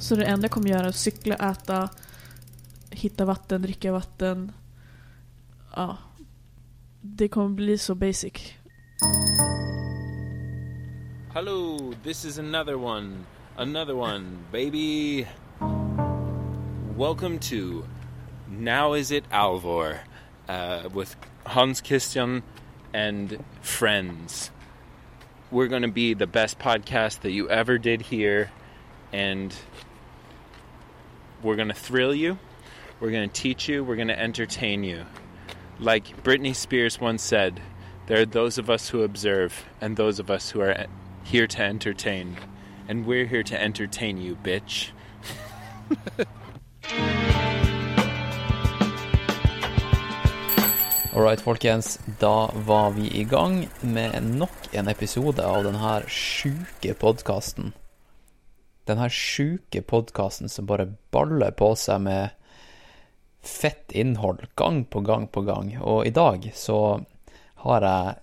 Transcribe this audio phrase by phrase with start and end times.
[0.00, 1.88] Så det enda jag kommer göra är att cykla, äta,
[2.90, 4.52] hitta vatten, dricka vatten.
[5.76, 5.96] Ja.
[7.00, 8.32] Det kommer bli så basic.
[11.34, 13.24] Hello, this is another one.
[13.56, 15.26] Another one, baby.
[16.96, 17.84] Welcome to
[18.48, 19.98] Now Is It Alvor
[20.48, 22.42] uh, with Hans Christian
[22.94, 24.50] and friends.
[25.50, 28.50] We're going to be the best podcast that you ever did here.
[29.12, 29.54] and
[31.42, 32.38] we're going to thrill you,
[33.00, 35.04] we're going to teach you, we're going to entertain you.
[35.78, 37.60] Like Britney Spears once said,
[38.06, 40.86] there are those of us who observe and those of us who are
[41.24, 42.36] here to entertain.
[42.88, 44.90] And we're here to entertain you, bitch.
[51.14, 51.98] Alright, folkens.
[52.18, 57.72] Da var vi i gang med nok en episode av denne sjuke podkasten.
[58.90, 62.28] Den här sjuke podkasten som bara baller på sig med
[63.42, 67.04] fett innehåll gång på gång på gång och idag så
[67.54, 68.14] har jag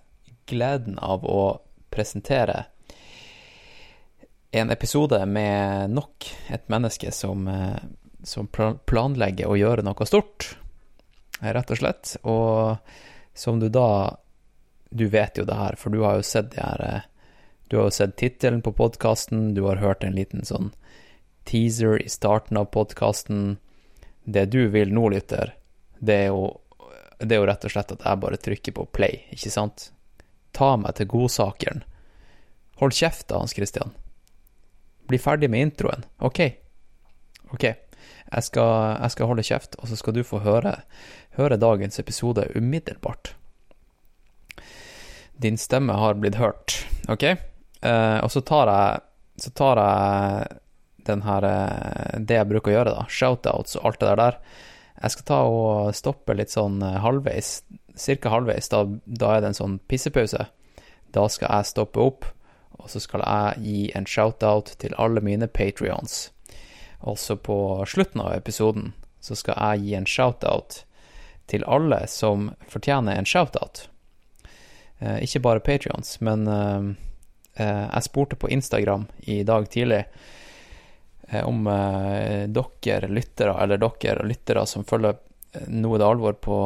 [0.46, 2.64] glädjen av att presentera
[4.50, 7.76] en episode med nok ett människa som, eh,
[8.22, 8.48] som
[8.84, 10.58] planlägger att göra något stort
[11.40, 12.16] rätt och slett.
[12.22, 12.76] och
[13.34, 14.18] som du då,
[14.90, 17.00] Du vet ju det här för du har ju sett de här eh,
[17.68, 20.70] du har sett tittelen på podkasten, du har hørt en liten sånn
[21.48, 23.58] teaser i starten av podkasten.
[24.24, 25.54] Det du vil nå, lytter,
[26.00, 26.48] det er jo
[27.18, 29.88] det er jo rett og slett at jeg bare trykker på play, ikke sant?
[30.54, 31.82] Ta meg til godsakeren.
[32.78, 33.90] Hold kjeft da, Hans Christian.
[35.10, 36.06] Bli ferdig med introen.
[36.22, 36.44] Ok.
[37.50, 37.64] Ok.
[37.64, 38.70] Jeg skal,
[39.02, 40.76] jeg skal holde kjeft, og så skal du få høre
[41.38, 43.34] høre dagens episode umiddelbart.
[45.38, 47.24] Din stemme har blitt hørt, OK?
[47.80, 49.04] Eh, uh, og så tar jeg,
[49.44, 50.58] så tar jeg
[51.08, 53.04] den her eh, Det jeg bruker å gjøre, da.
[53.08, 54.38] Shoutouts og alt det der.
[54.98, 57.52] Jeg skal ta og stoppe litt sånn eh, halvveis,
[57.98, 58.70] cirka halvveis.
[58.72, 60.48] Da, da er det en sånn pissepause.
[61.14, 62.28] Da skal jeg stoppe opp,
[62.78, 66.30] og så skal jeg gi en shoutout til alle mine patrions.
[67.16, 70.82] så på slutten av episoden så skal jeg gi en shoutout
[71.48, 73.88] til alle som fortjener en shoutout.
[74.98, 76.82] Eh, ikke bare Patrions, men eh,
[77.58, 80.04] Eh, jeg spurte på Instagram i dag tidlig
[81.28, 85.18] eh, om eh, dere lyttere, eller dere lyttere som følger
[85.52, 86.58] eh, Noe det alvor på,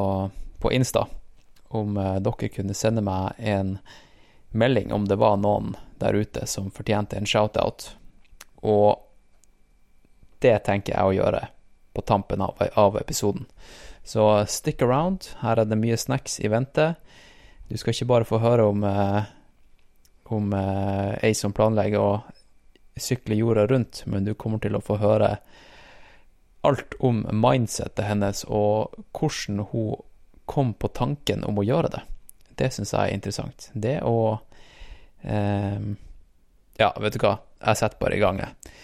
[0.60, 1.06] på Insta,
[1.72, 3.78] om dere kunne sende meg en
[4.52, 7.94] melding om det var noen der ute som fortjente en shoutout.
[8.60, 9.00] Og
[10.44, 11.46] det tenker jeg å gjøre
[11.96, 13.46] på tampen av, av episoden.
[14.04, 15.30] Så stick around.
[15.40, 16.94] Her er det mye snacks i vente.
[17.68, 19.30] Du skal ikke bare få høre om, eh,
[20.24, 22.22] om eh, ei som planlegger å
[22.96, 25.36] sykle jorda rundt, men du kommer til å få høre
[26.62, 30.02] alt om mindsettet hennes og hvordan hun
[30.46, 32.02] kom på tanken om å gjøre det.
[32.58, 33.70] Det syns jeg er interessant.
[33.72, 34.16] Det å
[35.22, 35.80] eh,
[36.78, 38.76] Ja, vet du hva, jeg setter bare i gang, jeg.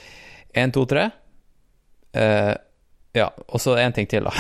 [0.59, 1.09] Én, to, tre.
[2.13, 2.55] Eh,
[3.17, 4.33] ja, og så én ting til, da.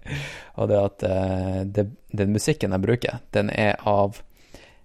[0.58, 4.22] og det at eh, det, den musikken jeg bruker, den er av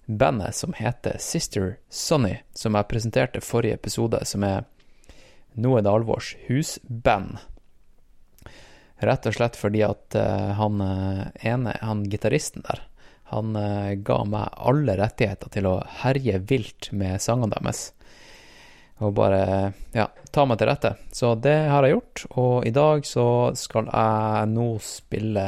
[0.09, 4.65] bandet som heter Sister Sonny, som jeg presenterte forrige episode, som er
[5.53, 7.37] Noe Dalvors husband.
[9.05, 11.21] Rett og slett fordi at eh, han eh,
[11.51, 12.81] ene, han gitaristen der,
[13.31, 17.91] han eh, ga meg alle rettigheter til å herje vilt med sangene deres
[18.99, 19.43] og bare
[19.95, 20.89] ja, ta meg til rette.
[21.15, 25.45] Så det har jeg gjort, og i dag så skal jeg nå spille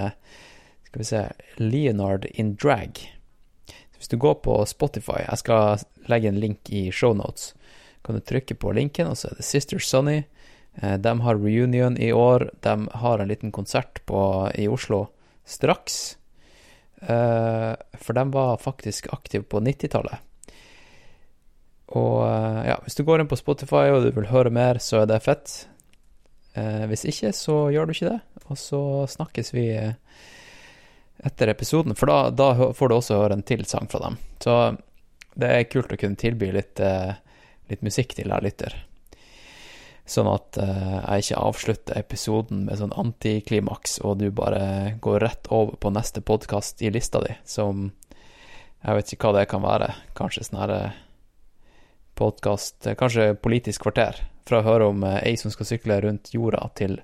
[0.87, 1.23] skal vi se
[1.59, 2.99] Leonard in drag.
[4.01, 7.51] Hvis du går på Spotify, jeg skal legge en link i shownotes,
[8.01, 10.23] kan du trykke på linken, og så er det Sister Sunny.
[10.81, 12.47] Eh, de har reunion i år.
[12.65, 12.73] De
[13.03, 15.03] har en liten konsert på, i Oslo
[15.45, 16.17] straks.
[17.01, 20.17] Eh, For de var faktisk aktive på 90-tallet.
[21.93, 25.03] Og eh, ja, hvis du går inn på Spotify og du vil høre mer, så
[25.03, 25.67] er det fett.
[26.89, 28.19] Hvis ikke, så gjør du ikke det.
[28.49, 29.69] Og så snakkes vi
[31.23, 34.17] etter episoden, for da, da, får du også høre en til sang fra dem.
[34.41, 34.55] Så
[35.37, 37.13] det er kult å kunne tilby litt, eh,
[37.71, 38.75] litt musikk til deg lytter.
[40.09, 45.51] Sånn at eh, jeg ikke avslutter episoden med sånn antiklimaks, og du bare går rett
[45.53, 47.91] over på neste podkast i lista di, som
[48.81, 49.93] jeg vet ikke hva det kan være.
[50.17, 50.99] Kanskje sånn herre eh,
[52.17, 54.17] podkast, kanskje Politisk kvarter,
[54.49, 56.99] fra å høre om ei som skal sykle rundt jorda, til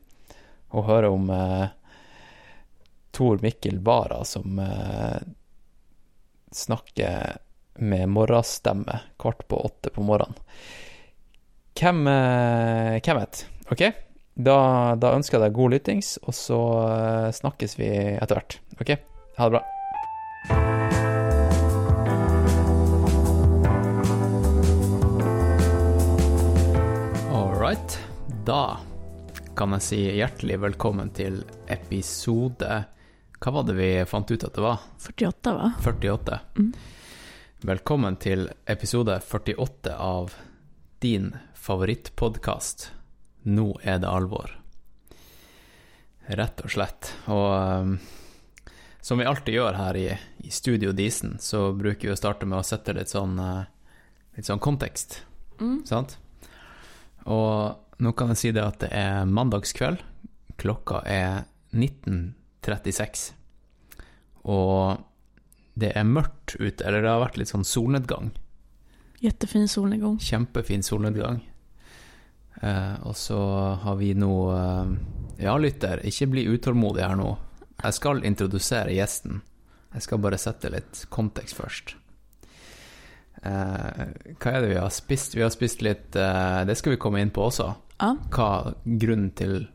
[0.76, 1.70] å høre om eh,
[3.18, 5.22] Tor Mikkel Bara som eh,
[6.52, 7.38] snakker
[7.74, 10.36] med morgenstemme kvart på åtte på morgenen.
[11.80, 13.48] hvem, eh, hvem vet?
[13.72, 13.82] Ok?
[14.36, 14.58] Da,
[15.02, 16.60] da ønsker jeg deg god lyttings, og så
[16.92, 18.60] eh, snakkes vi etter hvert.
[18.78, 18.92] Ok?
[19.38, 19.64] Ha det bra.
[27.34, 27.98] All right.
[28.46, 28.78] Da
[29.58, 32.86] kan jeg si hjertelig velkommen til episode
[33.40, 34.80] Hva var det vi fant ut at det var?
[35.00, 35.72] 48 va?
[35.84, 36.40] 48.
[36.58, 36.72] Mm.
[37.68, 40.34] Velkommen til episode 48 av
[41.04, 42.88] din favorittpodkast.
[43.48, 44.52] Nå er det alvor.
[46.28, 47.12] Rett og slett.
[47.32, 47.94] Og um,
[49.06, 50.08] som vi alltid gjør her i,
[50.44, 53.62] i Studio Disen, så bruker vi å starte med å sette litt sånn, eh,
[54.38, 55.22] litt sånn kontekst,
[55.58, 55.80] Mm.
[55.90, 56.12] sant?
[57.26, 60.04] Og nå kan jeg si det at det er mandagskveld.
[60.62, 61.48] Klokka er
[62.68, 63.32] 19.36.
[64.48, 65.04] Og
[65.78, 68.32] det er mørkt ute, eller det har vært litt sånn solnedgang.
[69.22, 70.20] Jättefin solnedgång.
[70.22, 71.42] Kjempefin solnedgang.
[72.62, 73.40] Eh, og så
[73.84, 74.96] har vi nå eh,
[75.46, 77.36] Ja, lytter, ikke bli utålmodig her nå.
[77.84, 79.44] Jeg skal introdusere gjesten.
[79.94, 81.94] Jeg skal bare sette litt kontekst først.
[83.46, 84.06] Eh,
[84.42, 85.38] hva er det vi har spist?
[85.38, 87.70] Vi har spist litt eh, Det skal vi komme inn på også.
[88.02, 88.50] Ja, Hva
[88.86, 89.68] grunnen til eh,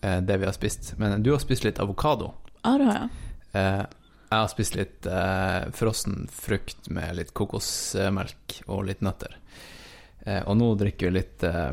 [0.00, 0.94] det vi har spist.
[0.98, 2.32] Men du har spist litt avokado.
[2.62, 3.08] ja det har jag.
[3.52, 3.84] Eh,
[4.30, 9.36] jeg har spist litt eh, frossen frukt med litt kokosmelk og litt nøtter.
[10.26, 11.72] Eh, og nå drikker vi litt eh,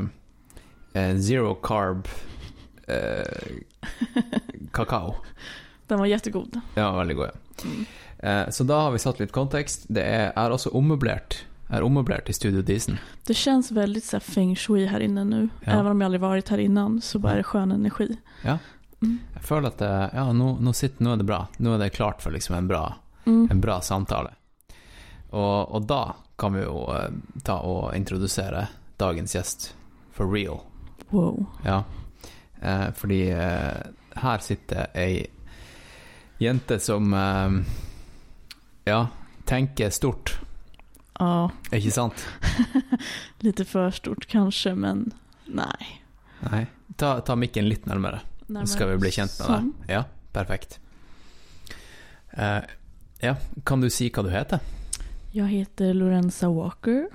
[0.93, 2.07] eh, zero carb
[2.87, 3.57] eh,
[4.71, 5.15] kakao.
[5.87, 6.59] Den var jättegod.
[6.77, 7.31] Ja, veldig god.
[7.33, 7.65] Ja.
[7.65, 7.85] Mm.
[8.23, 9.85] Eh, så da har vi satt litt kontekst.
[9.89, 11.41] Det er, er også ommøblert.
[11.73, 12.97] Er ommøblert i Studio Disen.
[13.25, 15.49] Det känns väldigt så här, feng shui här inne nu.
[15.65, 15.71] Ja.
[15.71, 18.17] Även om jag aldrig varit här innan så bara är det skön energi.
[18.43, 18.57] Ja.
[19.01, 19.19] Mm.
[19.33, 21.47] Jeg føler at det, ja, nå, nå, sitter, nå er det bra.
[21.57, 22.93] Nå er det klart for liksom en bra
[23.25, 23.47] Mm.
[23.51, 24.33] en bra samtale.
[25.29, 27.09] Og, og da kan vi jo eh,
[27.43, 28.65] ta og introdusere
[28.99, 29.69] dagens gjest
[30.11, 30.59] for real.
[31.09, 31.45] Wow.
[31.65, 31.83] Ja.
[32.61, 33.79] Eh, fordi eh,
[34.15, 35.27] her sitter ei
[36.37, 37.51] jente som eh,
[38.85, 39.07] ja,
[39.45, 40.35] tenker stort,
[41.19, 42.25] Ja, ikke sant?
[43.39, 45.12] lite för stort kanske men
[45.45, 46.01] nej.
[46.39, 46.65] Nei.
[46.95, 49.94] Ta, ta mikken litt nærmere, Närmare så skal vi bli kjent med deg.
[49.94, 50.80] Ja, perfekt.
[52.30, 52.60] Eh,
[53.19, 54.60] ja, kan du si hva du heter?
[55.31, 57.07] Jag heter Lorenza Walker.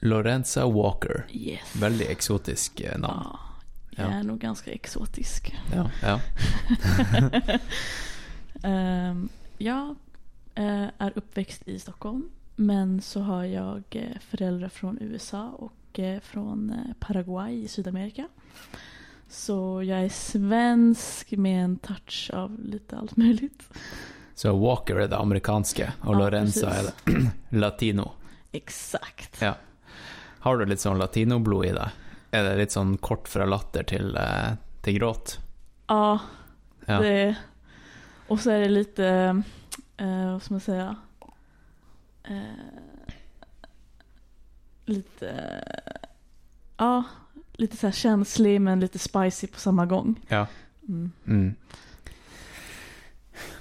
[0.00, 1.26] Lorenza Walker.
[1.30, 1.74] Yes.
[1.76, 3.26] Veldig eksotisk eh, navn.
[3.26, 3.38] Ja,
[3.90, 4.14] jag Ja.
[4.18, 5.54] är nog ganska exotisk.
[5.74, 6.20] Ja, ja.
[8.62, 9.28] Ehm,
[9.58, 9.96] jag
[10.54, 12.28] eh, är uppväxt i Stockholm.
[12.56, 18.28] Men så har jag eh, föräldrar från USA och eh, från eh, Paraguay i Sydamerika.
[19.28, 23.62] Så jag är svensk med en touch av lite allt möjligt.
[24.34, 26.70] Så Walker er det amerikanske, og Ja, Lorenza
[27.06, 27.30] det
[27.60, 28.10] latino.
[28.52, 29.42] Exakt.
[29.42, 29.54] Ja.
[30.40, 31.90] Har du litt sånn latinoblod i deg?
[32.32, 35.38] Er det litt sånn kort fra latter til, eh, til gråt?
[35.88, 36.18] Ja,
[36.86, 37.00] Ja.
[37.00, 37.36] det...
[38.28, 39.06] Och så är det lite,
[39.96, 40.96] eh, vad ska man säga?
[42.24, 43.12] Eh,
[44.84, 45.62] lite,
[46.76, 47.04] ja,
[47.52, 50.20] lite så här känslig men lite spicy på samma gång.
[50.28, 50.46] Ja.
[50.88, 51.12] Mm.
[51.24, 51.54] Mm.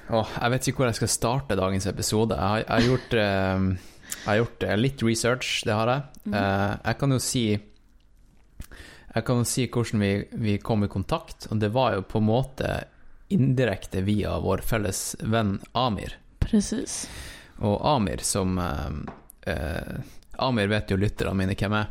[0.09, 2.35] Åh, jeg vet ikke hvor jeg skal starte dagens episode.
[2.35, 6.05] Jeg har, jeg har gjort, eh, jeg har gjort eh, litt research, det har jeg.
[6.25, 6.37] Mm.
[6.39, 7.43] Eh, jeg kan jo si
[9.09, 12.19] Jeg kan jo si hvordan vi, vi kom i kontakt, og det var jo på
[12.21, 12.73] en måte
[13.33, 16.13] indirekte via vår felles venn Amir.
[16.39, 17.07] Precis.
[17.61, 18.89] Og Amir som eh,
[19.51, 19.95] eh,
[20.39, 21.89] Amir vet jo lytterne mine hvem er.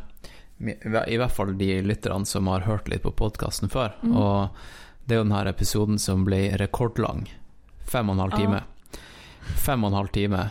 [0.59, 3.93] I hvert fall de lytterne som har hørt litt på podkasten før.
[4.01, 4.15] Mm.
[4.17, 4.49] Og
[5.05, 7.27] det er jo denne episoden som ble rekordlang.
[7.87, 8.39] Fem og en halv Ja.
[8.41, 8.63] time.
[9.57, 10.41] Fem og en halv time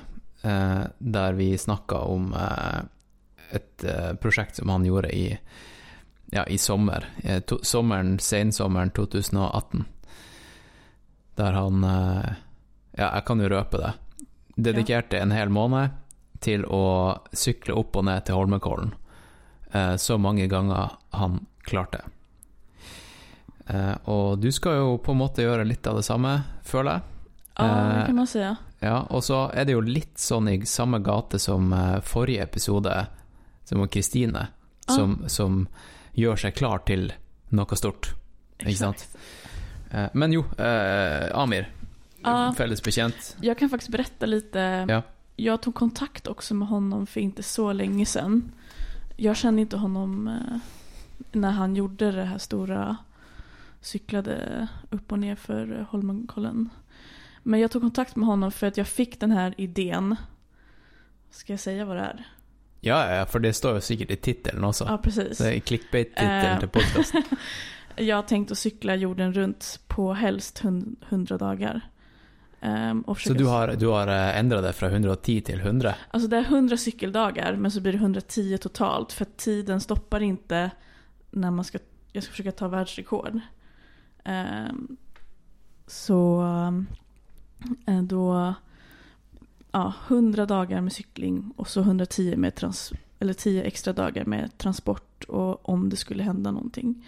[0.43, 2.81] eh, der vi snakka om eh,
[3.59, 5.39] et eh, prosjekt som han gjorde i
[6.33, 7.05] ja, i sommer.
[7.23, 9.85] Eh, to, sommeren, sensommeren 2018.
[11.39, 11.83] Der han
[12.99, 13.93] Ja, jeg kan jo røpe det.
[14.59, 15.91] Dedikerte en hel måned
[16.43, 16.83] til å
[17.33, 18.93] sykle opp og ned til Holmenkollen.
[19.73, 22.01] Eh, så mange ganger han klarte.
[23.69, 26.37] Eh, og du skal jo på en måte gjøre litt av det samme,
[26.67, 27.03] føler jeg.
[27.59, 28.57] Ja, det Eh, kan man säga.
[28.81, 31.73] Ja, og så er det jo litt sånn i samme gate som
[32.03, 33.07] forrige episode,
[33.65, 34.49] som var Kristine,
[34.89, 34.95] Ja.
[34.95, 35.67] som, som
[36.15, 37.13] gjør seg klar til
[37.51, 38.15] noe stort.
[38.61, 38.95] Ikke sant?
[38.97, 39.17] Exakt.
[39.91, 41.67] Eh, men jo, eh, Amir,
[42.23, 42.55] Ja.
[42.57, 43.37] felles bekjent.
[43.41, 44.87] Jag kan faktiskt berätta lite.
[44.89, 45.03] Ja.
[45.37, 48.53] Jag tog kontakt också med honom för inte så länge sedan.
[49.17, 50.59] Jag kände inte honom eh,
[51.33, 52.97] när han gjorde det här stora
[53.81, 56.71] cyklade upp och ner för Holmenkollen.
[57.43, 60.17] Men jag tog kontakt med honom för att jag fick den här idén.
[61.31, 62.27] Ska jag säga vad det är?
[62.81, 64.85] Ja, ja, för det står ju säkert i titeln också.
[64.89, 65.39] Ja, precis.
[65.65, 66.59] Clickbait-titeln Eh.
[66.59, 67.15] till podcast.
[67.97, 71.81] Jag har tänkt att cykla jorden runt på helst hund- 100 dagar.
[72.61, 75.95] Ehm, och Så du har, du har eh, ändrat det från 110 till 100?
[76.11, 80.21] Alltså det är 100 cykeldagar men så blir det 110 totalt för att tiden stoppar
[80.21, 80.71] inte
[81.31, 81.79] när man ska,
[82.13, 83.41] jag ska försöka ta världsrekord.
[84.25, 84.97] Ehm,
[85.87, 86.43] så
[87.87, 88.55] eh, då,
[89.71, 94.59] ja 100 dagar med cykling och så 110 med trans, eller 10 extra dagar med
[94.59, 97.07] transport och om det skulle hända någonting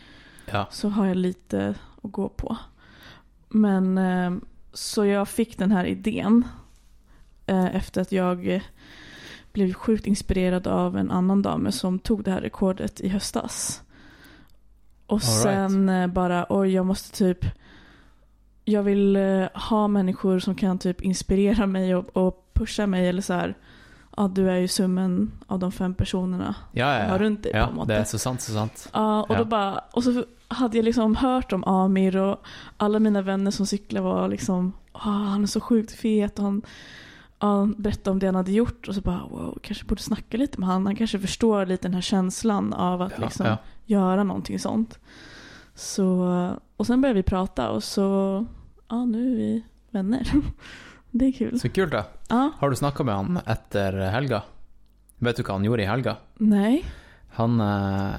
[0.52, 0.69] Ja.
[0.71, 2.57] så har jag lite att gå på.
[3.49, 4.33] Men eh,
[4.73, 6.45] så jag fick den här idén
[7.47, 8.62] eh, efter att jag eh,
[9.53, 13.83] blev sjukt inspirerad av en annan dam som tog det här rekordet i höstas.
[15.07, 15.43] Och right.
[15.43, 17.45] sen eh, bara, oj jag måste typ
[18.65, 23.23] jag vill eh, ha människor som kan typ inspirera mig och, och pusha mig eller
[23.23, 23.55] så här.
[24.17, 27.19] Ja, du är ju summen av de fem personerna Ja, ja, har ja.
[27.19, 27.93] runt dig på ja något måte.
[27.93, 28.88] det är så sant, så sant.
[28.93, 29.38] Ja, och Ja.
[29.38, 32.40] då bara, och så hade jag liksom hört om Amir och
[32.76, 36.62] alla mina vänner som cyklar var liksom, "Ah, han är så sjukt fet och han
[37.38, 40.61] ja, berättade om det han hade gjort och så bara, wow, kanske borde snacka lite
[40.61, 40.87] med han.
[40.87, 43.57] Han kanske förstår lite den här känslan av att Ja, liksom ja.
[43.87, 44.99] göra någonting sånt.
[45.75, 46.26] Så,
[46.76, 48.47] och sen började vi prata och så,
[48.88, 50.31] ja nu är vi vänner.
[51.11, 51.61] det är kul.
[51.61, 52.02] Så kult då.
[52.29, 54.43] Ja, Har du snackat med han efter helga?
[55.19, 56.17] Vet du vad han gjorde i helga?
[56.35, 56.85] nej.
[57.33, 58.11] Han, eh,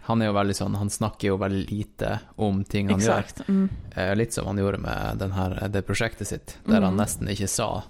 [0.00, 3.48] han är ju väldigt sån, han snackar ju väldigt lite om ting han Exakt.
[3.48, 3.68] Mm.
[3.96, 4.08] gör.
[4.10, 6.82] Eh, lite som han gjorde med den här, det projektet sitt, där Mm.
[6.84, 7.82] han nästan inte sa,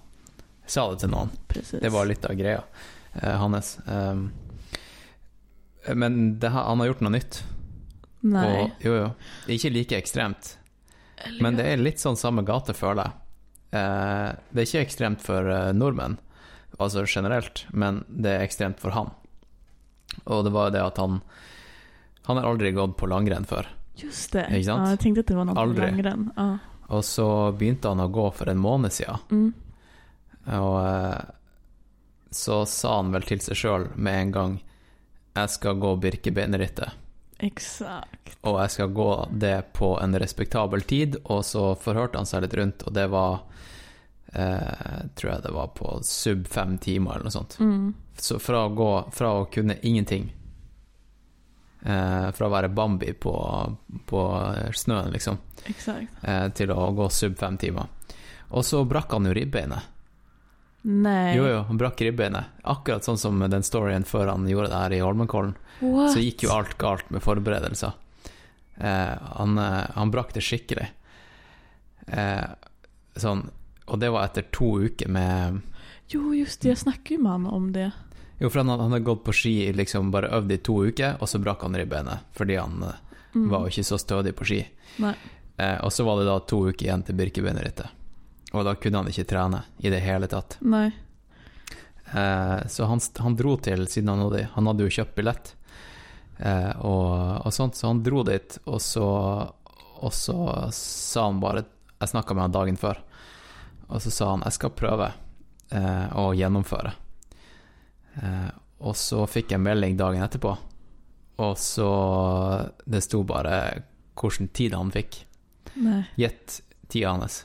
[0.66, 1.28] sa det till någon.
[1.48, 1.80] Precis.
[1.80, 2.62] Det var lite av greia,
[3.12, 3.78] eh, Hannes.
[3.88, 4.30] Ehm,
[5.94, 7.44] men har- han har gjort något nytt.
[8.20, 8.62] Nej.
[8.62, 9.10] Och, jo, jo.
[9.52, 10.58] Inte lika extremt.
[11.40, 13.10] Men det är litt sånn samme gate, føler jeg.
[13.76, 16.18] Eh, det er ikke ekstremt for eh, nordmenn,
[16.78, 19.10] altså generelt, men det er ekstremt for han.
[20.24, 21.20] Og det var jo det at han
[22.26, 23.66] Han har aldri gått på langrenn før.
[23.96, 24.46] Just det.
[24.50, 24.84] Ikke sant?
[24.86, 25.86] Ja, jag tänkte att det var något Aldrig.
[25.92, 26.30] längre än.
[26.36, 26.58] Ja.
[26.88, 29.52] Og så begynte han å gå for en måned siden, Mm.
[30.46, 31.20] og eh,
[32.30, 34.56] så sa han vel til seg sjøl med en gang
[35.36, 36.90] jeg skal gå Birkebeinerrittet.
[37.38, 38.36] Exakt.
[38.42, 42.54] og jeg skal gå det på en respektabel tid, og så forhørte han seg litt
[42.56, 43.42] rundt, og det var
[44.36, 47.56] eh, tror jeg det var på sub fem timer eller noe sånt.
[47.60, 47.94] Mm.
[48.16, 50.28] Så fra å gå fra å kunne ingenting,
[51.82, 53.34] eh, fra å være Bambi på,
[54.06, 54.22] på
[54.76, 56.22] snøen, liksom, Exakt.
[56.22, 57.92] eh, til å gå sub fem timer.
[58.54, 59.92] Og så brakk han jo ribbeinet.
[60.86, 61.32] Nej.
[61.34, 62.44] Jo, jo, han brakk ribbeinet.
[62.62, 65.56] Akkurat sånn som den storyen før han gjorde det her i Holmenkollen.
[65.80, 66.12] What?
[66.14, 67.96] Så gikk jo alt galt med forberedelser.
[68.76, 70.86] Eh, han, eh, han brakk det skikkelig.
[72.06, 72.46] Eh,
[73.18, 73.48] sånn,
[73.86, 75.60] og det var etter to uker med
[76.08, 76.68] Jo, just det.
[76.68, 77.90] Jag snackade ju med han om det.
[78.38, 81.28] Jo, for han, han hadde gått på ski, liksom bare øvd i to uker, og
[81.28, 82.18] så brakk han ribbeinet.
[82.32, 82.94] Fordi han eh,
[83.36, 83.50] Mm.
[83.50, 84.62] var jo ikke så stødig på ski.
[85.02, 85.14] Nej.
[85.58, 87.86] Eh, og så var det da to uker igjen til Birkebeinerrittet.
[88.54, 90.56] Og da kunne han ikke trene i det hele tatt.
[90.64, 90.90] Nej.
[92.14, 95.50] Eh, så han, han dro til, siden han hadde, han hadde jo kjøpt billett,
[96.38, 99.04] eh, og, og sånt, så han dro dit, og så,
[100.00, 100.38] og så
[100.72, 101.64] sa han bare
[102.00, 102.98] Jeg snakka med han dagen før,
[103.88, 105.10] og så sa han jeg skal prøve
[105.70, 106.92] eh, å gjennomføre.
[108.22, 108.48] Eh,
[108.86, 110.56] og så fikk jeg melding dagen etterpå,
[111.36, 111.90] og så
[112.84, 113.82] Det sto bare
[114.16, 115.26] hvilken tid han fikk.
[115.74, 116.06] Nej.
[116.16, 117.44] Gjett tida hans.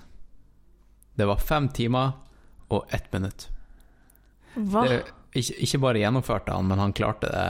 [1.14, 2.12] Det var fem timer
[2.72, 3.50] og ett minutt.
[4.56, 4.86] Va?
[4.88, 5.02] Det,
[5.36, 7.48] ikke, ikke bare gjennomførte han, men han klarte det.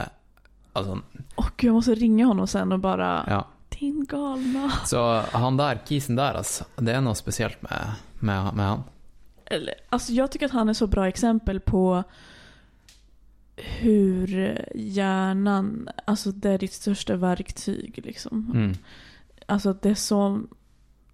[0.72, 0.98] Altså,
[1.36, 3.24] Åh gud, jag måste ringa honom sen och bara...
[3.28, 3.46] ja.
[3.82, 4.70] Din galna.
[4.86, 5.00] Så
[5.32, 8.84] han der, kisen der, altså, det er noe spesielt med, med, med han.
[9.46, 12.04] Eller, alltså jag tycker att han är så bra exempel på
[13.56, 18.50] hur hjärnan, alltså det är ditt största verktyg liksom.
[18.54, 18.72] Mm.
[19.46, 20.42] Alltså det är så,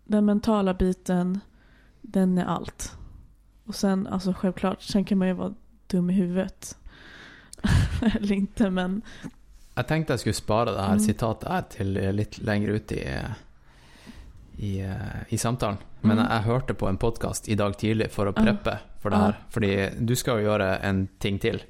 [0.04, 1.40] den mentala biten,
[2.00, 2.96] den är allt.
[3.64, 5.54] Och sen, alltså självklart, sen kan man ju vara
[5.86, 6.78] dum i huvudet.
[8.14, 9.02] Eller inte, men
[9.78, 11.04] Jeg tenkte jeg skulle spare det her Mm.
[11.04, 13.02] sitatet her til litt lenger ut i,
[14.58, 14.72] i,
[15.30, 15.78] i samtalen.
[16.02, 16.28] Men Mm.
[16.28, 18.42] jeg hørte på en podkast i dag tidlig for å Ja.
[18.42, 19.36] preppe for det her.
[19.50, 21.60] Fordi du skal jo gjøre en ting til.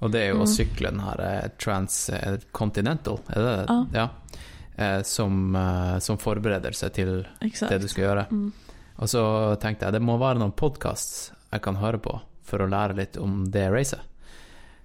[0.00, 0.56] Og det er jo å Mm.
[0.56, 3.86] sykle den eh, Transcontinental, er det?
[3.94, 4.08] Ja.
[4.78, 7.68] Eh, som, eh, som forbereder seg til exakt.
[7.70, 8.28] det du skal gjøre.
[8.30, 8.52] Mm.
[8.98, 12.68] Og så tenkte jeg det må være noen podkasts jeg kan høre på for å
[12.70, 14.00] lære litt om det racet.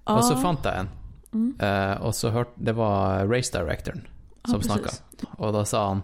[0.08, 0.42] Og så Ja.
[0.42, 0.90] fant jeg en,
[1.34, 1.56] Mm.
[1.60, 4.06] eh, og så hørte Det var race directoren
[4.46, 4.72] Ja, som precis.
[4.72, 5.36] snakka.
[5.38, 6.04] Og da sa han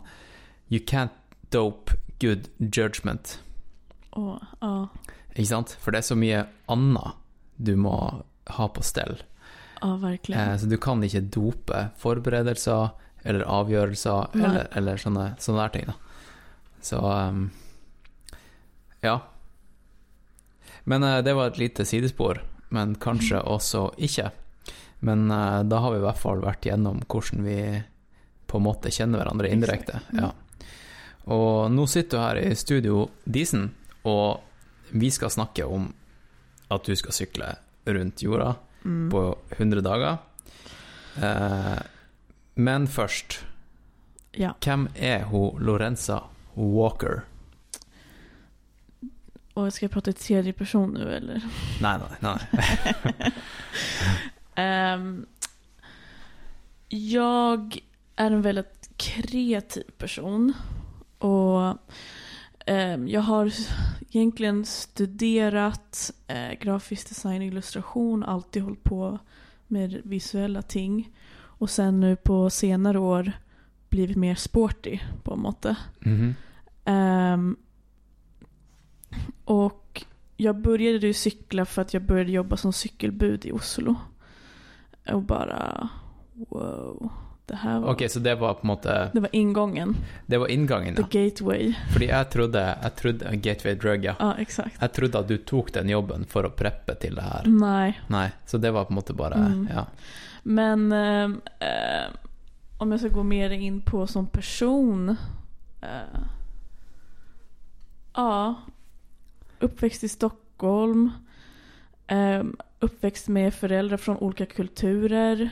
[0.69, 1.09] You can't
[1.49, 3.39] dope good judgment.
[4.11, 4.87] Och, ja.
[5.35, 5.77] Ikke sant?
[5.79, 7.15] For det er så mye annet
[7.57, 9.21] du må ha på stell.
[9.81, 10.41] Ja, verkligen.
[10.41, 12.89] Eh, så du kan ikke dope forberedelser
[13.23, 15.85] eller avgjørelser eller, eller sånne, sånne der ting.
[15.87, 15.93] da.
[16.83, 17.45] Så ehm,
[19.01, 19.19] ja.
[20.83, 24.31] Men eh, det var et lite sidespor, men kanskje også ikke.
[25.03, 27.57] Men eh, da har vi i hvert fall vært gjennom hvordan vi
[28.47, 29.99] på en måte kjenner hverandre indirekte.
[30.13, 30.19] Mm.
[30.23, 30.31] Ja.
[31.33, 33.69] Og nå sitter du her i studio Disen,
[34.03, 34.41] og
[34.91, 35.89] vi skal snakke om
[36.71, 37.55] at du skal sykle
[37.87, 39.05] rundt jorda Mm.
[39.11, 39.19] på
[39.57, 40.17] 100 dager.
[41.23, 41.79] Eh,
[42.55, 43.37] men først,
[44.35, 44.53] Ja.
[44.59, 46.23] hvem er hun Lorenza
[46.55, 47.21] Walker?
[49.53, 51.41] Och ska jag prata i tredje person nu eller?
[51.81, 53.31] Nei, nei, nei.
[54.55, 55.25] Ehm,
[56.89, 57.79] jag
[58.15, 60.53] är en väldigt kreativ person.
[61.17, 61.77] Och
[62.65, 63.53] ehm, jag har
[64.09, 69.19] egentligen studerat eh, grafisk design illustration, alltid hållit på
[69.67, 71.09] med visuella ting.
[71.35, 73.31] Och sen nu på senare år
[73.89, 75.75] blivit mer sporty på en måte.
[75.99, 76.35] Mhm.
[76.85, 77.55] Ehm,
[79.45, 80.03] och
[80.37, 83.95] jag började ju cykla för att jag började jobba som cykelbud i Oslo.
[85.11, 85.89] Och bara
[86.33, 87.09] wow.
[87.45, 89.95] Det här var, Ok, så det var på en måte det var ingången.
[90.25, 91.03] Det var inngangen, ja.
[91.03, 91.73] The gateway.
[91.93, 94.15] Fordi jeg trodde, jeg trodde Gateway Drug, ja.
[94.19, 94.77] Ja, exakt.
[94.81, 97.43] Jeg trodde at du tok den jobben for å preppe til det her.
[97.47, 97.99] Nej.
[98.07, 99.67] Nei, så det var på en måte bare Mm.
[99.73, 99.85] Ja.
[100.43, 102.11] Men ehm, ehm,
[102.77, 105.17] om jag ska gå mer in på som person.
[105.81, 106.19] eh,
[108.13, 108.55] ja.
[109.59, 111.11] Uppväxt i Stockholm.
[112.07, 115.49] ehm, uppväxt med föräldrar från olika kulturer.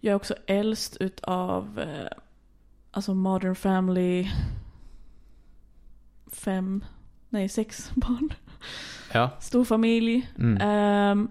[0.00, 2.08] Jag är också äldst utav eh,
[2.90, 4.28] alltså Modern Family.
[6.32, 6.84] Fem,
[7.28, 8.28] nej sex barn.
[9.12, 9.30] Ja.
[9.40, 10.28] Stor familj.
[10.38, 10.58] Mm.
[10.60, 11.28] Ehm,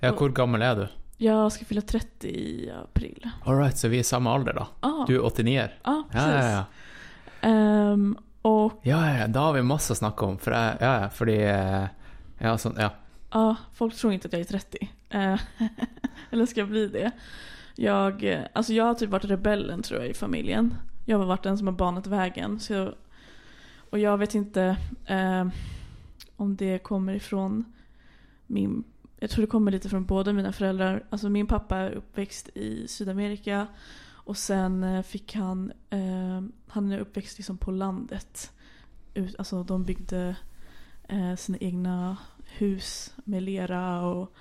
[0.00, 0.12] ja.
[0.12, 0.86] Hvor gammel er du?
[1.18, 3.28] jag ska fylla 30 i april.
[3.44, 4.66] All right, så vi er samme alder, da.
[4.80, 6.28] Ah, Du er 89 Ja, Ja, precis.
[6.28, 6.64] ja, ja.
[7.48, 10.36] Ehm, och Ja, ja, ja, da har vi masse å snakke om.
[10.44, 11.86] Jeg, ja, ja, fordi eh,
[12.38, 12.90] Ja, sånn, ja
[13.30, 14.90] ja, folk tror inte att jag är 30.
[15.08, 15.40] Eh,
[16.30, 17.12] eller ska jag bli det?
[17.74, 20.74] Jag, eh, alltså jag har typ varit rebellen tror jag i familjen.
[21.04, 22.60] Jag har varit den som har banat vägen.
[22.60, 22.94] Så jag,
[23.90, 25.48] och jag vet inte eh,
[26.36, 27.64] om det kommer ifrån
[28.46, 28.84] min...
[29.18, 31.04] Jag tror det kommer lite från båda mina föräldrar.
[31.10, 33.66] Alltså min pappa är uppväxt i Sydamerika.
[34.08, 35.72] Och sen eh, fick han...
[35.90, 38.52] Eh, han är uppväxt liksom på landet.
[39.14, 40.36] Ut, alltså de byggde
[41.08, 42.16] eh, sina egna
[42.58, 44.32] hus med lera och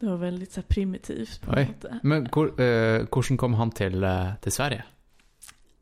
[0.00, 1.40] det var väldigt så här primitivt.
[1.40, 1.74] På Oj.
[1.82, 2.02] något.
[2.02, 4.82] Men hvor, eh, kom han til, eh, til Sverige?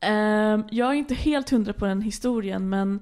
[0.00, 3.00] Ehm, jag är inte helt hundra på den historien men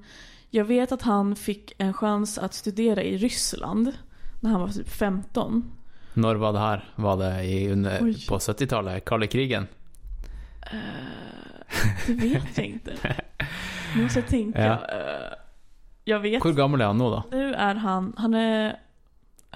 [0.49, 3.93] jag vet att han fick en chans att studera i Ryssland
[4.39, 5.71] när han var typ 15.
[6.13, 6.93] Når var det her?
[6.95, 8.25] Var det i, under, Oj.
[8.27, 9.05] på 70-tallet?
[9.05, 9.67] Kalde krigen?
[10.73, 10.79] Uh,
[12.07, 12.93] det vet jag inte.
[13.95, 14.65] Nu måste jag tänka.
[14.65, 14.79] Ja.
[16.05, 16.41] Jag vet.
[16.43, 17.23] Hvor gammel er han nå, da?
[17.31, 18.79] Nu är han, han är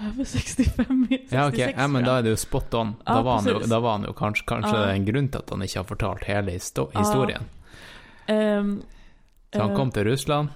[0.02, 2.96] över 65, 66 Ja, ok, ja, men er det jo spot on.
[3.06, 4.92] Ja, var han da var han jo kanskje, kanskje Ja.
[4.94, 7.44] en grunn til at han ikke har fortalt hele histo historien.
[8.28, 8.82] Ehm,
[9.54, 10.50] Så han eh, kom til Russland.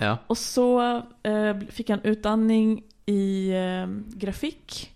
[0.00, 0.16] Ja.
[0.26, 3.86] Och så eh, fick han utandning i eh,
[4.18, 4.94] grafik.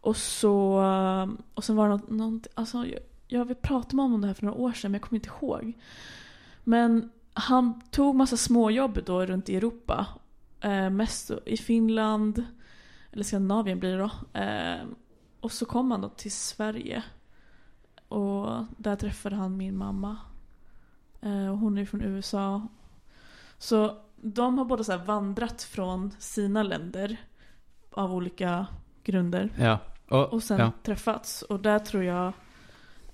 [0.00, 2.98] Och så, eh, och sen var det något, något alltså jag,
[3.28, 5.18] jag vill prata med honom om det här för några år sedan men jag kommer
[5.18, 5.72] inte ihåg.
[6.64, 10.06] Men han tog massa småjobb då runt i Europa.
[10.60, 12.44] Eh, mest i Finland,
[13.12, 14.40] eller Skandinavien blir det då.
[14.40, 14.86] Eh,
[15.40, 17.02] och så kom han då till Sverige.
[18.08, 20.16] Och där träffade han min mamma.
[21.20, 22.68] Eh, och hon är från USA.
[23.58, 27.16] Så de har båda så vandrat från sina länder
[27.90, 28.66] av olika
[29.04, 29.78] grunder ja.
[30.08, 30.72] Og, och sen ja.
[30.82, 31.42] träffats.
[31.42, 32.32] Och där tror jag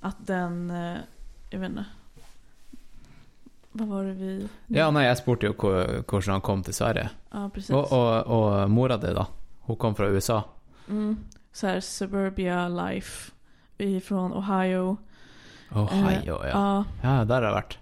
[0.00, 0.98] att den, eh,
[1.50, 1.84] jag vet inte.
[3.78, 4.48] Vad var det vi...
[4.66, 7.08] ja, nei, jeg spurte jo hvor- hvordan han kom til Sverige.
[7.32, 7.70] Ja, precis.
[7.70, 9.24] Og, og, og mora di, da?
[9.68, 10.40] Hun kom fra USA?
[10.88, 11.18] Mm,
[11.52, 13.32] så här suburbia life
[13.78, 14.96] ifrån Ohio.
[15.70, 16.48] Ohio, Eh, ja.
[16.48, 17.78] Ja, Ja, der har jeg vært.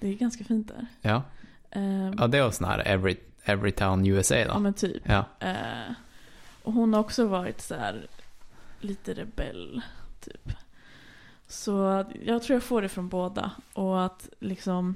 [0.00, 0.86] det är ganska fint där.
[1.02, 1.22] Ja.
[1.70, 4.58] Eh, ja, det er jo sånn her Every, Everytown USA, ja da.
[4.58, 5.02] men typ.
[5.08, 5.24] Ja.
[5.40, 5.92] Eh,
[6.62, 8.06] och hon har också varit så här
[8.80, 9.80] lite rebell,
[10.20, 10.52] typ.
[11.46, 13.50] Så jag tror jag får det från båda.
[13.72, 14.94] Och att liksom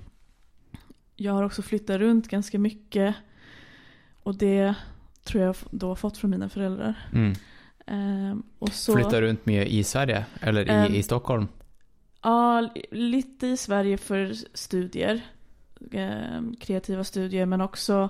[1.17, 3.15] jag har också flyttat runt ganska mycket.
[4.23, 4.75] Och det
[5.25, 6.95] tror jag då fått från mina föräldrar.
[7.13, 7.33] Mm.
[7.87, 10.25] Eh, och så, Flytta rundt mye i Sverige?
[10.41, 11.49] Eller i, Em, i Stockholm?
[12.23, 15.21] Ja, li- lite i Sverige för studier.
[15.93, 18.09] Eh, kreativa studier men också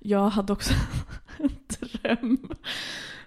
[0.00, 0.74] jag hade också
[1.38, 2.48] en dröm.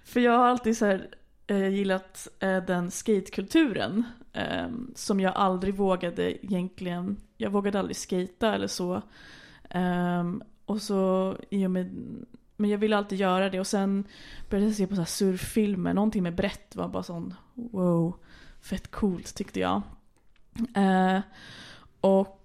[0.03, 1.07] För jag har alltid så här
[1.47, 8.53] Eh, gillat eh, den skatekulturen eh, som jag aldrig vågade egentligen, jag vågade aldrig skata
[8.53, 9.01] eller så.
[9.69, 10.23] Eh,
[10.65, 11.89] och så i och med,
[12.55, 14.03] men jag ville alltid göra det och sen
[14.49, 18.15] började jag se på så här surffilmer, någonting med brett var bara sån wow,
[18.61, 19.81] fett coolt tyckte jag.
[20.75, 21.19] Eh,
[22.01, 22.36] och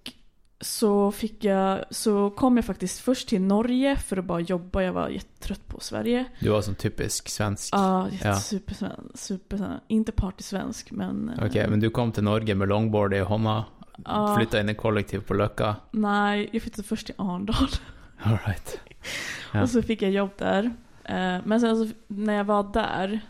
[0.64, 4.92] så fick jag, så kom jag faktiskt först till Norge för att bara jobba, jag
[4.92, 6.24] var jättetrött på Sverige.
[6.40, 7.74] Du var som typisk svensk.
[7.74, 8.36] Ja, Ja.
[8.36, 11.28] supersvensk, super, inte partysvensk men...
[11.38, 13.64] eh, Okej, men du kom till Norge med longboard i hånda,
[14.04, 15.76] ja, flyttade in i kollektiv på Lökka.
[15.90, 17.68] Nej, jag flyttade först till Arndal
[18.22, 18.78] All right.
[19.52, 19.62] Ja.
[19.62, 20.64] och så fick jag jobb där.
[21.04, 23.20] Eh, Men sen så, när jag var där,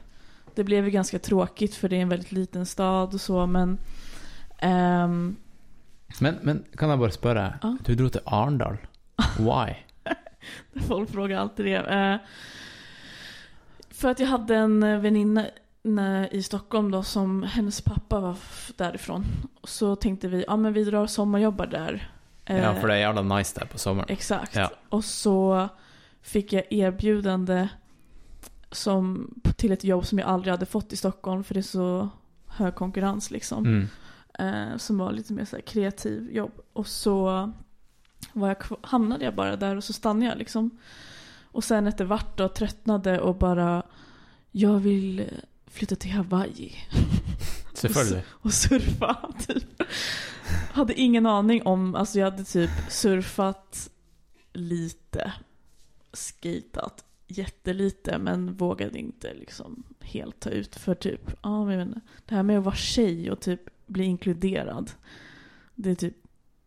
[0.54, 3.78] det blev ju ganska tråkigt för det är en väldigt liten stad och så men...
[4.58, 5.36] ehm,
[6.20, 7.76] Men, men kan jag bara spöra, Ja.
[7.84, 8.76] du drog till Arndal.
[9.38, 9.74] Why?
[10.88, 11.76] Folk frågar alltid det.
[11.76, 12.16] Eh,
[13.90, 15.46] För att jag hade en eh, väninna
[15.82, 18.36] när- i Stockholm då som hennes pappa var
[18.76, 19.24] därifrån.
[19.64, 22.10] Så tänkte vi, ja men vi drar och sommarjobbar där.
[22.44, 24.06] Ja, Eh, för det är jävla nice där på sommaren.
[24.10, 24.56] Exakt.
[24.56, 24.70] Ja.
[24.88, 25.68] Och så
[26.22, 27.68] fick jag erbjudande
[28.70, 32.08] som, till ett jobb som jag aldrig hade fått i Stockholm för det är så
[32.46, 33.66] hög konkurrens liksom.
[33.66, 33.88] Mm.
[34.38, 36.52] Eh, som var lite mer så här kreativ jobb.
[36.72, 37.52] Och så
[38.32, 40.78] var jag, hamnade jag bara där och så stannade jag liksom.
[41.42, 43.82] Och sen efter vart då tröttnade och bara
[44.50, 45.30] jag vill
[45.66, 46.72] flytta till Hawaii
[47.74, 48.24] Selvfølgelig.
[48.32, 49.82] och surfa typ.
[50.72, 53.90] Hade ingen aning om, alltså jag hade typ surfat
[54.52, 55.32] lite,
[56.12, 61.88] skatat jättelite men vågade inte liksom helt ta ut för typ, ja men jag vet
[61.88, 63.60] inte, det här med att vara tjej och typ
[63.92, 64.90] bli inkluderad.
[65.74, 66.16] Det är typ,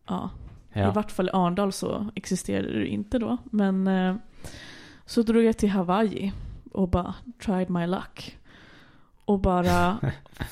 [0.06, 0.30] ja,
[0.72, 0.92] i Ja.
[0.92, 3.36] vart fall i Arndal så existerade det inte då.
[3.44, 4.16] Men eh,
[5.06, 6.32] så drog jag till Hawaii
[6.72, 8.38] och bara tried my luck.
[9.24, 9.98] Och bara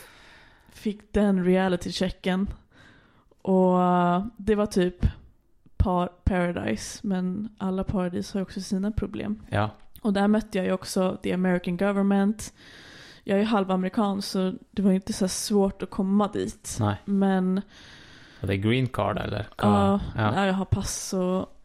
[0.72, 2.46] fick den reality checken.
[3.42, 5.06] Och eh, det var typ
[5.76, 7.00] par paradise.
[7.02, 9.42] Men alla paradis har också sina problem.
[9.50, 9.70] ja.
[10.02, 12.52] Och där mötte jag ju också the American government.
[13.24, 16.76] Jag är halvamerikan så det var inte så svårt att komma dit.
[16.80, 16.96] Nej.
[17.04, 17.60] Men
[18.40, 19.46] Och det är green card eller?
[19.56, 20.46] Ja, ja.
[20.46, 21.58] jag har pass och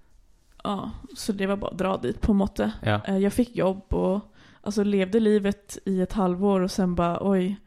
[0.63, 2.71] ja, så det var bara att dra dit på måttet.
[2.83, 3.01] ja.
[3.05, 7.57] Eh, Jag fick jobb och alltså levde livet i ett halvår och sen bara oj.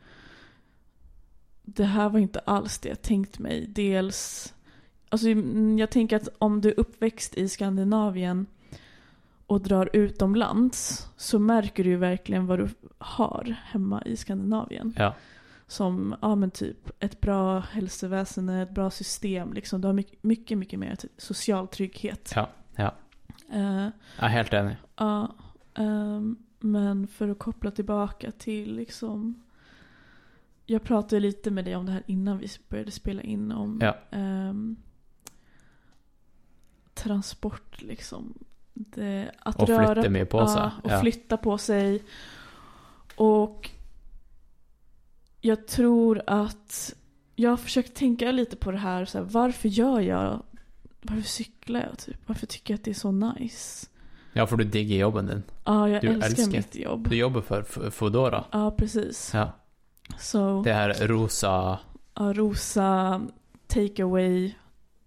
[1.63, 3.67] Det här var inte alls det jag tänkt mig.
[3.69, 4.55] Dels,
[5.09, 5.29] alltså
[5.79, 8.47] jag tänker att om du är uppväxt i Skandinavien
[9.47, 12.69] och drar utomlands så märker du ju verkligen vad du
[13.05, 14.95] har hemma i Skandinavien.
[14.99, 15.15] ja.
[15.67, 19.53] Som, ja men typ ett bra hälsoväsen, ett bra system.
[19.53, 19.81] Liksom.
[19.81, 22.33] Du har mycket, mycket, mycket mer ty- social trygghet.
[22.37, 22.95] Ja, ja.
[23.53, 23.83] Eh,
[24.17, 24.77] Jag är helt enig.
[24.97, 25.35] ja,
[25.75, 29.43] ehm, men för att koppla tillbaka till liksom.
[30.67, 33.97] Jag pratade lite med dig om det här innan vi började spela in om Ja.
[34.11, 34.77] ehm,
[36.95, 38.35] transport liksom.
[38.75, 40.57] Det, att Och röra, flytta med på sig.
[40.63, 41.01] Ja, och Ja.
[41.01, 42.03] flytta på sig.
[43.17, 43.71] Och
[45.41, 46.95] jag tror att
[47.37, 50.43] jag har försökt tänka lite på det här, så här varför gör jag,
[51.03, 52.17] varför cyklar jag typ?
[52.27, 53.87] Varför tycker jag att det är så nice?
[54.33, 55.43] Ja, för du digger jobben din.
[55.65, 57.09] Ja, jag Du älskar, älskar- mitt jobb.
[57.09, 58.45] Du jobbar för Foodora.
[58.53, 59.31] Ja, precis.
[59.35, 59.53] Ja.
[60.19, 61.79] Så, Det här rosa...
[62.15, 63.21] ja, Rosa,
[63.67, 64.55] takeaway,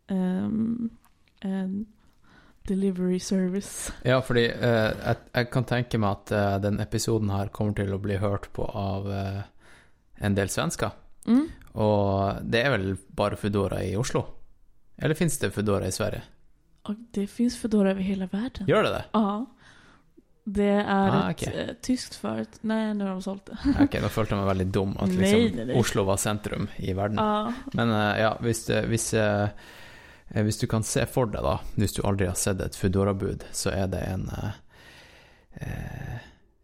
[0.07, 0.89] um,
[1.41, 1.85] and
[2.67, 3.93] delivery service.
[4.03, 7.93] Ja, fordi eh, jeg, jeg kan tenke meg at eh, den episoden her kommer til
[7.93, 9.41] å bli hørt på av eh,
[10.25, 10.91] en del svensker.
[11.27, 11.47] Mm.
[11.75, 14.23] Og det er vel bare Foodora i Oslo?
[14.97, 16.21] Eller finns det Foodora i Sverige?
[16.85, 18.67] Och det finns Foodora över hela världen.
[18.67, 19.03] Gjør det det?
[19.13, 19.45] Ja.
[20.47, 21.59] Det är Ah, ett okej.
[21.69, 22.59] eh, tyskt företag.
[22.61, 23.57] Nej, nu har de sålt det.
[23.83, 25.75] Ok, nå følte jeg meg veldig dum at Nej, liksom nej, nej.
[25.81, 27.17] Oslo var sentrum i verden.
[27.17, 27.53] Ja.
[27.73, 28.85] Men eh, ja, hvis, eh,
[29.17, 29.49] eh,
[30.43, 33.71] hvis du kan se for deg, da, hvis du aldri har sett et Foodora-bud, så
[33.71, 34.51] er det en eh,
[35.63, 36.15] eh,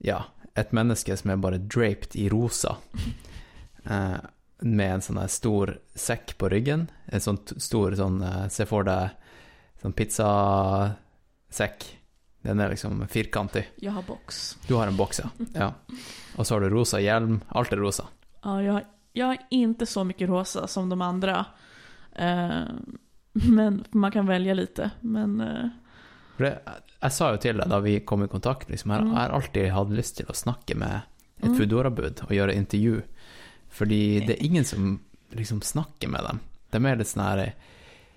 [0.04, 0.24] Ja,
[0.58, 2.78] et menneske som er bare draped i rosa.
[3.86, 4.18] Eh,
[4.62, 6.90] med en sånn stor sekk på ryggen.
[7.06, 9.10] En sånn stor sånn eh, Se for deg
[9.82, 11.88] sånn pizzasekk.
[12.42, 13.68] Den er liksom firkantig.
[13.82, 14.58] Jag har box.
[14.68, 15.30] Du har en boks, ja.
[15.54, 15.74] ja.
[16.38, 17.42] Og så har du rosa hjelm.
[17.48, 18.08] Alt er rosa.
[18.44, 18.82] Ja, jag,
[19.14, 21.46] jag har inte så mycket rosa som de andra.
[22.16, 22.64] Eh,
[23.58, 24.92] men man kan välja lite.
[25.02, 25.70] Men eh,
[26.38, 26.60] det,
[27.02, 29.12] jeg sa jo til deg da vi kom i kontakt, liksom, jeg, Mm.
[29.14, 31.02] jeg har alltid hatt lyst til å snakke med
[31.42, 31.58] et Mm.
[31.58, 33.02] Foodora-bud og gjøre intervju,
[33.70, 35.00] fordi det er ingen som
[35.34, 36.40] liksom snakker med dem.
[36.72, 37.54] De er litt sånne her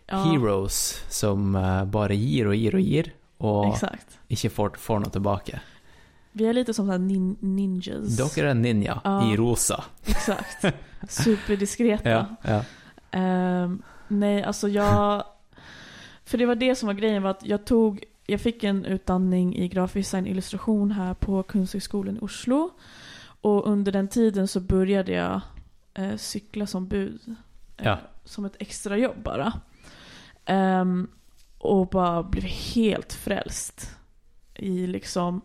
[0.09, 4.19] ja, heroes som eh, bare gir og gir og gir, og exakt.
[4.29, 5.61] ikke får, får noe tilbake.
[6.37, 8.17] Vi är lite som så här nin ninjas.
[8.17, 9.33] Dock är en ninja Ja.
[9.33, 9.85] i rosa.
[10.07, 10.65] Exakt.
[11.09, 12.11] Superdiskreta.
[12.11, 12.65] Ja, ja.
[13.19, 15.25] Ehm, nej, alltså jag...
[16.25, 18.05] För det var det som var grejen, var att jag tog...
[18.27, 22.71] Jag fick en utandning i grafisk design illustration här på Kunsthögskolan i Oslo.
[23.41, 25.41] Och under den tiden så började jag
[25.95, 27.21] eh, cykla som bud.
[27.77, 27.99] eh, Ja.
[28.25, 29.53] Som ett extrajobb bara.
[30.45, 31.09] Ehm,
[31.59, 33.97] och bara blev helt frälst
[34.55, 35.41] i liksom...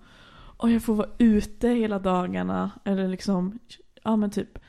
[0.58, 2.72] Och jag får vara ute hela dagarna.
[2.86, 3.60] Eller liksom,
[4.04, 4.60] ja men typ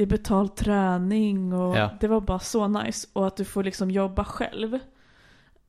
[0.00, 1.90] det är betald träning och Ja.
[2.00, 3.08] det var bara så nice.
[3.12, 4.78] Och att du får liksom jobba själv.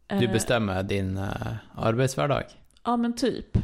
[0.08, 2.44] Du Eh, bestemmer din uh, arbeidshverdag.
[2.84, 3.58] Ja men typ.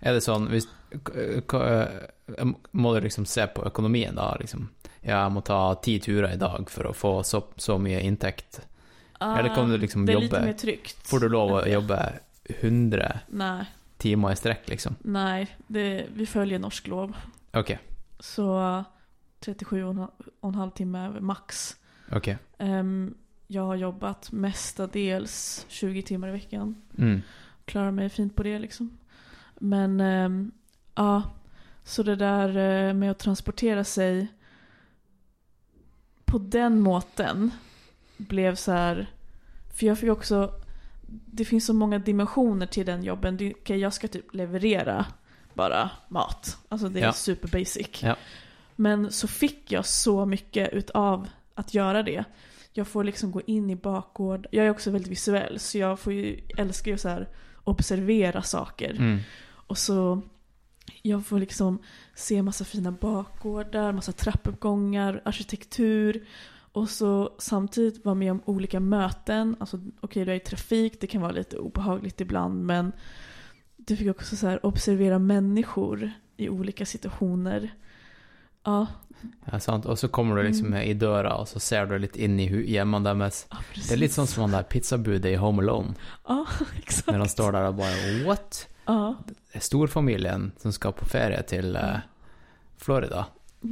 [0.00, 0.66] Er det sånn hvis,
[1.14, 4.36] eh, Må du liksom se på økonomien, da?
[4.40, 4.68] Liksom.
[5.00, 8.60] Ja, jeg må ta ti turer i dag for å få så, så mye inntekt.
[9.20, 11.06] Eller kan du liksom Ah, det är lite jobbe mer tryggt.
[11.06, 12.12] Får du lov jobbe
[12.60, 13.64] 100 Nej,
[13.98, 14.96] timer i strekk, liksom?
[15.02, 15.46] nej.
[15.66, 17.16] Det, vi följer norsk lov.
[17.52, 17.76] Ok,
[18.18, 18.84] Så
[19.40, 21.76] 37 och en ha- och en halv timme max.
[22.12, 22.28] ok.
[22.58, 23.14] Ehm,
[23.46, 26.74] jag har jobbat mestadels 20 timmar i veckan.
[26.98, 27.22] Mm.
[27.64, 28.98] klarar mig fint på det liksom.
[29.58, 30.50] Men ehm,
[30.94, 31.22] ja,
[31.84, 32.48] så det där
[32.88, 34.28] eh, med att transportera sig
[36.24, 37.50] på den måten
[38.16, 39.10] blev så här,
[39.76, 40.54] för jag fick också,
[41.26, 43.36] det finns så många dimensioner till den jobben.
[43.36, 45.06] Det, okej, jag ska typ leverera
[45.54, 46.58] bara mat.
[46.68, 47.12] Alltså det är Ja.
[47.12, 48.02] super basic.
[48.02, 48.16] Ja.
[48.80, 52.24] Men så fick jag så mycket utav att göra det.
[52.72, 54.46] Jag får liksom gå in i bakgård.
[54.50, 57.28] Jag är också väldigt visuell så jag får ju, älskar ju så här
[57.64, 58.90] observera saker.
[58.90, 59.18] Mm.
[59.66, 60.22] Och så
[61.02, 61.78] jag får liksom
[62.14, 66.26] se massa fina bakgårdar, massa trappuppgångar, arkitektur.
[66.72, 69.56] Och så samtidigt vara med om olika möten.
[69.60, 72.92] Alltså okej, du är i trafik, det kan vara lite obehagligt ibland men
[73.76, 77.70] du fick också så observera människor i olika situationer.
[78.70, 78.86] Ja,
[79.52, 79.84] Ja, sant.
[79.86, 80.78] Og så kommer du liksom Mm.
[80.90, 83.42] i døra, og så ser du litt inn i hjemmene deres.
[83.50, 83.58] ja.
[83.74, 85.94] Det er litt sånn som han der pizzabudet i Home Alone,
[86.28, 86.44] Ja,
[86.82, 87.08] exakt.
[87.12, 88.66] når han står der og bare What?
[88.88, 89.14] Ja.
[89.52, 92.00] Det storfamilien som skal på ferie til eh,
[92.78, 93.26] Florida.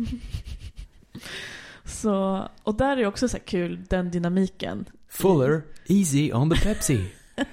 [1.84, 4.84] Så, och där är också så kul, den dynamiken.
[5.08, 7.10] Fuller, easy on the Pepsi.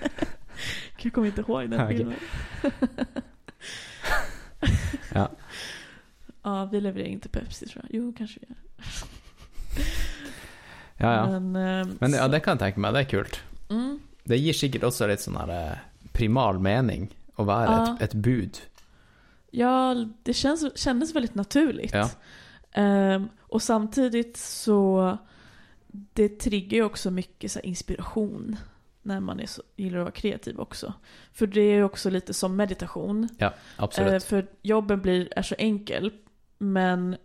[1.02, 2.16] Jag kommer inte ihåg den filmen.
[5.14, 5.30] Ja.
[6.46, 7.96] Ja, vi levererar inte Pepsi tror jag.
[8.02, 8.58] Jo, kanske vi gör.
[10.98, 11.40] Ja, ja.
[11.40, 12.94] Men, ehm, Men ja, det kan jeg tenke meg.
[12.96, 13.42] Det er kult.
[13.70, 15.78] Mm, Det gir sikkert også litt sånn her eh,
[16.14, 17.84] primal mening å være Ja.
[18.00, 18.62] et, et bud.
[19.52, 21.94] ja, det känns, kändes väldigt naturligt.
[21.94, 22.10] Ja.
[22.74, 25.18] Ehm, och samtidigt så
[26.14, 28.56] det triggar ju också mycket så här inspiration
[29.02, 30.94] när man är så, gillar att vara kreativ också.
[31.34, 33.30] För det är ju också lite som meditation.
[33.38, 33.54] Ja, Eh,
[33.84, 34.24] absolutt.
[34.24, 36.12] för jobben blir, är så enkel,
[36.74, 37.18] men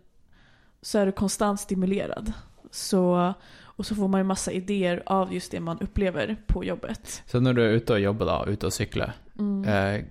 [0.81, 2.33] så är du konstant stimulerad.
[2.71, 3.33] Så,
[3.65, 7.23] och så får man ju massa idéer av just det man upplever på jobbet.
[7.27, 9.63] Så når du er ute og jobber, da, ute og sykler, Mm.
[9.65, 10.03] eh,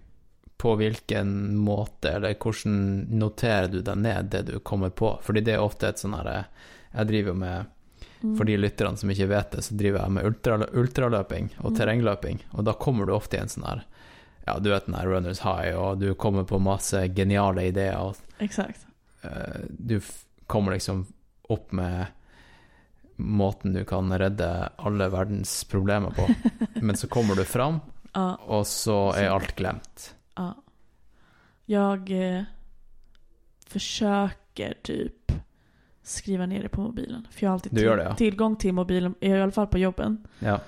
[0.56, 5.18] på hvilken måte, eller hvordan noterer du deg ned det du kommer på?
[5.22, 6.44] Fordi det er ofte et sånn her eh,
[6.94, 7.66] Jeg driver med
[8.22, 8.36] Mm.
[8.36, 11.76] For de lytterne som ikke vet det, så driver jeg med ultra, ultraløping og Mm.
[11.78, 12.38] terrengløping.
[12.52, 13.84] Og da kommer du ofte i en sånn her
[14.46, 18.16] Ja, du vet den her runners high, og du kommer på masse geniale ideer, og
[18.40, 18.84] Exakt.
[19.22, 20.00] Eh, du
[20.46, 21.06] kommer liksom
[21.42, 22.06] opp med
[23.16, 26.28] måten du kan redde alle verdens problemer på.
[26.80, 27.80] Men så kommer du fram,
[28.46, 30.14] og så er alt glemt.
[30.36, 30.54] ja.
[31.70, 32.42] Jag eh,
[33.66, 35.32] försöker typ
[36.02, 37.26] skriva ner det på mobilen.
[37.30, 38.14] För jag har alltid det, ja.
[38.14, 40.26] tillgång till mobilen, i alla fall på jobben.
[40.38, 40.60] Ja.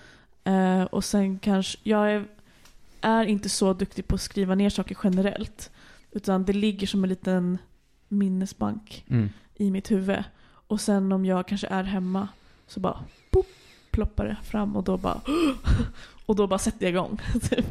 [0.44, 2.26] Eh, och sen kanske, jag är,
[3.00, 5.70] är inte så duktig på att skriva ner saker generellt.
[6.10, 7.58] Utan det ligger som en liten
[8.12, 9.28] minnesbank Mm.
[9.54, 10.24] i mitt huvud.
[10.66, 12.28] Och sen om jag kanske är hemma
[12.66, 13.46] så bara pop,
[13.90, 15.20] ploppar det fram och då bara
[16.26, 17.20] och då bara sätter jag igång.
[17.50, 17.66] Typ.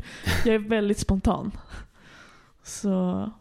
[0.46, 1.52] jag är väldigt spontan.
[2.64, 3.32] Så,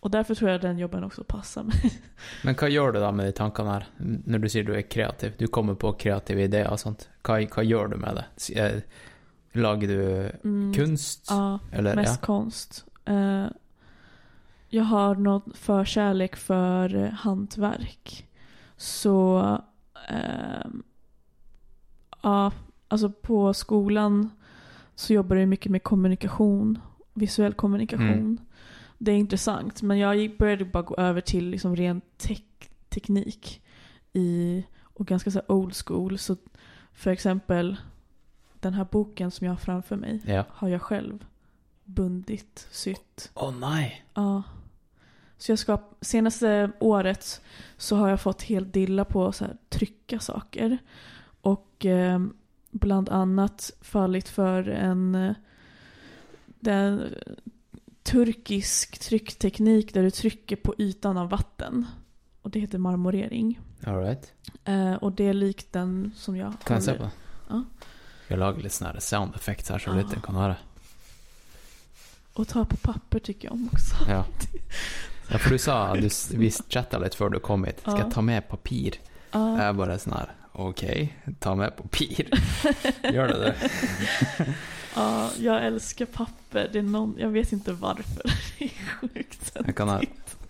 [0.00, 2.00] och därför tror jag den jobben också passar mig.
[2.44, 3.86] Men hva gjør du da med de tankene her,
[4.26, 5.34] når du sier du er kreativ?
[5.38, 7.08] Du kommer på kreative ideer og sånt.
[7.26, 8.24] Hva, hva gjør du med det?
[8.56, 8.80] Eh,
[9.60, 11.26] Lager du Mm, kunst?
[11.30, 12.26] Ja, Eller, mest ja.
[12.26, 12.84] konst.
[14.70, 18.26] Eh, jag har någon förkärlek för eh, hantverk.
[18.76, 19.38] Så
[20.08, 20.82] ehm,
[22.22, 22.52] ja,
[22.88, 24.30] alltså på skolan
[24.94, 26.78] så jobbar jag mycket med kommunikation,
[27.14, 28.08] visuell kommunikation.
[28.08, 28.38] Mm.
[28.98, 33.62] Det är intressant, men jag började bara gå över till liksom ren tek- teknik
[34.12, 36.18] i, och ganska så old school.
[36.18, 36.36] Så
[36.92, 37.76] för exempel
[38.60, 40.44] den här boken som jag har framför mig Ja.
[40.48, 41.24] har jag själv
[41.84, 43.30] bundit, sytt.
[43.34, 44.02] Å nei!
[44.14, 44.42] Ja.
[45.40, 47.40] Så jag ska, senaste året
[47.76, 50.78] så har jag fått helt dilla på att trycka saker.
[51.40, 52.20] Och eh,
[52.70, 55.32] bland annat fallit för en eh,
[56.44, 57.14] den,
[58.02, 61.86] turkisk tryckteknik där du trycker på ytan av vatten.
[62.42, 63.60] Och det heter marmorering.
[63.86, 64.32] All right.
[64.64, 67.10] Eh, och det är likt den som jag Kan jeg se på?
[67.48, 67.64] Ja.
[68.24, 69.96] Skal jeg lage litt sånne her sound effects her, så Ja.
[69.96, 70.56] lytteren kan høre?
[72.32, 73.94] Och ta på papper tycker jag om också.
[74.08, 74.24] Ja.
[75.30, 77.80] ja, for du sa du, Vi chatta litt før du kom hit.
[77.80, 78.04] Skal Ja.
[78.04, 78.98] jeg ta med papir?
[79.32, 79.56] Ja.
[79.56, 80.82] Jeg er bare sånn her Ok,
[81.40, 82.26] ta med papir.
[83.14, 84.54] Gjør det det?
[84.96, 86.68] Ja, jag älskar papper.
[86.72, 88.22] Det är någon, jag vet inte varför.
[88.58, 88.68] Det är
[89.00, 89.52] sjukt.
[89.66, 90.04] Jeg kan her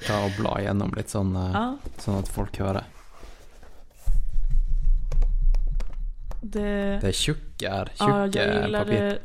[0.07, 2.85] ta og bla gjennom litt sånn, eh, Ja, sånn at folk hører.
[6.43, 7.91] det, Det er tjukke her.
[7.99, 9.01] ja, Tjukke jag gillar papir.
[9.01, 9.19] det.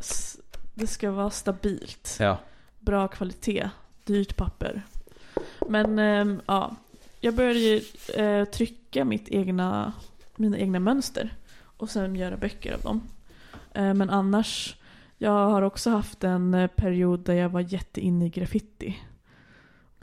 [0.76, 2.18] Det ska vara stabilt.
[2.20, 2.38] Ja.
[2.80, 3.70] Bra kvalitet.
[4.06, 4.82] Dyrt papper.
[5.68, 6.76] Men ehm, ja,
[7.20, 7.82] jag började ju,
[8.16, 9.94] eh, trycka mitt egna,
[10.36, 11.34] mina egna mönster.
[11.78, 13.02] Och sen göra böcker av dem.
[13.74, 14.76] Eh, men annars,
[15.18, 19.00] jag har också haft en eh, period där jag var jätteinne i graffiti.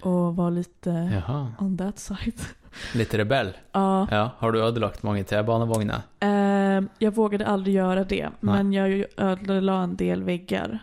[0.01, 1.53] Och var lite Jaha.
[1.59, 2.41] on that side.
[2.95, 3.57] Litt rebell.
[3.73, 4.31] Ja, Ja.
[4.39, 6.01] Har du ødelagt mange T-banevogner?
[6.21, 8.55] Eh, jag vågade aldrig göra det, Nej.
[8.55, 10.79] men jag ödelade en del väggar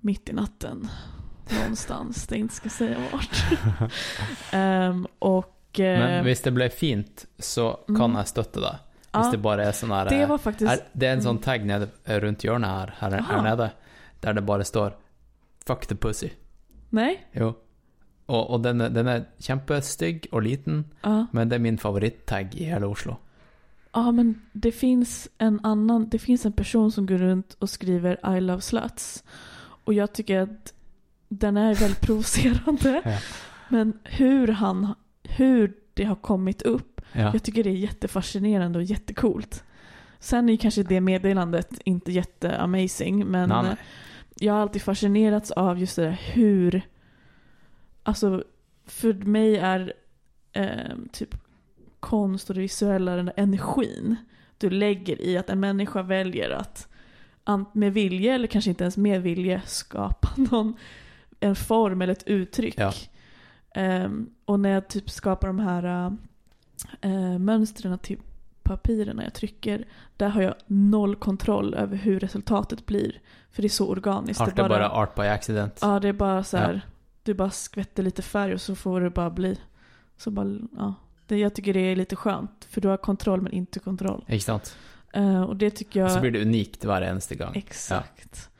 [0.00, 0.88] mitt i natten.
[1.58, 3.44] Någonstans, det inte ska säga vart.
[4.52, 5.80] Ehm, och...
[5.80, 8.16] eh, Men hvis det ble fint, så kan Mm.
[8.16, 8.78] jeg støtte deg.
[9.12, 10.70] Hvis ja, det bare er sånn her det eh, var faktiskt...
[10.72, 11.42] er, Det er en sånn Mm.
[11.42, 11.88] tagg nede
[12.22, 13.42] rundt hjørnet her, her, her Aha.
[13.42, 13.70] nede,
[14.22, 14.92] der det bare står
[15.66, 16.30] 'fuck the pussy'.
[16.90, 17.18] Nej?
[17.34, 17.54] Jo.
[18.28, 21.26] Og, og den, den er kjempestygg og liten, Ja.
[21.32, 23.16] men det er min favorittagg i hele Oslo.
[23.94, 28.36] Ja, men det finns en annan, det finns en person som går runt och skriver
[28.36, 29.22] I love sluts.
[29.84, 30.72] Och jag tycker att
[31.38, 33.02] den är väldigt provocerande.
[33.04, 33.18] Ja.
[33.68, 37.30] Men hur han, hur det har kommit upp, Ja.
[37.32, 39.64] jag tycker det är jättefascinerande och jättecoolt.
[40.18, 43.76] Sen är kanske det meddelandet inte jätteamazing, men Nei, nei.
[44.38, 46.82] jag har alltid fascinerats av just det där hur,
[48.02, 48.44] alltså
[48.86, 49.92] för mig är
[50.52, 51.34] eh, typ
[52.00, 54.16] konst och det visuella den där energin
[54.58, 56.88] du lägger i att en människa väljer att
[57.72, 60.76] med vilje eller kanske inte ens med vilje skapa någon,
[61.42, 62.74] en form eller ett uttryck.
[62.78, 62.92] Ja.
[63.74, 66.16] Ehm, och när jag typ skapar de här
[67.00, 68.18] äh, mönstren till
[68.62, 69.84] papirerna jag trycker,
[70.16, 73.20] där har jag noll kontroll över hur resultatet blir.
[73.50, 74.40] För det är så organiskt.
[74.40, 75.78] Art er bare art by accident.
[75.82, 76.74] Ja, det är bara så här.
[76.74, 76.80] Ja.
[77.22, 79.58] Du bara skvätter lite färg och så får det bara bli.
[80.16, 80.94] Så bara, ja.
[81.26, 82.66] Det, jag tycker det är lite skönt.
[82.70, 84.24] För du har kontroll men inte kontroll.
[84.40, 84.76] Sant?
[85.12, 86.12] Eh, och det tycker jag...
[86.12, 87.56] Så blir det unikt eneste gang.
[87.56, 88.50] Exakt.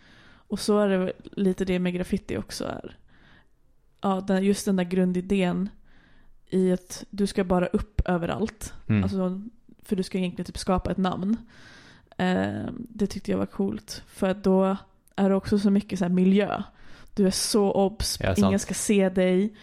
[0.52, 2.96] Och så är det lite det med graffiti också är.
[4.00, 5.68] Ja, just den där grundidén
[6.50, 8.74] i att du ska bara upp överallt.
[8.88, 9.02] Mm.
[9.02, 9.42] Alltså,
[9.82, 11.36] för du ska egentligen typ skapa ett namn.
[12.18, 14.02] Eh, det tyckte jag var coolt.
[14.06, 14.76] För att då
[15.16, 16.62] är det också så mycket så miljö.
[17.14, 19.56] Du är så obs, Ja, ingen ska se dig.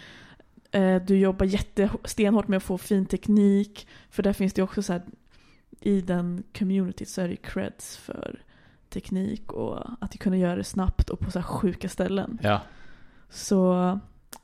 [0.72, 3.88] Eh, du jobbar jättestenhårt med att få fin teknik.
[4.10, 5.02] För där finns det också så här,
[5.80, 8.44] i den communityt så är det creds för
[8.90, 12.40] teknik och att kunna göra det snabbt och på så här sjuka ställen.
[12.42, 12.62] Ja.
[13.30, 14.00] Så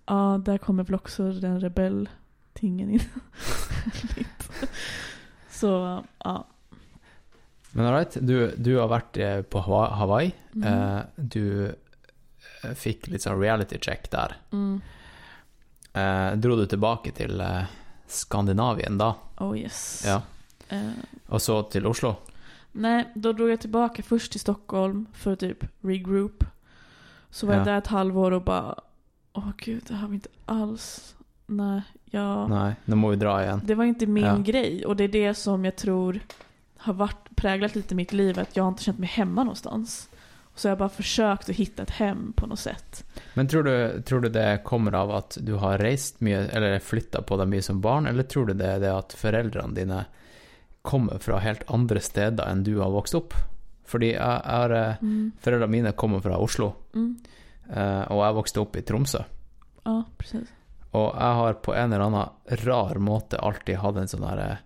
[0.06, 3.00] ja, där kommer väl också den rebell-tingen in.
[4.18, 4.68] Lite.
[5.50, 6.48] Så ja.
[7.72, 10.32] Men all right, du, du har vært eh, på Hawa- Hawaii.
[10.56, 11.02] Mm.
[11.16, 11.66] Du
[12.64, 14.38] eh, fikk litt sånn reality check der.
[14.56, 14.78] Mm.
[15.94, 17.66] Eh, dro du tilbake til eh,
[18.08, 19.10] Skandinavien da?
[19.44, 20.04] Oh yes.
[20.08, 20.22] Ja.
[21.28, 22.14] Og så til Oslo?
[22.76, 26.44] Nej, då drog jag tillbaka först till Stockholm för typ regroup.
[27.30, 27.58] Så var Ja.
[27.60, 28.76] jag där ett halvår och bara,
[29.34, 33.62] åh gud, det här var inte alls, nej, jag, Nei, nå må vi dra igjen.
[33.64, 34.38] det var inte min Ja.
[34.38, 34.86] grej.
[34.86, 36.20] Och det är det som jag tror
[36.78, 40.10] har varit, präglat lite mitt liv, att jag har inte känt mig hemma någonstans.
[40.56, 43.04] Så jag har bara försökt att hitta ett hem på något sätt.
[43.34, 47.22] Men tror du, tror du det kommer av at du har reist mye, eller flytta
[47.22, 50.06] på deg mye som barn, eller tror du det er det at foreldrene dine
[50.86, 53.34] kommer fra helt andre steder enn du har vokst opp?
[53.86, 55.32] Fordi jeg, har eh, Mm.
[55.42, 57.18] Foreldrene mine kommer fra Oslo, Mm.
[57.70, 59.24] eh, og jeg vokste opp i Tromsø.
[59.86, 60.48] Ja, precis.
[60.96, 64.58] Og jeg har på en eller annen rar måte alltid hatt en sånn der eh,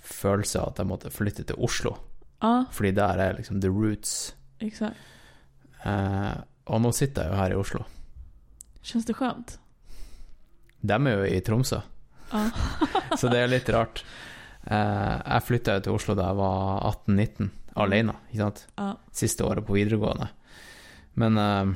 [0.00, 1.96] følelse av at jeg måtte flytte til Oslo,
[2.42, 4.32] Ja, fordi der er liksom the roots.
[4.60, 4.96] exakt.
[5.84, 6.34] Eh,
[6.66, 7.84] og nå sitter jeg jo her i Oslo.
[8.82, 9.58] Känns det skönt?
[10.80, 11.82] De er jo i Tromsø,
[12.32, 12.50] Ja.
[13.18, 14.02] så det er litt rart.
[14.68, 17.48] Eh, jeg flytta til Oslo da jeg var 18-19,
[17.80, 18.66] alene, ikke sant?
[18.76, 18.90] ja.
[19.14, 20.28] Siste året på videregående.
[21.18, 21.72] Men eh,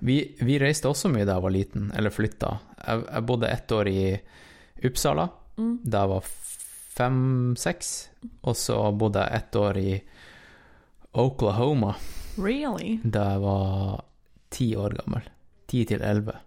[0.00, 2.52] Vi, vi reiste også mye da jeg var liten, eller flytta.
[2.86, 4.02] Jeg, jeg bodde ett år i
[4.86, 5.28] Uppsala
[5.60, 5.74] Mm.
[5.84, 6.28] da jeg var
[6.96, 7.88] fem-seks,
[8.48, 9.90] og så bodde jeg ett år i
[11.20, 11.90] Oklahoma
[12.38, 12.94] Really?
[13.04, 14.04] da jeg var
[14.54, 15.26] ti år gammel.
[15.68, 16.38] Ti til elleve.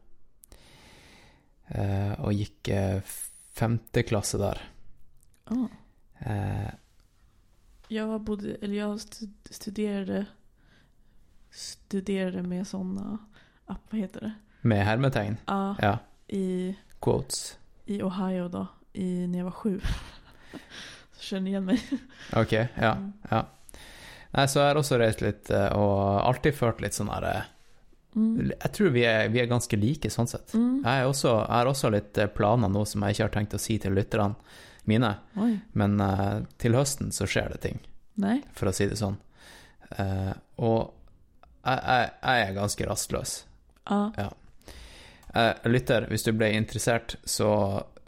[1.74, 3.14] Eh, og gikk eh,
[3.54, 4.62] femte klasse der.
[5.50, 5.66] Oh.
[6.20, 6.70] Eh,
[7.88, 10.26] Jag, bodde, eller jag stu- studerade,
[11.52, 13.18] studerade med sådana,
[13.66, 14.34] vad heter det?
[14.62, 15.38] med hermetegn.
[15.46, 15.98] Ja, Ja.
[16.28, 17.58] i, Quotes.
[17.86, 19.82] i Ohio då, i, när jag var sju.
[21.12, 21.82] Så känner igen mig.
[22.36, 22.92] Ok, ja.
[22.92, 23.14] Mm.
[23.30, 23.46] ja.
[24.34, 27.42] Nei, så jeg har også reist litt, eh, og alltid følt litt sånn her eh,
[28.16, 28.52] Mm.
[28.52, 30.54] Jeg tror vi er, vi er ganske like, sånn sett.
[30.54, 30.84] Mm.
[30.84, 33.62] Jeg, er også, jeg har også litt planer nå som jeg ikke har tenkt å
[33.62, 34.36] si til lytterne
[34.86, 37.80] mine, Oj, men eh, til høsten så skjer det ting,
[38.20, 38.42] nej.
[38.56, 39.16] for å si det sånn.
[39.96, 40.80] Eh, og
[41.64, 43.36] jeg, jeg, jeg er ganske rastløs.
[43.90, 44.32] Ja,
[45.34, 47.48] Eh, lytter, hvis du ble interessert, så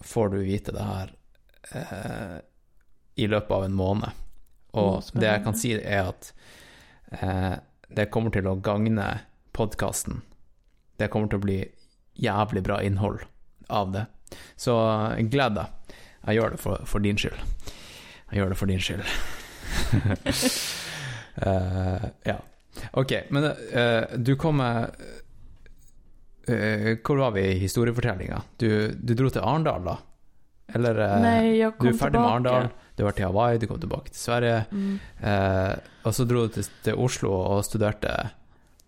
[0.05, 1.13] får du vite det her
[3.17, 4.19] i løpet av en måned.
[4.77, 5.23] Og spennende.
[5.23, 6.27] det jeg kan si, er at
[7.97, 9.07] det kommer til å gagne
[9.55, 10.21] podkasten.
[10.99, 11.57] Det kommer til å bli
[12.21, 13.23] jævlig bra innhold
[13.71, 14.05] av det.
[14.59, 14.75] Så
[15.31, 15.97] gled deg.
[16.25, 17.39] Jeg gjør det for, for din skyld.
[18.31, 19.05] Jeg gjør det for din skyld.
[21.35, 22.35] Eh, ja.
[22.91, 23.43] Ok, men
[23.73, 24.89] eh, du kom med
[26.47, 28.37] eh, Hvor var vi i historiefortellinga?
[28.57, 29.97] Du, du dro til Arendal, da?
[30.79, 32.21] Eller eh, nej, jag du kom er ferdig tillbaka.
[32.21, 34.95] med Arendal, du har vært i Hawaii, du kom tilbake til Sverige, Mm.
[36.07, 38.15] og så dro du til, til Oslo og studerte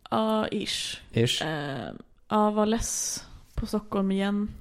[0.10, 1.02] Ja, ish.
[1.12, 1.42] ish?
[1.46, 1.92] Eh,
[2.30, 4.52] ja, var less på Stockholm igen.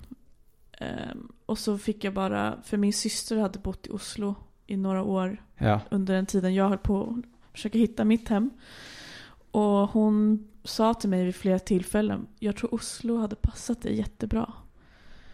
[0.72, 1.14] Eh,
[1.46, 4.34] och så fick jag bara, för min syster hade bott i Oslo
[4.66, 5.80] i några år Ja.
[5.90, 8.50] under den tiden jag höll på att försöka hitta mitt hem.
[9.50, 14.52] Och hon sa till mig vid flera tillfällen, jag tror Oslo hade passat dig jättebra.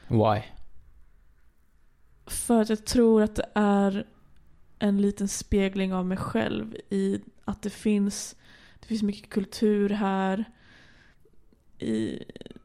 [0.08, 0.42] Why?
[2.26, 4.06] För att jag tror att det är
[4.78, 8.36] en liten spegling av mig själv i att det finns,
[8.82, 10.44] det finns mycket kultur här.
[11.78, 12.18] I,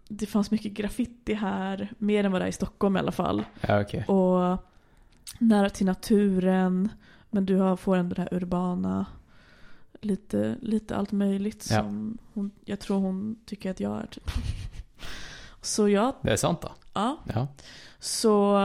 [0.07, 3.45] det fanns mycket graffiti här, mer än vad det är i Stockholm i alla fall.
[3.61, 4.09] Ja, ok.
[4.09, 4.65] Och
[5.39, 6.89] nära till naturen,
[7.30, 9.05] men du har, får ändå det här urbana.
[10.01, 11.78] Lite, lite allt möjligt Ja.
[11.78, 14.05] som hon, jag tror hon tycker att jag är.
[14.07, 14.24] Typ.
[15.61, 16.72] Så jag, Det er sant, da.
[16.93, 17.18] ja.
[17.34, 17.47] Ja.
[17.99, 18.57] Så,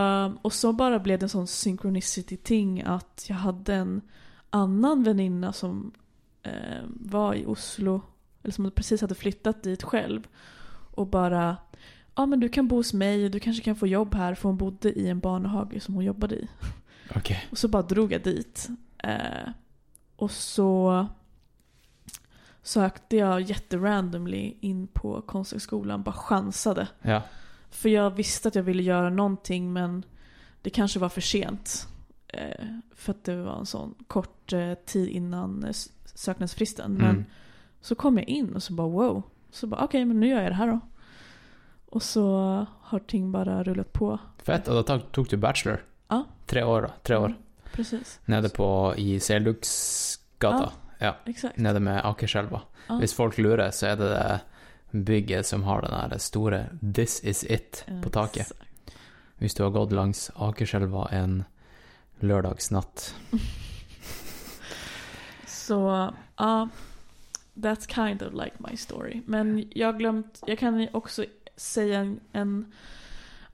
[0.43, 4.01] och så bara blev det en sån synchronicity-ting att jag hade en
[4.51, 5.93] annan väninna som
[6.43, 8.01] eh, var i Oslo,
[8.43, 10.29] eller som precis hade flyttat dit själv.
[10.95, 11.57] Och bara,
[12.15, 14.59] ja men du kan bo hos mig, du kanske kan få jobb här, för hon
[14.59, 16.49] bodde i en barnhage som hon jobbade i.
[17.17, 17.37] Ok.
[17.51, 18.69] Och så bara drog jag dit.
[18.99, 19.49] Eh,
[20.17, 21.07] och så
[22.63, 26.89] sökte jag jätterandomly in på Konsthögskolan, bara chansade.
[27.03, 27.23] Ja.
[27.71, 30.05] För jag visste att jag ville göra någonting men
[30.63, 31.89] det kanske var för sent.
[32.29, 35.73] Eh, för att det var en sån kort eh, tid innan eh,
[36.15, 36.93] söknadsfristen.
[36.93, 37.25] Men Mm.
[37.81, 39.23] så kom jag in och så bara wow.
[39.51, 40.81] Så bara okej men nu gör jag det här då.
[41.87, 42.27] Och så
[42.81, 44.19] har ting bara rullat på.
[44.43, 44.69] Fett.
[44.69, 45.85] Og da tok, tok du bachelor?
[46.09, 46.25] Ja.
[46.47, 46.91] Tre år, da.
[47.03, 47.27] Tre år.
[47.27, 47.39] Mm,
[47.73, 48.21] precis.
[48.25, 50.73] Nede på i Selduksgata.
[50.99, 51.17] Ja.
[51.27, 51.57] Exakt.
[51.57, 52.61] Nede med Akerselva.
[52.89, 52.99] Ja.
[52.99, 54.41] Hvis folk lurer, så er det det
[55.05, 58.41] bygget som har den der store 'This is it' på taket.
[58.41, 58.63] Exakt.
[59.39, 61.45] Hvis du har gått langs Akerselva en
[62.21, 63.15] lørdagsnatt.
[65.67, 66.69] Så ja,
[67.55, 69.21] that's kind of like my story.
[69.27, 71.25] Men jag glömt, jag kan också
[71.57, 72.73] säga en, en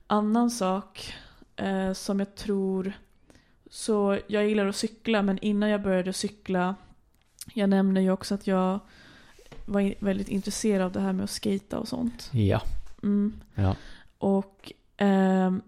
[0.07, 1.13] annan sak
[1.55, 2.93] eh, som jag tror,
[3.69, 6.75] så jag gillar att cykla men innan jag började cykla,
[7.53, 8.79] jag nämner ju också att jag
[9.65, 12.29] var i- väldigt intresserad av det här med att skata och sånt.
[12.33, 12.61] Ja.
[13.03, 13.33] Mm.
[13.55, 13.75] Ja.
[14.17, 15.61] Och ehm,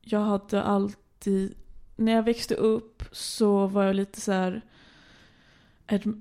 [0.00, 1.54] jag hade alltid,
[1.96, 4.62] när jag växte upp så var jag lite så här.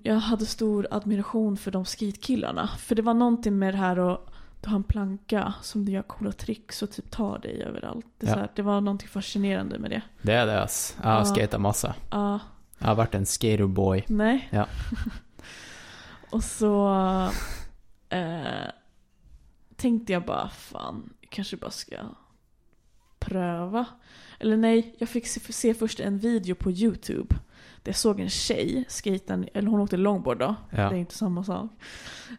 [0.04, 2.68] Jag hade stor admiration för de skatekillarna.
[2.78, 4.30] För det var någonting med det här och
[4.62, 8.06] du har en planka som du gör coola tricks och typ tar dig överallt.
[8.18, 8.36] Det, är Ja.
[8.38, 10.02] här, det var någonting fascinerande med det.
[10.22, 10.96] Det er det, ass.
[11.04, 11.26] Jeg har Ja.
[11.26, 11.94] skata masse.
[12.12, 12.40] Ja,
[12.80, 14.04] Jeg har vært en skaterboy.
[14.08, 14.48] nej.
[14.52, 14.66] Ja.
[16.32, 16.94] och så
[18.10, 18.70] eh,
[19.76, 21.96] tänkte jag bara, fan, jag kanske bara ska
[23.20, 23.86] pröva.
[24.40, 27.36] Eller nej, jag fick se, se först en video på YouTube.
[27.84, 30.56] Jag såg en tjej skejta, eller hon åkte longboard då.
[30.70, 30.78] Ja.
[30.78, 31.72] Det är inte samma sak.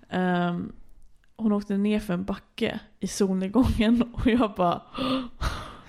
[0.09, 0.72] Ehm,
[1.36, 4.82] hon åkte ner för en backe i solnedgången och jag bara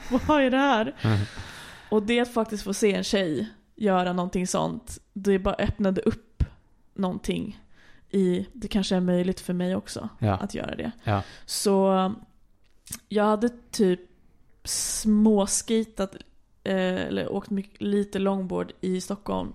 [0.27, 0.95] Vad är det här?
[1.89, 6.43] Och det att faktiskt få se en tjej göra någonting sånt, det bara öppnade upp
[6.93, 7.61] någonting
[8.09, 10.33] i, det kanske är möjligt för mig också Ja.
[10.33, 10.91] att göra det.
[11.03, 11.21] Ja.
[11.45, 12.13] Så
[13.09, 13.99] jag hade typ
[14.63, 16.15] småskitat
[16.71, 19.53] eller åkt mycket, lite longboard i Stockholm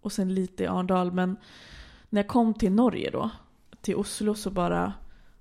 [0.00, 1.12] och sen lite i Arndal.
[1.12, 1.36] Men
[2.08, 3.30] när jag kom till Norge då,
[3.80, 4.92] till Oslo så bara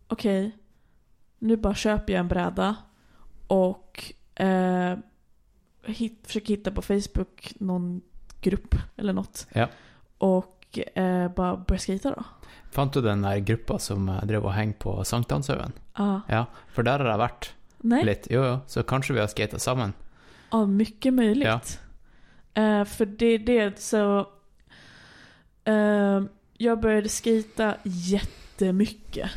[0.07, 0.57] okej,
[1.39, 2.75] nu bara köper jag en bräda
[3.47, 4.97] och eh,
[5.83, 8.01] hit, försöker hitta på Facebook någon
[8.41, 9.47] grupp eller något.
[9.53, 9.67] Ja.
[10.17, 12.23] Och eh, bara börja skita då.
[12.71, 15.73] Fant du den der gruppa som eh, drev og heng på Sankthanshaugen?
[15.97, 16.21] Ja.
[16.27, 17.49] Ja, for der har jeg vært
[17.83, 18.05] Nej.
[18.05, 18.27] litt.
[18.31, 19.93] Jo, jo, så kanskje vi har skata sammen.
[20.51, 21.47] Ja, mycket möjligt.
[22.53, 24.19] Eh, för det är det så...
[25.63, 26.21] eh,
[26.57, 29.29] jag började skita jättemycket.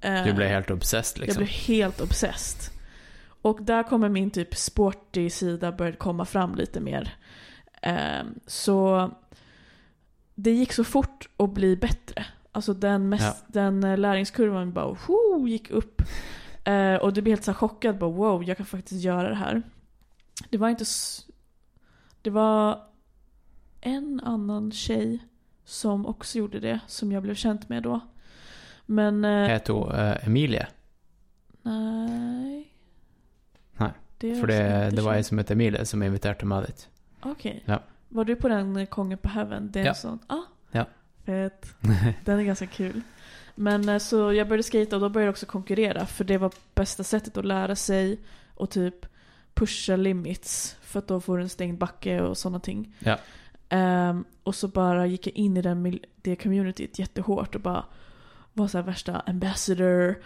[0.00, 1.40] Eh, Du ble helt obsessed, Jag liksom.
[1.40, 2.72] blev helt obsessed.
[3.42, 7.14] Och där kommer min typ sportig sida började komma fram lite mer.
[7.82, 9.10] Eh, så
[10.34, 12.26] det gick så fort att bli bättre.
[12.52, 16.02] Alltså den, mest, den eh, läringskurvan bara whoo, gick upp.
[16.64, 17.98] Eh, och du blir helt så chockad.
[17.98, 19.62] Bara, wow, jag kan faktiskt göra det här.
[20.50, 20.84] Det var inte...
[22.22, 22.82] Det var
[23.80, 25.18] en annan tjej
[25.64, 26.80] som också gjorde det.
[26.86, 28.00] Som jag blev känt med då.
[28.86, 29.24] Men...
[29.24, 30.66] Eh, Het hun eh, Emilie?
[31.62, 32.72] nej.
[33.78, 35.26] Nej, Det For det, det var känt.
[35.26, 36.88] som het Emilie, som inviterte meg dit.
[37.22, 37.62] Okej.
[37.66, 37.82] Ja.
[38.08, 39.70] Var du på den eh, Kongen på Heaven?
[39.72, 39.88] Det är Ja.
[39.90, 40.18] en sån...
[40.26, 40.84] Ah, Ja.
[41.24, 41.74] Fett.
[42.24, 43.00] Den är ganska kul.
[43.54, 46.06] Men så jag började skata och då började jag också konkurrera.
[46.06, 48.18] För det var bästa sättet att lära sig
[48.54, 49.06] och typ
[49.56, 50.76] pusha limits.
[50.82, 52.94] För att då får du en stängd backe och sådana ting.
[52.98, 53.18] Ja.
[53.68, 57.84] Ehm, och så bara gick jag in i den, det communityt jättehårt och bara
[58.52, 60.18] var så värsta ambassador.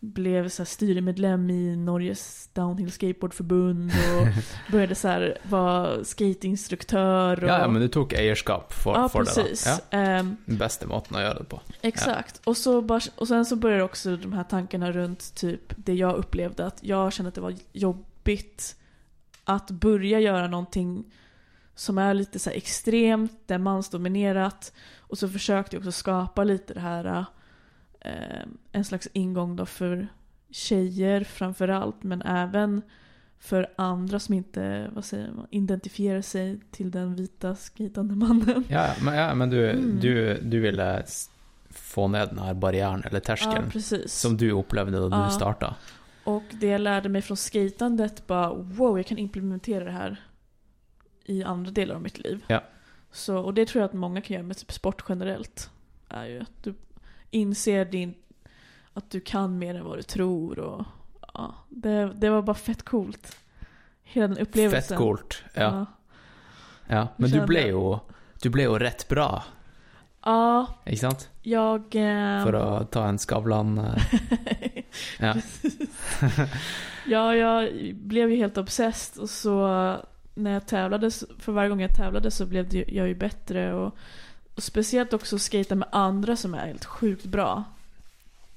[0.00, 4.26] Blev så här styrmedlem i Norges downhill skateboardförbund och
[4.72, 7.44] började så här vara skateinstruktör.
[7.44, 7.50] Och...
[7.50, 9.42] Ja, ja, men du tok eierskap for, ja, for det, da.
[9.42, 9.80] precis.
[9.90, 9.98] Ja,
[10.46, 11.60] den beste måten å gjøre det på.
[11.82, 12.40] Exakt.
[12.44, 16.16] Och, så bara, och sen så började också de här tankarna runt typ det jag
[16.16, 17.54] upplevde att jag kände att det var
[18.26, 18.76] jobbigt
[19.44, 21.04] att börja göra någonting
[21.74, 24.72] som är lite så här extremt, det är mansdominerat.
[24.98, 27.24] Och så försökte jag också skapa lite det här,
[28.00, 30.08] eh, en slags ingång då för
[30.50, 32.82] tjejer framförallt, men även
[33.38, 38.64] för andra som inte, vad säger man, identifierar sig till den vita skejtande mannen.
[38.68, 40.00] Ja, ja, men, ja, men du, Mm.
[40.00, 41.02] du, du ville
[41.70, 44.12] få ned den her barrieren, eller Ja, terskelen, precis.
[44.20, 45.24] som du opplevde da Ja.
[45.26, 45.74] du starta.
[46.24, 50.20] Och det jag lärde mig från skatandet bara wow, jag kan implementera det här
[51.24, 52.44] i andra delar av mitt liv.
[52.46, 52.62] Ja.
[53.10, 55.70] Så, och det tror jag att många kan göra med typ sport generellt.
[56.08, 56.74] Är ju att du
[57.30, 58.14] inser din,
[58.92, 60.58] att du kan mer än vad du tror.
[60.58, 60.84] Och,
[61.34, 63.36] ja, det, det var bara fett coolt.
[64.02, 64.82] Hela den upplevelsen.
[64.88, 65.44] Fett coolt.
[65.54, 65.86] Ja, Ja.
[66.88, 67.08] ja.
[67.16, 68.00] Men du Kände- ble jo
[68.42, 69.44] Du ble jo rett bra,
[70.24, 71.28] ja, ikke sant?
[71.42, 71.94] jag...
[71.96, 74.82] ehm, For å ta en Skavlan eh,
[75.20, 75.34] Ja.
[77.06, 79.66] ja, jag blev ju helt obsessed och så
[80.34, 83.74] när jag tävlade, för varje gång jag tävlade så blev det ju- jag ju bättre
[83.74, 83.96] och,
[84.54, 87.64] och speciellt också skata med andra som är helt sjukt bra.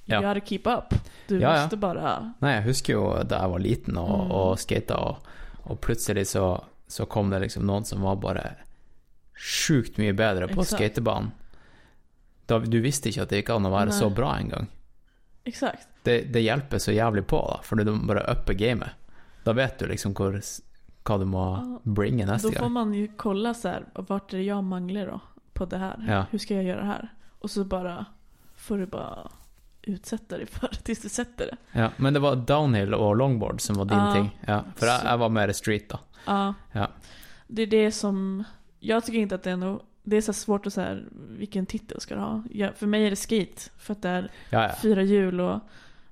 [0.06, 0.22] Ja.
[0.22, 0.94] Gotta keep up.
[1.28, 1.62] Du Ja, ja.
[1.62, 2.34] måste bara...
[2.40, 4.32] Nei, jeg husker jo da jeg var liten og, Mm.
[4.32, 5.16] og skata, og,
[5.64, 8.44] og plutselig så, så kom det liksom noen som var bare
[9.34, 11.32] sjukt mye bedre på skatebanen.
[12.48, 14.00] Du visste ikke at det gikk an å være Nei.
[14.00, 14.68] så bra engang.
[15.44, 15.88] Exakt.
[16.04, 18.90] Det, det hjelper så jævlig på, da, for du må bare uppe gamet.
[19.44, 20.38] Da vet du liksom hvor,
[21.06, 21.80] hva du må Ja.
[21.84, 22.72] bringe neste Då får gang.
[22.72, 25.20] man ju kolla så här, vart är det jag manglar då?
[25.54, 26.06] På det här.
[26.08, 26.26] Ja.
[26.32, 27.14] Hur ska jag göra det här?
[27.40, 28.06] Och så bara
[28.56, 29.32] får du bara
[29.82, 31.80] utsätta dig för det tills du sätter det.
[31.80, 34.14] Ja, men det var downhill og longboard som var din Ja.
[34.14, 34.40] ting.
[34.48, 36.00] Ja, for jeg, Så- jeg var mer street, da.
[36.26, 36.54] Ja.
[36.72, 36.88] Ja.
[37.48, 38.44] Det är det som...
[38.80, 39.80] Jag tycker inte att det är nog...
[40.08, 42.44] Det är så svårt att säga vilken titel ska du ha.
[42.52, 43.62] Ja, för mig är det skate.
[43.78, 44.76] För att det är Ja, ja.
[44.82, 45.60] fyra hjul och...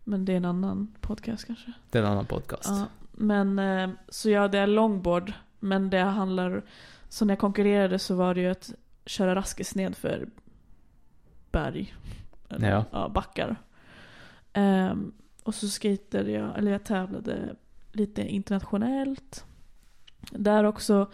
[0.04, 1.72] Men det är en annan podcast kanske.
[1.90, 2.70] Det är en annan podcast.
[2.70, 5.34] Ja, men eh, så ja, det är longboard.
[5.60, 6.64] Men det handlar...
[7.10, 8.74] Så när jag konkurrerade så var det ju att
[9.06, 10.28] köra raskis ned för
[11.52, 11.94] berg.
[12.50, 12.86] Eller, Ja.
[12.92, 13.56] ja backar.
[14.54, 15.12] Ehm,
[15.44, 17.56] och så skatade jag, eller jag tävlade
[17.92, 19.46] lite internationellt.
[20.32, 21.12] Där också,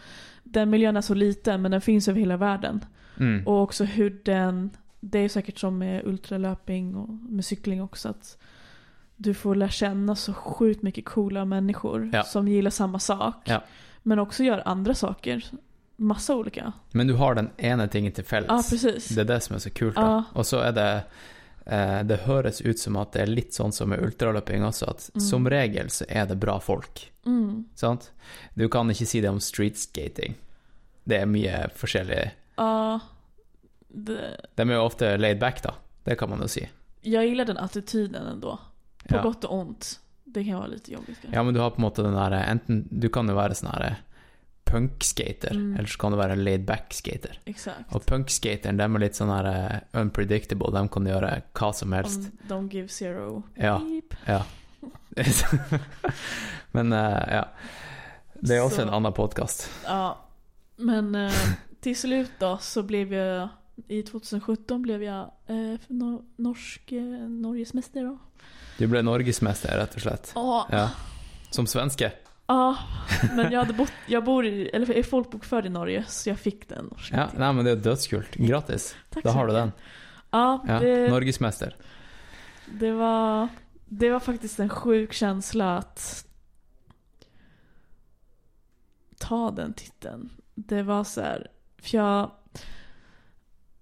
[0.51, 2.85] den miljön är så liten men den finns över hela världen.
[3.19, 3.47] Mm.
[3.47, 4.69] Och också hur den,
[4.99, 8.37] det är säkert som med ultralöpning och med cykling också att
[9.15, 12.23] du får lära känna så sjukt mycket coola människor Ja.
[12.23, 13.35] som gillar samma sak.
[13.45, 13.63] Ja.
[14.03, 15.45] Men också gör andra saker.
[15.95, 16.73] Massa olika.
[16.91, 18.47] Men du har den ene tingen til felles.
[18.49, 19.09] Ja, precis.
[19.09, 19.95] Det er det som er så kult.
[19.95, 20.01] da.
[20.01, 20.23] Ja.
[20.33, 21.01] Og så er det
[21.69, 25.21] Det høres ut som at det er litt sånn som med ultraløping også, at Mm.
[25.21, 27.11] som regel så er det bra folk.
[27.25, 27.65] Mm.
[27.75, 28.11] Sant?
[28.55, 30.33] Du kan ikke si det om streetskating.
[31.05, 32.99] Det er mye forskjellig Ja.
[33.87, 35.73] Det, De er jo ofte laid back, da.
[36.03, 36.69] Det kan man nog se.
[37.01, 38.59] Jag gillar den attityden ändå.
[39.09, 39.21] På Ja.
[39.23, 39.99] gott och ont.
[40.25, 41.35] Det kan vara lite jobbigt kanske.
[41.35, 43.71] Ja, men du har på en måte den der Enten Du kan jo være sånn
[43.73, 43.95] her
[44.69, 45.75] punkskater, Mm.
[45.77, 47.39] eller så kan du være laid back-skater.
[47.45, 47.89] Exakt.
[47.95, 50.71] Og punkskateren, de er litt sånn her eh, unpredictable.
[50.71, 52.29] De kan gjøre hva som helst.
[52.49, 53.43] Om de give zero.
[53.55, 53.79] Ja.
[53.79, 54.15] Beep.
[54.27, 54.43] Ja.
[56.71, 57.47] men eh, ja.
[58.41, 59.69] Det är också Så- en annan podcast.
[59.85, 60.17] Ja.
[60.75, 61.33] Men eh,
[61.81, 63.49] till slut då så blev jag
[63.87, 65.31] i 2017 blev jag
[65.87, 66.91] no norsk,
[67.41, 68.17] Norgesmästare då.
[68.77, 70.31] Du blev norgesmästare rätt och slett.
[70.35, 70.67] Ja.
[70.71, 70.89] Ja.
[71.49, 72.11] Som svenske.
[72.49, 72.77] Ja,
[73.35, 76.69] men jag, hade bott, jag bor i, eller är folkbokförd i Norge så jag fick
[76.69, 77.17] den norska.
[77.17, 78.35] Ja, nej men det är dödskult.
[78.35, 78.95] Grattis.
[79.09, 79.71] Tack Då så har du den.
[80.31, 80.79] Ja, Ja.
[80.79, 81.73] det, Norgesmästare.
[82.65, 83.47] det, var,
[83.85, 86.25] det var faktiskt en sjuk känsla att
[89.17, 90.29] ta den titeln.
[90.55, 91.47] Det var så här,
[91.77, 92.31] för jag...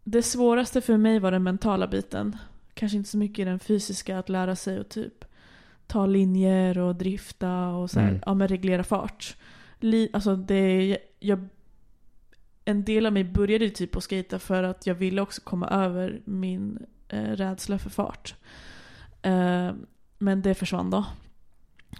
[0.04, 2.38] Det svåraste för mig var den mentala biten.
[2.74, 5.26] Kanske inte så mycket den fysiska, att lära sig att typ
[5.88, 8.22] ta linjer och drifta och så här, Mm.
[8.26, 9.36] ja men reglera fart.
[9.80, 11.48] Li, alltså det, jag,
[12.66, 16.22] en del av mig började typ att skata för att jag ville också komma över
[16.26, 18.36] min eh, rädsla för fart.
[19.22, 19.72] Eh,
[20.18, 21.06] men det försvann då.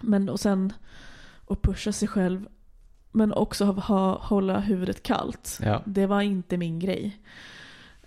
[0.02, 0.72] Men och sen
[1.46, 2.48] att pusha sig själv
[3.12, 5.58] men också ha, ha, hålla huvudet kallt.
[5.62, 5.82] Ja.
[5.86, 7.18] Det var inte min grej.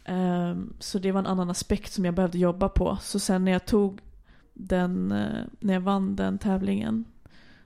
[0.05, 2.97] Ehm, så det var en annan aspekt som jag behövde jobba på.
[3.01, 3.99] Så sen när jag tog
[4.67, 7.05] den, eh, när jag vann den tävlingen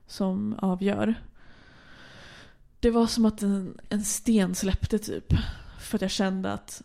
[0.08, 1.16] som avgör.
[2.80, 5.34] Det var som att en, en sten släppte typ.
[5.80, 6.82] För att jag kände att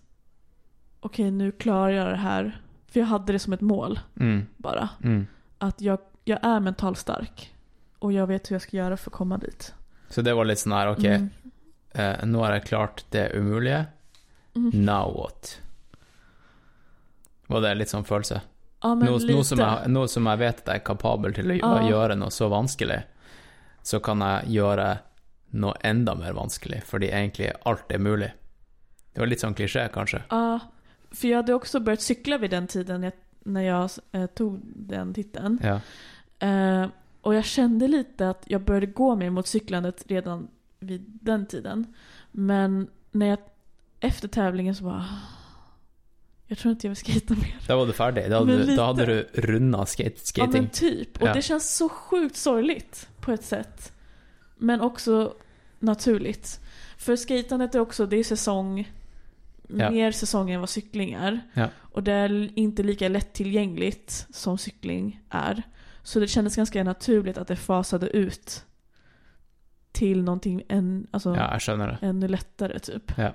[1.00, 2.60] okej nu klarar jag det här.
[2.86, 4.46] För jag hade det som ett mål Mm.
[4.56, 4.88] bara.
[5.02, 5.26] Mm.
[5.58, 7.54] Att jag, jag är mentalt stark.
[7.98, 9.74] Och jag vet hur jag ska göra för att komma dit.
[10.08, 11.30] Så det var lite sån här, okej, Mm.
[12.20, 13.84] eh, nu har jag klart det umulige.
[14.54, 14.70] Mm.
[14.84, 15.60] Now what?
[17.46, 18.40] Var det litt sånn følelse?
[18.82, 19.44] Ja, men Nå, lite.
[19.44, 21.88] som jeg, nå som jeg vet at jeg er kapabel til å Ja.
[21.88, 23.02] gjøre noe så vanskelig,
[23.82, 24.98] så kan jeg gjøre
[25.52, 28.30] noe enda mer vanskelig, fordi egentlig alt er mulig.
[29.12, 30.22] Det var litt sånn klisjé, kanskje.
[30.30, 30.58] Ja,
[31.10, 33.12] för jag hade också börjat cykla vid den tiden jag,
[33.44, 35.58] när jag eh, tog den titeln.
[35.62, 35.80] Ja.
[36.46, 36.88] Eh,
[37.22, 41.86] och jag kände lite att jag började gå mer mot cyklandet redan vid den tiden.
[42.30, 43.38] Men när jag,
[44.00, 45.04] efter tävlingen så bara...
[46.50, 47.56] Jag tror inte jag vill skata mer.
[47.66, 48.74] Da var du Men hadde, lite.
[48.76, 50.52] da hadde du runda skate, Ja skating.
[50.52, 51.22] men typ.
[51.22, 51.34] Och Ja.
[51.34, 53.92] det känns så sjukt sorgligt på ett sätt.
[54.58, 55.34] Men också
[55.78, 56.60] naturligt.
[56.98, 58.92] För skatandet är också, det är säsong.
[59.68, 59.90] Ja.
[59.90, 61.40] Mer säsong än vad cykling är.
[61.54, 61.68] Ja.
[61.78, 65.62] Och det är inte lika lättillgängligt som cykling är.
[66.02, 68.64] Så det kändes ganska naturligt att det fasade ut
[69.92, 73.12] till någonting än, alltså, Ja, ännu lättare typ.
[73.16, 73.34] Ja.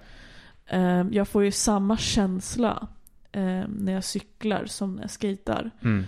[0.68, 2.88] Ehm, jag får ju samma känsla
[3.36, 5.72] ehm, när jag cyklar som när jag skatar.
[5.82, 6.04] Mm.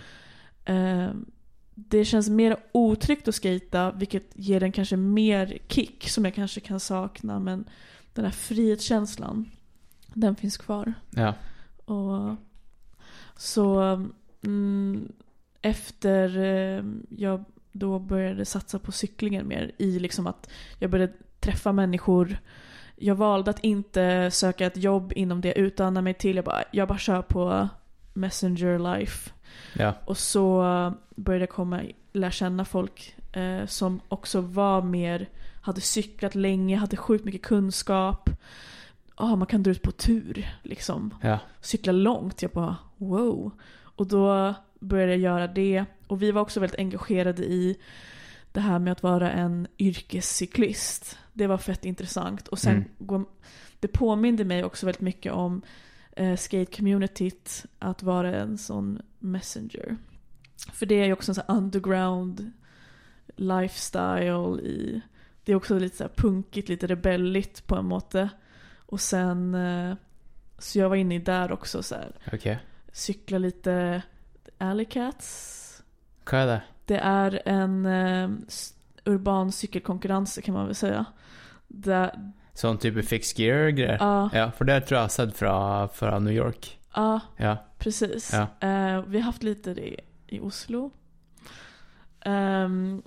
[0.64, 1.26] Ehm,
[1.74, 6.60] det känns mer otryggt att skata vilket ger en kanske mer kick som jag kanske
[6.60, 7.64] kan sakna men
[8.12, 9.50] den här frihetskänslan
[10.14, 10.94] den finns kvar.
[11.10, 11.34] Ja.
[11.84, 12.36] Och
[13.36, 13.80] så
[14.42, 15.12] mm,
[15.62, 21.72] efter eh, jag då började satsa på cyklingen mer i liksom att jag började träffa
[21.72, 22.38] människor.
[23.00, 26.36] Jag valde att inte söka ett jobb inom det utan mig till.
[26.36, 27.68] Jag bara, jag bara kör på
[28.14, 29.30] Messenger Life.
[29.72, 29.94] Ja.
[30.04, 30.62] Och så
[31.16, 31.80] började jag komma,
[32.12, 35.28] lära känna folk eh, som också var mer,
[35.62, 38.30] hade cyklat länge, hade sjukt mycket kunskap.
[39.18, 41.14] Ja, man kan dra ut på tur liksom.
[41.22, 41.38] Ja.
[41.60, 42.42] Cykla långt.
[42.42, 43.50] Jag bara wow.
[43.80, 45.84] Och då började jag göra det.
[46.06, 47.76] Och vi var också väldigt engagerade i
[48.52, 51.18] det här med att vara en yrkescyklist.
[51.32, 52.48] Det var fett intressant.
[52.48, 53.26] Och sen Mm.
[53.80, 55.62] det påminde mig också väldigt mycket om
[56.16, 59.96] eh, skate-communityt att vara en sån messenger.
[60.72, 62.52] För det är ju också en sån underground
[63.36, 65.00] lifestyle i...
[65.44, 68.28] Det är också lite så punkigt, lite rebelligt på en måte.
[68.76, 69.54] Och sen...
[69.54, 69.94] Eh,
[70.58, 72.12] så jag var inne i där också så här.
[72.32, 72.56] Ok.
[72.92, 74.02] Cykla lite
[74.58, 75.82] Alley Cats.
[76.24, 76.62] Hva er det?
[76.88, 78.28] Det är en eh,
[79.04, 81.04] urban cykelkonkurrens kan man väl säga.
[81.68, 82.10] Där,
[82.54, 83.98] Sånn type fixed gear-greier?
[84.00, 86.78] ja, Ja, for det tror jeg har sett fra, fra New York.
[86.94, 87.56] ja, Ja.
[87.78, 88.32] precis.
[88.32, 88.46] Ja.
[88.68, 90.90] Eh, vi har haft lite det i Oslo.
[92.24, 93.02] Ehm,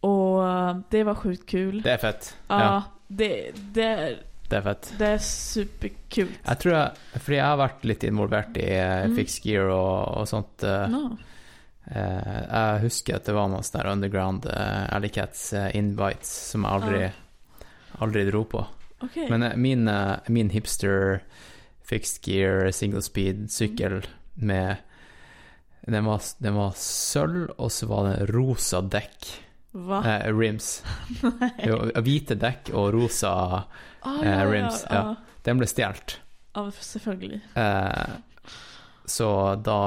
[0.00, 0.42] och
[0.90, 1.82] det var sjukt kul.
[1.82, 2.36] Det er fett.
[2.48, 4.94] ja, Ja, det, det, det er fett.
[4.98, 6.28] det är superkul.
[6.46, 6.90] Jeg tror jeg
[7.20, 9.16] Fordi jeg har vært litt involvert i eh, Mm.
[9.16, 10.62] fixed gear og, og sånt.
[10.62, 11.16] eh, No.
[11.90, 16.32] Eh, jeg husker at det var noen sånne der underground uh, Alley Cats eh, invites
[16.52, 17.04] som jeg aldri,
[18.04, 18.64] aldri dro på.
[19.04, 19.28] Okej.
[19.30, 21.20] Men eh, min, eh, min hipster
[21.84, 24.02] fixed gear single speed sykkel
[24.34, 24.76] med
[25.84, 29.26] den var, den var sølv, og så var det rosa dekk.
[29.74, 29.98] Va?
[30.06, 30.78] Eh, rims.
[31.66, 33.34] Jo, hvite dekk og rosa
[34.04, 34.94] Ah, eh, rims, ja.
[34.94, 35.38] ja.
[35.44, 36.18] Den ble stjålet.
[36.54, 37.40] Ja, selvfølgelig.
[37.56, 38.14] Eh,
[39.04, 39.28] så
[39.64, 39.78] da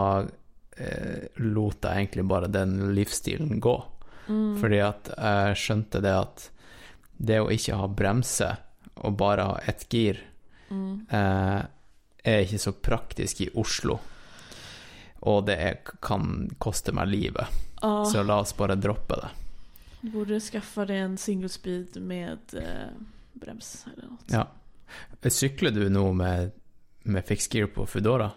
[0.79, 3.75] eh, lot jeg egentlig bare den livsstilen gå.
[4.27, 4.57] Mm.
[4.61, 6.49] Fordi at jeg skjønte det at
[7.17, 8.49] det å ikke ha bremse
[8.97, 10.19] og bare ha ett gir,
[10.69, 11.05] Mm.
[11.09, 11.61] eh,
[12.27, 13.99] er ikke så praktisk i Oslo.
[15.23, 17.47] Og det er, kan koste meg livet.
[17.81, 19.29] Ja, Så la oss bare droppe det.
[20.01, 22.89] du borde skaffa dig en single speed med eh,
[23.33, 24.31] brems eller något.
[24.31, 24.45] Ja.
[25.29, 26.51] Sykler du nå med,
[27.03, 28.31] med fixed gear på Foodora?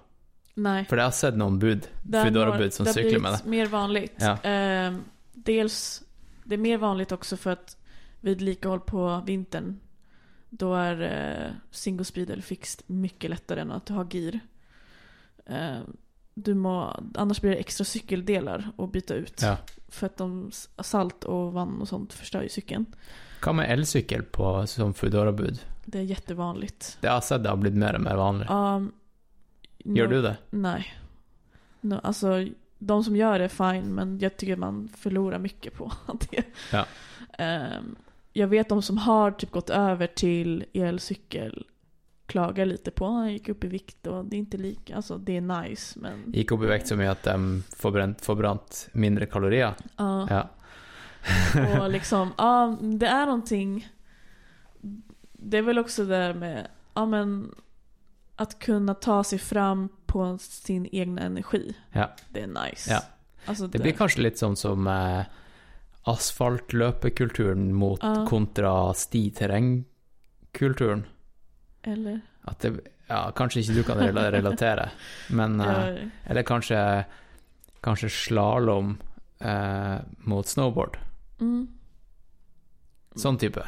[0.62, 0.84] Nej.
[0.90, 3.50] For jeg har sett noen bud, Foodora-bud har- som det har sykler med blivit det.
[3.50, 4.16] mer vanligt.
[4.20, 4.36] Ja.
[4.42, 5.00] Ehm,
[5.34, 6.02] dels,
[6.44, 7.76] det är mer vanligt också för att
[8.20, 9.80] vid likahåll på vintern
[10.50, 14.40] då är eh, single speed eller fixed mycket lättare än att ha gir.
[15.46, 15.96] Ehm,
[16.34, 19.42] du må, annars blir det extra cykeldelar att byta ut.
[19.42, 19.56] Ja.
[19.88, 20.50] För att de,
[20.82, 22.86] salt och vann och sånt förstör ju cykeln.
[23.44, 25.60] Hva med elsykkel på, som Foodora-bud?
[25.84, 26.98] Det är jättevanligt.
[27.00, 28.50] Det har sett det har blitt mer og mer vanlig.
[28.50, 28.92] Um,
[29.84, 30.36] Gjør no- du det?
[30.50, 30.94] Nej.
[31.80, 32.46] No, alltså,
[32.78, 35.92] de som gör det är fine, men jag tycker man förlorar mycket på
[36.30, 36.44] det.
[36.72, 36.86] Ja.
[37.38, 37.96] Ehm,
[38.32, 41.66] jag vet de som har typ gått över till elcykel
[42.26, 45.36] klagar lite på att gick upp i vikt och det är inte lika, alltså det
[45.36, 49.74] är nice men Gikk opp i vekt så mye at de får brant mindre kalorier?
[49.96, 50.26] ja.
[50.30, 50.48] Ja.
[51.80, 53.88] Och liksom, ja det är någonting
[55.32, 57.54] Det är väl också det där med, ja men
[58.40, 62.10] Att kunna ta sig fram på sin egna energi Ja.
[62.30, 63.00] Det är nice Ja.
[63.46, 65.22] Alltså Det blir kanskje litt sånn som eh,
[66.02, 68.26] asfaltløpekulturen mot Ja.
[68.28, 71.04] kontra sti-terrengkulturen.
[71.82, 72.20] Eller?
[72.42, 72.80] At det
[73.10, 74.90] Ja, kanskje ikke du kan rela- relatere,
[75.30, 77.04] men eh, Eller kanskje
[77.82, 78.98] Kanskje slalåm
[79.40, 80.98] eh, mot snowboard.
[81.40, 81.68] mm.
[83.16, 83.62] Sånn type.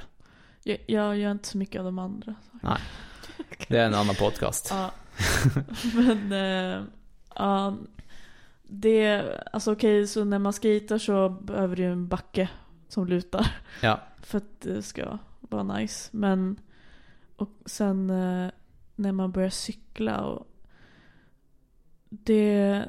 [0.65, 2.35] jag, jag gör inte så mycket av de andra
[3.69, 4.71] Det er en annen podkast.
[4.71, 4.91] Ja
[5.95, 6.83] Men eh,
[7.37, 7.77] Ja
[8.63, 9.23] Det,
[9.53, 12.49] alltså okej så när man skejtar så behöver du en backe
[12.89, 13.47] som lutar
[13.83, 14.01] Ja.
[14.23, 16.09] För att det ska vara nice.
[16.13, 16.61] Men
[17.37, 18.51] och sen eh,
[18.97, 20.47] när man börjar cykla och
[22.09, 22.85] det,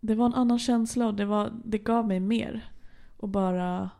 [0.00, 2.70] det var en annan känsla och det, var, det gav mig mer.
[3.16, 3.90] Och bara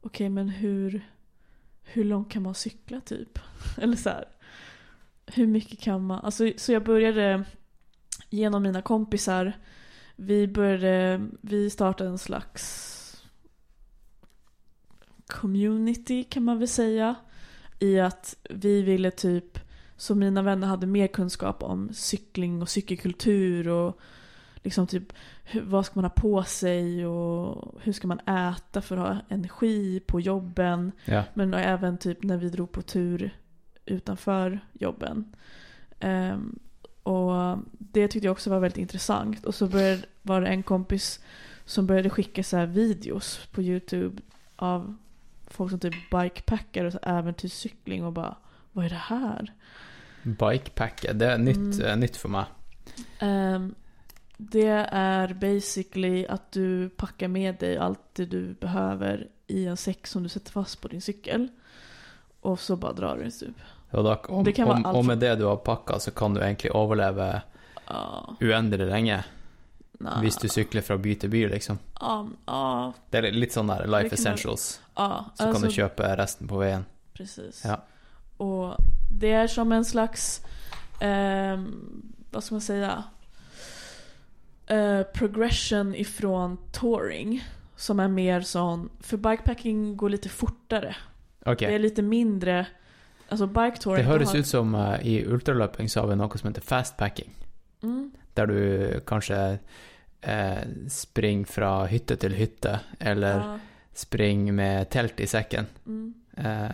[0.00, 1.10] okej men hur,
[1.82, 3.38] hur långt kan man cykla typ?
[3.78, 4.24] Eller så här.
[5.34, 6.20] Hur mycket kan man?
[6.24, 7.44] Alltså, så jag började
[8.30, 9.52] genom mina kompisar.
[10.16, 12.94] Vi började, vi startade en slags
[15.26, 17.14] community kan man väl säga.
[17.78, 19.58] I att vi ville typ,
[19.96, 23.98] så mina vänner hade mer kunskap om cykling och cykelkultur och
[24.54, 25.12] liksom typ
[25.62, 30.00] vad ska man ha på sig och hur ska man äta för att ha energi
[30.00, 30.92] på jobben.
[31.04, 31.24] ja.
[31.34, 33.38] Men även typ när vi drog på tur
[33.88, 35.24] utanför jobben.
[36.00, 36.58] Ehm,
[37.02, 39.46] och det tyckte jag också var väldigt intressant.
[39.46, 41.20] Och så började, var det en kompis
[41.64, 44.22] som började skicka så här videos på YouTube
[44.56, 44.96] av
[45.46, 48.36] folk som typ bikepackar och så äventyrscykling och bara
[48.72, 49.52] vad är det här?
[50.22, 51.86] Bikepacket, det er nytt, Mm.
[51.86, 52.44] eh, nytt for meg.
[53.18, 53.74] Ehm,
[54.36, 60.06] det är basically att du packar med dig allt det du behöver i en säck
[60.06, 61.48] som du sätter fast på din cykel.
[62.40, 63.56] Och så bara drar du typ.
[63.92, 66.70] Og, da, om, Det om, fra- med det du har pakka, så kan du egentlig
[66.74, 67.42] overleve
[67.88, 69.24] Ja, uendelig lenge.
[70.00, 70.20] nah.
[70.20, 71.78] Hvis du sykler fra by til by, liksom.
[72.00, 74.80] Ja, ja, Det er litt sånn der life essentials.
[74.96, 75.24] ja.
[75.34, 76.84] Så kan du kjøpe resten på veien.
[77.14, 77.62] Precis.
[77.64, 77.80] Ja.
[78.36, 78.76] Och
[79.10, 80.40] det är som en slags,
[81.00, 83.04] ehm, vad ska man säga,
[84.66, 87.44] Eh, progression ifrån touring.
[87.76, 90.96] Som är mer sån, för bikepacking går lite fortare.
[91.46, 91.58] Ok.
[91.58, 92.66] Det är lite mindre,
[93.30, 94.04] alltså bike touring.
[94.04, 97.30] Det høres har- ut som eh, i ultraløping så har vi noe som heter fastpacking.
[97.82, 99.58] Mm, Der du kanskje
[100.22, 100.58] eh,
[100.88, 103.58] springer fra hytte til hytte, eller ja,
[103.94, 105.66] springer med telt i sekken.
[105.86, 106.70] mm, Eh,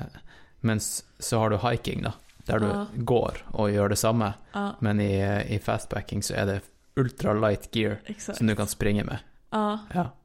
[0.60, 2.12] mens så har du hiking, da,
[2.46, 2.86] der du Ja.
[2.96, 4.34] går og gjør det samme.
[4.54, 5.22] ja, Men i,
[5.54, 6.60] i fastpacking så er det
[6.96, 8.38] ultra light gear exakt.
[8.38, 9.18] som du kan springe med.
[9.52, 9.78] Ja.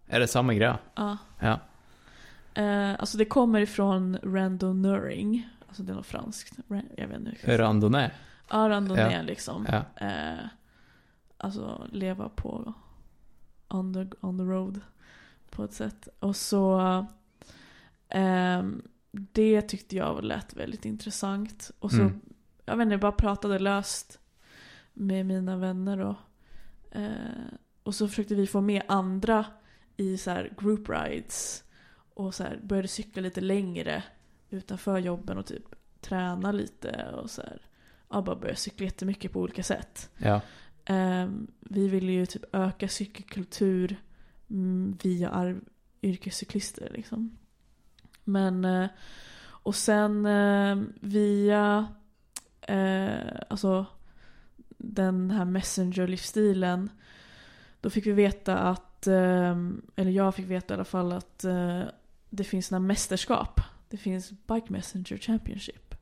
[0.09, 0.77] Er det samme greia?
[0.97, 1.17] ja.
[1.41, 1.59] Ja.
[2.55, 5.47] Eh, alltså det kommer ifrån randoneuring.
[5.69, 6.59] Alltså det är något franskt.
[6.67, 7.57] Ra- Jag vet inte.
[7.57, 8.11] Randonee?
[8.49, 9.21] Ja, randonné Ja.
[9.21, 9.65] liksom.
[9.69, 10.05] Ja.
[10.07, 10.45] Eh,
[11.37, 12.73] alltså leva på
[13.67, 14.81] on the, on the road
[15.49, 16.07] på ett sätt.
[16.19, 16.79] Och så
[18.09, 21.71] ehm, det tyckte jag lät väldigt intressant.
[21.79, 22.19] Och så, Mm.
[22.65, 24.19] jag vet inte, jag bara pratade löst
[24.93, 26.15] med mina vänner och
[26.91, 27.11] Eh,
[27.83, 29.45] och så försökte vi få med andra
[29.97, 31.63] i så här group rides.
[32.13, 34.03] Och så började cykla lite längre
[34.49, 37.61] utanför jobben och typ träna lite och så här.
[38.09, 40.09] Ja, bara börja cykla jättemycket på olika sätt.
[40.17, 40.41] Ja.
[40.85, 41.29] Eh,
[41.59, 43.95] vi ville ju typ öka cykelkultur
[44.49, 45.61] mm, via arv,
[46.01, 47.37] yrkescyklister liksom.
[48.23, 48.87] Men, eh,
[49.41, 51.87] och sen eh, via,
[52.61, 53.85] eh, alltså
[54.77, 56.89] den här messenger-livsstilen,
[57.81, 59.57] då fick vi veta att, eh,
[59.95, 61.83] eller jag fick veta i alla fall att eh,
[62.29, 63.61] det finns några mästerskap.
[63.89, 65.95] Det finns Bike Messenger Championship.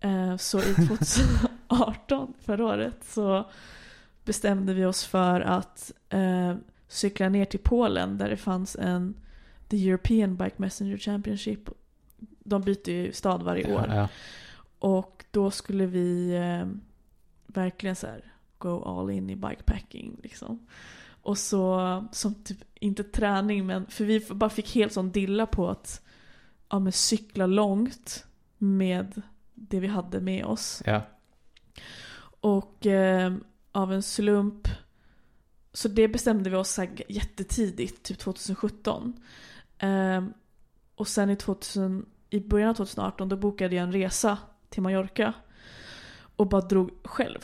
[0.00, 3.50] Eh, så i 2018, förra året, så
[4.24, 6.56] bestämde vi oss för att eh,
[6.88, 9.14] cykla ner till Polen där det fanns en
[9.68, 11.70] The European Bike Messenger Championship.
[12.38, 13.84] De byter ju stad varje år.
[13.88, 14.08] Ja, ja.
[14.78, 16.68] Och då skulle vi eh,
[17.46, 20.66] verkligen så här go all in i bikepacking liksom.
[21.22, 25.68] Och så, som typ, inte träning men, för vi bara fick helt sån dilla på
[25.68, 26.02] att
[26.68, 28.24] ja, men cykla långt
[28.58, 29.22] med
[29.54, 30.82] det vi hade med oss.
[30.86, 31.02] ja.
[32.40, 33.34] Och eh,
[33.72, 34.68] av en slump
[35.72, 39.20] så det bestämde vi oss här jättetidigt, typ 2017.
[39.78, 40.24] Eh,
[40.94, 44.38] och sen i, 2000, i början av 2018 då bokade jag en resa
[44.68, 45.32] till Mallorca.
[46.36, 47.38] Och bara drog själv.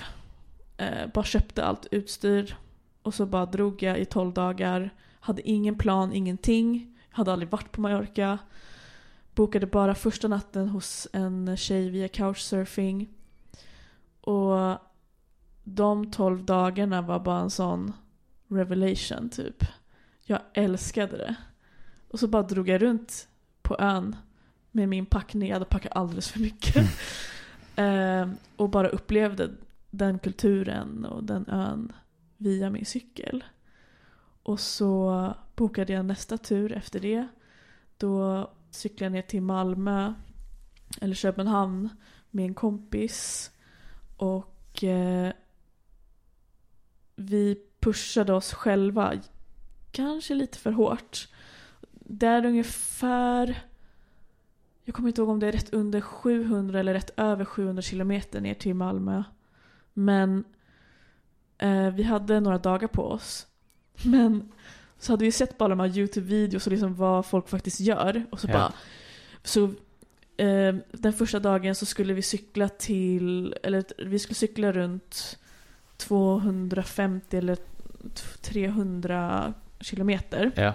[0.77, 2.57] Eh, bara köpte allt utstyr.
[3.03, 4.91] Och så bara drog jag i 12 dagar.
[5.21, 6.97] Hade ingen plan, ingenting.
[7.11, 8.39] Hade aldrig varit på Mallorca.
[9.35, 13.09] Bokade bara första natten hos en tjej via couchsurfing.
[14.21, 14.79] Och
[15.65, 17.93] de 12 dagarna var bara en sån
[18.49, 19.65] revelation typ.
[20.23, 21.35] Jag älskade det.
[22.09, 23.29] Och så bara drog jag runt
[23.63, 24.17] på ön
[24.71, 25.49] med min packning.
[25.49, 26.87] Jag hade packat alldeles för mycket.
[27.77, 29.51] Ehm, och bara upplevde
[29.91, 31.93] den kulturen och den ön
[32.37, 33.45] via min cykel.
[34.43, 37.29] Och så bokade jag nästa tur efter det.
[37.97, 40.15] Då cykla ner till Malmö
[41.01, 41.89] eller Köpenhamn
[42.31, 43.51] med en kompis.
[44.17, 45.33] Och eh,
[47.17, 49.13] vi pushade oss själva
[49.91, 51.29] kanske lite för hårt.
[51.91, 53.65] Där ungefär,
[54.85, 58.41] jag kommer inte ihåg om det är rätt under 700 eller rätt över 700 kilometer
[58.41, 59.23] ner till Malmö.
[59.93, 60.45] Men
[61.59, 63.47] eh, vi hade några dagar på oss.
[64.05, 64.53] Men
[65.05, 68.25] så hade vi sett bara de här YouTube-videos och liksom vad folk faktiskt gör.
[68.31, 68.53] Och så Ja.
[68.53, 68.73] bara,
[69.43, 69.65] så
[70.37, 75.39] eh, den första dagen så skulle vi cykla till, eller vi skulle cykla runt
[75.97, 77.57] 250 eller
[78.41, 80.51] 300 kilometer.
[80.57, 80.75] ja.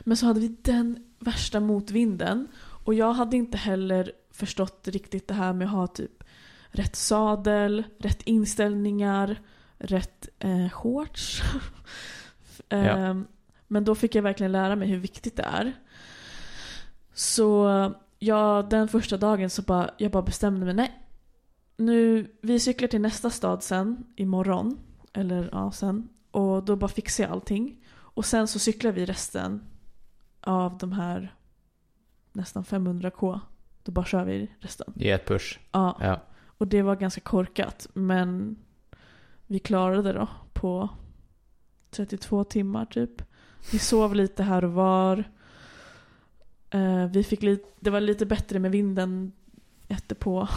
[0.00, 2.48] Men så hade vi den värsta motvinden.
[2.84, 6.24] Och jag hade inte heller förstått riktigt det här med att ha typ
[6.70, 9.40] rätt sadel, rätt inställningar,
[9.78, 11.42] rätt eh, shorts.
[12.68, 13.26] Ehm,
[13.66, 15.72] Men då fick jag verkligen lära mig hur viktigt det är.
[17.12, 17.66] Så
[18.18, 21.06] ja, den första dagen så bara, jag bara bestämde mig, nej.
[21.76, 24.78] Nu, vi cyklar till nästa stad sen, imorgon.
[25.12, 26.08] Eller ja, sen.
[26.30, 27.84] Och då bara fixar jag allting.
[27.94, 29.62] Och sen så cyklar vi resten
[30.40, 31.34] av de här
[32.32, 33.40] nästan 500k.
[33.82, 34.92] Då bara kör vi resten.
[34.96, 35.58] I ett push.
[35.72, 36.20] Ja, Ja.
[36.58, 37.88] och det var ganska korkat.
[37.92, 38.56] Men
[39.46, 40.88] vi klarade det då på
[41.90, 43.22] 32 timmar typ.
[43.72, 45.24] Vi sov lite här och var.
[46.70, 49.32] Eh, vi fick lite, det var lite bättre med vinden
[50.18, 50.48] på.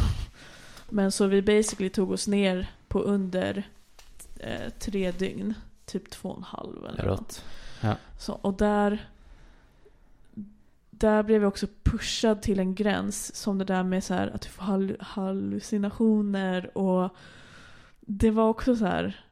[0.90, 3.64] Men så vi basically tog oss ner på under
[4.40, 5.54] eh, tre dygn.
[5.86, 7.20] Typ två och en halv eller något.
[7.20, 7.46] Rått.
[8.20, 9.10] Så, och där,
[10.90, 13.36] där blev jag också pushad till en gräns.
[13.36, 16.78] Som det där med så här, att du får hall- hallucinationer.
[16.78, 17.16] Och
[18.00, 19.26] det var också så här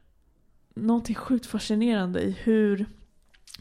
[0.74, 2.86] någonting sjukt fascinerande i hur...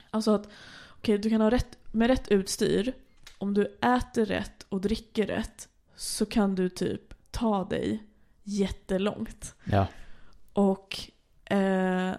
[0.09, 0.49] Alltså att
[0.89, 2.93] okej, du kan ha rätt, med rätt utstyr.
[3.37, 8.03] Om du äter rätt och dricker rätt så kan du typ ta dig
[8.43, 9.55] jättelångt.
[9.63, 9.87] Ja.
[10.53, 10.99] Och
[11.53, 12.11] eh,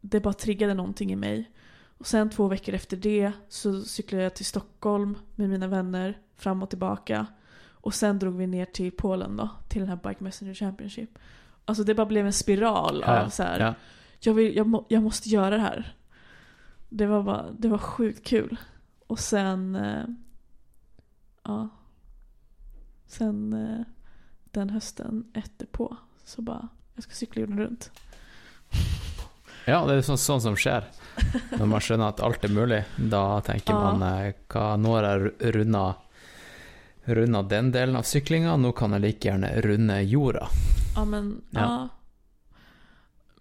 [0.00, 1.50] det bara triggade någonting i mig.
[1.98, 6.62] Och sen två veckor efter det så cyklade jag till Stockholm med mina vänner fram
[6.62, 7.26] och tillbaka.
[7.82, 11.18] Och sen drog vi ner till Polen då, till den här Bike Messenger Championship.
[11.64, 13.74] Alltså det bara blev en spiral Ja, av så här, ja.
[14.20, 15.94] jag, vill, jag, må, jag måste göra det här.
[16.88, 18.56] Det var, bara, det var sjukt kul.
[19.06, 20.04] Och sen, eh,
[21.44, 21.68] ja.
[23.06, 23.86] Sen eh,
[24.44, 25.24] den hösten
[25.72, 27.90] på så bara, jag ska cykla jorden runt.
[29.66, 30.86] ja, det er sånn, sånn som skjer.
[31.58, 33.80] Når man skjønner at alt er mulig, da tenker Ja.
[33.92, 35.84] man eh, hva, Nå har jeg runda,
[37.14, 40.48] runda den delen av syklinga, nå kan jeg like gjerne runde jorda.
[40.96, 41.60] Ja men, Ja.
[41.60, 41.88] ja.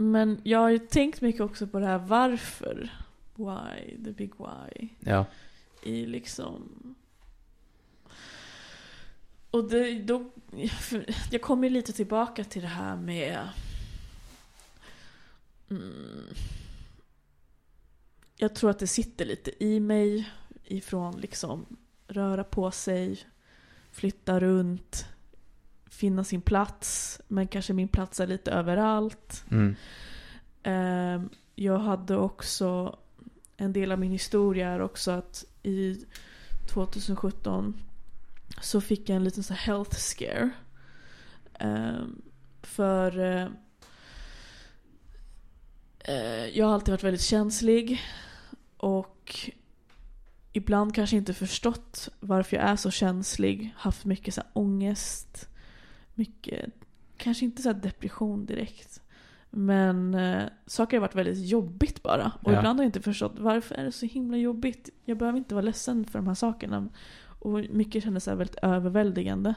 [0.01, 2.89] Men jag har ju tänkt mycket också på det här varför.
[3.35, 4.89] Why, the big why.
[4.99, 5.25] Ja.
[5.83, 6.69] I liksom...
[9.51, 10.25] Och det, då,
[11.31, 13.47] jag kommer ju lite tillbaka till det här med...
[15.69, 16.25] Mm,
[18.35, 20.29] jag tror att det sitter lite i mig
[20.65, 21.65] ifrån liksom
[22.07, 23.19] röra på sig,
[23.99, 25.05] flytta runt,
[25.89, 27.21] finna sin plats.
[27.27, 29.43] Men kanske min plats är lite överallt.
[29.51, 29.75] Mm.
[30.63, 32.99] Eh, jag hade också
[33.57, 36.05] en del av min historia är också att i
[36.73, 37.81] 2017
[38.61, 40.49] så fick jag en liten så health scare.
[41.53, 42.05] Eh,
[42.61, 43.47] för eh,
[45.99, 48.01] eh, jag har alltid varit väldigt känslig
[48.77, 49.49] och
[50.59, 53.73] ibland kanske inte förstått varför jag är så känslig.
[53.77, 55.49] Haft mycket så här ångest.
[56.15, 56.65] Mycket,
[57.17, 59.01] kanske inte så depression direkt.
[59.49, 62.31] Men eh, saker har varit väldigt jobbigt bara.
[62.43, 62.57] Och Ja.
[62.57, 64.89] ibland har jag inte förstått varför är det så himla jobbigt.
[65.05, 66.89] Jag behöver inte vara ledsen för de här sakerna.
[67.39, 69.53] Och mycket kändes så här väldigt överväldigande.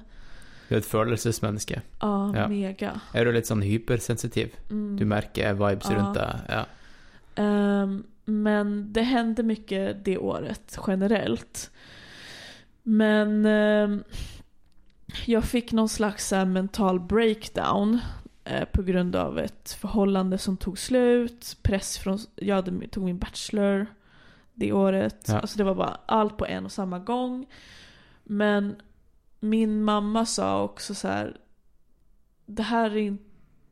[0.68, 1.82] Du är ett følelsesmenneske.
[2.00, 2.48] Ja, Ja.
[2.48, 3.00] mega.
[3.14, 4.54] Er du litt sånn hypersensitiv?
[4.70, 4.96] Mm.
[4.96, 5.96] Du merker vibes Ja.
[5.96, 6.28] rundt deg?
[6.48, 6.66] Ja.
[7.42, 11.70] Ehm, men det hände mycket det året generellt.
[12.82, 14.04] Men ehm,
[15.26, 17.98] jag fick någon slags här, mental breakdown
[18.44, 23.86] eh, på grund av ett förhållande som tog slut, press från, jag tog min bachelor
[24.54, 25.26] det året.
[25.28, 25.38] Ja.
[25.38, 27.46] Alltså det var bara allt på en och samma gång.
[28.24, 28.76] Men
[29.40, 31.36] min mamma sa också så här,
[32.46, 33.16] det här är,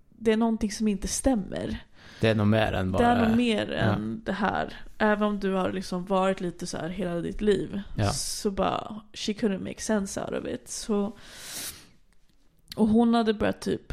[0.09, 1.85] det är någonting som inte stämmer.
[2.21, 3.79] Det er noe mer enn Det bare är nog mer ja.
[3.79, 4.75] än det här.
[4.99, 7.83] Även om du har liksom varit lite så här hela ditt liv.
[7.97, 8.13] Ja.
[8.13, 10.69] Så bara, she couldn't make sense out of it.
[10.69, 11.17] Så,
[12.77, 13.93] och hon hade börjat typ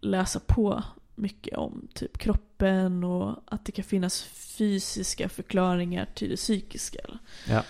[0.00, 0.82] läsa på
[1.14, 7.00] mycket om typ kroppen och att det kan finnas fysiska förklaringar till det psykiska.
[7.48, 7.62] Ja.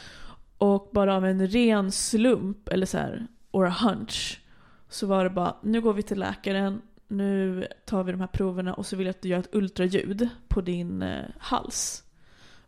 [0.59, 4.41] Och bara av en ren slump, eller så här, or a hunch,
[4.88, 8.74] så var det bara, nu går vi till läkaren, nu tar vi de här proverna
[8.74, 12.04] och så vill jag att du gör ett ultraljud på din eh, hals.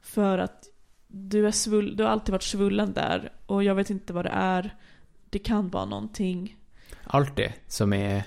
[0.01, 0.69] För att
[1.07, 4.33] du, är svull, du har alltid varit svullen där och jag vet inte vad det
[4.35, 4.77] är.
[5.31, 6.57] Det kan vara någonting.
[7.05, 7.53] Alltid.
[7.67, 8.23] Som i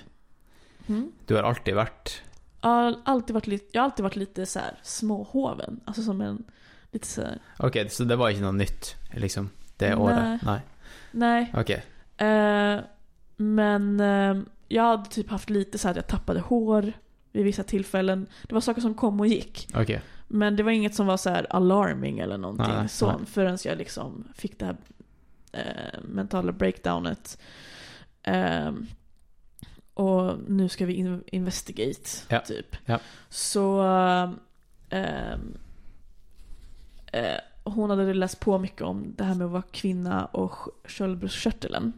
[0.88, 1.12] Mm.
[1.26, 2.22] Du har alltid vært
[2.62, 5.80] Jag, har alltid varit lite, jag har alltid varit lite så här småhoven.
[5.84, 6.44] Alltså som en,
[6.90, 9.50] lite så här, Ok, så det var ikke noe nytt, liksom?
[9.76, 10.42] Det året?
[10.42, 10.60] Nei.
[11.12, 11.52] nej.
[11.54, 11.70] Ok.
[11.70, 12.80] Eh,
[13.36, 14.36] men eh,
[14.68, 16.92] jag hade typ haft lite så att jag tappade hår
[17.32, 18.26] vid vissa tillfällen.
[18.42, 19.68] Det var saker som kom och gick.
[19.74, 19.90] Ok.
[20.28, 23.26] Men det var inget som var så här alarming eller någonting Nej, så, nej.
[23.26, 24.76] förrän jag liksom fick det här
[25.52, 27.38] eh, mentala breakdownet.
[28.22, 28.86] Ehm,
[29.94, 32.76] och nu ska vi in- investigate, Ja, typ.
[32.84, 32.98] ja.
[33.28, 33.80] Så
[34.90, 35.56] ehm,
[37.12, 40.70] eh, hon hade läst på mycket om det här med att vara kvinna och sk-
[40.88, 41.92] sköldbröstkörteln.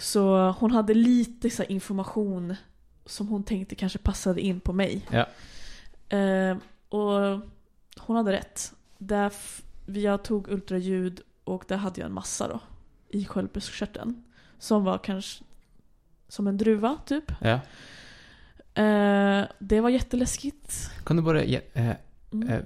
[0.00, 2.54] Så hon hade lite så information
[3.06, 5.06] som hon tänkte kanske passade in på mig.
[5.10, 5.26] Ja.
[6.18, 6.56] Eh,
[6.88, 7.40] och
[7.98, 8.72] hon hade rätt.
[8.98, 9.32] Där
[9.86, 12.60] jag tog ultraljud och där hade jag en massa då.
[13.08, 14.24] I sköldbröstkörteln.
[14.58, 15.44] Som var kanske
[16.28, 17.32] som en druva typ.
[17.40, 17.60] Ja.
[18.82, 20.90] Eh, det var jätteläskigt.
[21.04, 21.90] Kan du bare gi eh,
[22.32, 22.48] Mm.
[22.48, 22.60] eh,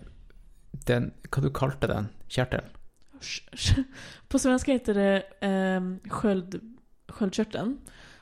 [0.70, 2.08] den Hva du kalte den?
[3.20, 3.84] Sh-
[4.28, 6.73] På svenska heter det eh, sköld,
[7.14, 7.78] sköldkörteln.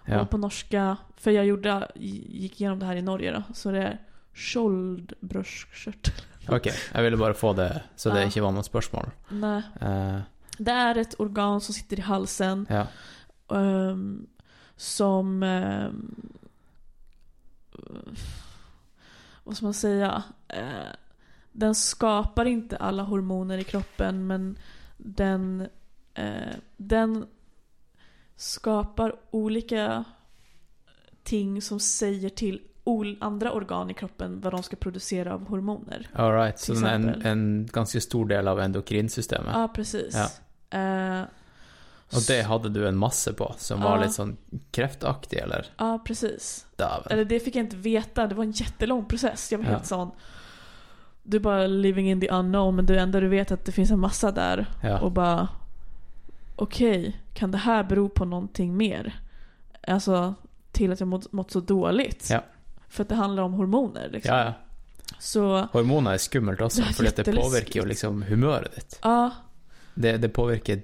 [0.07, 0.21] Ja.
[0.21, 3.43] Och på norska, för jag gjorde, gick igenom det här i Norge då.
[3.55, 3.99] Så det är
[4.35, 6.15] sköldbröstkörtel.
[6.49, 8.27] Ok, jeg ville bare få det, så det Ja.
[8.29, 9.11] ikke var noe spørsmål.
[9.31, 9.63] Nej.
[9.81, 10.21] Eh,
[10.59, 12.67] Det är ett organ som sitter i halsen.
[12.71, 12.87] ja.
[13.57, 14.27] ehm,
[14.77, 15.43] som...
[15.43, 16.15] ehm,
[19.45, 20.23] vad ska man säga?
[20.49, 20.93] Eh,
[21.53, 24.59] den skapar inte alla hormoner i kroppen men
[24.97, 25.69] den,
[26.15, 27.27] eh, den
[28.43, 30.05] skapar olika
[31.23, 32.61] ting som säger till
[33.21, 36.09] andra organ i kroppen vad de ska producera av hormoner.
[36.15, 36.59] All right.
[36.59, 39.53] Så er en, en ganske stor del av endokrinsystemet.
[39.55, 40.15] Ja, precis.
[40.71, 40.79] Ja.
[40.79, 41.25] Eh,
[42.15, 44.03] Og det hadde du en masse på, som var Ja.
[44.03, 44.37] litt sånn
[44.71, 45.67] kreftaktig, eller?
[45.79, 46.67] Ja, precis.
[46.77, 47.07] Dæven.
[47.11, 49.53] Eller det fick jag inte veta, det var en jättelång process.
[49.53, 49.71] Jag var Ja.
[49.71, 50.11] helt sån...
[51.23, 53.73] Du är bara living in the unknown men det enda du vet är att det
[53.73, 54.67] finns en massa där.
[54.83, 55.01] Ja.
[55.01, 55.49] Och bara...
[56.63, 59.21] Okej, kan det här bero på någonting mer?
[59.89, 60.35] Alltså
[60.73, 62.29] till att jag mått, mått så dåligt.
[62.31, 62.45] Ja.
[62.89, 64.37] För att det handlar om hormoner liksom.
[64.37, 64.53] Ja, ja.
[65.19, 68.99] Så, Hormoner er skummelt Det er for det påvirker jo liksom humøret ditt.
[69.03, 69.31] ja.
[69.95, 70.81] Det, det påvirker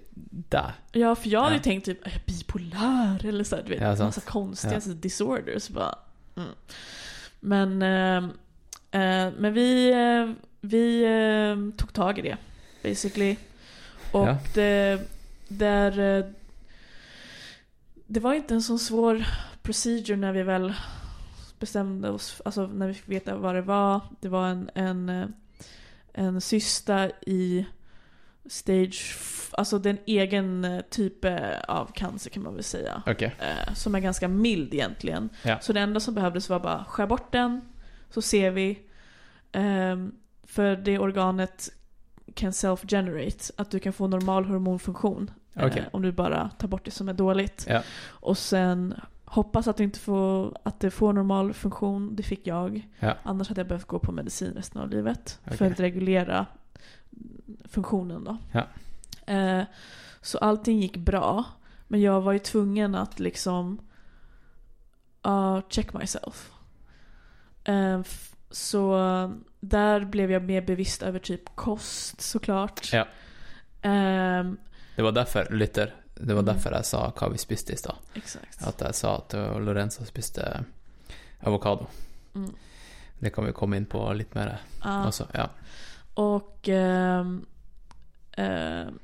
[0.50, 0.72] deg.
[0.92, 3.26] Ja, för jag hade ju tänkt typ, är jag bipolär?
[3.26, 4.16] Eller så här, du vet, Ja, sant.
[4.16, 4.92] massa konstiga Ja.
[4.92, 5.68] disorders.
[5.68, 5.94] Bara,
[6.36, 6.48] mm.
[7.40, 8.30] Men, ehm,
[8.90, 12.36] Eh, men vi, eh, vi eh, tog tag i det,
[12.82, 13.36] basically.
[14.12, 15.00] Och det,
[15.48, 16.24] där, eh,
[18.06, 19.24] det var inte en så svår
[19.62, 20.74] procedure när vi väl
[21.58, 24.00] bestämde oss, alltså när vi fick veta vad det var.
[24.20, 25.26] Det var en, en, eh,
[26.12, 27.66] en cysta i
[28.46, 29.18] stage,
[29.52, 31.24] alltså det är en egen eh, typ
[31.68, 33.02] av cancer kan man väl säga.
[33.38, 35.28] Eh, som är ganska mild egentligen.
[35.42, 35.60] Ja.
[35.60, 37.60] Så det enda som behövdes var bara skär bort den,
[38.10, 38.78] så ser vi.
[39.52, 40.12] Ehm,
[40.44, 41.70] för det organet
[42.38, 45.30] kan self-generate, att du kan få normal hormonfunktion.
[45.54, 45.88] eh, Okej.
[45.92, 47.66] om du bara tar bort det som är dåligt.
[47.68, 47.82] Ja.
[48.08, 52.88] Och sen hoppas att du inte får, att det får normal funktion, det fick jag.
[52.98, 53.14] Ja.
[53.22, 55.40] Annars hade jag behövt gå på medicin resten av livet.
[55.44, 55.72] För Okej.
[55.72, 56.46] att regulera
[57.64, 58.36] funktionen då.
[58.52, 58.66] Ja.
[59.34, 59.64] Eh,
[60.20, 61.44] så allting gick bra.
[61.88, 63.80] Men jag var ju tvungen att liksom
[65.26, 66.50] uh, check myself.
[67.64, 68.00] Eh,
[68.50, 69.30] så eh,
[69.60, 72.92] där blev jag mer bevisst över typ kost såklart.
[72.92, 73.06] Ja.
[73.82, 74.56] Ehm,
[74.96, 76.54] Det var därför, lytter, det var Mm.
[76.54, 77.96] därför jeg sa hva vi spiste i stad.
[78.14, 78.62] exakt.
[78.66, 80.64] At jeg sa at uh, Lorenzo spiste
[81.40, 81.86] avokado.
[82.34, 82.54] Mm.
[83.18, 85.06] Det kan vi komme inn på litt mer Ja.
[85.06, 85.26] også.
[85.34, 85.48] Ja.
[86.14, 87.46] Och ehm,
[88.36, 88.98] ehm,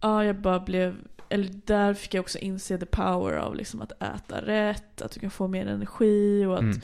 [0.00, 0.96] ja, jag bara blev,
[1.30, 5.20] eller där fick jag också inse the power av liksom att äta rätt, att du
[5.20, 6.80] kan få mer energi och att Mm.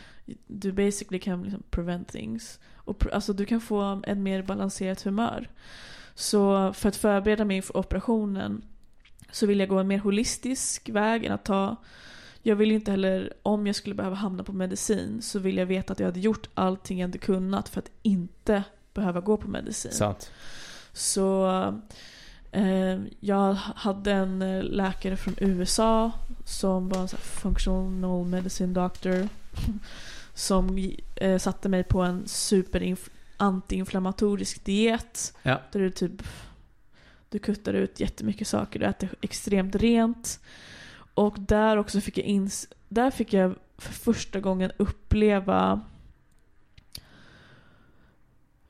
[0.47, 2.59] du basically kan liksom prevent things.
[2.75, 5.49] Och alltså du kan få ett mer balanserat humör.
[6.15, 8.65] Så för att förbereda mig för operationen
[9.33, 11.77] så vill jag gå en mer holistisk väg än att ta
[12.43, 15.93] jag vill inte heller, om jag skulle behöva hamna på medicin så vill jag veta
[15.93, 18.63] att jag hade gjort allting jag hade kunnat för att inte
[18.95, 19.93] behöva gå på medicin.
[19.93, 20.31] Sant.
[20.93, 21.47] Så
[23.21, 26.13] jag hade en eh, läkare från USA
[26.45, 29.29] som var en functional medicine doctor.
[30.35, 32.97] Som eh, satte mig på en super
[33.37, 35.35] antiinflammatorisk diet.
[35.43, 35.61] Ja.
[35.73, 36.23] Där du typ
[37.29, 40.41] du kuttar ut jättemycket saker, du äter extremt rent.
[41.15, 45.81] Och där också fick jag ins där fick jag för första gången uppleva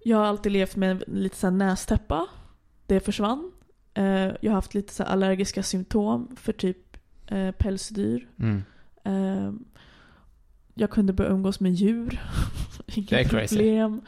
[0.06, 2.26] jag har alltid levt med en lite så här nästäppa.
[2.86, 3.52] Det försvann.
[3.96, 4.04] Eh,
[4.40, 8.26] Jag har haft lite så här allergiska symptom för typ eh, pälsdyr.
[8.38, 8.62] Mm.
[9.04, 9.52] Eh,
[10.74, 12.20] Jag kunde börja umgås med djur.
[12.86, 14.00] Inga Det problem.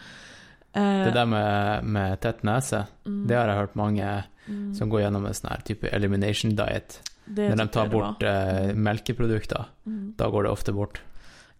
[0.73, 4.89] Eh, Det der med, med tett nese, mm, det har jeg hørt mange mm, som
[4.93, 7.01] går gjennom en sånn her type elimination diet.
[7.25, 10.15] det Når de tar jag bort eh, melkeprodukter, Mm.
[10.19, 11.01] da går det ofte bort.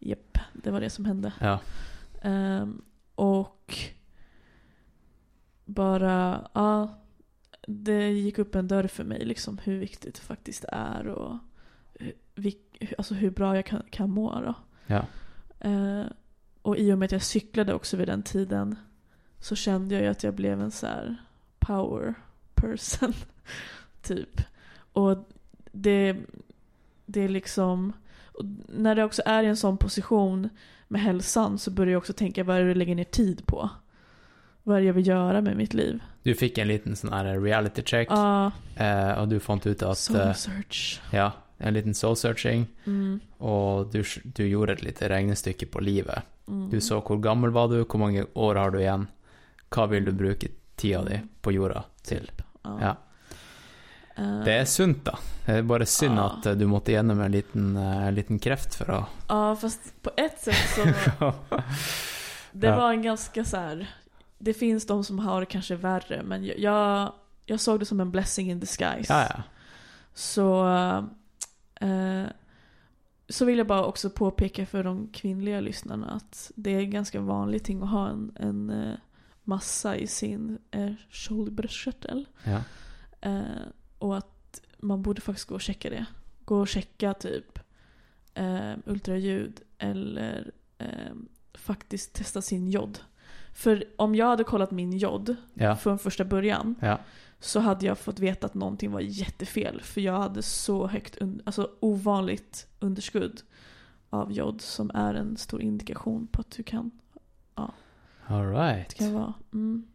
[0.01, 1.33] Japp, det var det som hände.
[1.41, 1.59] Ja.
[2.23, 2.83] Ehm,
[3.15, 3.75] och
[5.65, 6.99] bara, ja,
[7.71, 11.39] det gick upp en dörr för mig liksom hur viktigt det faktiskt är och
[12.35, 12.55] hur,
[12.99, 14.55] alltså hur bra jag kan, kan må då.
[14.87, 15.07] Ja.
[15.61, 16.05] Eh,
[16.63, 18.77] och i och med att jag cyklade också vid den tiden
[19.39, 21.17] så kände jag ju att jag blev en så
[21.59, 22.15] power
[22.55, 23.15] person.
[24.03, 24.41] typ.
[24.93, 25.29] Och
[25.73, 26.17] det,
[27.07, 27.93] det är liksom,
[28.69, 30.49] när det också är i en sån position
[30.89, 33.71] med hälsan så börjar jag också tänka vad är det jag lägger ner tid på?
[34.69, 36.01] Vad är jag vill göra med mitt liv?
[36.23, 39.97] Du fikk en liten sånn her reality check, Ja, eh, og du fant ut at
[39.99, 41.01] soul eh, search.
[41.13, 44.03] Ja, en liten soul searching, Mm, og du,
[44.35, 46.23] du gjorde et lite regnestykke på livet.
[46.49, 46.67] mm.
[46.71, 49.07] Du så hvor gammel var du, hvor mange år har du igjen,
[49.71, 52.27] hva vil du bruke tida di på jorda til?
[52.29, 52.43] Typ.
[52.65, 52.77] Ja.
[52.81, 52.95] Ja.
[54.19, 55.17] Eh, Det er sunt, da.
[55.47, 56.27] Det er bare synd Ja.
[56.27, 60.11] at eh, du måtte gjennom en liten, eh, liten kreft for å Ja, fast på
[60.17, 61.33] ett sätt så
[62.53, 63.87] Det var en ganska så här.
[64.39, 67.13] Det finns de som har det kanske värre men jag,
[67.47, 69.13] jag, såg det som en blessing in disguise.
[69.13, 69.43] Ja, ja.
[70.15, 70.69] Så,
[71.75, 72.25] eh,
[73.29, 77.21] så vill jag bara också påpeka för de kvinnliga lyssnarna att det är en ganska
[77.21, 78.95] vanlig ting att ha en, en eh,
[79.45, 82.29] massa i sin eh, shoulderbröstkörtel.
[82.45, 82.63] ja.
[83.21, 83.43] Eh,
[83.99, 86.07] och att man borde faktiskt gå och checka det.
[86.45, 87.59] Gå och checka typ
[88.35, 91.15] eh, ultraljud eller eh,
[91.55, 92.99] faktiskt testa sin jod.
[93.59, 95.77] För om jag hade kollat min jod Ja.
[95.77, 96.99] från första början ja.
[97.41, 99.81] så hade jag fått veta att någonting var jättefel.
[99.83, 103.41] För jag hade så högt, alltså ovanligt underskudd
[104.11, 106.91] av jod som är en stor indikation på att du kan,
[108.27, 108.89] All right.
[108.89, 109.35] det kan vara.
[109.53, 109.87] Mm.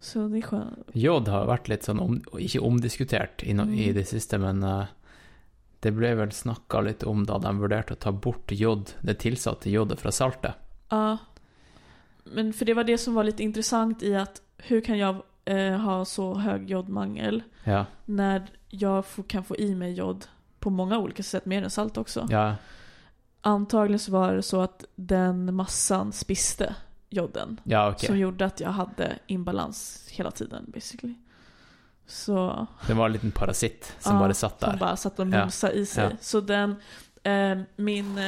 [0.00, 0.78] Så det är skönt.
[0.92, 3.94] Jod har vært litt sånn, om, ikke omdiskutert i, no, i Mm.
[3.94, 4.84] det siste, men eh,
[5.80, 9.70] det ble vel snakka litt om da de vurderte å ta bort jod, det tilsatte
[9.70, 10.54] jodet fra saltet.
[10.90, 11.18] Ja.
[12.24, 15.72] Men för det var det som var lite intressant i att hur kan jag eh,
[15.76, 17.86] ha så hög jodmangel Ja.
[18.04, 20.24] när jag får, kan få i mig jod
[20.60, 22.26] på många olika sätt, mer än salt också.
[22.30, 22.54] ja.
[23.40, 26.74] antagligen så var det så att den massan spiste
[27.10, 27.60] joden.
[27.64, 28.06] Ja, okej.
[28.06, 31.14] Som gjorde att jag hade imbalans hela tiden basically.
[32.06, 34.78] Så Det var en liten parasit som Ja, bara satt som där.
[34.78, 35.30] bara satt och Ja.
[35.40, 36.04] mumsade i sig.
[36.04, 36.16] Ja.
[36.20, 36.76] Så den,
[37.22, 38.18] eh, min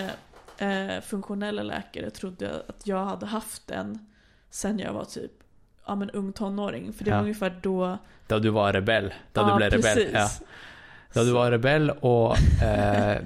[0.58, 3.98] eh, funktionella läkare trodde att jag hade haft den
[4.50, 5.32] sen jag var typ
[5.86, 6.92] ja, men ung tonåring.
[6.92, 7.16] För det Ja.
[7.16, 7.98] var ungefär då...
[8.26, 9.14] Då du var rebell.
[9.32, 9.94] Då ja, du blev rebell.
[9.96, 10.12] precis.
[10.12, 10.30] Ja.
[11.12, 13.18] Då du var rebell och eh,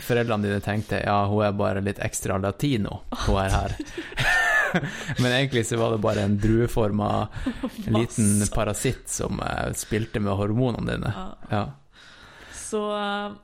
[0.00, 3.00] föräldrarna dina tänkte ja, hon är bara lite extra latino.
[3.26, 3.76] Hon är här.
[5.22, 7.26] Men egentligen så var det bara en drueformad
[7.86, 11.12] en liten parasit som eh, spilte med hormonene dine.
[11.16, 11.36] Ja.
[11.48, 11.72] Ja.
[12.74, 12.90] Så,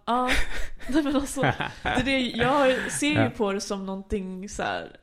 [0.05, 0.31] ja.
[0.89, 1.53] Nej, men alltså, det
[1.83, 4.97] är det, jag ser ju på det som någonting så här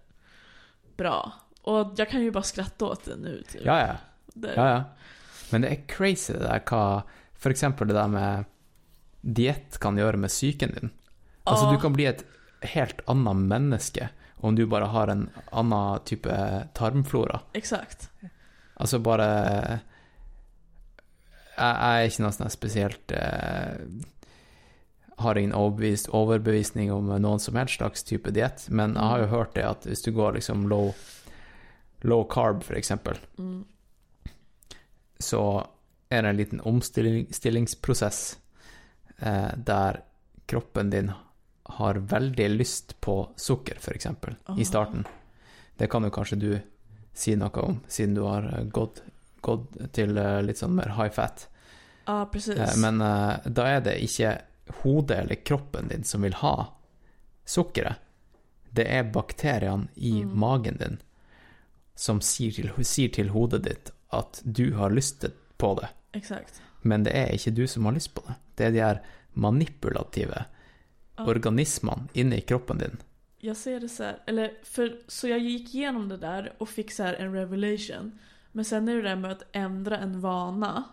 [0.98, 1.34] bra.
[1.62, 3.44] Och jag kan ju bara skratta åt det nu.
[3.52, 3.62] Typ.
[3.66, 3.96] ja, ja.
[4.34, 4.84] Det, Ja, ja.
[5.50, 8.44] Men det är crazy det där hva For eksempel det der med
[9.22, 10.90] diett kan gjøre med psyken din.
[11.44, 11.72] Altså, Ja.
[11.72, 12.26] du kan bli et
[12.62, 17.40] helt annet menneske om du bare har en annen type tarmflora.
[17.54, 18.10] Exakt.
[18.76, 19.80] Altså bare
[21.58, 23.78] Jeg, jeg er ikke noe sånn spesielt eh,
[25.18, 29.28] Har ingen overbevist, overbevisning om noen som helst slags type diett, men jeg har jo
[29.32, 30.92] hørt det at hvis du går liksom low,
[32.06, 33.64] low carb, for eksempel, Mm.
[35.20, 35.68] så
[36.10, 38.38] er det en liten omstillingsprosess
[39.20, 40.02] eh, der
[40.46, 41.12] kroppen din
[41.64, 44.06] har veldig lyst på sukker, f.eks.,
[44.46, 44.56] Ah.
[44.58, 45.06] i starten.
[45.78, 46.60] Det kan jo kanskje du
[47.14, 49.02] si noe om, siden du har gått,
[49.42, 51.48] gått til eh, litt sånn mer high fat.
[52.08, 52.56] Ja, precis.
[52.58, 54.38] Eh, men eh, da er det ikke
[54.84, 56.74] hodet eller kroppen din som vil ha
[57.46, 57.96] sukkeret.
[58.72, 60.38] Det er bakteriene i Mm.
[60.40, 60.98] magen din
[61.96, 65.26] som sier til, sier til hodet ditt at du har lyst
[65.58, 65.88] på det.
[66.14, 66.62] Exakt.
[66.82, 68.36] Men det er ikke du som har lyst på det.
[68.56, 69.00] Det er de her
[69.34, 70.46] manipulative
[71.18, 71.26] Ja.
[71.26, 72.98] organismene inni kroppen din.
[73.40, 76.92] Jag ser det så här, eller för, så jag gick igenom det där och fick
[76.92, 78.20] så här en revelation.
[78.52, 80.84] Men sen är det där med att ändra en vana.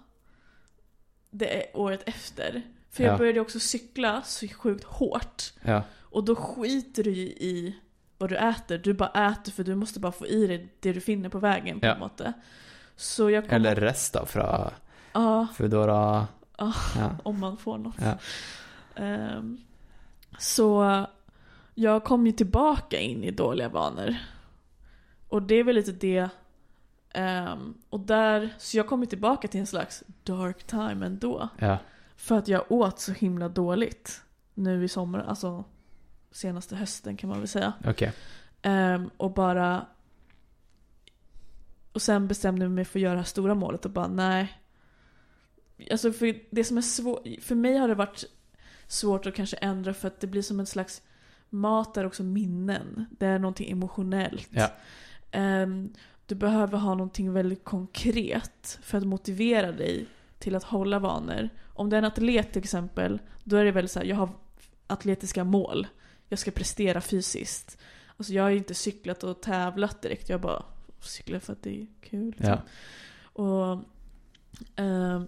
[1.31, 2.63] Det är året efter.
[2.95, 3.19] För jag Ja.
[3.19, 5.53] började också cykla så sjukt hårt.
[5.63, 5.83] Ja.
[6.01, 7.77] Och då skiter du ju i
[8.19, 8.79] vad du äter.
[8.79, 11.81] Du bara äter för du måste bara få i dig det du finner på vägen
[11.81, 11.93] på Ja.
[11.93, 12.33] något måte.
[12.97, 13.55] Så jag kom...
[13.57, 14.71] Eller rester fra
[15.13, 16.27] Ja, Foodora.
[16.59, 16.73] Ja.
[17.23, 17.97] Om man får något.
[18.97, 19.59] Ehm,
[20.39, 21.07] så
[21.75, 24.15] jag kom ju tillbaka in i dåliga vanor.
[25.29, 26.29] Och det är väl lite det.
[27.15, 31.49] ehm, och där, så jag kom ju tillbaka till en slags dark time ändå.
[31.59, 31.79] ja.
[32.25, 34.23] För att jag åt så himla dåligt.
[34.55, 35.65] Nu i sommar, alltså
[36.31, 37.73] senaste hösten kan man väl säga.
[37.85, 38.13] Okej.
[38.63, 39.87] Ehm, och bara...
[41.93, 44.61] Och sen bestämde jag mig för att göra det här stora målet och bara nej.
[45.91, 48.25] Alltså för det som är svårt, för mig har det varit
[48.87, 51.03] svårt att kanske ändra för att det blir som en slags
[51.51, 53.07] mat är också minnen.
[53.19, 54.49] Det är någonting emotionellt.
[54.51, 54.73] Ja.
[55.31, 55.93] Ehm,
[56.27, 60.07] du behöver ha någonting väldigt konkret för att motivera dig
[60.39, 61.49] till att hålla vanor.
[61.75, 64.29] Om du är en atlet till exempel, då är det väl så här, jag har
[64.87, 65.87] atletiska mål.
[66.29, 67.79] Jag ska prestera fysiskt.
[68.17, 70.63] Alltså jag har ju inte cyklat och tävlat direkt, jag bara
[71.01, 72.27] cyklar för att det är kul.
[72.27, 72.47] Liksom.
[72.49, 72.63] Ja.
[73.43, 73.85] Och,
[74.77, 75.27] ehm,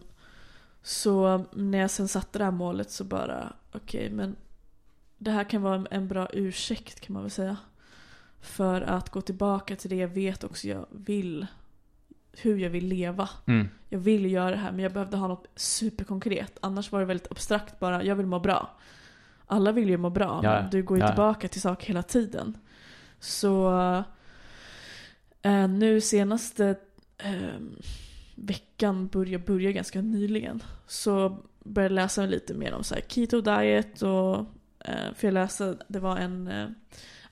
[0.83, 4.37] så när jag sen satte det här målet så bara, okej men
[5.19, 7.57] det här kan vara en- en bra ursäkt kan man väl säga.
[8.41, 11.47] För att gå tillbaka till det jag vet också jag vill.
[12.43, 13.29] Hur jag vill leva.
[13.47, 13.69] Mm.
[13.89, 16.59] Jag vill göra det här men jag behövde ha något superkonkret.
[16.61, 18.77] Annars var det väldigt abstrakt bara, jag vill må bra.
[19.47, 22.03] Alla vill ju må bra, Ja, men du går ju Ja, tillbaka till saker hela
[22.03, 22.59] tiden.
[23.21, 23.71] Så
[25.43, 26.77] eh, nu senaste
[27.19, 27.61] eh,
[28.35, 30.63] veckan börjar börja ganska nyligen.
[30.87, 34.37] Så började jag läsa lite mer om så här keto diet och
[34.85, 36.69] eh, för jag läste, det var en eh,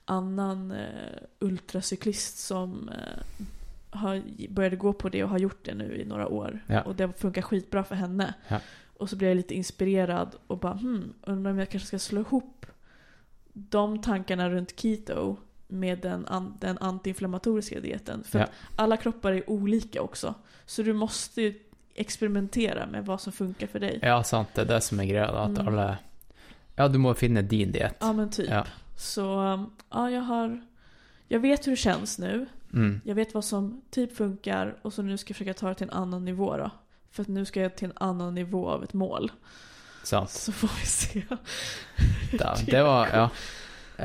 [0.05, 3.45] annan eh, ultracyklist som eh,
[3.95, 6.63] har, började gå på det och har gjort det nu i några år.
[6.67, 6.81] Ja.
[6.81, 8.33] Och det funkar skitbra för henne.
[8.47, 8.59] Ja.
[8.97, 12.21] Och så blev jag lite inspirerad och bara hmm, undrar om jag kanske ska slå
[12.21, 12.65] ihop
[13.53, 18.23] de tankarna runt keto med den, an, den antiinflammatoriska dieten.
[18.23, 18.45] För Ja.
[18.45, 20.33] att alla kroppar är olika också.
[20.65, 21.53] Så du måste ju
[21.95, 23.99] experimentera med vad som funkar för dig.
[24.01, 24.47] Ja, sant.
[24.55, 25.43] Det er det som er greia, da.
[25.43, 25.67] At Mm.
[25.67, 25.97] alle
[26.77, 27.97] Ja, du må finne din diett.
[27.99, 28.49] Ja men typ.
[28.49, 28.65] Ja.
[28.97, 29.21] Så
[29.89, 30.61] ja, jag har...
[31.27, 32.45] Jag vet hur det känns nu.
[32.75, 33.01] Mm.
[33.05, 35.87] Jag vet vad som typ funkar och så nu ska jag försöka ta det till
[35.87, 36.71] en annan nivå då.
[37.11, 39.31] För att nu ska jag till en annan nivå av ett mål.
[40.03, 40.29] Sant.
[40.29, 41.23] Så får vi se.
[42.37, 43.29] Da, det var Ja.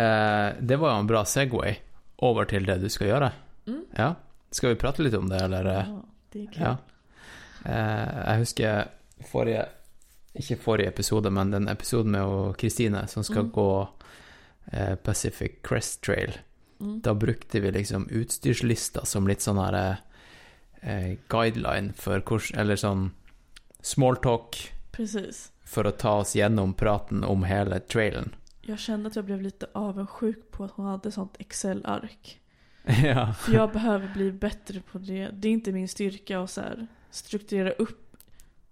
[0.01, 1.75] Eh, det var en bra Segway
[2.17, 3.33] over til det du skal gjøre.
[3.67, 3.85] Mm.
[3.97, 4.15] Ja.
[4.51, 5.65] Skal vi prate litt om det, eller?
[5.65, 6.03] Ja,
[6.33, 6.63] det är kul.
[6.63, 6.77] Ja.
[7.65, 8.85] Eh, jeg husker
[9.33, 9.65] forrige
[10.35, 13.51] Ikke forrige episode, men den episoden med hun Kristine som skal Mm.
[13.51, 13.89] gå
[14.73, 16.39] eh, Pacific Crest Trail.
[16.81, 17.01] Mm.
[17.01, 19.97] Da brukte vi liksom utstyrslista som litt sånn her
[20.81, 23.11] eh, guideline for hvordan Eller sånn
[23.83, 24.59] smalltalk
[25.65, 28.35] for å ta oss gjennom praten om hele trailen.
[28.61, 32.41] Jag kände att jag blev lite avundsjuk på att hon hade sånt Excel-ark.
[33.05, 33.35] ja.
[33.35, 35.29] För jag behöver bli bättre på det.
[35.33, 38.17] Det är inte min styrka att så här strukturera upp.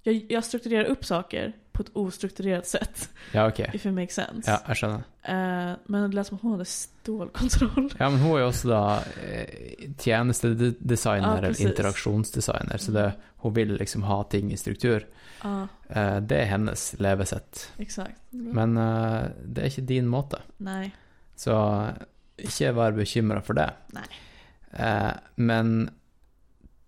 [0.02, 3.09] Jag, jag strukturerar upp saker på ett ostrukturerat sätt.
[3.32, 3.60] ja, ok.
[3.72, 4.50] If it makes sense.
[4.50, 5.05] Ja, jeg skjønner.
[5.22, 7.92] Eh, men det lät som att hon hade stålkontroll.
[7.98, 8.80] Ja, men hun er jo også da
[9.22, 11.66] eh, tjenestedesigner Ja, eller precis.
[11.66, 13.12] interaksjonsdesigner, så det,
[13.44, 15.06] hun vil liksom ha ting i struktur.
[15.42, 17.70] Ja, Eh, det er hennes levesett.
[17.78, 18.18] exakt.
[18.30, 20.90] Men eh, det er ikke din måte, Nej.
[21.36, 21.55] så
[22.36, 23.70] ikke vær bekymra for det.
[23.96, 24.05] Nej.
[24.72, 25.88] Eh, men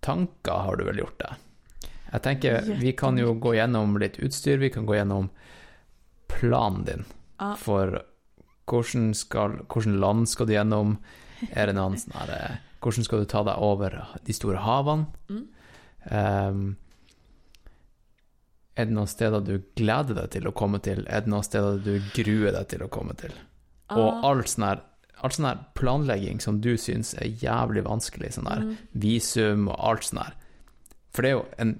[0.05, 1.31] tanker har du vel gjort det?
[2.11, 5.29] Jeg tenker vi kan jo gå gjennom litt utstyr, vi kan gå gjennom
[6.31, 7.05] planen din
[7.39, 8.01] Ja, for
[8.67, 10.97] hvordan, skal, hvordan land skal du gjennom?
[11.55, 15.07] Er det noen sånn her eh, Hvordan skal du ta deg over de store havene?
[15.29, 15.41] Mm.
[16.09, 16.61] Ehm,
[18.75, 21.03] er det noen steder du gleder deg til å komme til?
[21.07, 23.35] Er det noen steder du gruer deg til å komme til?
[23.93, 24.15] Og ja.
[24.29, 24.81] all sånn her
[25.21, 28.77] all sånn her planlegging som du syns er jævlig vanskelig, sånn der Mm.
[28.93, 30.33] visum og alt sånn her.
[31.13, 31.79] For det är ju en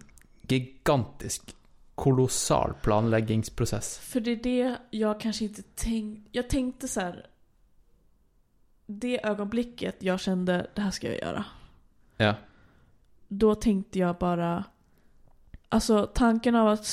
[0.51, 1.55] gigantisk,
[1.95, 3.99] kolossal planläggningsprocess.
[3.99, 6.29] För det är det jag kanske inte tänkte.
[6.31, 7.25] Jag tänkte så här.
[8.85, 11.45] Det ögonblicket jag kände det här ska jag göra.
[12.17, 12.35] Ja.
[13.27, 14.63] Då tänkte jag bara.
[15.69, 16.87] Alltså tanken av att,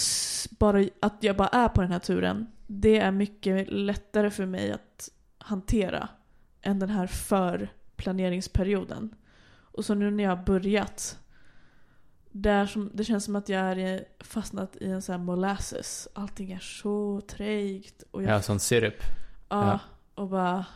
[0.51, 2.47] bara, att jag bara är på den här turen.
[2.66, 6.09] Det är mycket lättare för mig att hantera.
[6.62, 9.14] Än den här förplaneringsperioden.
[9.48, 11.18] Och så nu när jag har börjat.
[12.32, 16.09] Det, är som, det känns som att jag är fastnat i en sån här molasses.
[16.14, 18.02] Allting är så trägt.
[18.10, 19.02] Och jag Ja, sånn sirup.
[19.48, 19.78] Ja, Ja.
[20.22, 20.66] och bara,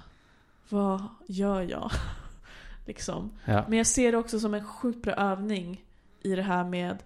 [0.68, 1.90] vad gör jag?
[2.86, 3.32] liksom.
[3.44, 3.64] Ja.
[3.68, 5.84] Men jag ser det också som en sjukt bra övning
[6.22, 7.02] i det här med,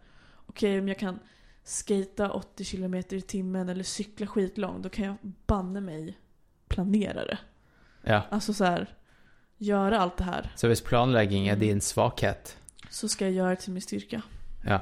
[0.47, 1.19] okej om jag kan
[1.65, 5.17] skata 80 km i timmen eller cykla skitlångt, då kan jag
[5.47, 6.19] banne mig
[6.69, 7.39] planera det.
[8.03, 8.23] ja.
[8.31, 8.95] Alltså så här,
[9.59, 11.67] göra allt det här, Så hvis planlegging er Mm.
[11.69, 12.57] din svakhet
[12.91, 14.23] så ska jag göra det till min styrka.
[14.63, 14.81] Ja.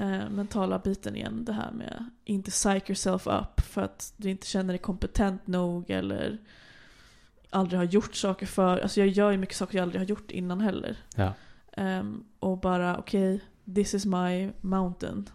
[0.00, 4.46] Eh, mentala biten igen, det här med inte psych yourself up för att du inte
[4.46, 6.38] känner dig kompetent nog eller
[7.50, 8.78] aldrig har gjort saker för.
[8.78, 10.96] Alltså jag gör ju mycket saker jag aldrig har gjort innan heller.
[11.14, 11.32] Ja.
[11.72, 13.40] Ehm, och bara okej,
[13.74, 15.28] this is my mountain.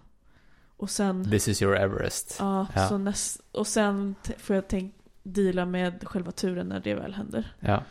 [0.78, 2.36] Och sen, This is your Everest.
[2.40, 2.88] ja, Ja.
[2.88, 7.53] Så näst, och sen får jag tänk, deala med själva turen när det väl händer.
[7.60, 7.84] Ja.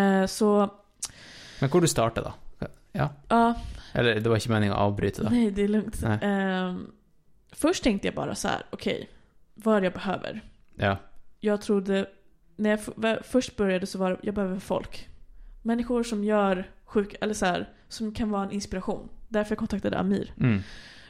[0.00, 0.74] Eh, så,
[1.60, 2.34] Men hvor du starter, da?
[2.92, 3.10] Ja.
[3.28, 3.54] ja,
[3.96, 5.30] Eller det var ikke meningen å avbryte, da.
[5.32, 6.02] nej det är lugnt.
[6.22, 6.90] Ehm,
[7.52, 9.08] först tänkte jag bara så här, okej,
[9.54, 10.40] vad är det jag behöver?
[10.74, 10.96] Ja.
[11.40, 12.06] jag trodde,
[12.56, 12.80] när jag
[13.26, 15.08] först började så var det, jag behöver folk.
[15.62, 19.08] Människor som gör sjuk, eller så här, som kan vara en inspiration.
[19.28, 20.32] Därför jag kontaktade Amir.
[20.40, 20.60] Mm.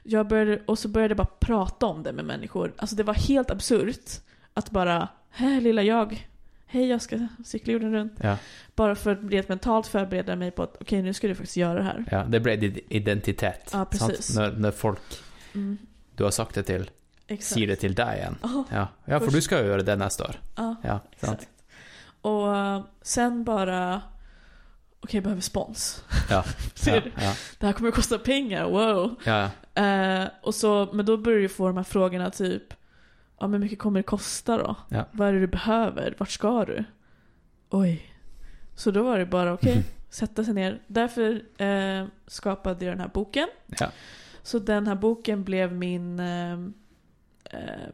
[0.03, 2.73] Jag började, och så började jag bara prata om det med människor.
[2.77, 4.11] Alltså det var helt absurt
[4.55, 6.29] att bara, hej lilla jag,
[6.67, 8.13] hej jag ska cykla jorden runt.
[8.23, 8.37] Ja.
[8.77, 11.75] Bara för att rent mentalt förbereda mig på att okej nu ska du faktiskt göra
[11.79, 12.05] det här.
[12.11, 12.25] ja.
[12.25, 13.71] Det ble din identitet.
[13.73, 14.37] Ja, precis.
[14.37, 15.01] Når, når folk
[15.55, 15.79] Mm,
[16.17, 16.91] du har sagt det til,
[17.29, 17.55] exakt.
[17.55, 18.37] sier det til deg igjen.
[18.43, 20.37] Ja, Ja, ja Først- du skal jo gjøre det neste år.
[20.57, 20.75] ja.
[20.85, 20.99] Ja?
[21.13, 21.49] Exakt.
[22.23, 24.03] Och eh, sen bara,
[25.01, 26.05] okej jag behöver spons.
[26.31, 26.45] Ja.
[26.75, 27.11] Ser Ja, du?
[27.17, 29.15] ja, Det här kommer att kosta pengar, wow.
[29.25, 29.51] ja.
[29.83, 32.63] Eh, och så, men då börjar du få de här frågorna typ,
[33.39, 34.77] ja men hur mycket kommer det kosta då?
[34.89, 35.05] Ja.
[35.13, 36.15] Vad är det du behöver?
[36.19, 36.85] Vart ska du?
[37.71, 38.13] Oj.
[38.75, 40.83] Så då var det bara okej, sätta sig ner.
[40.87, 43.49] Därför eh, skapade jag den här boken.
[43.67, 43.91] Ja.
[44.43, 46.53] Så den här boken blev min eh,
[47.45, 47.89] eh,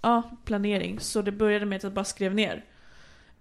[0.00, 1.00] ja, planering.
[1.00, 2.64] Så det började med att jag bara skrev ner.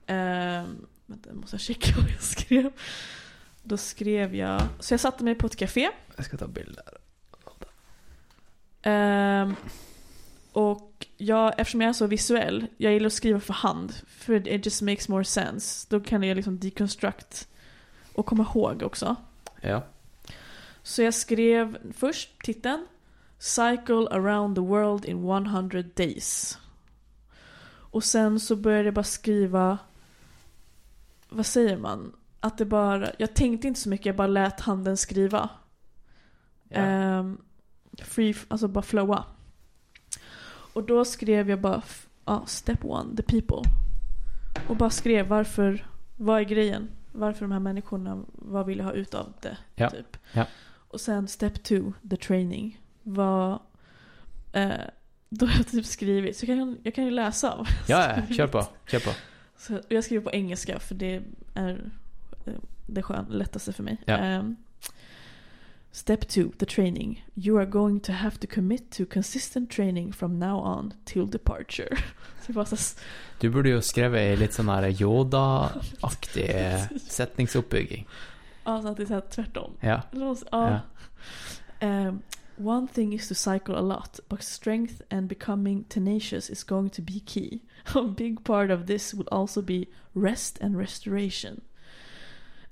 [0.05, 0.63] Eh,
[1.05, 2.71] vänta, jag måste checka vad jag skrev.
[3.63, 5.89] Då skrev jag, så jag satte mig på ett café.
[6.15, 6.97] Jeg skal ta bilder.
[8.81, 9.55] Ehm,
[10.53, 13.93] och jag, eftersom jag är så visuell, jag gillar att skriva för hand.
[14.07, 15.87] För it just makes more sense.
[15.89, 17.47] Då kan jag liksom deconstruct
[18.13, 19.15] och komma ihåg också.
[19.61, 19.83] Ja.
[20.83, 22.87] Så jag skrev först titeln
[23.37, 26.57] Cycle around the world in 100 days.
[27.65, 29.77] Och sen så började jag bara skriva
[31.29, 32.13] Vad säger man?
[32.39, 35.49] Att det bara, jag tänkte inte så mycket, jag bara lät handen skriva.
[36.69, 36.77] Ja.
[36.77, 37.37] Ehm,
[37.97, 39.25] free, alltså bara flowa.
[40.73, 41.81] Och då skrev jag bara,
[42.25, 43.69] ja, step one, the people.
[44.67, 45.85] Och bara skrev varför,
[46.15, 46.89] vad är grejen?
[47.11, 49.57] Varför de här människorna, vad vill jag ha ut av det?
[49.75, 50.17] Ja, Typ.
[50.33, 50.45] ja.
[50.87, 52.81] Och sen step two, the training.
[53.03, 53.59] Vad,
[54.53, 54.71] eh,
[55.29, 57.65] då har jag typ skrivit, så jag kan, jag kan ju läsa.
[57.87, 58.67] Ja, ja, kör på.
[58.87, 59.09] Kör på.
[59.57, 61.21] Så jag skriver på engelska för det
[61.53, 61.91] är
[62.45, 62.53] eh,
[62.87, 63.97] det skön, lättaste för mig.
[64.05, 64.17] Ja.
[64.17, 64.55] Ehm,
[65.93, 67.21] step 2, the training.
[67.35, 71.97] You are going to have to commit to consistent training from now on till departure.
[72.47, 72.95] Det var så s-
[73.39, 78.07] Du burde jo skrevet i litt sånn her Yoda-aktig er eh, setningsoppbygging.
[78.65, 79.73] ja, så att det är så tvärtom.
[79.79, 80.01] Ja.
[80.51, 80.79] Ja.
[81.79, 82.21] Ehm,
[82.57, 87.01] one thing is to cycle a lot, but strength and becoming tenacious is going to
[87.01, 87.59] be key.
[87.95, 91.61] A big part of this will also be rest and restoration.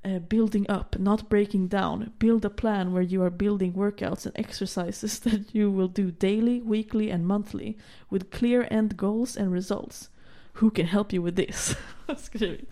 [0.04, 2.12] Uh, building up, not breaking down.
[2.18, 6.60] Build a plan where you are building workouts and exercises that you will do daily,
[6.62, 7.78] weekly, and monthly
[8.10, 10.10] with clear end goals and results.
[10.54, 11.76] Who can help you with this?
[12.18, 12.70] Skrivit.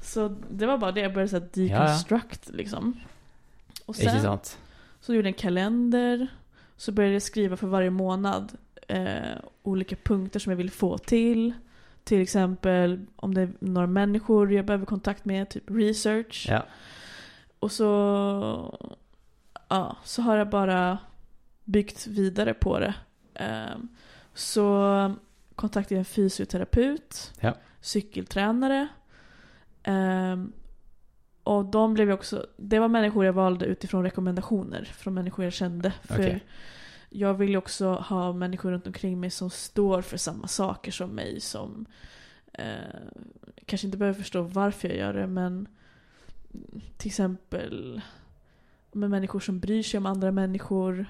[0.00, 3.00] Så det var bara det, jag började så deconstruct liksom.
[3.86, 4.58] Och sant?
[5.00, 6.28] så gjorde jag en kalender.
[6.76, 8.52] Så började jag skriva för varje månad
[8.88, 11.52] eh, olika punkter som jag vill få till.
[12.04, 16.46] Till exempel om det är några människor jag behöver kontakt med, typ research.
[16.48, 16.66] Ja.
[17.58, 18.88] Och så,
[19.68, 20.98] ja, så har jag bara
[21.64, 22.94] byggt vidare på det.
[23.34, 23.88] Ehm,
[24.34, 25.14] så
[25.54, 27.54] kontaktade jag en fysioterapeut, Ja.
[27.80, 28.88] cykeltränare.
[29.82, 30.52] Ehm,
[31.42, 35.92] och de blev också, det var människor jag valde utifrån rekommendationer från människor jag kände.
[36.02, 36.44] För Okej.
[37.14, 41.10] Jag vill ju också ha människor runt omkring mig som står för samma saker som
[41.10, 41.40] mig.
[41.40, 41.86] Som
[42.52, 43.00] eh,
[43.66, 45.68] kanske inte behöver förstå varför jag gör det men
[46.96, 48.00] till exempel
[48.92, 51.06] med människor som bryr sig om andra människor.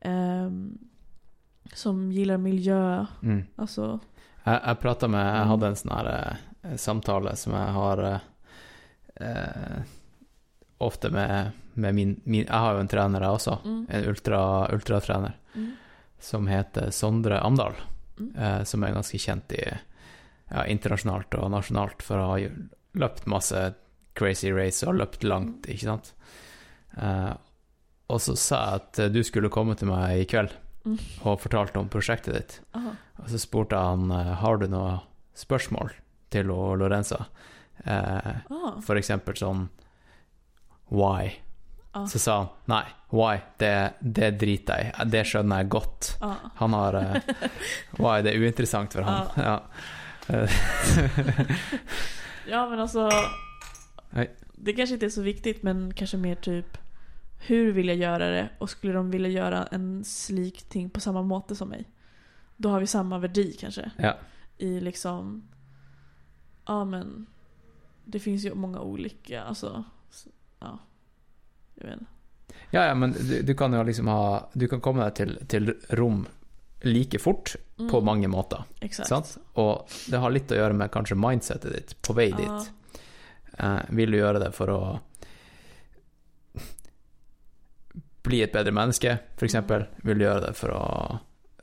[0.00, 0.78] ehm,
[1.74, 3.06] som gillar miljö.
[3.22, 3.44] Mm.
[3.56, 3.98] Alltså,
[4.46, 5.48] Jeg, jeg prata med Jeg Mm.
[5.48, 8.18] hadde en sånn her eh, samtale som jeg har eh,
[9.14, 9.82] eh,
[10.78, 13.56] ofte med, med min, min Jeg har jo en trener, jeg også.
[13.64, 14.40] mm, En ultra,
[14.74, 15.68] ultratrener mm,
[16.20, 17.74] som heter Sondre Amdal.
[18.18, 22.38] mm, eh, som er ganske kjent i ja, internasjonalt og nasjonalt for å ha
[22.98, 23.74] løpt masse
[24.18, 26.14] crazy race og løpt langt, ikke sant.
[26.98, 27.34] Eh,
[28.08, 30.54] og så sa jeg at eh, du skulle komme til meg i kveld
[30.88, 30.96] mm.
[31.28, 32.56] og fortalte om prosjektet ditt.
[32.74, 32.94] Aha.
[33.22, 34.96] Og så spurte han eh, har du noe
[35.38, 35.92] spørsmål
[36.34, 37.26] til å Lorenza.
[37.84, 39.68] Eh, Ah, for eksempel sånn
[40.90, 41.36] why?
[42.06, 45.08] Så sa han nei, why, det, det driter jeg i.
[45.10, 46.16] Det skjønner jeg godt.
[46.20, 46.34] ah.
[46.56, 47.16] Han har eh,
[47.98, 49.26] Why, det er uinteressant for han.
[49.36, 49.60] Ja.
[52.48, 53.10] Ja men alltså.
[54.10, 54.30] Nej.
[54.54, 56.78] Det kanske inte är så viktigt men kanske mer typ.
[57.46, 58.48] Hur vill jag göra det?
[58.58, 61.84] Och skulle de vilja göra en slik ting på samma måte som mig?
[62.56, 63.90] Då har vi samma värdi kanske.
[63.96, 64.16] ja.
[64.58, 65.48] I liksom.
[66.66, 67.26] Ja men.
[68.04, 69.42] Det finns ju många olika.
[69.42, 69.84] Alltså.
[70.60, 70.78] Ja.
[72.70, 75.70] Ja, ja, men du, du kan jo liksom ha Du kan komme deg til, til
[75.96, 76.26] rom
[76.84, 78.64] like fort Mm, på mange måter?
[79.54, 82.36] Og det har litt å gjøre med kanskje mindsetet ditt på vei Ja.
[82.40, 82.72] dit.
[83.58, 84.80] Eh, vil du gjøre det for å
[88.26, 89.86] bli et bedre menneske, for eksempel?
[90.02, 90.82] Vil du gjøre det for å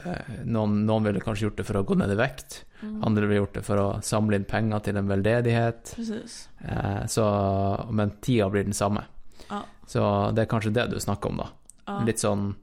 [0.05, 2.61] eh, noen, noen ville kanskje gjort det for å gå ned i vekt.
[2.81, 5.93] Mm, Andre ville gjort det for å samle inn penger til en veldedighet.
[6.63, 7.27] Eh, så,
[7.91, 9.03] men tida blir den samme.
[9.49, 9.61] Ja.
[9.87, 11.47] Så det er kanskje det du snakker om, da.
[11.85, 11.99] Ja.
[12.05, 12.55] Litt sånn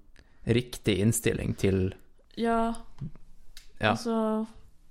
[0.45, 1.95] riktig innstilling til
[2.35, 2.75] ja.
[3.79, 3.89] Ja.
[3.91, 4.47] Alltså.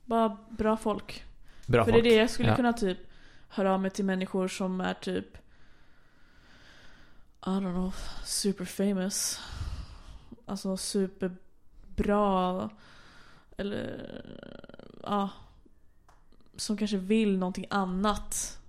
[0.06, 1.24] Bara bra folk.
[1.68, 2.04] bra För folk.
[2.04, 2.56] det är det jag skulle Ja.
[2.56, 2.98] kunna typ
[3.50, 5.38] höra av mig till människor som är typ
[7.46, 7.96] I don't know,
[8.26, 9.40] super famous.
[10.46, 12.70] Alltså superbra.
[13.58, 14.22] Eller
[15.04, 15.30] ja.
[16.56, 18.60] Som kanske vill någonting annat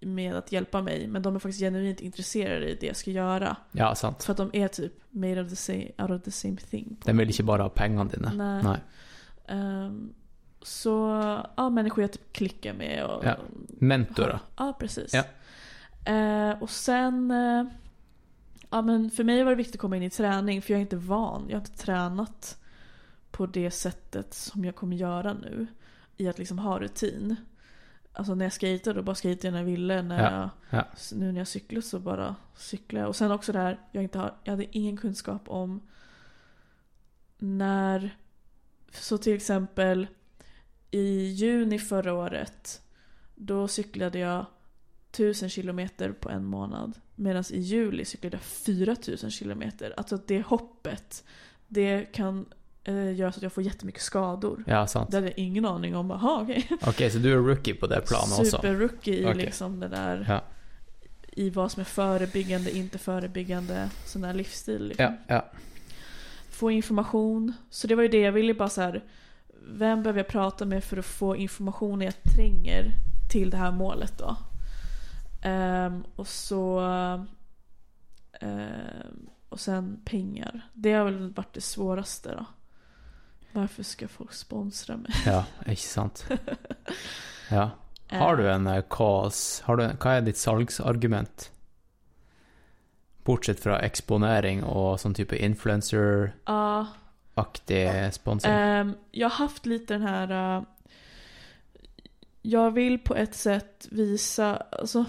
[0.00, 1.06] med att hjälpa mig.
[1.06, 3.56] Men de är faktiskt genuint intresserade i det jag ska göra.
[3.72, 4.24] Ja, sant.
[4.24, 6.96] För att de är typ made of the same, out of the same thing.
[7.04, 8.32] De vil ikke bare ha pengene dine.
[8.34, 8.62] Nej.
[8.62, 8.78] Nei.
[9.48, 10.14] Ehm,
[10.62, 10.92] så,
[11.56, 13.24] ja, människor jag typ klickar med och...
[13.24, 13.36] Ja.
[13.68, 14.38] Mentorer.
[14.56, 15.14] Ja, precis.
[15.14, 15.24] Ja.
[16.12, 17.30] Eh, och sen...
[17.30, 17.64] Eh,
[18.70, 20.82] ja, men för mig var det viktigt att komma in i träning för jag är
[20.82, 21.44] inte van.
[21.48, 22.58] Jag har inte tränat
[23.30, 25.66] på det sättet som jag kommer göra nu.
[26.16, 27.36] I att liksom ha rutin.
[28.18, 30.02] Alltså när jag skejtade då bara skejtade jag när jag ville.
[30.02, 30.86] När Ja, jag, ja.
[31.12, 33.08] Nu när jag cyklar så bara cyklar jag.
[33.08, 35.80] Och sen också det här, jag, inte har, jag hade ingen kunskap om
[37.38, 38.16] när...
[38.92, 40.06] Så till exempel
[40.90, 42.82] i juni förra året
[43.34, 44.46] då cyklade jag
[45.10, 47.00] 1000 kilometer på en månad.
[47.14, 49.94] Medan i juli cyklade jag 4000 kilometer.
[49.96, 51.24] Alltså det hoppet,
[51.68, 52.46] det kan
[52.84, 54.64] eh, göra så att jag får jättemycket skador.
[54.66, 55.10] Ja, sant.
[55.10, 56.10] Det hade jag ingen aning om.
[56.10, 56.68] Okej.
[56.86, 58.56] Ok, så du er rookie på det planet også?
[58.56, 59.34] Super-rookie i Okej.
[59.34, 60.24] liksom det där.
[60.28, 60.40] Ja.
[61.32, 63.90] I vad som är förebyggande, inte förebyggande.
[64.04, 64.88] Sån där livsstil.
[64.88, 65.04] Liksom.
[65.04, 65.44] Ja, ja.
[66.50, 67.52] få information.
[67.70, 69.04] Så det var ju det jag ville bara så här.
[69.70, 72.92] Vem behöver jag prata med för att få information jag tränger
[73.30, 74.36] till det här målet då?
[75.42, 76.80] Ehm, och så...
[78.40, 80.60] ehm, och sen pengar.
[80.72, 82.44] Det har väl varit det svåraste då.
[83.52, 85.10] Varför ska folk sponsra mig?
[85.26, 86.26] Ja, ikke sant?
[87.50, 87.70] Ja.
[88.10, 89.62] Har du en eh, cause?
[89.64, 91.50] Har du, hva er ditt salgsargument?
[93.24, 98.10] Bortsett fra eksponering og sånn type influencer-aktig Ja.
[98.12, 98.50] sponsing.
[98.52, 100.56] Ehm, jag har haft lite den här...
[100.58, 100.62] eh,
[102.42, 104.56] jag vill på ett sätt visa...
[104.56, 105.04] Alltså,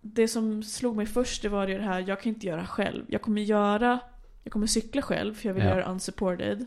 [0.00, 3.04] det som slog mig först det var ju det här, jag kan inte göra själv.
[3.08, 3.98] Jag kommer göra...
[4.44, 5.70] Jag kommer cykla själv för jag vill Ja.
[5.70, 6.66] göra unsupported.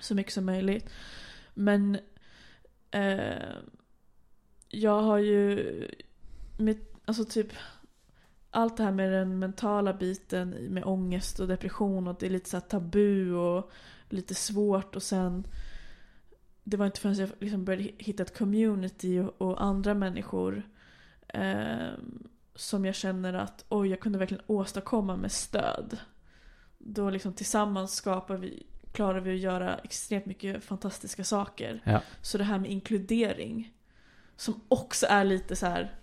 [0.00, 0.90] Så mycket som möjligt.
[1.54, 1.98] Men...
[2.90, 3.54] Eh,
[4.68, 5.88] jag har ju...
[6.58, 7.52] mitt, alltså typ...
[8.52, 12.50] Allt det här med den mentala biten med ångest och depression och det är lite
[12.50, 13.70] så här tabu och
[14.08, 15.46] lite svårt och sen
[16.64, 20.62] det var inte förrän jag liksom började hitta ett community och, och andra människor
[21.28, 21.90] eh,
[22.54, 25.98] som jag känner att oj, jag kunde verkligen åstadkomma med stöd.
[26.78, 31.80] Då liksom tillsammans skapar vi, klarar vi att göra extremt mycket fantastiska saker.
[31.84, 32.02] Ja.
[32.22, 33.72] Så det här med inkludering
[34.36, 35.94] som också är lite så här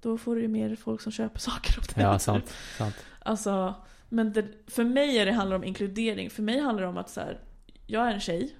[0.00, 2.04] då får du ju mer folk som köper saker åt dig.
[2.04, 2.54] Ja, sant.
[2.78, 2.96] sant.
[3.18, 3.74] Alltså,
[4.08, 6.30] men det, för mig är det handlar om inkludering.
[6.30, 7.40] För mig handlar det om att så här,
[7.86, 8.56] jag är en tjej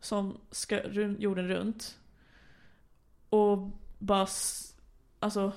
[0.00, 0.80] som ska
[1.18, 1.98] jorden runt
[3.28, 4.26] och bara
[5.18, 5.52] alltså,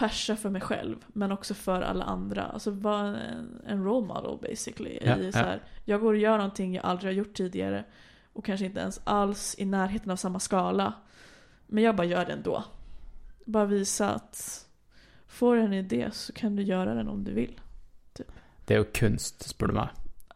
[0.00, 2.42] persa för mig själv men också för alla andra.
[2.44, 4.98] Alltså vara en, en role model basically.
[5.02, 5.42] Ja, I, så ja.
[5.44, 7.84] här, Jag går och gör någonting jag aldrig har gjort tidigare
[8.32, 10.92] och kanske inte ens alls i närheten av samma skala.
[11.66, 12.64] Men jag bara gör det ändå.
[13.44, 14.66] Bara visa att
[15.26, 17.60] får du en idé så kan du göra den om du vill.
[18.66, 19.88] Det er jo kunst, spør du meg.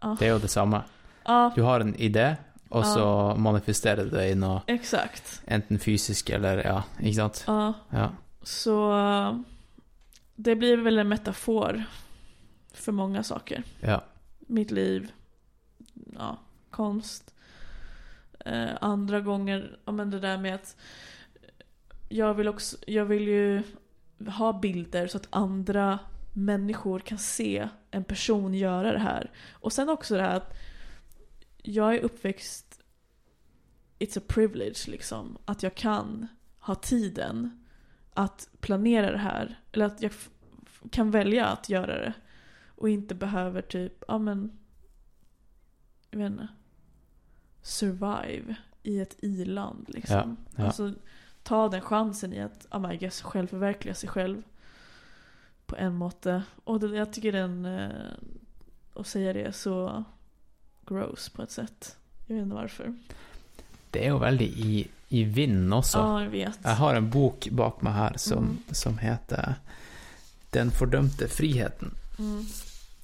[0.03, 0.83] Ja, Det er jo det samme.
[1.27, 2.37] ja Du har en idé,
[2.71, 2.95] og Ja.
[2.95, 5.43] så manifesterer du det i noe exakt.
[5.47, 7.45] enten fysisk eller Ja, ikke sant?
[7.49, 8.09] Ja, Ja.
[8.45, 9.45] så
[10.35, 11.85] det blir väl en metafor
[12.73, 13.63] för många saker.
[13.81, 14.05] Ja.
[14.39, 15.13] Mitt liv,
[16.13, 16.39] ja,
[16.71, 17.35] konst.
[18.41, 20.77] Eh, andra gånger, ja men det där med att
[22.09, 23.63] jag vill också, jag vill ju
[24.31, 25.99] ha bilder så att andra
[26.33, 29.31] människor kan se en person göra det här.
[29.53, 30.55] Och sen också det här att
[31.63, 32.81] jag är uppväxt,
[33.99, 36.29] it's a privilege liksom, att jag kan
[36.59, 37.64] ha tiden
[38.15, 39.61] att planera det här.
[39.73, 40.13] Eller att jag
[40.91, 42.13] kan välja att göra det.
[42.67, 44.59] Och inte behöver typ, ja men,
[46.11, 46.49] jag vet inte,
[47.63, 50.37] survive i ett i-land liksom.
[50.51, 50.65] Ja, ja.
[50.65, 50.93] Alltså
[51.43, 54.43] ta den chansen i att, ja men I guess, självförverkliga sig själv.
[55.67, 56.43] På en måte.
[56.65, 57.91] Och det, jag tycker den, eh,
[58.95, 60.05] att säga det är så
[60.87, 61.99] gross på ett sätt.
[62.27, 62.95] Jag vet inte varför.
[63.95, 64.83] Det er jo veldig i,
[65.15, 66.01] i vinden også.
[66.03, 66.59] Ja, jag vet.
[66.65, 68.75] Jeg har en bok bak meg her som, Mm.
[68.75, 69.55] som heter
[70.55, 71.95] Den fordømte friheten.
[72.19, 72.45] Mm.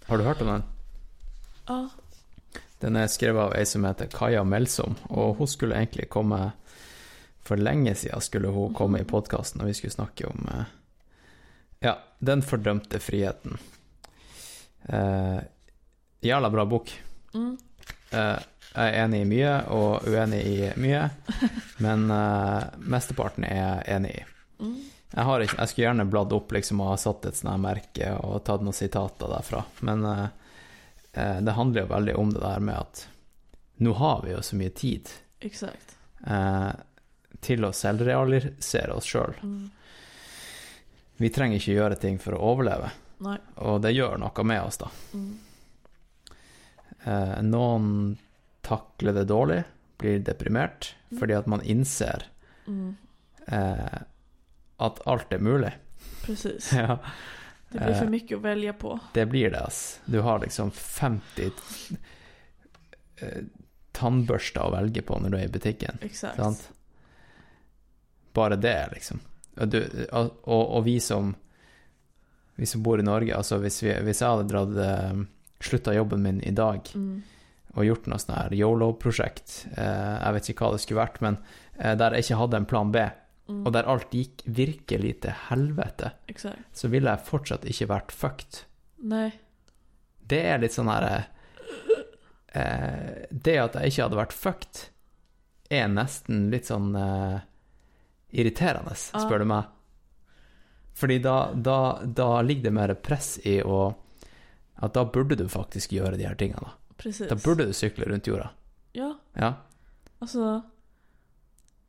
[0.09, 0.63] Har du hørt om den?
[1.69, 1.79] Ja.
[2.81, 6.53] Den er skrevet av ei som heter Kaja Melsom, og hun skulle egentlig komme
[7.45, 10.65] For lenge siden skulle hun komme i podkasten, og vi skulle snakke om eh,
[11.83, 13.59] Ja, Den fordømte friheten.
[14.89, 15.39] Eh,
[16.21, 16.93] jævla bra bok.
[17.35, 17.59] Mm.
[18.11, 18.39] Eh,
[18.71, 21.05] jeg er enig i mye, og uenig i mye,
[21.83, 24.25] men eh, mesteparten er jeg enig i.
[24.61, 24.77] Mm.
[25.11, 28.45] Jeg, har ikke, jeg skulle gjerne bladd opp liksom, og satt et sånt merke og
[28.47, 30.29] tatt noen sitater derfra, men eh,
[31.43, 33.05] det handler jo veldig om det der med at
[33.83, 35.11] nå har vi jo så mye tid
[35.41, 35.97] Exakt.
[36.29, 36.71] eh,
[37.41, 39.35] til å selvrealisere oss sjøl.
[39.43, 39.71] Mm.
[41.21, 42.91] Vi trenger ikke gjøre ting for å overleve,
[43.25, 43.39] Nej.
[43.67, 44.91] og det gjør noe med oss, da.
[45.17, 45.31] Mm.
[47.05, 47.89] Eh, noen
[48.63, 49.63] takler det dårlig,
[49.99, 51.19] blir deprimert, Mm.
[51.21, 52.23] fordi at man innser
[52.67, 52.97] Mm.
[53.47, 53.99] eh,
[54.79, 55.73] at alt er mulig.
[56.23, 56.73] Precis.
[56.77, 56.99] ja.
[57.73, 58.11] Det blir för Eh.
[58.11, 58.99] mycket att välja på.
[59.15, 60.01] Det blir det, ass.
[60.05, 61.51] Du har liksom 50
[63.21, 63.43] eh,
[63.93, 65.99] tannbørster å velge på når du er i butikken.
[66.03, 66.71] Exakt.
[68.33, 69.21] Bare det, liksom.
[69.55, 70.31] Du, og,
[70.77, 71.35] og vi som
[72.57, 75.21] Vi som bor i Norge, altså hvis, vi, hvis jeg hadde dratt eh,
[75.65, 77.23] slutta jobben min i dag Mm.
[77.77, 81.37] Og gjort noe sånn her yolo-prosjekt, eh, jeg vet ikke hva det skulle vært, men
[81.79, 83.09] eh, der jeg ikke hadde en plan B,
[83.51, 83.65] Mm.
[83.67, 86.61] og der alt gikk virkelig til helvete, Exakt.
[86.73, 88.61] så ville jeg fortsatt ikke vært fucked.
[89.03, 89.33] Nej.
[90.23, 91.25] Det er litt sånn her
[92.55, 94.85] eh, Det at jeg ikke hadde vært fucked,
[95.71, 97.41] er nesten litt sånn eh,
[98.39, 99.65] irriterende, spør du meg.
[100.95, 103.95] Fordi da, da, da ligger det mer press i å
[104.81, 106.71] At da burde du faktisk gjøre de her tingene.
[107.03, 107.29] Precis.
[107.29, 108.51] Da burde du sykle rundt jorda.
[108.93, 109.55] Ja, Ja.
[110.19, 110.63] alltså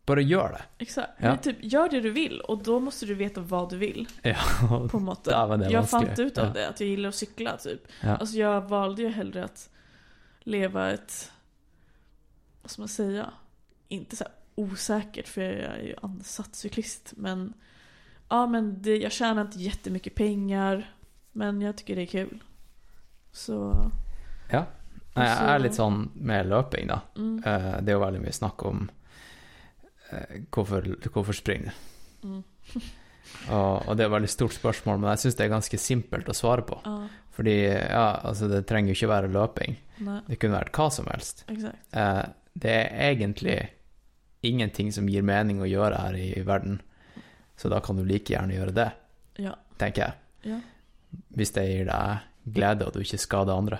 [0.05, 0.61] Bare gjør det.
[0.77, 1.09] exakt.
[1.17, 1.27] Ja.
[1.29, 4.07] Men typ, gör det du vill och då måste du veta vad du vill.
[4.21, 4.35] Ja.
[4.91, 5.47] På en måte.
[5.47, 6.19] Men det jag fann vanskligt.
[6.19, 7.81] inte ut av det, att jag gillar att cykla typ.
[8.03, 8.15] Ja.
[8.17, 9.69] Alltså jag valde ju hellre att
[10.39, 11.31] leva ett,
[12.61, 13.33] vad ska man säga,
[13.87, 17.13] inte så här osäkert för jag är ju ansatt cyklist.
[17.17, 17.53] Men
[18.29, 20.93] ja men det, jag tjänar inte jättemycket pengar.
[21.31, 22.43] Men jag tycker det är kul.
[23.31, 23.85] Så,
[24.51, 24.65] ja.
[25.15, 27.01] Nei, jeg er litt sånn med løping, da.
[27.17, 28.89] mm, Eh, Det er jo veldig mye snakk om
[30.11, 31.71] eh, hvorfor, hvorfor springe.
[32.23, 32.43] mm,
[33.51, 36.27] Og, og det er et veldig stort spørsmål, men jeg syns det er ganske simpelt
[36.29, 36.79] å svare på.
[36.85, 39.77] ja, Fordi ja, altså det trenger jo ikke være løping.
[40.03, 41.45] nej, Det kunne vært hva som helst.
[41.49, 42.23] Eh,
[42.59, 43.69] det er egentlig
[44.43, 46.81] ingenting som gir mening å gjøre her i verden,
[47.57, 48.91] så da kan du like gjerne gjøre det,
[49.39, 50.13] Ja, tenker jeg.
[50.51, 50.59] ja.
[51.35, 52.19] Hvis det gir deg
[52.53, 53.79] glede og du ikke skader andre.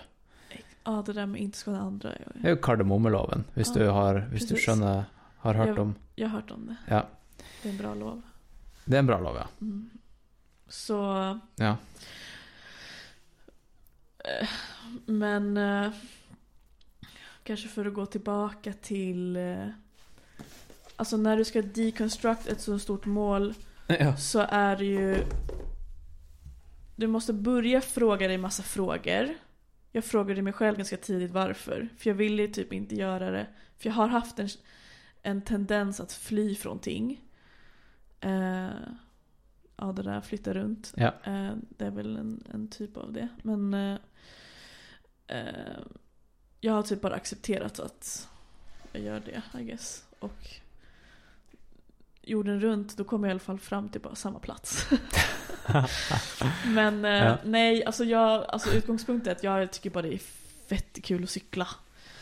[0.83, 2.09] Ja, det där med inte skada andra.
[2.35, 5.03] Det er jo kardemommeloven, hvis, Ja, du, har, hvis du skjønner,
[5.37, 6.75] har hørt Jag- om jag har hört om det.
[6.87, 7.07] Ja,
[7.63, 8.21] Det är en bra lov.
[8.85, 9.47] det er en bra lov, ja.
[9.61, 9.89] Mm.
[10.67, 10.95] Så,
[11.55, 11.75] ja.
[14.25, 14.47] eh,
[15.05, 15.91] men eh,
[17.43, 19.67] kanske för att gå tillbaka till eh,
[20.95, 23.53] Alltså när du ska deconstruct ett så stort mål
[23.87, 24.17] ja.
[24.17, 25.23] så är det ju
[26.95, 29.29] Du måste börja fråga dig massa frågor
[29.91, 33.47] Jag frågade mig själv ganska tidigt varför För jag ville typ inte göra det.
[33.77, 34.49] För jag har haft en,
[35.22, 37.22] en tendens att fly från ting.
[38.19, 38.69] Eh,
[39.76, 40.93] Ja det där flytta runt.
[40.95, 41.13] Ja.
[41.23, 43.27] eh, Det är väl en, en typ av det.
[43.43, 43.97] Men eh,
[45.27, 45.80] eh,
[46.61, 48.30] Jag har typ bara accepterat att
[48.91, 50.05] Jag gör det I guess.
[50.19, 50.47] Och
[52.31, 54.85] jorden runt, då kommer jag i alla fall fram till bara samma plats.
[56.65, 57.37] Men eh, Ja.
[57.43, 60.21] nej, alltså, jag, alltså utgångspunkten är att jag tycker bara det är
[60.69, 61.67] fett kul att cykla.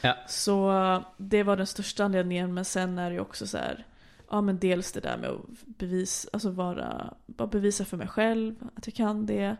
[0.02, 0.16] Ja.
[0.28, 0.74] Så
[1.18, 3.86] det var den största anledningen, men sen är det ju också så här,
[4.30, 8.56] ja men dels det där med att bevisa, alltså vara, bara bevisa för mig själv
[8.76, 9.56] att jag kan det.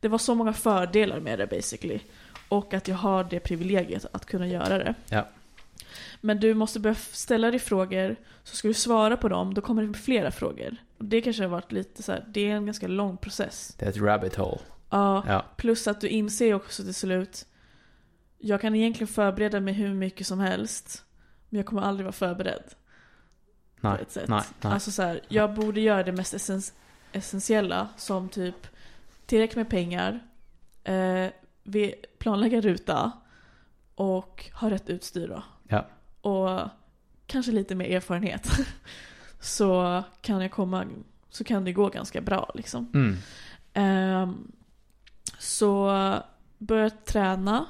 [0.00, 2.00] Det var så många fördelar med det basically.
[2.48, 4.94] Och att jag har det privilegiet att kunna göra det.
[5.08, 5.26] Ja.
[6.20, 9.82] Men du måste börja ställa dig frågor, så ska du svara på dem, då kommer
[9.82, 10.76] det flera frågor.
[10.98, 13.74] Och det kanske har varit lite så här, det är en ganska lång process.
[13.78, 14.60] Det är ett rabbit hole.
[14.90, 15.44] Ja, Ja.
[15.56, 17.46] plus att du inser också till slut,
[18.38, 21.04] jag kan egentligen förbereda mig hur mycket som helst,
[21.48, 22.64] men jag kommer aldrig vara förberedd.
[23.80, 24.28] Nej, på ett sätt.
[24.28, 24.72] nej, nej.
[24.72, 26.72] Alltså så här, jag borde göra det mest essens-
[27.12, 28.66] essentiella som typ
[29.26, 30.20] tillräckligt med pengar,
[30.84, 31.26] eh,
[32.18, 33.12] planlägga ruta
[33.94, 35.42] och ha rätt utstyr då.
[35.68, 35.86] Ja.
[36.20, 36.68] Och
[37.26, 38.48] kanske lite mer erfarenhet.
[39.40, 40.84] så kan jag komma,
[41.30, 42.90] så kan det gå ganska bra liksom.
[42.94, 43.16] Mm.
[43.72, 44.52] Ehm,
[45.38, 45.92] så
[46.58, 47.66] börjat träna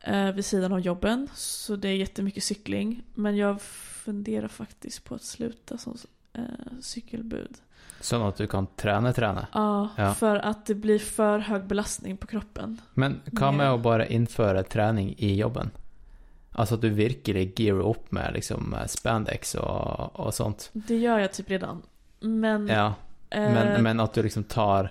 [0.00, 1.28] eh, vid sidan av jobben.
[1.34, 3.02] Så det är jättemycket cykling.
[3.14, 5.96] Men jag funderar faktiskt på att sluta som
[6.32, 6.42] eh,
[6.80, 7.56] cykelbud.
[8.00, 9.46] Sånn at du kan trene, trene.
[9.52, 10.14] Ja, Ja.
[10.14, 12.80] för att det blir för hög belastning på kroppen.
[12.94, 13.72] Men Ja.
[13.72, 15.70] å bare innføre trening i jobben?
[16.52, 20.70] Altså at du virkelig gearer opp med liksom spandex og, og sånt.
[20.72, 21.82] Det gör jag typ redan.
[22.20, 22.94] Men, Ja,
[23.30, 24.90] eh, men, men at du liksom tar,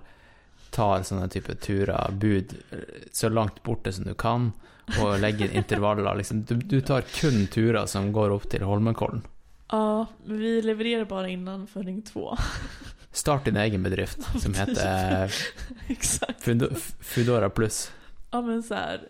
[0.69, 2.77] tar sånne type turer, bud, eh,
[3.11, 4.51] så langt borte som du kan,
[5.01, 6.15] og legger intervaller.
[6.15, 6.43] Liksom.
[6.43, 9.21] Du, du tar kun turer som går opp til Holmenkollen.
[9.71, 12.37] ja, vi levererar bara innan för ring två.
[13.11, 15.31] Start din egen bedrift som heter
[15.87, 16.43] Exakt.
[16.43, 17.91] Fudo- Foodora Pluss.
[18.31, 19.07] Ja men så här.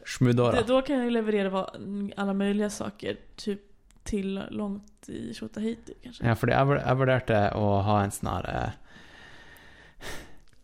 [0.52, 3.18] Det, då kan jag leverera vad- alla möjliga saker.
[3.36, 3.62] Typ
[4.04, 6.24] till långt i Tjotahejti kanske.
[6.28, 8.70] Ja, jeg, vur- jeg vurderte å ha en sånn her eh,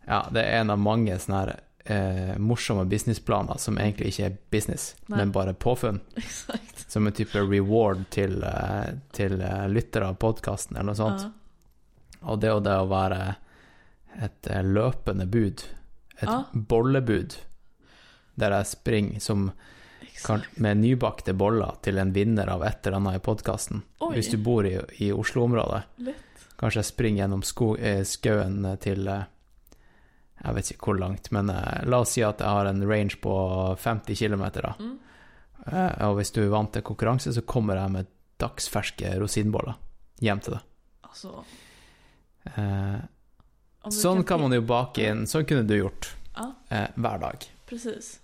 [0.06, 1.50] Ja, det er en av mange sånne her
[1.84, 5.18] eh, morsomme businessplaner som egentlig ikke er business, Nei.
[5.20, 6.00] men bare påfunn.
[6.16, 6.86] Exakt.
[6.90, 11.26] Som en type reward til, eh, til eh, lyttere av podkasten, eller noe sånt.
[11.28, 11.34] Ja.
[12.32, 13.20] Og det og det å være
[14.24, 15.62] et løpende bud,
[16.18, 16.40] et Ja.
[16.52, 17.36] bollebud,
[18.38, 19.48] der jeg springer som
[20.24, 23.82] kan, med nybakte boller til en vinner av et eller annet i podkasten.
[24.14, 25.82] Hvis du bor i, i Oslo-området.
[26.58, 29.26] Kanskje jeg springer gjennom sko, eh, skauen til eh,
[30.42, 33.18] Jeg vet ikke hvor langt, men eh, la oss si at jeg har en range
[33.22, 33.34] på
[33.78, 34.44] 50 km.
[34.78, 34.96] Mm.
[36.08, 38.10] Og hvis du er vant til konkurranse, så kommer jeg med
[38.42, 39.74] dagsferske rosinboller
[40.22, 40.66] hjem til deg.
[41.08, 41.44] Alltså,
[42.56, 43.00] Eh,
[43.92, 45.26] sånn kan man jo bake inn.
[45.28, 47.44] Sånn kunne du gjort Ja, eh, hver dag.
[47.66, 48.20] precis.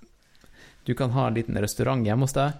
[0.84, 2.52] Du kan ha en liten restaurant hjemme hos deg,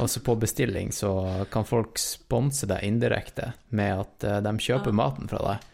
[0.00, 1.12] og så på bestilling så
[1.52, 5.68] kan folk sponse deg indirekte med at eh, de kjøper maten fra deg,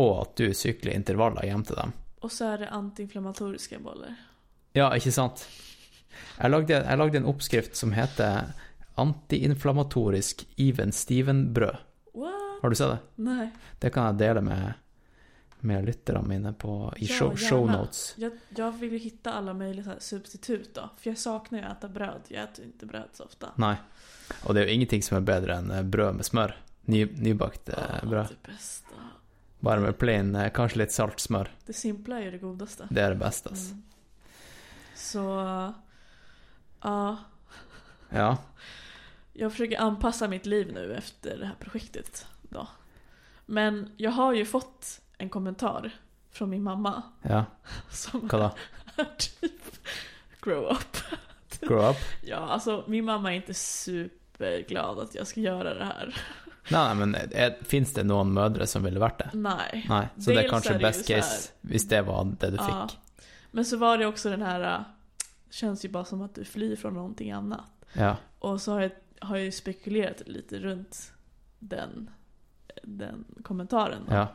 [0.00, 1.92] og at du sykler intervaller hjem til dem.
[2.22, 4.14] Och så är det antiinflammatoriska bollar.
[4.72, 5.42] Ja, ikke sant?
[6.38, 8.52] Jeg lagde, jeg lagde en oppskrift som heter
[8.94, 11.76] antiinflammatorisk even Steven-brød.
[12.62, 12.98] Har du sett det?
[13.16, 13.50] Nej.
[13.78, 14.72] Det kan jeg dele med,
[15.62, 18.14] med lytterne mine på, i Ja, show, show notes.
[18.16, 20.90] Jag, jag vill ju hitta alla möjliga substitut då.
[20.98, 22.20] För jag saknar ju att äta bröd.
[22.28, 23.52] Jag äter inte bröd så ofta.
[23.56, 23.76] Nei.
[24.46, 26.54] Og det er jo ingenting som er bedre enn eh, brød med smør.
[26.90, 28.28] Ny, nybakt eh, Ah, brød.
[28.28, 29.08] Det bästa.
[29.60, 31.50] Bare med plain, eh, kanskje litt salt smør.
[31.66, 32.88] Det simpla är ju det godaste.
[32.90, 33.26] Det er det.
[33.26, 33.50] Altså.
[33.50, 33.82] Mm.
[34.94, 35.24] Så,
[36.82, 37.18] ja.
[38.08, 38.36] Ja.
[39.32, 42.26] Jag försöker anpassa mitt liv nu efter det här projektet.
[42.42, 42.68] Då.
[43.46, 45.90] Men jag har ju fått en kommentar
[46.30, 47.02] från min mamma.
[47.22, 47.44] ja.
[47.90, 48.30] Som
[48.96, 49.52] är typ
[50.40, 50.96] grow up.
[51.60, 51.96] Grow up?
[52.22, 56.14] Ja, alltså min mamma är inte superglad att jag ska göra det här.
[56.70, 59.30] Nei, men er, fins det noen mødre som ville vært det?
[59.34, 59.84] Nej.
[59.88, 60.04] Nei.
[60.18, 62.50] Så det Dels kanskje er det jo best så här- case hvis det var det
[62.50, 62.66] du Ja.
[62.88, 62.98] fikk.
[63.50, 64.80] Men så var det också den här, äh,
[65.50, 67.66] känns ju bara som att du flyr från någonting annat.
[67.92, 68.16] Ja.
[68.38, 68.90] Och så har jag,
[69.20, 71.12] har jag ju spekulerat lite runt
[71.58, 72.10] den,
[72.82, 74.02] den kommentaren.
[74.10, 74.26] Ja.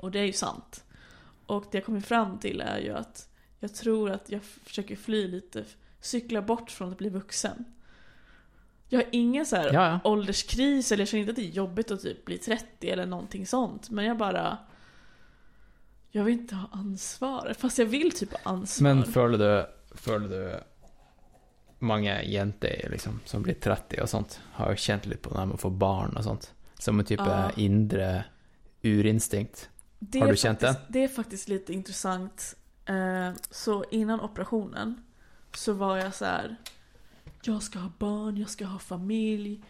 [0.00, 0.84] Och det är ju sant.
[1.46, 3.28] Och det jag kommer fram till är ju att
[3.60, 5.64] jag tror att jag försöker fly lite,
[6.00, 7.64] cykla bort från att bli vuxen.
[8.88, 10.00] Jag har ingen så här Ja, ja.
[10.10, 13.46] ålderskris eller jag känner inte att det är jobbigt att typ bli 30 eller någonting
[13.46, 13.90] sånt.
[13.90, 14.58] Men jag bara...
[16.10, 17.54] Jag vill inte ha ansvar.
[17.58, 18.94] Fast jag vill typ ha ansvar.
[18.94, 19.66] Men føler du,
[19.96, 20.60] føler du
[21.78, 25.46] mange jenter liksom, som blir 30 og sånt, har jo kjent litt på det her
[25.48, 26.50] med å få barn og sånt?
[26.78, 27.50] Som en type Ja.
[27.56, 28.24] indre
[28.82, 29.69] urinstinkt.
[30.02, 32.56] Det Har du känt faktiskt, Det är faktiskt lite intressant.
[32.84, 35.02] Eh, Så innan operationen
[35.54, 36.56] så var jag så här.
[37.42, 39.64] Jag ska ha barn, jag ska ha familj.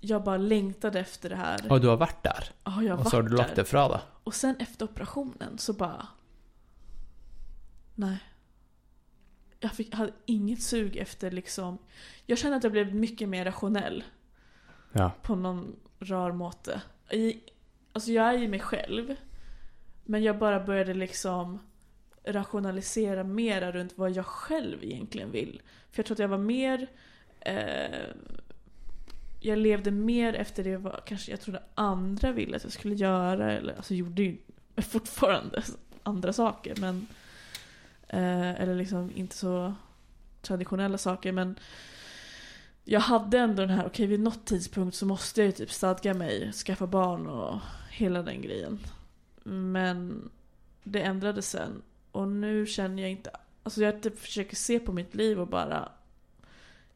[0.00, 1.72] Jag bara längtade efter det här.
[1.72, 3.56] Og du har vært der, Ja, jag har og så har varit du lagt där.
[3.56, 4.00] det fra deg.
[4.24, 6.06] Och sen efter operationen så bara...
[7.94, 8.18] Nej.
[9.60, 11.78] Jag fick, hade inget sug efter liksom...
[12.26, 14.04] Jag kände att jag blev mycket mer rationell
[14.92, 15.12] Ja.
[15.22, 16.82] på någon rar måte.
[17.10, 17.40] I,
[17.92, 19.16] alltså jag är ju mig själv.
[20.10, 21.58] Men jag bara började liksom
[22.24, 25.62] rationalisera mera runt vad jag själv egentligen vill.
[25.90, 26.86] För jag tror att jag var mer...
[27.40, 28.06] Eh,
[29.40, 33.52] jag levde mer efter det vad kanske jag trodde andra ville att jag skulle göra.
[33.52, 34.36] Eller, alltså gjorde ju
[34.76, 35.62] fortfarande
[36.02, 37.06] andra saker men...
[38.08, 39.74] Eh, eller liksom inte så
[40.42, 41.58] traditionella saker men...
[42.84, 46.14] Jag hade ändå den här, okej vid något tidspunkt så måste jag ju typ stadga
[46.14, 47.60] mig, skaffa barn och
[47.90, 48.78] hela den grejen.
[49.44, 50.30] Men
[50.84, 51.82] det ändrades sen.
[52.12, 53.30] Och nu känner jag inte,
[53.62, 55.92] alltså jag typ försöker se på mitt liv och bara,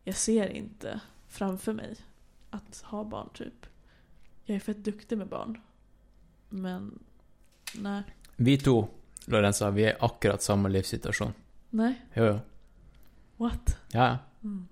[0.05, 1.97] jag ser inte framför mig
[2.51, 3.67] att ha barn typ.
[4.45, 5.61] Jag är fett duktig med barn.
[6.49, 6.99] Men,
[7.75, 8.03] nej.
[8.37, 8.87] Vi to,
[9.25, 11.33] Lorenza, vi er akkurat samme livssituasjon.
[11.71, 12.39] Nej, Jo, jo.
[13.37, 13.79] what?
[13.93, 14.19] Ja, ja.
[14.43, 14.69] Mm.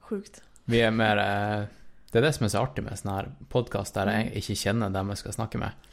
[0.00, 0.42] Sjukt.
[0.64, 1.64] Vi er mer eh,
[2.12, 4.90] Det er det som er så artig med sånn her podkast der jeg ikke kjenner
[4.90, 5.89] dem jeg skal snakke med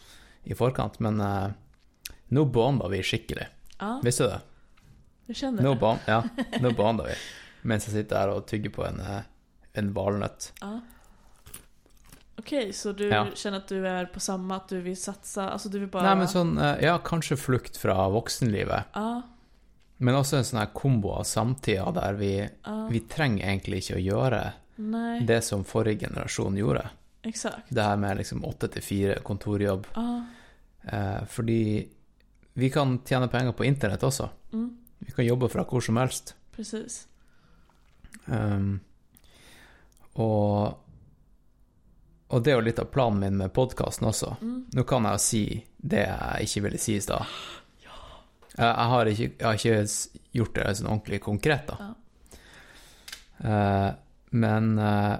[0.47, 1.47] i forkant, men eh,
[2.35, 3.47] nå bonda vi skikkelig.
[3.79, 4.39] Ja, Visste du det?
[5.27, 5.79] jag känner Nå det.
[5.79, 6.23] bon, ja,
[6.61, 7.13] nå bonda vi.
[7.67, 9.21] Mens jeg sitter her og tygger på en, eh,
[9.73, 10.51] en valnøtt.
[10.61, 10.79] Ja.
[12.39, 13.27] Okej, så du Ja.
[13.35, 16.03] känner att du är på samma, att du vill satsa, alltså du vill bara...
[16.03, 19.21] Nei, men sånn eh, Ja, kanskje flukt fra voksenlivet, Ja,
[19.97, 22.31] men også en sånn her kombo av samtida der vi,
[22.63, 24.41] ja, vi trenger egentlig ikke å gjøre
[24.77, 26.83] nej, det som forrige generasjon gjorde.
[27.23, 27.69] exakt.
[27.69, 29.87] Det her med liksom åtte til fire kontorjobb.
[29.95, 30.25] Ja,
[30.87, 31.59] Eh, fordi
[32.57, 34.29] vi kan tjene penger på internett også.
[34.53, 34.69] mm,
[35.05, 36.33] Vi kan jobbe fra hvor som helst.
[36.55, 37.07] precis.
[38.25, 38.79] Um,
[40.15, 40.77] og,
[42.33, 44.33] og det er jo litt av planen min med podkasten også.
[44.41, 44.57] Mm.
[44.73, 45.43] Nå kan jo si
[45.77, 47.25] det jeg ikke ville si i stad.
[48.57, 51.91] Jeg, jeg, har ikke- jeg har s- gjort det sånn ordentlig konkret, da.
[53.45, 53.91] Eh,
[54.31, 55.17] men eh,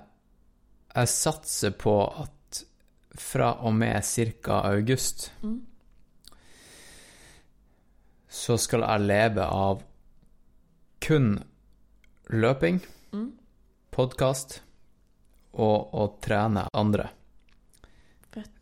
[0.95, 2.31] jeg satser på at
[3.17, 4.61] fra og med ca.
[4.71, 5.61] august Mm.
[8.29, 9.83] så skal jeg leve av
[11.01, 11.43] kun
[12.29, 12.81] løping,
[13.13, 13.31] Mm.
[13.91, 14.59] podkast
[15.53, 17.09] og å trene andre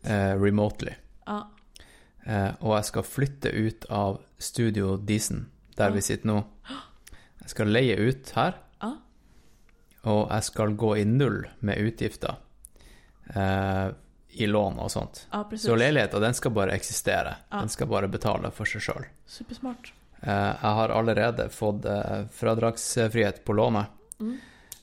[0.04, 0.94] eh, remotely.
[1.26, 1.42] Ja,
[2.26, 5.46] Eh, og jeg skal flytte ut av Studio Disen,
[5.76, 5.94] der Ja.
[5.94, 6.44] vi sitter nå.
[7.40, 8.96] Jeg skal leie ut her, ja,
[10.04, 12.36] og jeg skal gå i null med utgifter
[13.36, 13.92] eh,
[14.36, 15.26] i lån og sånt.
[15.32, 15.66] ja precis.
[15.66, 17.36] Så leiligheta, den skal bare eksistere.
[17.50, 17.60] Ja.
[17.60, 19.06] Den skal bare betale for seg sjøl.
[19.26, 19.92] Supersmart.
[20.22, 20.30] Eh,
[20.62, 23.86] Jeg har allerede fått eh, fradragsfrihet på lånet,
[24.20, 24.38] Mm.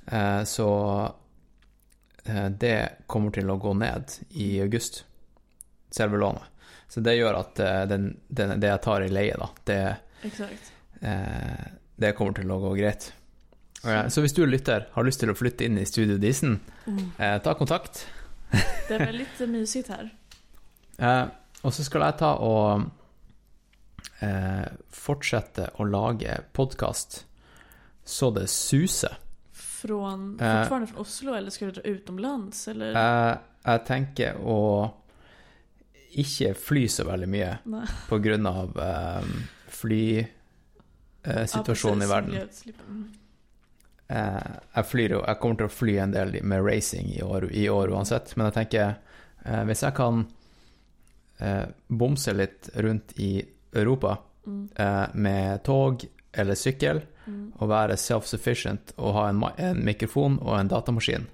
[0.08, 1.14] eh, så
[2.58, 5.04] det kommer til å gå ned i august,
[5.92, 6.44] selve lånet.
[6.88, 9.80] Så det gjør at eh, den, den, det jeg tar i leie, da, det,
[11.96, 13.10] det kommer til å gå greit.
[13.84, 17.12] Så hvis du lytter, har lyst til å flytte inn i Studio Disen, Mm.
[17.18, 18.06] eh, ta kontakt.
[18.88, 20.10] Det är väldigt eh, mysigt här.
[20.98, 21.26] Eh,
[21.66, 22.82] og så skal jeg ta og
[24.22, 27.26] eh, fortsette å lage podkast
[28.06, 29.18] så det suser.
[29.54, 30.60] Från, Eh.
[30.62, 32.68] fortfarande från Oslo eller ska du dra utomlands?
[32.68, 32.94] Eller?
[32.94, 34.94] Jeg, jeg tenker å
[36.14, 37.88] ikke fly så veldig mye Nej.
[38.10, 39.24] på grunn av eh,
[39.74, 40.32] flysituasjonen
[41.24, 42.30] Ja, i precis, verden.
[42.32, 42.76] miljöutsläpp.
[42.90, 43.14] Mm.
[44.03, 47.48] Eh, jeg, flyr jo, jeg kommer til å fly en del med racing i år,
[47.52, 48.96] i år uansett, men jeg tenker
[49.46, 50.26] eh, hvis jeg kan
[51.40, 53.36] eh, bomse litt rundt i
[53.74, 54.70] Europa Mm.
[54.76, 56.02] eh, med tog
[56.34, 57.54] eller sykkel, Mm.
[57.62, 61.28] og være self-sufficient og ha en, en mikrofon og en datamaskin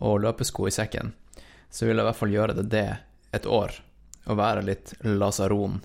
[0.00, 1.12] og løpesko i sekken,
[1.68, 2.96] så vil jeg i hvert fall gjøre det det
[3.36, 3.74] et år,
[4.26, 5.82] og være litt lasaron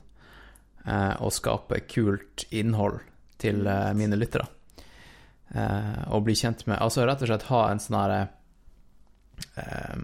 [0.88, 3.02] eh, og skape kult innhold
[3.38, 4.48] til eh, mine lyttere.
[5.54, 8.20] Eh, og bli kjent med Altså rett og slett ha en sånn herre
[9.58, 9.98] eh,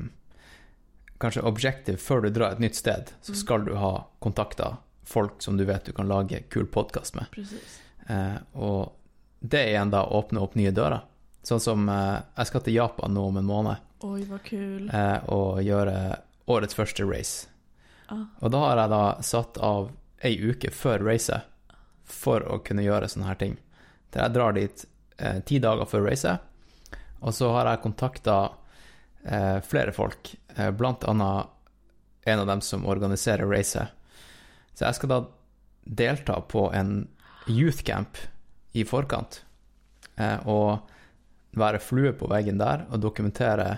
[1.18, 3.36] Kanskje objective før du drar et nytt sted, så Mm.
[3.40, 7.26] skal du ha kontakter folk som du vet du kan lage kul podkast med.
[7.32, 7.80] Precis.
[8.10, 8.92] Eh, og
[9.40, 11.02] det igjen da åpner opp nye dører.
[11.44, 14.92] Sånn som eh, jeg skal til Japan nå om en måned Oj, vad kul.
[15.28, 17.48] og gjøre årets første race.
[18.10, 19.90] Ah, Og da har jeg da satt av
[20.24, 21.42] ei uke før racet
[22.04, 23.58] for å kunne gjøre sånne her ting.
[24.12, 24.86] Der jeg drar dit
[25.18, 26.40] eh, ti dager før racet,
[27.22, 28.38] og så har jeg kontakta
[29.26, 31.48] eh, flere folk, eh, blant annet
[32.28, 33.88] en av dem som organiserer racet.
[34.76, 35.20] Så jeg skal da
[35.88, 37.08] delta på en
[37.48, 38.18] youth camp
[38.76, 39.42] i forkant,
[40.18, 40.80] eh, og
[41.58, 43.78] være flue på veggen der og dokumentere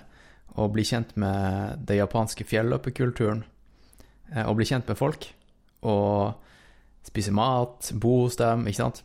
[0.58, 3.44] og bli kjent med den japanske fjelløpekulturen.
[4.36, 5.26] eh, og bli kjent med folk,
[5.82, 6.34] og
[7.08, 9.04] spise mat, bo hos dem, ikke sant?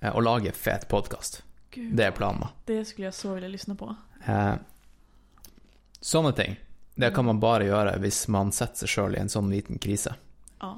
[0.00, 1.42] Eh, Og lage fet podkast
[1.76, 1.92] gud.
[1.96, 2.48] Det er planen.
[2.68, 3.90] Det skulle jag så vilja lyssna på.
[4.26, 4.54] Eh,
[6.00, 6.56] Sånne ting.
[6.94, 10.14] Det kan man bare gjøre hvis man setter seg sjøl i en sånn liten krise.
[10.62, 10.70] Ja.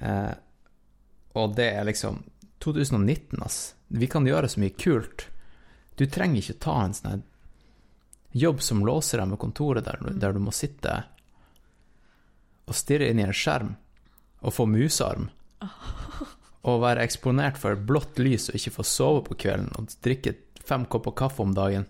[0.00, 0.34] Eh,
[1.36, 2.22] og det er liksom
[2.64, 3.74] 2019, ass.
[3.88, 5.26] Vi kan gjøre så mye kult.
[5.96, 7.22] Du trenger ikke ta en sånn her
[8.32, 11.02] jobb som låser deg med kontoret, der, du- der du må sitte
[12.70, 13.72] og stirre inn i en skjerm
[14.40, 15.28] og få musarm.
[16.68, 20.34] Og være eksponert for blått lys og ikke få sove på kvelden og drikke
[20.66, 21.86] fem kopper kaffe om dagen,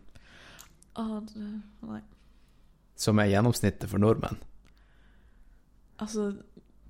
[0.94, 1.48] det,
[1.86, 2.02] nej.
[2.96, 4.38] som er gjennomsnittet for nordmenn.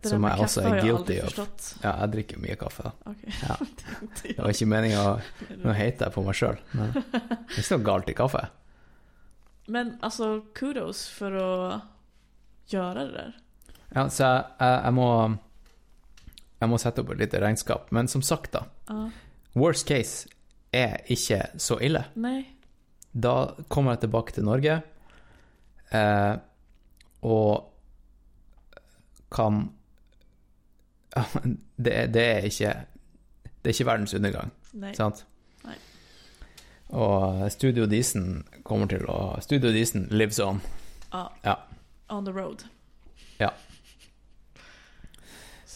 [0.02, 1.38] Det Som är har jag guilty of.
[1.82, 2.92] Ja, jeg drikker mye kaffe.
[3.04, 3.34] Okej.
[3.42, 3.56] Ja.
[4.22, 5.10] det var ikke meninga å
[5.60, 8.46] Nå hater jeg på meg sjøl, men det er ikke noe galt i kaffe.
[9.70, 11.82] Men alltså kudos för att
[12.66, 13.38] göra det där.
[13.88, 15.36] Ja, så jeg, jeg, jeg må
[16.60, 17.88] Jeg må sette opp et lite regnskap.
[17.94, 18.64] Men som sagt, da.
[18.90, 19.08] Ja.
[19.56, 20.28] Worst case
[20.76, 22.04] er ikke så ille.
[22.14, 22.44] Nej.
[23.12, 24.76] Da kommer jeg tilbake til Norge
[25.90, 26.34] eh,
[27.26, 27.66] og
[29.34, 29.64] kan
[31.76, 32.74] det, det er ikke
[33.60, 34.94] Det er ikke verdens undergang, Nej.
[34.94, 35.24] sant?
[35.64, 35.74] Nei.
[36.88, 40.62] Og Studio Disen kommer til å Studio Disen lives on.
[41.12, 41.26] Ja.
[41.44, 41.54] Ja.
[42.08, 42.64] On the road.
[43.40, 43.50] Ja.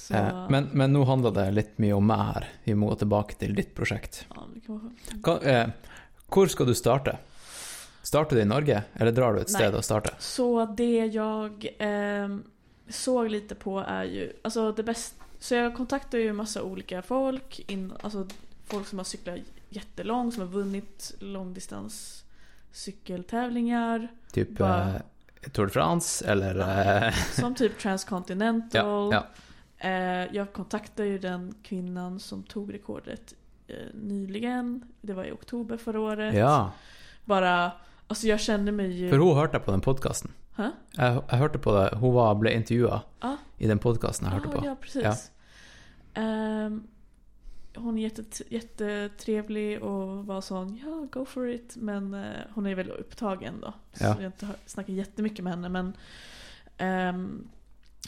[0.05, 2.49] Så, Eh, men, men nå handler det litt mye om meg her.
[2.67, 4.25] Vi må gå tilbake til ditt prosjekt.
[4.35, 4.91] ja, kan.
[5.25, 5.71] Hva, eh,
[6.29, 7.15] hvor skal du starte?
[8.05, 9.57] Starter du i Norge, eller drar du et Nej.
[9.63, 10.11] sted å starte?
[10.21, 12.43] Så det jag ehm,
[12.89, 17.61] såg lite på är ju, alltså det bästa, så jag kontaktar ju massa olika folk,
[17.69, 18.27] in, alltså
[18.67, 22.25] folk som har cyklat jättelångt, som har vunnit långdistans
[22.73, 26.61] cykeltävlingar, Typ Bara- eh, Tour de France, eller
[27.07, 29.13] eh, som typ Transcontinental.
[29.13, 29.23] Ja, Eh,
[30.33, 33.35] jag kontaktade ju den kvinnan som tog rekordet
[33.69, 36.35] eh, nyligen, det var i oktober förra året.
[36.35, 36.71] ja.
[37.25, 37.73] Bara,
[38.07, 39.11] alltså jag kände mig ju...
[39.11, 40.31] For hun hørte jeg på den podkasten.
[40.57, 40.71] Hæ?
[40.97, 41.97] Jeg, jeg hørte på det.
[41.99, 43.37] Hun var, ble intervjua Ja.
[43.59, 44.67] i den podkasten jeg hørte Ja, på.
[44.67, 45.31] ja precis.
[46.15, 46.83] Ehm,
[47.77, 51.77] hon är jättet, jättetrevlig och var sån, ja go for it.
[51.77, 53.73] Men eh, hon är väldigt upptagen då.
[53.93, 54.09] Så Ja.
[54.09, 55.69] jag har inte snackat jättemycket med henne.
[55.69, 55.93] Men
[56.77, 57.49] ehm,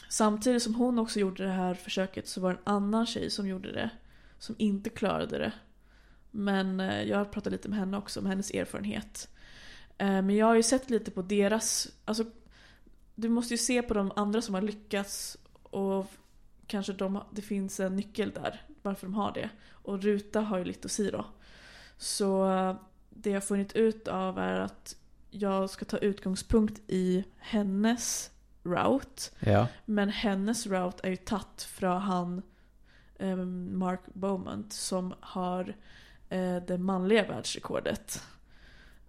[0.09, 3.47] samtidigt som hon också gjorde det här försöket så var det en annan tjej som
[3.47, 3.89] gjorde det.
[4.39, 5.51] Som inte klarade det.
[6.31, 9.29] Men eh, jag har pratat lite med henne också om hennes erfarenhet.
[9.97, 12.25] Eh, men jag har ju sett lite på deras, alltså
[13.15, 16.11] du måste ju se på de andra som har lyckats och
[16.67, 19.49] kanske de, det finns en nyckel där varför de har det.
[19.69, 21.25] Och Ruta har ju lite att säga då.
[21.97, 22.75] Så eh,
[23.09, 24.95] det jag har funnit ut av är att
[25.29, 28.31] jag ska ta utgångspunkt i hennes
[28.67, 29.21] route.
[29.39, 29.67] Ja.
[29.85, 32.41] Men hennes route är ju tatt från han
[33.19, 35.75] ehm, Mark Beaumont som har
[36.29, 38.21] eh, det manliga världsrekordet.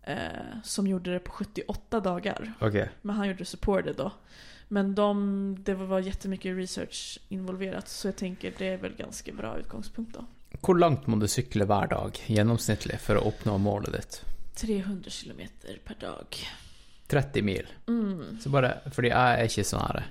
[0.02, 2.52] Eh, som gjorde det på 78 dagar.
[2.60, 2.90] Okej.
[3.02, 4.12] Men han gjorde supported då.
[4.68, 9.59] Men de, det var jättemycket research involverat så jag tänker det är väl ganska bra
[9.59, 10.24] utgångspunkt då.
[10.60, 14.24] Hvor langt må du sykle hver dag gjennomsnittlig for å oppnå målet ditt?
[14.55, 16.36] 300 kilometer per dag.
[17.09, 17.66] 30 mil.
[17.89, 18.39] Mm.
[18.40, 20.05] Så bare, fordi jeg er ikke sånn her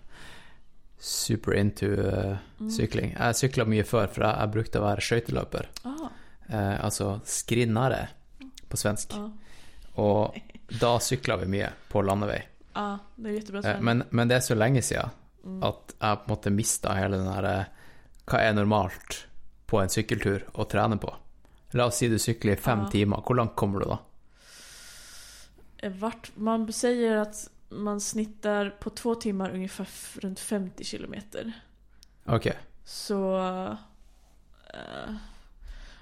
[1.00, 2.70] super into eh, Mm.
[2.72, 3.12] sykling.
[3.20, 5.66] Jeg sykla mye før, for jeg, jeg brukte å være skøyteløper.
[5.86, 6.10] Ah,
[6.50, 8.08] Eh, altså skrinnare
[8.70, 9.12] på svensk.
[9.14, 9.30] ja.
[9.98, 10.34] Og
[10.80, 12.42] da sykla vi mye på landevei.
[12.76, 15.10] ja, det är jättebra Eh, men, men det er så lenge siden
[15.46, 15.64] Mm.
[15.64, 17.66] at jeg på en måte mista hele den her eh,
[18.28, 19.26] Hva er normalt
[19.68, 21.14] på en sykkeltur å trene på?
[21.74, 22.90] La oss si du sykler i fem Ja.
[22.90, 23.22] timer.
[23.22, 23.98] Hvor langt kommer du da?
[25.88, 29.88] Eh, Vart, man säger att man snittar på två timmar ungefär
[30.20, 31.52] runt 50 kilometer.
[32.26, 32.48] Ok.
[32.84, 33.38] Så...
[34.74, 35.16] Eh,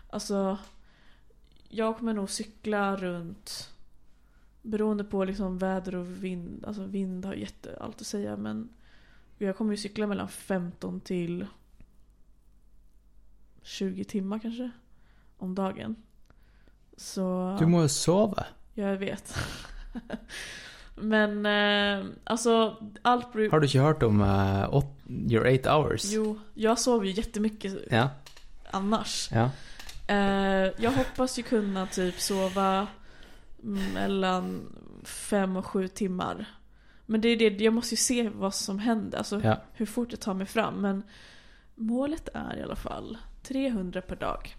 [0.09, 0.57] alltså...
[1.69, 3.71] Jag kommer nog cykla runt...
[4.61, 6.65] Beroende på liksom väder och vind.
[6.65, 8.69] Alltså vind har jätte allt att säga men...
[9.37, 11.47] Jag kommer ju cykla mellan 15 till
[13.61, 14.71] 20 timmar kanske.
[15.37, 15.95] Om dagen.
[16.97, 17.57] Så...
[17.59, 18.45] Du må jo sove.
[18.73, 19.35] Ja, jag vet.
[20.95, 24.85] Men eh, alltså allt beror Har du ikke hørt om eh, åt,
[25.29, 26.05] your eight hours?
[26.13, 28.09] Jo, jag sover ju jättemycket Ja.
[28.71, 29.29] annars.
[29.31, 29.49] ja.
[30.07, 32.87] Eh, jag hoppas ju kunna typ sova
[33.93, 36.45] mellan fem och sju timmar.
[37.05, 39.57] Men det är det, jag måste ju se vad som händer, alltså Ja.
[39.73, 40.81] hur fort jag tar mig fram.
[40.81, 41.03] Men
[41.75, 44.55] målet är i alla fall 300 per dag.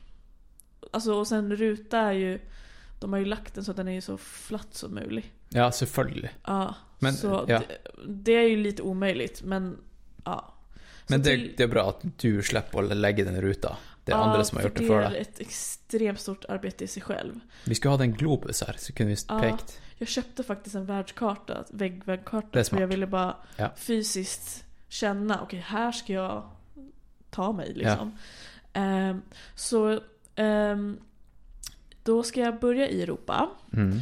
[0.93, 2.41] Alltså och sen ruta är ju,
[2.99, 5.27] de har ju lagt den så att den är så flatt som möjligt.
[5.49, 6.31] Ja, selvfølgelig.
[6.45, 7.59] Ja, Men, så ja.
[7.59, 7.79] det,
[8.09, 9.79] det är ju lite omöjligt men
[10.25, 10.53] ja.
[11.09, 13.77] Men det, till- det er bra at du slipper å legge den ruta.
[14.05, 15.17] Det er ja, andre som har för gjort det for Det deg.
[15.17, 17.41] är ett extremt stort arbete i sig själv.
[17.65, 19.41] Vi skulle hatt en globus her, så kunne vi Ja.
[19.41, 19.81] pekt.
[19.99, 22.49] Jag köpte faktiskt en världskarta, väggväggkarta.
[22.53, 23.71] Det är För jag ville bara Ja.
[23.77, 26.51] fysiskt känna, okej här ska jag
[27.31, 28.19] ta mig liksom.
[28.73, 29.23] Ehm,
[29.55, 30.01] så
[30.37, 30.99] ehm,
[32.07, 33.51] då ska jag börja i Europa.
[33.73, 34.01] Mm.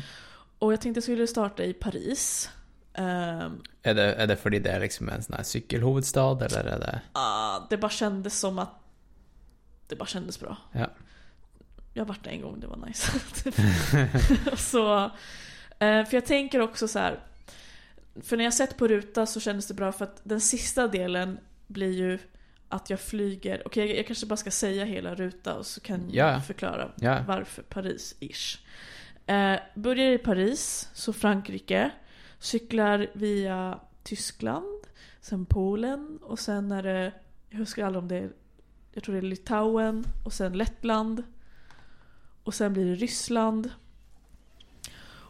[0.59, 2.51] Och jag tänkte jag skulle starta i Paris.
[2.95, 6.79] Ehm, Er, det, er det fordi det er liksom en sånn her sykkelhovedstad, eller er
[6.79, 8.81] det ah, det bara kändes som att
[9.89, 10.57] det bara kändes bra.
[10.73, 10.87] Ja.
[11.95, 13.13] Jag har varit där en gång, det var nice.
[14.57, 15.05] Så,
[15.79, 17.21] eh, för jag tänker också så här.
[18.23, 21.39] För när jag sett på ruta så kändes det bra för att den sista delen
[21.67, 22.19] blir ju
[22.69, 23.63] att jag flyger.
[23.67, 26.33] Okej, jag, jag kanske bara ska säga hela ruta och så kan Ja.
[26.33, 27.25] jag förklara Ja.
[27.29, 28.59] varför Paris-ish.
[29.27, 31.91] Eh, börjar i Paris, så Frankrike.
[32.39, 34.83] Cyklar via Tyskland,
[35.21, 37.13] sen Polen och sen är det,
[37.51, 38.31] jag huskar aldrig om det är,
[38.93, 41.23] jag tror det är Litauen och sen Lettland.
[42.45, 43.71] Och sen blir det Ryssland.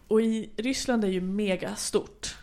[0.08, 2.36] Och i Ryssland är ju mega stort.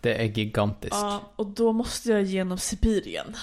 [0.00, 0.94] Det er gigantisk.
[0.94, 3.36] Ja, och då måste jag genom Sibirien.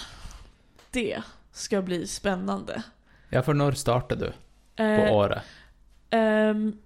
[0.92, 2.84] Det ska bli spännande.
[3.30, 4.32] Ja, for når starter du
[4.76, 5.44] på Eh, året?
[6.10, 6.78] Ehm,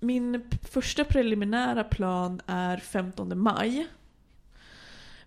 [0.00, 3.86] min första preliminära plan är 15 maj.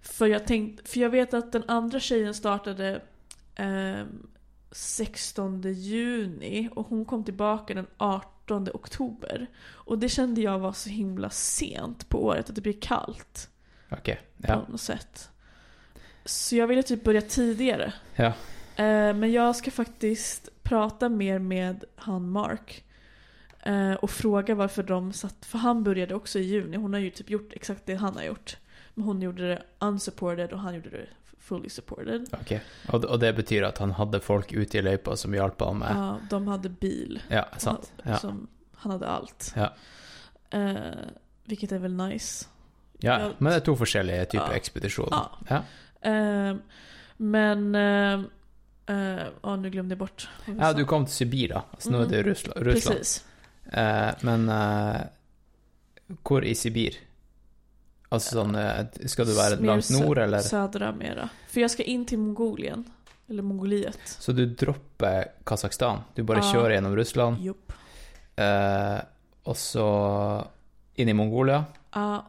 [0.01, 3.01] För jag, tänkt, för jag vet att den andra tjejen startade
[3.55, 4.27] ehm,
[4.71, 9.47] 16 juni och hon kom tillbaka den 18 oktober.
[9.63, 13.49] Och det kände jag var så himla sent på året, att det blir kallt
[13.91, 14.09] Ok.
[14.37, 14.61] Ja.
[14.65, 15.29] på något sätt.
[16.25, 17.93] Så jag ville typ börja tidigare.
[18.15, 18.25] Ja.
[18.75, 22.83] Eh, men jag ska faktiskt prata mer med han Mark.
[23.63, 26.77] Eh, och fråga varför de satt, för han började också i juni.
[26.77, 28.57] Hon har ju typ gjort exakt det han har gjort.
[28.93, 31.05] Men hon gjorde det unsupported och han gjorde det
[31.39, 32.27] fully supported.
[32.41, 32.59] Ok.
[32.93, 35.95] Og, og det betyr at han hadde folk ute i løypa som hjalp han med
[35.95, 37.21] Ja, de hade bil.
[37.29, 37.91] Ja, sant.
[38.03, 38.17] Ja.
[38.17, 39.53] Som, han hade allt.
[39.55, 39.73] Ja.
[40.49, 40.75] Eh,
[41.45, 42.45] vilket är väl nice.
[42.99, 43.19] ja.
[43.19, 43.31] Ja.
[43.37, 44.55] Men det er to forskjellige typer Ja.
[44.55, 45.25] ekspedisjoner.
[45.49, 45.61] Ja.
[46.01, 46.55] Eh,
[47.17, 47.75] men...
[47.75, 48.19] Eh,
[48.95, 50.27] eh, ja, nu glömde jag bort.
[50.59, 52.61] ja, du kom til Sibir, er det Russland.
[52.67, 52.97] Russland.
[52.97, 53.25] Precis.
[53.71, 55.01] Eh, men eh,
[56.23, 56.95] hvor i Sibir?
[58.09, 60.39] Altså sånn eh, Skal du langt sö- nord, eller?
[60.41, 61.29] Södra mera.
[61.47, 62.83] För jag ska in till Mongolien.
[63.29, 63.99] Eller Mongoliet.
[64.05, 65.99] Så du dropper Kasakhstan?
[66.15, 66.51] Du bare Ja.
[66.53, 67.73] kjører gjennom Russland, Jupp.
[68.35, 68.97] eh,
[69.43, 70.47] og så
[70.95, 71.65] inn i Mongolia?
[71.93, 72.25] Ja,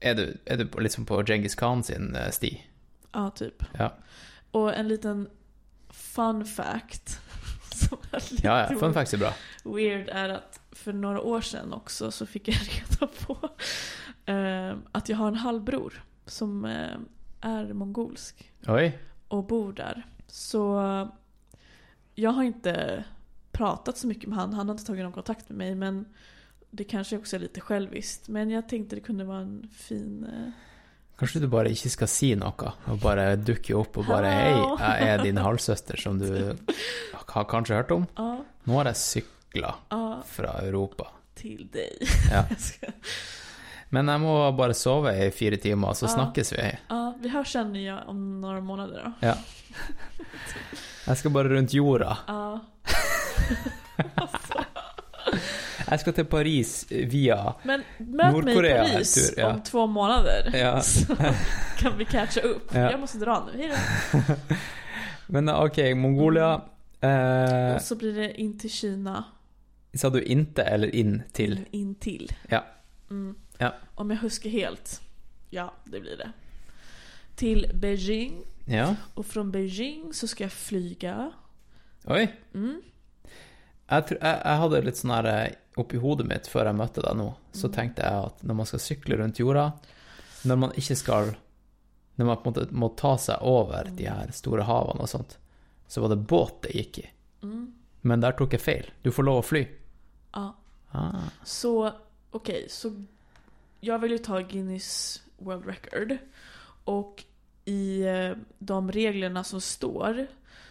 [0.00, 2.62] Er du, er du liksom på Djengis Khan sin eh, sti?
[3.12, 3.64] ja, typ.
[3.78, 3.94] Ja.
[4.50, 5.28] Och en liten
[5.90, 7.20] fun fact.
[7.74, 8.78] Som är lite Ja, ja.
[8.78, 9.32] Fun facts är bra.
[9.64, 12.56] weird är att för några år sedan också så fick jag
[13.00, 13.50] reda på
[14.32, 16.96] eh, att jag har en halvbror som eh,
[17.40, 18.98] är mongolsk Oj.
[19.28, 20.06] och bor där.
[20.26, 20.80] Så
[22.14, 23.04] jag har inte
[23.52, 24.54] pratat så mycket med han.
[24.54, 26.04] Han har inte tagit någon kontakt med mig men
[26.76, 28.28] det kanske också är lite själviskt.
[28.28, 30.24] Men jag tänkte det kunde vara en fin...
[30.24, 30.52] eh,
[31.18, 34.76] Kanskje du ikke skal si noe, og bare dukke opp og bare Hallo.
[34.76, 36.28] Hei, jeg er din halvsøster som du
[37.32, 38.04] har kanskje hørt om.
[38.18, 38.26] Ja,
[38.68, 41.06] Nå har jeg sykla ja, fra Europa.
[41.34, 41.96] till dig.
[42.30, 42.44] Ja.
[42.50, 42.92] Jag ska-
[43.88, 46.08] Men jeg må bare sove i fire timer, så Ja.
[46.14, 46.78] snakkes vi.
[46.88, 49.26] ja, vi hörs sen ja, om några månader då.
[49.26, 49.34] Ja.
[51.06, 52.16] Jeg skal bare rundt jorda.
[52.26, 52.60] Ja,
[55.90, 59.48] Jeg skal til Paris via men möt mig i Nordkorea Paris tur, ja.
[59.52, 60.50] om två månader.
[60.56, 60.80] Ja.
[60.82, 61.16] Så
[61.78, 62.74] kan vi catcha upp.
[62.74, 62.90] Ja.
[62.90, 63.74] Jag måste dra nu, hejdå.
[65.26, 66.60] Men ok, Mongolia.
[67.00, 69.24] Eh, Och så blir det in till Kina.
[69.94, 71.52] sa du inte eller in till?
[71.52, 72.32] In, in till.
[72.48, 72.64] Ja.
[73.10, 73.34] Mm.
[73.58, 73.74] Ja.
[73.94, 75.00] Om jag huskar helt.
[75.50, 76.30] Ja, det blir det.
[77.36, 78.42] Till Beijing.
[78.64, 78.96] Ja.
[79.14, 81.32] Och från Beijing så ska jag flyga.
[82.04, 82.28] Oi.
[82.54, 82.82] Mm.
[83.90, 87.02] Jeg, tror, jeg, jeg hadde litt sånn her eh, Oppi hodet mitt før jeg møtte
[87.04, 87.72] deg nå, så Mm.
[87.74, 89.72] tenkte jeg at når man skal sykle rundt jorda
[90.44, 91.36] Når man ikke skal
[92.16, 95.36] Når man på en måte må ta seg over de her store havene og sånt,
[95.88, 97.10] så var det båt det gikk i.
[97.42, 97.72] Mm.
[98.02, 98.86] Men der tok jeg feil.
[99.02, 99.66] Du får lov å fly.
[100.34, 100.54] Ja.
[100.92, 101.28] Ah.
[101.44, 101.92] Så,
[102.30, 102.92] okej, så
[103.80, 106.16] jag vill ju ta Guinness World Record.
[106.84, 107.24] Och
[107.64, 110.26] i eh, de reglerna som står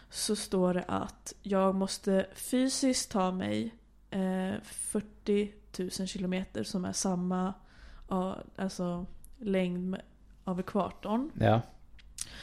[0.09, 3.75] så står det att jag måste fysiskt ta mig
[4.15, 7.53] eh, 40 000 kilometer som är samma
[8.55, 9.05] alltså,
[9.39, 9.97] längd
[10.43, 11.31] av ekvatorn.
[11.39, 11.61] Ja.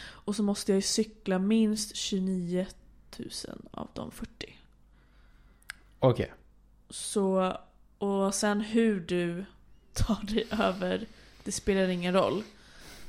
[0.04, 2.66] Och så måste jag ju cykla minst 29
[3.18, 3.28] 000
[3.70, 4.58] av de 40.
[5.98, 6.20] Ok.
[6.90, 7.56] Så,
[7.98, 9.44] och sen hur du
[9.92, 11.06] tar dig över,
[11.44, 12.42] det spelar ingen roll.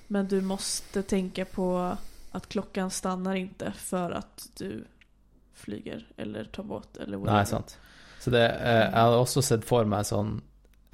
[0.07, 1.97] Men du måste tänka på
[2.31, 4.85] att klockan stannar inte för att du
[5.53, 7.37] flyger eller tar båt eller whatever.
[7.37, 7.79] Nei, sant.
[8.23, 10.37] Så det eh, Jeg hadde også sett for meg sånn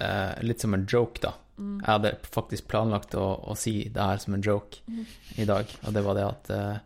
[0.02, 1.30] eh, Litt som en joke, da.
[1.60, 1.76] Mm.
[1.84, 5.04] Jeg hadde faktisk planlagt å, å si det her som en joke Mm.
[5.36, 6.78] i dag, og det var det at eh,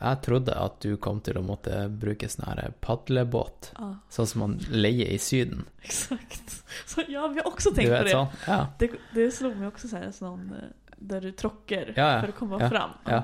[0.00, 4.40] jeg trodde at du kom til å måtte bruke sånn her padlebåt, Ja, sånn som
[4.42, 5.62] man leier i Syden.
[5.82, 6.56] exakt.
[6.86, 8.10] Så ja, vi har också tänkt på det.
[8.12, 8.26] sånn?
[8.46, 8.58] Ja.
[8.78, 8.90] det.
[9.14, 10.68] Det slog mig också så här, sån, eh,
[10.98, 12.20] där du trockar Ja, ja.
[12.20, 12.90] för att komma fram.
[13.04, 13.22] ja.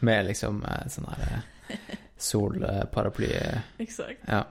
[0.00, 1.76] Med liksom eh, sånn her eh,
[2.16, 3.30] solparaply
[3.78, 4.20] Exakt.
[4.26, 4.44] ja.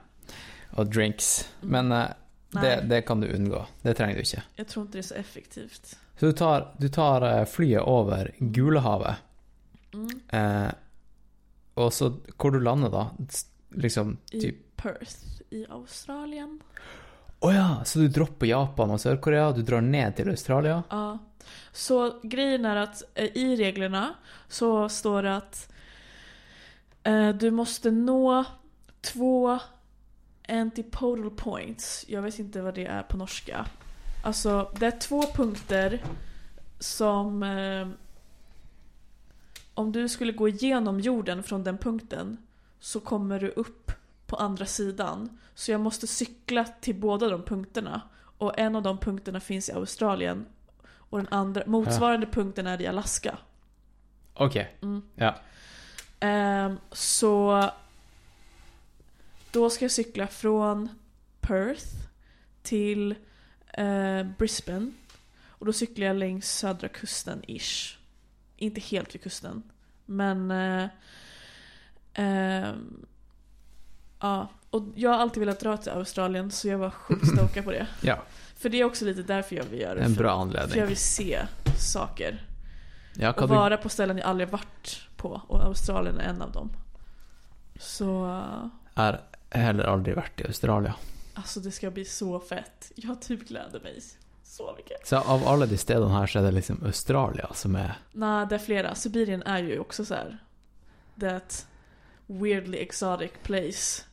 [0.75, 1.47] Og drinks.
[1.61, 2.07] Men eh,
[2.61, 3.65] det, det kan du unngå.
[3.81, 4.43] Det trenger du ikke.
[4.55, 5.97] jag tror inte det är så effektivt.
[6.19, 9.15] Så du tar, du tar eh, flyet over Gulehavet,
[9.93, 10.19] Mm.
[10.29, 10.71] eh,
[11.73, 13.09] og så hvor du lander da?
[13.69, 15.15] Liksom I typ Perth
[15.49, 16.59] i Australien.
[17.39, 20.83] Å ja, så du dropper Japan og Sør-Korea, du drar ned til Australia?
[20.89, 21.17] Ja.
[21.71, 24.13] Så grejen är att eh, i reglerna
[24.47, 25.69] så står det att
[27.03, 28.43] eh, du måste nå
[29.01, 29.59] två
[30.47, 32.05] antipodal points.
[32.07, 33.65] Jag vet inte vad det är på norska.
[34.23, 36.03] Alltså det är två punkter
[36.79, 37.87] som eh,
[39.73, 42.37] om du skulle gå igenom jorden från den punkten
[42.79, 43.91] så kommer du upp
[44.25, 45.37] på andra sidan.
[45.55, 48.01] Så jag måste cykla till båda de punkterna.
[48.37, 50.45] Och en av de punkterna finns i Australien.
[50.87, 53.37] Och den andra, motsvarande punkten är i Alaska.
[54.33, 55.01] Ok, Mm.
[55.15, 55.35] ja.
[56.19, 57.69] Ehm, så
[59.55, 60.89] då ska jag cykla från
[61.41, 61.85] Perth
[62.63, 63.15] till
[63.73, 64.91] eh, Brisbane.
[65.47, 67.97] Och då cyklar jag längs södra kusten ish.
[68.57, 69.63] Inte helt vid kusten.
[70.05, 70.51] Men...
[70.51, 70.87] Eh,
[72.13, 73.05] ehm,
[74.19, 77.71] ja, och jag har alltid velat dra till Australien så jag var sjukt stokad på
[77.71, 77.87] det.
[78.01, 78.23] Ja,
[78.55, 80.01] För det är också lite därför jag vill göra det.
[80.01, 80.85] en bra För jag anledning.
[80.85, 81.45] vill se
[81.77, 82.45] saker.
[83.13, 85.41] Ja, Och vara på ställen jag aldrig varit på.
[85.47, 86.69] Och Australien är en av dem.
[87.79, 88.25] Så...
[88.25, 89.21] eh, har
[89.57, 90.95] heller aldri vært i Australia.
[91.33, 92.91] Alltså det ska bli så fett.
[92.95, 93.99] Jag typ gläder mig
[94.43, 95.07] så mycket.
[95.07, 98.55] Så av alle de stedene her, så er det liksom Australia som er Nej, det
[98.55, 98.95] är flera.
[98.95, 100.37] Sibirien är ju också så här.
[101.19, 101.67] That
[102.27, 104.03] weirdly exotic place.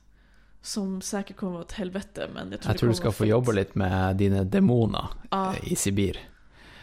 [0.63, 3.29] Som säkert kommer vara ett helvete men jag tror det tror du vara få fett.
[3.29, 6.19] jobbe litt med dine demoner Ja, eh, i Sibir.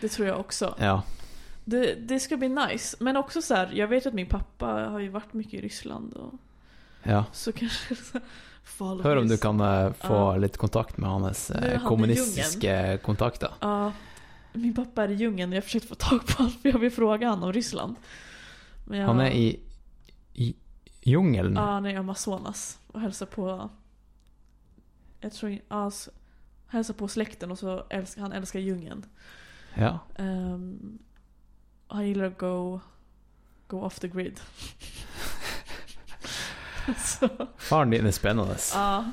[0.01, 0.75] det tror jag också.
[0.79, 1.03] Ja.
[1.65, 2.97] Det, det ska bli nice.
[2.99, 6.13] Men också så här, jag vet att min pappa har ju varit mycket i Ryssland
[6.13, 6.33] och
[7.03, 7.25] ja.
[7.33, 7.95] så kanske
[8.63, 10.35] follow Hør om du kan eh, få Ja.
[10.37, 13.49] litt kontakt med hans är i kommunistiske kontakter.
[13.61, 13.91] Ja,
[14.53, 16.91] min pappa är i djungeln och jag försökte få tag på honom för jag vill
[16.91, 17.95] fråga honom om Ryssland.
[18.91, 19.59] Jag, Han er i,
[20.33, 20.55] i
[21.01, 21.53] jungelen.
[21.55, 23.69] Ja, han är i Amazonas och hälsar på...
[25.21, 26.09] Jag tror s-
[26.67, 29.05] hälsar på släkten och så älskar han älskar djungeln.
[29.75, 29.99] Ja.
[30.15, 30.99] Ehm,
[31.87, 32.79] han gillar att go,
[33.67, 34.39] go off the grid.
[36.97, 38.55] Så, Faren din er spennende.
[38.73, 39.05] ja.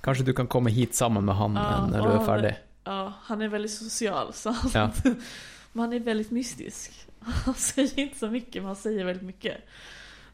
[0.00, 2.54] Kanske du kan komma hit samman med han Ja, när du är färdig.
[2.84, 4.32] Ja, han är väldigt social.
[4.32, 4.90] Så han, Ja.
[5.72, 6.92] men han är väldigt mystisk.
[7.44, 9.56] Han säger inte så mycket, men han säger väldigt mycket.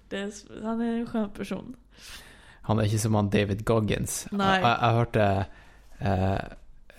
[0.08, 0.32] Det är,
[0.62, 1.76] han är en skön person.
[2.62, 4.26] Han er ikke som han David Goggins.
[4.32, 4.56] Nei.
[4.56, 5.46] Jeg, jeg, jeg hørte
[5.98, 6.40] eh,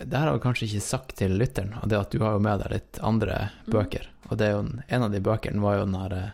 [0.06, 2.60] Det her har jeg kanskje ikke sagt til lytteren, det at du har jo med
[2.64, 3.74] deg litt andre Mm.
[3.76, 4.08] bøker.
[4.30, 6.30] Og det er jo en, av de bøkene var jo den her eh,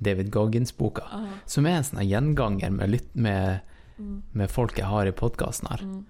[0.00, 1.26] David Goggins-boka, Ja.
[1.46, 3.60] som er en sånn gjenganger med, lytt, med,
[4.00, 5.82] Mm, med folk jeg har i podkasten her.
[5.84, 6.04] mm.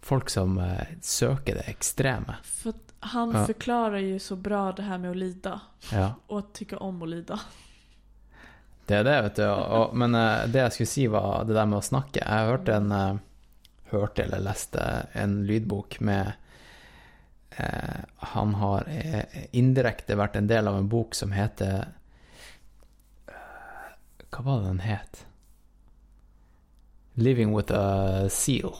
[0.00, 2.36] Folk som eh, søker det ekstreme.
[2.42, 3.46] För att han Ja.
[3.46, 5.60] förklarar ju så bra det här med att lida.
[5.92, 6.14] Ja.
[6.26, 7.40] Och att tycka om att lida.
[8.86, 9.46] Det er det, vet du.
[9.48, 12.20] Og, men eh, det jeg skulle si, var det der med å snakke.
[12.22, 13.16] Jeg hørte en eh,
[13.90, 16.32] Hørte eller leste en lydbok med
[18.16, 18.88] Han har
[19.52, 21.84] indirekte vært en del av en bok som heter
[24.34, 25.24] Hva var den het?
[27.16, 28.74] 'Living with a Seal'.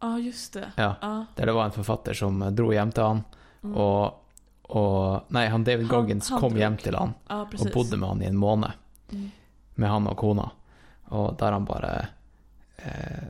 [0.00, 0.72] Ja, just det.
[0.76, 0.96] Ja.
[1.00, 1.26] Ja.
[1.36, 3.24] Der det var en forfatter som dro hjem til han,
[3.62, 3.74] Mm.
[3.76, 4.14] og,
[4.70, 6.58] og Nei, han David Goggins han kom drog.
[6.60, 7.72] hjem til han og precis.
[7.74, 8.72] bodde med han i en måned.
[9.12, 9.30] Mm.
[9.74, 10.50] med han og kona,
[11.10, 12.08] og der han bare
[12.78, 13.24] eh,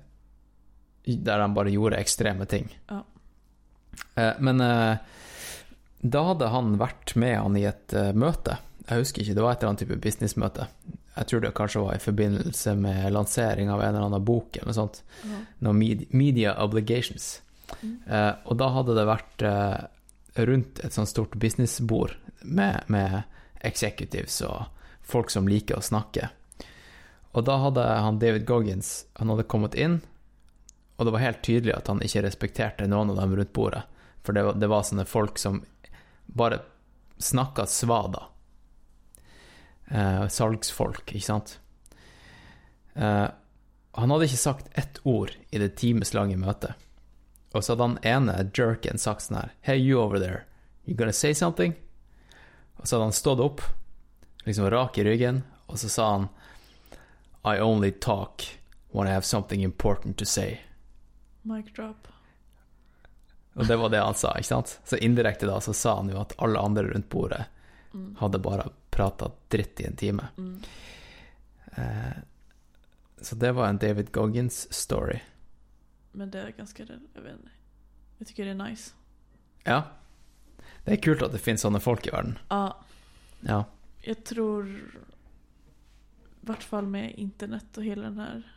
[1.25, 2.69] Der han bare gjorde ekstreme ting.
[4.17, 4.97] Eh, men eh,
[6.03, 8.59] da hadde han vært med han i et eh, møte.
[8.91, 10.67] Jeg husker ikke, det var et eller annet type businessmøte.
[11.19, 14.77] Jeg tror det kanskje var i forbindelse med lansering av en eller annen bok eller
[14.77, 15.03] sånt.
[15.65, 17.41] Noe med, media obligations.
[17.83, 17.95] Mm.
[18.07, 19.79] Eh, og da hadde det vært eh,
[20.49, 23.23] rundt et sånt stort businessbord med, med
[23.67, 24.71] executives og
[25.03, 26.31] folk som liker å snakke.
[27.35, 30.01] Og da hadde han David Goggins Han hadde kommet inn,
[30.97, 33.85] og det var helt tydelig at han ikke respekterte noen av dem rundt bordet.
[34.27, 35.61] For det var, det var sånne folk som
[36.27, 36.59] bare
[37.23, 38.25] snakka svada.
[39.91, 41.59] Eh, salgsfolk, ikke sant.
[42.95, 43.29] Eh,
[43.99, 46.77] han hadde ikke sagt ett ord i det timeslange møtet.
[47.57, 50.45] Og så hadde han ene jerken sagt sånn her Hey, you over there.
[50.85, 51.75] You gonna say something?
[52.77, 53.63] Og så hadde han stått opp,
[54.45, 56.29] liksom rak i ryggen, og så sa han
[57.49, 58.45] I only talk
[58.93, 60.61] when I have something important to say.
[61.43, 62.09] Mic drop.
[63.55, 64.79] Og det var det han sa, ikke sant?
[64.85, 67.47] Så indirekte da så sa han jo at alle andre rundt bordet
[67.95, 68.17] Mm.
[68.19, 70.29] hadde bare prata dritt i en time.
[70.37, 70.61] Mm.
[71.73, 72.17] Eh,
[73.21, 75.21] så det var en David Goggins-story.
[76.13, 77.51] Men det är ganska, jag vet inte.
[78.19, 78.95] Jag tycker det är nice.
[79.65, 79.83] Ja.
[80.85, 82.39] Det er kult at det finnes sånne folk i verden.
[82.49, 82.77] Ja,
[83.41, 83.65] Ja.
[84.03, 84.81] jag tror i
[86.41, 88.53] vart fall med internet och hela den här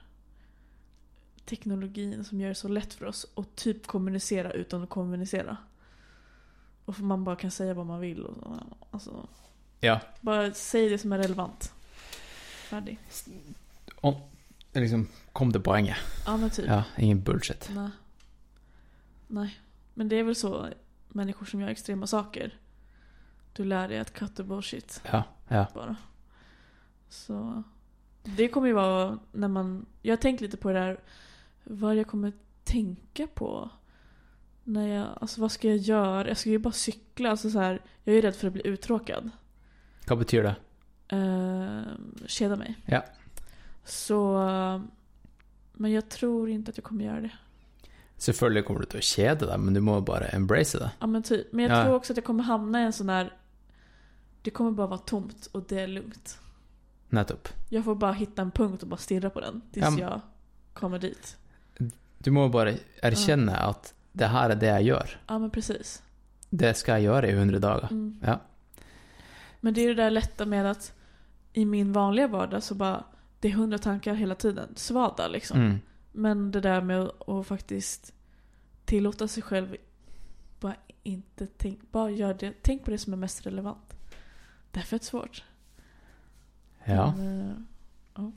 [1.45, 5.57] teknologin som gör det så lätt för oss att typ kommunicera utan att kommunicera.
[6.91, 8.26] Och för man bara kan säga vad man vill.
[8.26, 8.63] Och så.
[8.91, 9.27] Alltså,
[9.80, 9.99] Ja.
[10.22, 11.73] bara säg det som är relevant.
[12.69, 12.99] Färdig.
[14.72, 15.97] Det liksom kom til poenget.
[16.26, 16.65] Ja men typ.
[16.68, 17.69] Ja, ingen bullshit.
[17.76, 17.89] Nej.
[19.27, 19.59] Nej.
[19.93, 20.68] Men det är väl så
[21.07, 22.59] människor som gör extrema saker.
[23.53, 25.68] Du lär dig att cut the bullshit Ja, ja.
[25.73, 25.95] bara.
[27.09, 27.63] Så
[28.23, 29.85] det kommer ju vara när man...
[30.01, 30.99] Jag har tänkt lite på det där
[31.63, 33.69] vad jag kommer tänka på.
[34.63, 36.27] När jag, alltså vad ska jag göra?
[36.27, 37.29] Jag ska ju bara cykla.
[37.29, 39.29] Alltså så här, jag är ju rädd för att bli uttråkad.
[40.07, 40.55] Hva betyr det?
[41.15, 41.81] Uh,
[42.25, 42.75] keda mig.
[42.85, 43.03] Ja.
[43.85, 44.38] Så...
[45.73, 47.31] Men jag tror inte att jag kommer göra det.
[48.17, 50.91] Selvfølgelig kommer du å kjede deg, men du må bare embrace det.
[50.99, 51.51] Ja men typ.
[51.53, 51.83] Men jag Ja.
[51.83, 53.33] tror också att jag kommer hamna i en sån där...
[54.41, 56.39] Det kommer bara vara tomt och det är lugnt.
[57.09, 57.47] Nettopp.
[57.69, 60.21] Jag får bara hitta en punkt och bara stirra på den tills Ja, men- jag
[60.73, 61.38] kommer dit.
[62.17, 65.17] Du må bare erkjenne at det her er det jeg gjør.
[65.27, 66.01] Ja men precis.
[66.49, 67.91] Det skal jeg gjøre i 100 dager.
[67.91, 68.19] Mm.
[68.21, 68.39] Ja.
[69.59, 70.93] Men det är det där lätta med att
[71.53, 73.03] i min vanliga vardag så bara
[73.39, 74.73] det är hundra tankar hela tiden.
[74.75, 75.59] Svada liksom.
[75.59, 75.79] Mm.
[76.11, 78.13] Men det där med att, att faktiskt
[78.85, 79.75] tillåta sig själv
[80.59, 82.53] bara inte tänk, bara gör det.
[82.61, 83.95] Tänk på det som är mest relevant.
[84.71, 85.43] Det är fett svårt.
[86.85, 87.13] Ja.
[87.17, 87.55] Men, eh,
[88.15, 88.31] ja.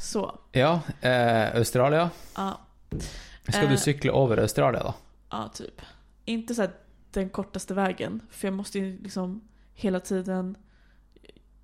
[0.00, 2.10] Så, Ja, eh, Australia.
[2.36, 2.60] ja.
[3.48, 3.70] Skal Eh.
[3.70, 4.94] du sykle over Australia, da?
[5.30, 5.82] Ja, typ.
[6.24, 6.66] Inte så
[7.10, 8.20] den kortaste vägen.
[8.30, 9.40] För jag måste ju liksom
[9.74, 10.56] hela tiden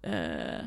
[0.02, 0.66] eh,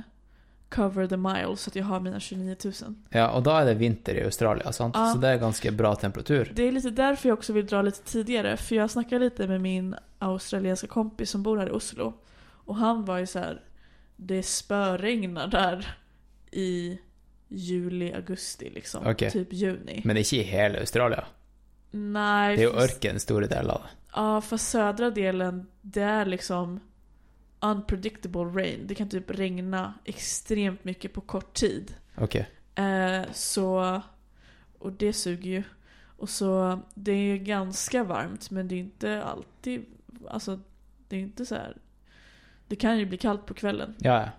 [0.70, 2.74] cover the mile så att jag har mina 29 000.
[3.10, 4.96] Ja, og da er det vinter i Australia, sant?
[4.98, 5.14] Ja.
[5.14, 6.52] Så det er ganske bra temperatur.
[6.56, 8.58] Det är lite därför jag också vill dra lite tidigare.
[8.58, 12.14] För jag snackade lite med min australienska kompis som bor här i Oslo.
[12.66, 13.62] Och han var ju så här.
[14.16, 15.96] Det spöregnar där
[16.52, 17.00] i
[17.49, 19.07] juli, augusti liksom.
[19.07, 19.31] Okej.
[19.31, 20.01] Typ juni.
[20.05, 21.23] Men ikke i hele Australia.
[21.91, 22.57] Nej.
[22.57, 23.81] Det jo fast- ørken store deler av.
[24.15, 26.80] Ja, för södra delen, det är liksom
[27.61, 28.88] unpredictable rain.
[28.88, 31.95] Det kan typ regna extremt mycket på kort tid.
[32.17, 32.35] Ok.
[32.76, 34.01] Eh, så,
[34.80, 35.63] och det suger ju.
[36.17, 39.85] Och så, det är ganska varmt men det är inte alltid,
[40.30, 40.59] alltså
[41.07, 41.77] det är inte så här.
[42.67, 43.95] Det kan ju bli kallt på kvällen.
[43.99, 44.30] Ja, ja.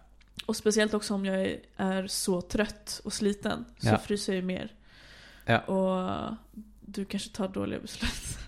[0.46, 3.98] Och speciellt också om jag är, är så trött och sliten så Ja.
[3.98, 4.74] fryser jag ju mer.
[5.44, 5.58] Ja.
[5.60, 6.36] Och
[6.80, 8.38] du kanske tar dåliga beslut.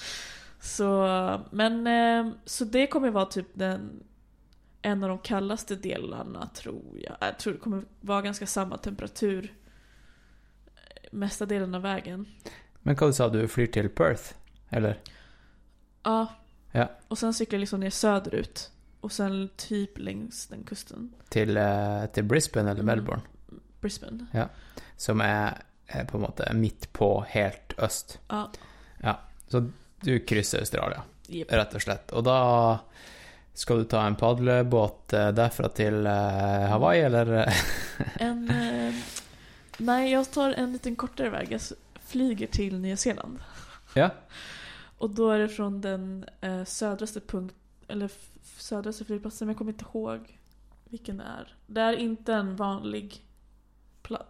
[0.60, 1.06] så,
[1.50, 4.02] men, eh, så det kommer vara typ den,
[4.82, 7.16] en av de kallaste delarna tror jag.
[7.20, 9.54] Jag tror det kommer vara ganska samma temperatur
[10.76, 12.26] eh, mesta delen av vägen.
[12.84, 14.34] Men vad du sa du flyr till Perth?
[14.68, 15.00] Eller?
[16.02, 16.26] Ja.
[16.72, 16.90] Ja.
[17.08, 18.71] Och sen cyklar jag liksom ner söderut.
[19.02, 21.10] Och sen typ längs den kusten.
[21.28, 22.86] Til, eh, til Brisbane eller Mm.
[22.86, 23.22] Melbourne?
[23.80, 24.26] Brisbane.
[24.96, 25.58] Som er,
[25.88, 28.18] er på en måte midt på helt øst.
[28.30, 29.16] Ja.
[29.48, 29.64] Så
[30.00, 31.52] du krysser Australia, Yep.
[31.52, 32.12] rett og slett.
[32.12, 32.78] Og da
[33.54, 37.32] skal du ta en padlebåt eh, derfra til eh, Hawaii, eller?
[37.42, 37.52] eh?
[38.20, 38.94] En, eh,
[39.78, 41.52] nej, jag tar en liten kortare väg.
[41.52, 41.60] Jag
[42.06, 43.38] flyger till Nya Zeeland.
[43.94, 44.10] Ja.
[44.98, 47.54] Och då är det från den eh, södraste punkt,
[47.88, 48.10] eller
[48.58, 50.38] södraste flygplatsen, men jag kommer inte ihåg
[50.84, 51.54] vilken det är.
[51.66, 53.24] Det är inte en vanlig
[54.02, 54.28] plats.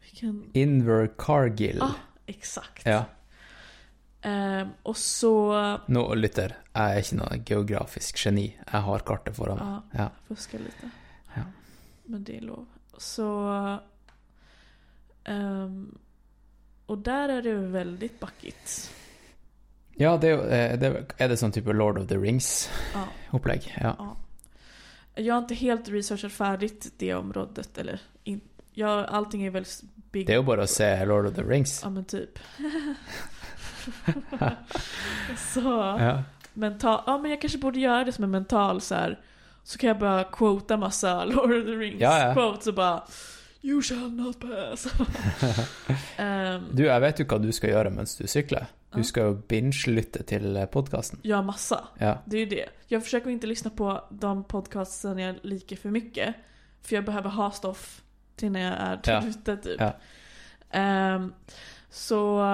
[0.00, 0.50] Vilken?
[0.52, 1.82] Invercargill.
[1.82, 1.94] Ah,
[2.26, 2.86] exakt.
[2.86, 3.04] Ja.
[4.22, 5.52] Ehm, och så...
[5.88, 8.48] Nå, lytter, jeg er ikke noe geografisk geni.
[8.72, 9.68] Jeg har kartet foran meg.
[9.94, 10.08] Ja, Ja.
[10.28, 10.90] fuska lite.
[11.36, 11.42] Ja.
[12.04, 12.66] Men det är lov.
[12.98, 13.26] Så...
[15.24, 15.98] ehm,
[16.86, 18.90] och där är det väldigt backigt.
[20.00, 23.66] Ja, det eh, det, Er det sånn type Lord of the Rings-opplegg?
[23.80, 23.94] Ja.
[23.98, 24.16] Ja.
[25.14, 27.78] Jag har inte helt researchat färdigt det området.
[27.78, 28.40] Eller in,
[28.72, 29.82] jag, allting är väldigt
[30.12, 30.26] big.
[30.26, 31.80] Det jo bare å se Lord of the Rings.
[31.84, 32.38] Ja men typ.
[35.54, 35.60] så
[35.98, 36.22] Ja.
[36.54, 39.18] mental, ja men jag kanske borde göra det som en mental så här.
[39.62, 42.34] Så kan jag bara quota massa Lord of the Rings Ja, ja.
[42.34, 43.02] quotes och bara
[43.62, 44.86] You shall not pass.
[46.18, 48.66] Ehm, Du, jeg vet jo hva du skal gjøre mens du sykler.
[48.92, 49.02] Du Ja.
[49.04, 51.18] skal jo binge-lytte til podkasten.
[51.22, 51.88] ja, massa.
[51.98, 52.18] Ja.
[52.26, 52.68] Det är ju det.
[52.88, 56.34] Jag försöker inte lyssna på de podcasten jag liker för mycket.
[56.82, 58.02] För jag behöver ha stoff
[58.36, 59.26] till när jag är Ja.
[59.26, 59.80] ute typ.
[59.80, 59.92] Ja.
[60.70, 61.32] Ehm,
[61.90, 62.44] så,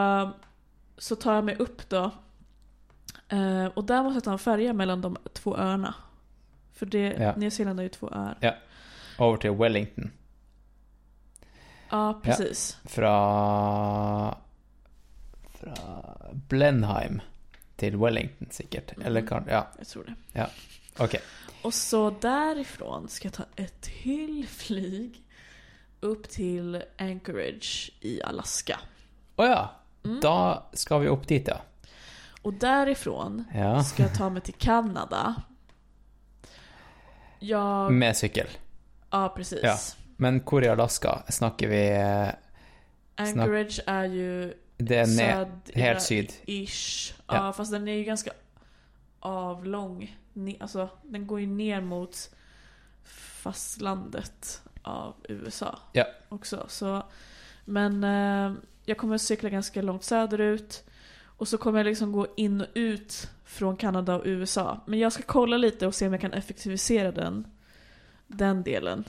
[0.99, 2.11] så tar jag mig upp då.
[3.29, 5.95] Ehm, och där måste jag ta en färja mellan de två öarna.
[6.73, 7.35] För det, Ja.
[7.37, 8.59] Nya Zeeland har ju två öar.
[9.19, 10.11] Over til Wellington.
[11.91, 12.77] Ja, precis.
[12.85, 14.37] Fra
[15.61, 16.03] Fra
[16.49, 17.21] Blenheim
[17.77, 18.97] til Wellington, sikkert.
[18.97, 19.07] Mhm.
[19.07, 20.47] Eller kan Ja, Jag tror det.
[20.99, 21.15] ok.
[21.63, 25.23] Och så därifrån ska jag ta ett till flyg
[26.01, 28.79] upp till Anchorage i Alaska.
[29.37, 29.71] Å ja.
[30.05, 30.21] Mm.
[30.21, 31.61] Da skal vi opp dit, ja.
[32.43, 33.85] Och därifrån Ja.
[33.85, 35.35] ska jag ta mig till Kanada.
[37.39, 37.93] Jag...
[37.93, 38.47] Med sykkel.
[39.11, 39.61] Ja, precis.
[39.63, 39.79] Ja.
[40.17, 42.29] Men hvor i Alaska snakker vi eh,
[43.17, 46.33] Anchorage är ju Det er ned helt syd.
[46.47, 47.15] Ish.
[47.27, 47.35] Ja.
[47.35, 47.53] Ja.
[47.53, 48.31] fast den är ju ganska
[49.21, 50.17] avlång.
[50.61, 52.31] Alltså, den går ju ner mot
[53.05, 56.05] fastlandet av USA Ja.
[56.29, 56.67] också.
[56.69, 57.03] Så,
[57.65, 58.53] men eh,
[58.85, 60.85] jag kommer cykla ganska långt söderut.
[61.39, 64.81] Och så kommer jag liksom gå in och ut från Kanada och USA.
[64.87, 67.47] Men jag ska kolla lite och se om jag kan effektivisera den,
[68.27, 69.05] den delen.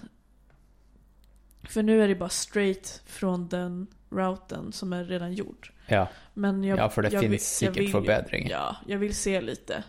[1.64, 5.72] För nu är det bara straight från den routen som är redan gjord.
[5.88, 6.08] Ja.
[6.34, 8.52] Men jag, ja, for det jag vill- finnes jag sikkert vill- forbedringer.
[8.52, 9.84] Ja, jag vill se lite.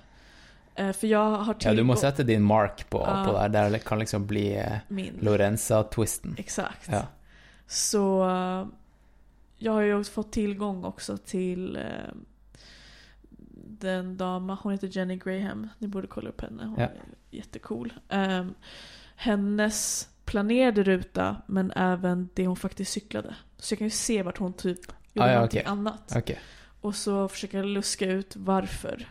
[0.74, 3.24] Eh, för jag har Ja, du må tillgång- sette din mark på, Ja.
[3.28, 3.48] på det.
[3.48, 5.18] Der det kan liksom bli eh, min.
[5.20, 6.34] Lorenza-twisten.
[6.38, 6.88] Exakt.
[6.92, 7.02] Ja.
[7.66, 8.66] Så eh,
[9.56, 11.78] jag har ju fått tillgång också till
[13.80, 15.68] den damen, hon heter Jenny Graham.
[15.78, 16.84] Ni borde kolla upp henne, hon Ja.
[16.84, 16.92] är
[17.30, 17.92] jättecool.
[18.08, 18.54] Um,
[19.16, 23.34] hennes planerade ruta men även det hon faktiskt cyklade.
[23.58, 24.80] Så jag kan ju se vart hon typ
[25.12, 25.70] gjorde Ah, ja, någonting okej.
[25.72, 26.16] annat.
[26.16, 26.30] Ok.
[26.80, 29.08] Och så försöka luska ut varför.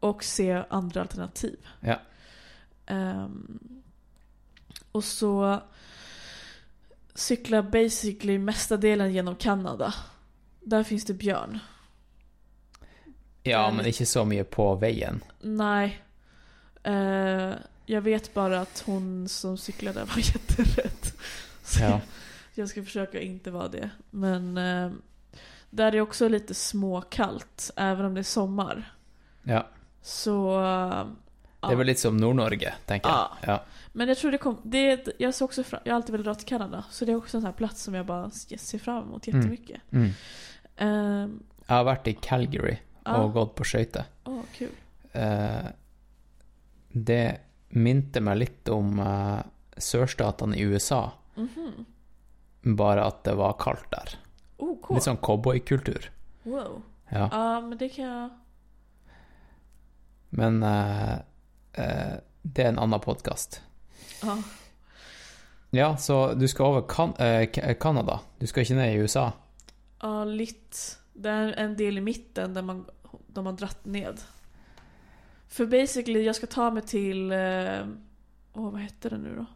[0.00, 1.66] Och se andra alternativ.
[1.80, 2.00] Ja.
[2.86, 3.58] Ehm,
[4.92, 5.60] och så
[7.14, 9.94] cykla basically mesta delen genom Kanada.
[10.60, 11.58] Där finns det björn.
[13.42, 15.20] Ja, Den- men ikke så mye på veien.
[15.40, 16.02] Nej.
[16.82, 17.52] Eh,
[17.90, 21.06] jag vet bara att hon som cyklade var jätterädd.
[21.64, 22.00] Så Ja.
[22.54, 23.90] jag ska försöka inte vara det.
[24.10, 24.90] Men eh,
[25.70, 28.92] där är också lite småkallt, även om det är sommar.
[29.42, 29.66] ja.
[30.02, 30.62] Så...
[30.64, 31.06] eh,
[31.62, 33.18] Det er vel litt som Nord-Norge, tenker jeg.
[33.18, 33.36] Ja.
[33.46, 33.62] Ja.
[33.92, 36.34] Men jag tror det kom, det, jag ser också fram, jag har alltid velat dra
[36.34, 36.84] till Kanada.
[36.90, 39.40] Så det är också en sån här plats som jag bara ser fram emot Mm.
[39.40, 39.80] jättemycket.
[39.92, 40.10] Mm.
[40.76, 44.04] Ehm, Jeg har vært i Calgary ja, og gått på skøyter.
[44.24, 44.72] åh, kul.
[45.12, 45.66] Eh,
[46.92, 47.40] det
[47.70, 49.40] minte meg litt om eh,
[49.76, 51.10] sørstatene i USA.
[51.36, 51.84] Mhm.
[52.76, 54.18] Bara att det var kallt där.
[54.56, 54.96] Oh, cool.
[54.96, 56.10] Litt sånn cowboykultur.
[56.42, 56.82] Wow.
[57.08, 57.60] Ja.
[57.60, 58.30] Men det kan jag...
[60.30, 61.14] Men eh,
[61.72, 63.62] eh, det er en annen podkast.
[64.22, 64.36] Ja.
[65.70, 67.14] Ja, så du skal over kan
[67.80, 68.20] Canada.
[68.38, 69.30] Du skal ikke ned i USA.
[70.02, 70.98] Ja, litt.
[71.12, 72.84] Det är en del i mitten där man,
[73.26, 74.20] de har dratt ned.
[75.50, 77.32] För basically, jag ska ta mig till...
[77.32, 77.86] eh,
[78.52, 79.46] Åh, vad heter det nu då?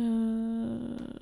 [0.00, 1.16] Eh,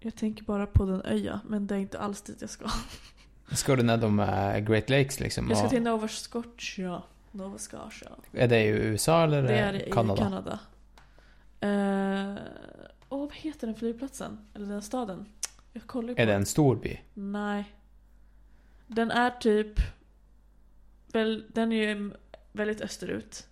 [0.00, 2.68] jag tänker bara på den öja, men det är inte alls dit jag ska.
[3.52, 5.48] Skal du nedom eh, Great Lakes, liksom?
[5.48, 7.02] Jag ska till Nova Scotia.
[7.32, 8.08] Nova Scotia.
[8.32, 10.22] Er det i USA eller Det är i Canada?
[10.22, 10.58] Kanada.
[11.60, 12.42] Eh,
[13.08, 14.38] Åh, vad heter den flygplatsen?
[14.54, 15.26] Eller den staden?
[15.72, 17.00] Jag kollar på Er det en stor by?
[17.14, 17.64] Nej.
[18.86, 19.80] Den är typ...
[21.16, 22.12] Väl, den är ju
[22.52, 23.46] väldigt österut.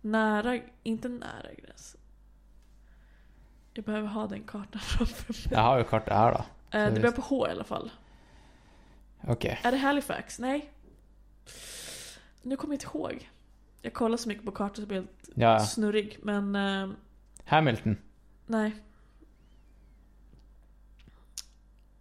[0.00, 2.00] Nära, inte nära gränsen.
[3.74, 5.42] Jag behöver ha den kartan framför mig.
[5.50, 6.44] Jeg har jo kartet her, da.
[6.78, 7.90] Eh, så det börjar på H i alla fall.
[9.28, 9.44] Ok.
[9.44, 10.38] Är det Halifax?
[10.38, 10.70] Nej.
[12.42, 13.30] Nu kommer jag inte ihåg.
[13.82, 16.18] Jag kollar så mycket på kartor så jag blir helt Ja, snurrig.
[16.22, 16.88] Men eh,
[17.44, 17.96] Hamilton.
[18.46, 18.72] nej.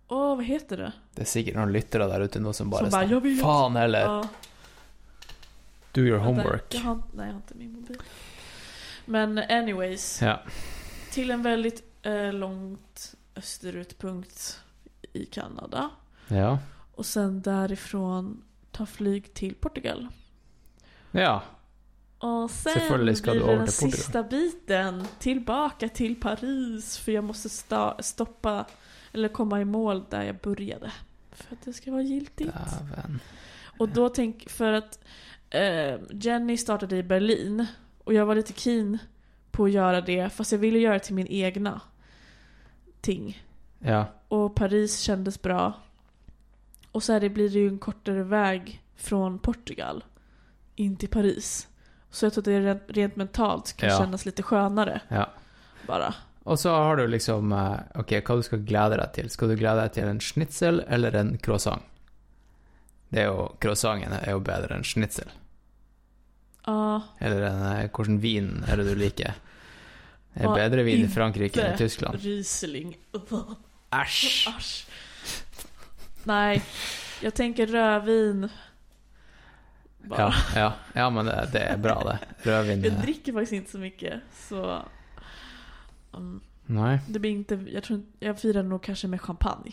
[0.07, 0.91] Åh, vad heter det?
[1.15, 3.40] Det er sikkert noen lyttere der ute som bare Som bare, sånn, «Jeg vet».
[3.41, 4.06] Faen heller!
[4.06, 4.27] Ja.
[5.96, 6.74] Do your homework.
[6.74, 7.98] Jag har, nej, jag har inte min mobil.
[9.06, 10.22] Men anyways.
[10.22, 10.42] Ja.
[11.12, 14.60] Till en väldigt eh, långt österutpunkt
[15.14, 15.90] i Kanada.
[16.28, 16.60] Ja.
[16.96, 20.08] Och sen därifrån ta flyg till Portugal.
[21.12, 21.44] Ja.
[22.20, 25.08] Och sen blir det den sista biten.
[25.20, 26.98] Tillbaka till Paris.
[26.98, 28.66] För jag måste sta- stoppa,
[29.14, 30.92] eller komma i mål där jag började.
[31.32, 32.54] För att det ska vara giltigt.
[32.54, 33.20] Dæven.
[33.78, 35.00] Och då tänk, för att
[35.56, 37.65] eh, Jenny startade i Berlin
[38.03, 38.98] och jag var lite keen
[39.52, 41.82] på att göra det fast jag ville göra det till min egna
[43.02, 43.44] ting.
[43.80, 44.06] Ja.
[44.27, 45.73] Och Paris kändes bra.
[46.91, 50.03] Och så det blir det ju en kortare väg från Portugal
[50.76, 51.68] in till Paris.
[52.10, 53.98] Så jag tror att det rent, rent mentalt kan Ja.
[53.98, 55.30] kännas lite skönare ja.
[55.88, 56.14] bara.
[56.44, 59.30] Og så har du liksom eh, Ok, hva du skal glede deg til?
[59.30, 61.82] Skal du glede deg til en schnitzel eller en croissant?
[63.10, 65.32] Det er jo, Croissanten er jo bedre enn schnitzel.
[66.66, 69.36] Ja, Eller en, eh, hvordan vin er det du liker?
[70.34, 72.20] Det er Ja, bedre vin i Frankrike enn i Tyskland.
[72.20, 72.96] Riesling.
[73.94, 74.48] Æsj!
[74.50, 74.88] Asch.
[76.24, 76.62] Nej,
[77.22, 78.50] jag tänker rödvin.
[79.98, 80.22] Bara.
[80.22, 82.18] Ja, ja, ja, men det, det er bra, det.
[82.50, 84.22] Rødvin Jag eh, dricker faktiskt inte så mycket.
[84.50, 84.82] Så
[86.12, 87.00] um, Nei.
[87.08, 89.72] det blir inte, jag tror jag firar nog kanske med champagne.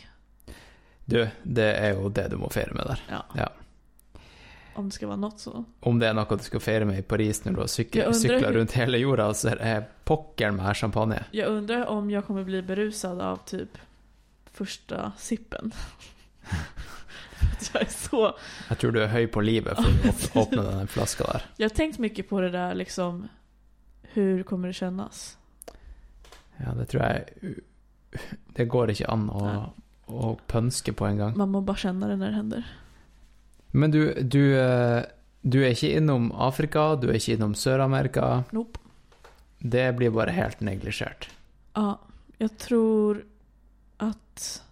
[1.05, 3.03] Du, det er jo det du må feire med der.
[3.09, 3.25] Ja.
[3.35, 3.49] Ja.
[4.75, 5.65] Om det ska vara något så.
[5.81, 7.97] Om det er noe du skal feire med i Paris når du har Jeg syk-
[8.07, 11.25] undrer sykla hur- rundt hele jorda, så er pokkeren med champagne.
[11.31, 13.79] Jag undrar om jag kommer bli berusad av typ
[14.53, 15.73] första sippen.
[17.43, 18.35] För att jag är så...
[18.69, 21.43] Jeg tror du er høy på livet å åp- åpne den flaska der.
[21.57, 23.29] Jag har tänkt mycket på det där liksom.
[24.03, 25.37] Hur kommer det kännas?
[26.57, 27.55] Ja, det tror jeg
[28.55, 29.73] Det går ikke an å,
[30.07, 31.37] å pønske på en gang.
[31.37, 32.65] Man må bara känna det när det händer.
[33.73, 35.03] Men du, du, eh,
[35.41, 38.43] du er ikke innom Afrika, du er ikke innom Sør-Amerika.
[38.53, 38.79] Nope.
[39.59, 41.31] Det blir bare helt neglisjert.
[41.75, 41.99] Ja,
[42.39, 43.25] jag tror
[43.97, 44.63] att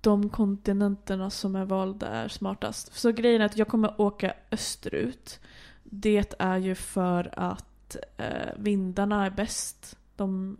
[0.00, 2.94] de kontinenterna som är valda är smartast.
[2.94, 5.40] Så grejen är att jag kommer åka österut.
[5.84, 10.58] Det är ju för att eh, vindarna är bäst de,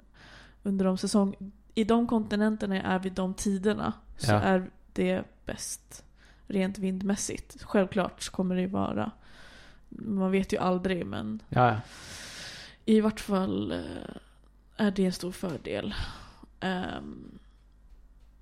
[0.62, 1.34] under de säsong...
[1.74, 4.40] I de kontinenterna är vid de tiderna så Ja.
[4.40, 6.04] är det bäst
[6.50, 7.62] rent vindmässigt.
[7.62, 9.10] Självklart så kommer det ju vara...
[9.88, 11.76] Man vet ju aldrig men Ja,
[12.84, 14.14] i vart fall eh,
[14.76, 15.94] är det en stor fördel.
[16.60, 17.38] Ehm,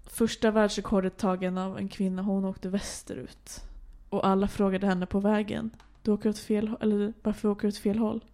[0.06, 3.64] första världsrekordet tagen av en kvinna, hon åkte västerut.
[4.08, 5.70] Och alla frågade henne på vägen.
[6.02, 8.24] Du åker åt fel eller varför åker du åt fel håll?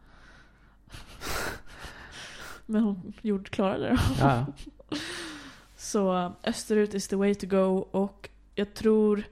[2.67, 3.99] Men hon gjorde, klarade det.
[4.21, 4.47] ja,
[4.89, 4.97] ja.
[5.77, 9.25] Så eh, österut is the way to go och jag tror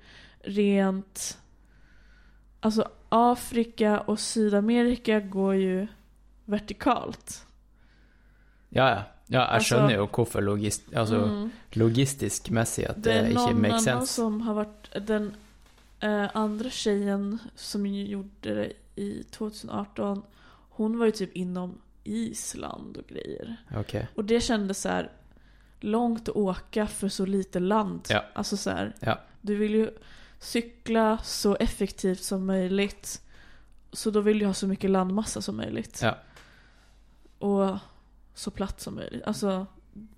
[0.44, 1.38] rent...
[2.60, 5.86] Alltså Afrika och Sydamerika går ju
[6.44, 7.46] vertikalt.
[8.68, 9.02] ja, ja.
[9.26, 11.50] ja jeg Altså- skjønner jo hvorfor logist, altså, Mm.
[11.72, 14.12] logistisk messig at det, Det är ikke någon makes annan sense.
[14.14, 15.34] som har varit den
[16.00, 20.22] eh, andra tjejen som gjorde det i 2018.
[20.70, 23.56] Hon var ju typ inom Island och grejer.
[23.76, 23.94] Ok.
[24.16, 25.10] Och det kändes så här
[25.80, 28.00] långt att åka för så lite land.
[28.08, 28.24] Ja.
[28.34, 29.18] Alltså så här, Ja.
[29.40, 29.90] du vill ju
[30.42, 33.20] cykla så effektivt som möjligt.
[33.92, 36.00] Så då vill du ha så mycket landmassa som möjligt.
[36.02, 36.16] Ja.
[37.38, 37.78] Och
[38.34, 39.22] så platt som möjligt.
[39.24, 39.66] Alltså,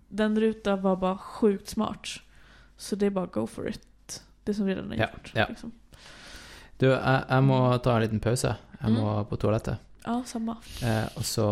[0.09, 2.09] den rutan var bara sjukt smart.
[2.77, 4.23] Så det är bara go for it.
[4.45, 5.33] Det som redan är Ja, gjort.
[5.35, 5.47] ja.
[5.49, 5.73] Liksom.
[6.79, 8.57] Du, jeg, jeg må ta en liten pause.
[8.81, 9.01] Jeg Mm.
[9.03, 9.77] må på toalettet.
[10.05, 10.57] Ja, samma.
[10.83, 11.47] Eh, og så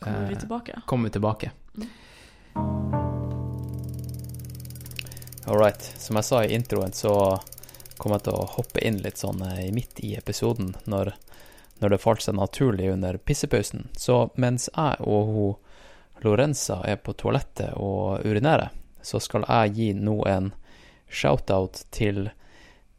[0.00, 0.82] Kommer vi eh, tillbaka?
[0.86, 1.50] kommer vi tilbake.
[1.76, 1.88] Mm.
[5.46, 5.82] All right.
[5.98, 7.38] Som jeg sa i introen, så
[7.98, 11.12] kommer jag til å hoppe inn litt sånn eh, midt i episoden når,
[11.82, 13.88] når det falt seg naturlig under pissepausen.
[13.96, 15.56] Så mens jeg og hun
[16.20, 18.72] Lorenza er på toalettet og urinerer,
[19.02, 20.50] så skal jeg gi nå en
[21.06, 22.30] shout-out til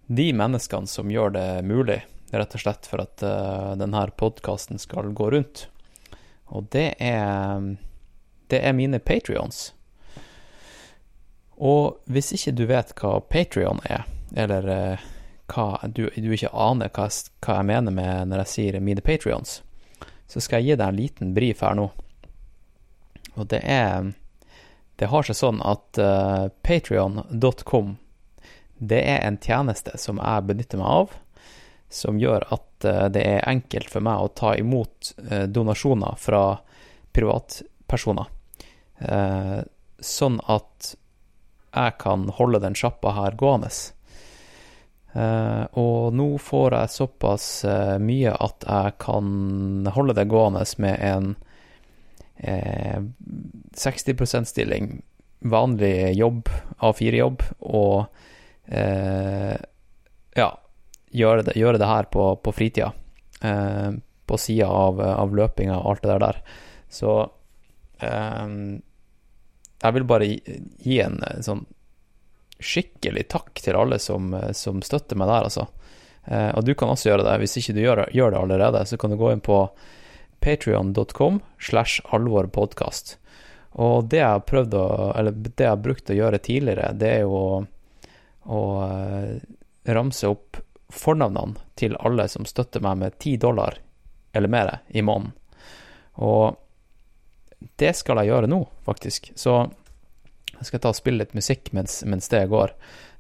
[0.08, 2.00] de menneskene som gjør det mulig,
[2.32, 5.68] rett og slett for at uh, eh, denne podkasten skal gå rundt.
[6.50, 7.76] Og det er
[8.50, 9.74] Det er mine patrions.
[11.60, 15.08] Og hvis ikke du vet hva Patrion er, eller eh,
[15.50, 19.62] hva du, du ikke aner hva, hva jeg mener med når jeg sier mine patrions,
[20.30, 21.90] så skal jeg gi deg en liten brief her nå.
[23.36, 24.12] Og det er
[25.00, 27.96] Det har seg sånn at eh, uh, patrion.com
[28.80, 31.14] det er en tjeneste som jeg benytter meg av,
[31.92, 36.44] som gjør at uh, det er enkelt for meg å ta imot uh, donasjoner fra
[37.16, 38.28] privatpersoner.
[39.00, 39.64] Uh,
[40.04, 40.94] sånn at
[41.72, 43.72] jeg kan holde den sjappa her gående.
[45.10, 51.00] Uh, og nå får jeg såpass uh, mye at jeg kan holde det gående med
[51.02, 51.32] en
[52.38, 53.08] eh, uh,
[53.74, 54.92] 60% stilling,
[55.40, 58.06] vanlig jobb, A4-jobb, og
[58.70, 60.50] ja,
[61.10, 62.92] gjøre det, gjøre det her på, på fritida.
[64.30, 66.42] På sida av, av løpinga og alt det der.
[66.92, 67.16] Så
[68.04, 68.52] eh,
[69.80, 71.64] jeg vil bare gi, gi en sånn
[72.60, 75.68] skikkelig takk til alle som, eh, som støtter meg der, altså.
[76.26, 77.38] Eh, og du kan også gjøre det.
[77.42, 79.64] Hvis ikke du gjør, gjør det allerede, så kan du gå inn på
[80.40, 83.18] patrion.com slash alvorpodkast.
[83.80, 84.86] Og det jeg har prøvd å,
[85.20, 87.60] eller det jeg har brukt å gjøre tidligere, det er jo å,
[88.50, 89.36] å eh,
[89.90, 93.78] ramse opp fornavnene til alle som støtter meg med 10 dollar
[94.34, 95.36] eller mer i måneden.
[96.20, 96.58] Og
[97.80, 99.32] det skal jeg gjøre nå, faktisk.
[99.38, 99.62] Så
[100.60, 102.74] jeg skal ta og spille litt musikk mens, mens det går,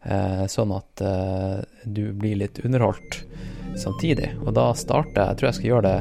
[0.03, 3.22] eh, sånn at eh, du blir litt underholdt
[3.80, 4.34] samtidig.
[4.45, 5.99] Og da starter jeg Jeg tror jeg skal gjøre det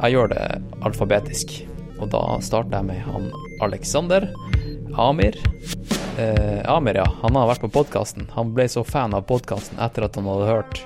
[0.00, 0.44] Jeg gjør det
[0.86, 1.54] alfabetisk.
[2.02, 3.30] Og da starter jeg med han
[3.62, 4.28] Alexander
[4.98, 5.38] Amir.
[6.18, 7.06] Eh, Amir, ja.
[7.22, 8.28] Han har vært på podkasten.
[8.34, 10.82] Han ble så fan av podkasten etter at han hadde hørt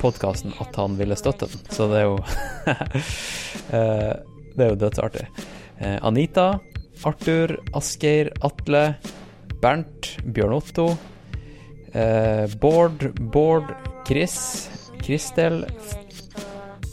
[0.00, 1.64] podkasten at han ville støtte den.
[1.70, 2.18] Så det er jo
[3.78, 4.12] eh,
[4.52, 5.26] Det er jo dødsartig.
[5.78, 6.58] Eh, Anita,
[7.08, 8.94] Arthur, Asgeir, Atle,
[9.62, 10.88] Bernt, Bjørn Otto,
[11.92, 13.74] eh, Bård, Bård,
[14.06, 14.70] Chris,
[15.02, 15.64] Kristel.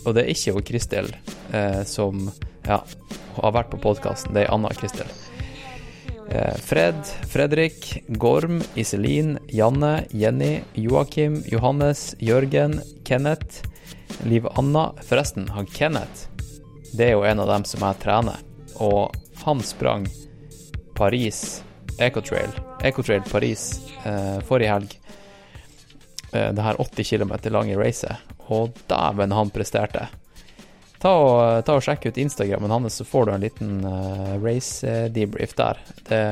[0.06, 1.10] Og det er ikke jo Kristel
[1.54, 2.30] eh, som
[2.68, 2.82] ja,
[3.40, 5.10] har vært på podkasten, det er Anna Kristel.
[6.30, 7.00] Eh, Fred,
[7.30, 13.64] Fredrik, Gorm, Iselin, Janne, Jenny, Joakim, Johannes, Jørgen, Kenneth,
[14.30, 14.92] Liv Anna.
[15.06, 16.30] Forresten, han Kenneth,
[16.94, 18.46] det er jo en av dem som jeg trener,
[18.78, 20.08] og han sprang
[20.96, 21.64] Paris
[22.00, 22.52] Ecotrail,
[22.84, 25.00] Ecotrail Paris eh, forrige helg.
[26.32, 28.16] Eh, det her 80 km lange racet,
[28.48, 30.08] og dæven han presterte.
[31.00, 35.54] Ta og, ta og Sjekk ut Instagrammen hans, så får du en liten eh, race-debrief
[35.56, 35.84] eh, der.
[36.10, 36.24] Det,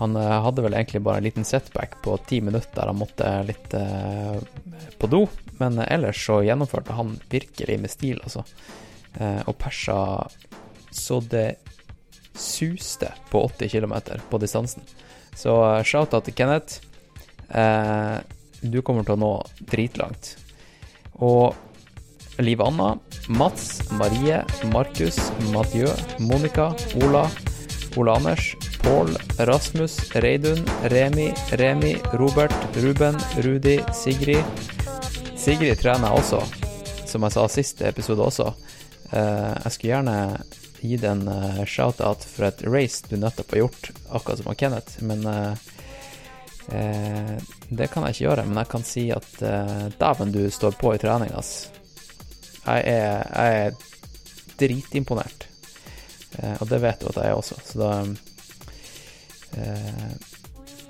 [0.00, 3.00] han eh, hade hadde vel egentlig bare en liten setback på ti minutter der han
[3.00, 4.36] måtte litt eh,
[5.00, 5.26] på do,
[5.60, 8.44] men ellers så gjennomførte han virkelig med stil, altså.
[9.20, 9.98] Eh, og persa
[10.90, 11.56] så det
[12.34, 13.94] suste på 80 km
[14.30, 14.82] på distansen.
[15.36, 16.80] Så eh, shout-out til Kenneth.
[17.48, 18.18] Eh,
[18.60, 19.32] du kommer til å nå
[19.70, 20.34] dritlangt.
[21.20, 21.56] Og
[22.40, 22.94] Liv Anna,
[23.28, 24.40] Mats, Marie,
[24.72, 25.18] Markus,
[25.52, 26.70] Mathieu, Monica,
[27.04, 27.26] Ola,
[27.96, 29.12] Ola Anders, Pål,
[29.44, 34.44] Rasmus, Reidun, Remi, Remi, Robert, Ruben, Rudi, Sigrid.
[35.36, 36.40] Sigrid trener jeg også,
[37.08, 38.48] som jeg sa sist episode også.
[39.12, 40.16] Eh, jeg skulle gjerne
[40.82, 45.02] gi deg en eh, shout-out for et race du nettopp har gjort, akkurat som Kenneth,
[45.04, 45.52] men eh,
[46.76, 47.36] eh
[47.70, 48.46] det kan jeg ikke gjøre.
[48.48, 51.70] Men jeg kan si at eh, dæven, du står på i trening, ass.
[52.64, 53.78] Jeg er, jeg er
[54.60, 55.46] dritimponert.
[56.38, 57.92] Eh, og det vet du at jeg er også, så da
[59.58, 60.10] eh,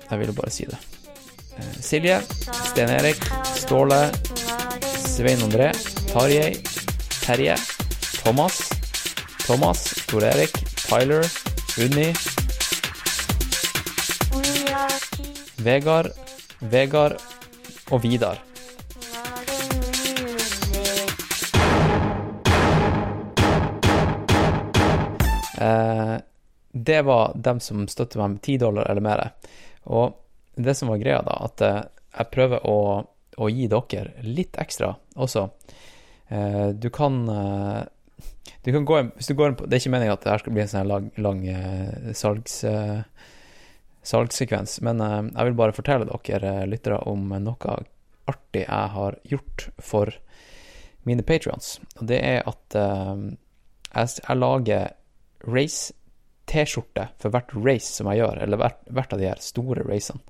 [0.09, 0.79] Jeg ville bare si det.
[1.57, 2.19] Eh, Silje,
[2.71, 3.21] Sten Erik,
[3.55, 4.03] Ståle,
[5.05, 5.71] Svein André,
[6.11, 6.57] Tarjei,
[7.21, 7.55] Terje,
[8.21, 8.80] Thomas,
[9.51, 10.51] Thomas, Tor Erik,
[10.89, 11.25] Tyler,
[11.79, 12.13] Unni,
[15.63, 16.07] Vegard,
[16.59, 17.13] Vegard
[17.89, 18.39] och Vidar.
[25.57, 26.15] Eh,
[26.71, 29.29] det var dem som støtter meg med 10 dollar eller mer.
[29.83, 30.15] Og
[30.55, 31.81] det som var greia, da, at eh,
[32.17, 32.79] jeg prøver å,
[33.37, 35.49] å gi dere litt ekstra også.
[36.27, 37.81] Eh, du kan eh,
[38.61, 40.31] du kan gå inn, hvis du går inn på, Det er ikke meningen at det
[40.31, 43.01] her skal bli en sånn lang, lang uh, salgs, uh,
[44.05, 47.77] salgssekvens, men uh, jeg vil bare fortelle dere eh, lyttere om noe
[48.29, 50.13] artig jeg har gjort for
[51.09, 51.79] mine patrions.
[51.99, 53.23] Og det er at eh,
[53.91, 54.91] jeg, jeg lager
[55.49, 60.21] race-T-skjorte for hvert race som jeg gjør, eller hvert, hvert av de her store racene.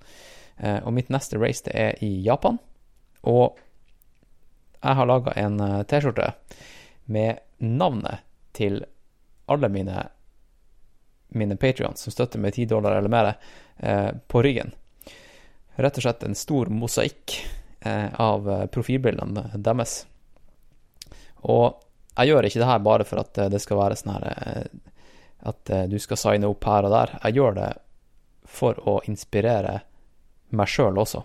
[0.61, 2.61] Eh, og mitt neste race det er i Japan,
[3.27, 3.59] og
[4.81, 6.31] jeg har laga en T-skjorte
[7.11, 8.25] med navnet
[8.57, 8.81] til
[9.51, 10.09] alle mine
[11.31, 13.33] mine patrions som støtter med 10 dollar eller mer,
[13.77, 14.71] eh, på ryggen.
[15.75, 17.37] Rett og slett en stor mosaikk
[17.79, 20.05] eh, av eh, profilbilden eh, profilbildene deres.
[21.47, 21.79] Og
[22.17, 24.65] jeg gjør ikke det her bare for at eh, det skal være sånn her eh,
[25.47, 27.15] At eh, du skal signe opp her og der.
[27.23, 27.69] Jeg gjør det
[28.45, 29.79] for å inspirere
[30.51, 31.23] meg sjøl også.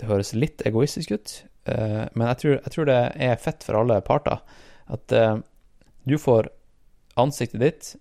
[0.00, 1.34] Det høres litt egoistisk ut,
[1.68, 2.98] eh, men jeg tror, jeg tror det
[3.28, 4.40] er fett for alle parter.
[4.88, 5.38] At eh,
[6.08, 6.50] du får
[7.18, 7.94] ansiktet ditt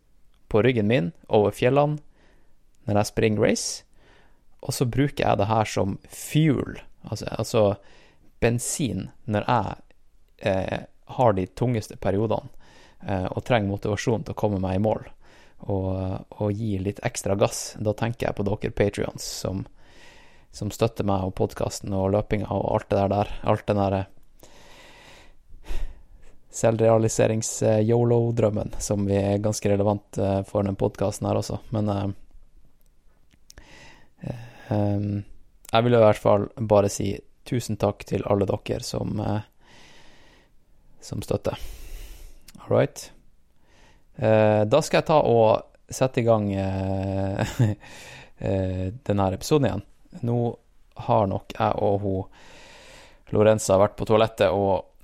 [0.47, 1.99] på ryggen min over fjellene
[2.87, 3.83] når jeg springer race,
[4.63, 7.63] og så bruker jeg det her som fuel, altså, altså
[8.39, 9.75] bensin, når jeg
[10.47, 10.85] eh,
[11.17, 12.47] har de tungeste periodene
[13.03, 15.03] eh, og trenger motivasjon til å komme meg i mål
[15.67, 15.89] og,
[16.37, 17.75] og gi litt ekstra gass.
[17.79, 19.65] Da tenker jeg på dere patrions som,
[20.55, 23.33] som støtter meg og podkasten og løpinga og alt det der.
[23.43, 24.05] Alt den derre
[26.57, 31.59] selvrealiserings-yolo-drømmen, som vi er ganske relevant eh, för for den podkasten her også.
[31.69, 32.09] Men eh,
[34.21, 34.35] eh,
[34.67, 35.23] ehm,
[35.71, 39.41] jeg vil i hvert fall bare si tusen takk til alle dere som, eh,
[41.01, 41.57] som støtter.
[42.57, 43.11] All right.
[44.15, 47.47] Eh, da skal jeg ta og sette i gang eh,
[48.49, 49.85] eh denne episoden igjen.
[50.25, 50.57] Nå
[51.05, 52.25] har nok jeg og hun
[53.35, 54.96] Lorenza vært på toalettet og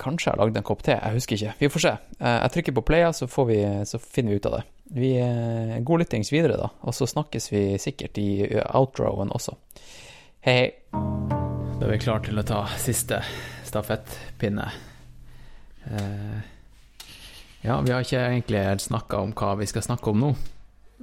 [0.00, 1.54] kanskje jeg lagde en kopp te, jeg husker ikke.
[1.60, 1.92] Vi får se.
[2.18, 4.62] Eh, jeg trykker på playa, så, får vi, så finner vi ut av det.
[4.94, 6.68] Vi, eh, god lyttings videre, da.
[6.84, 9.56] Og så snakkes vi sikkert i eh, outroen også.
[10.44, 11.04] Hei, hei.
[11.74, 13.18] Da er vi klar til å ta siste
[13.66, 14.68] stafettpinne.
[15.84, 16.38] Eh,
[17.64, 20.30] ja, vi har ikke egentlig snakka om hva vi skal snakke om nå,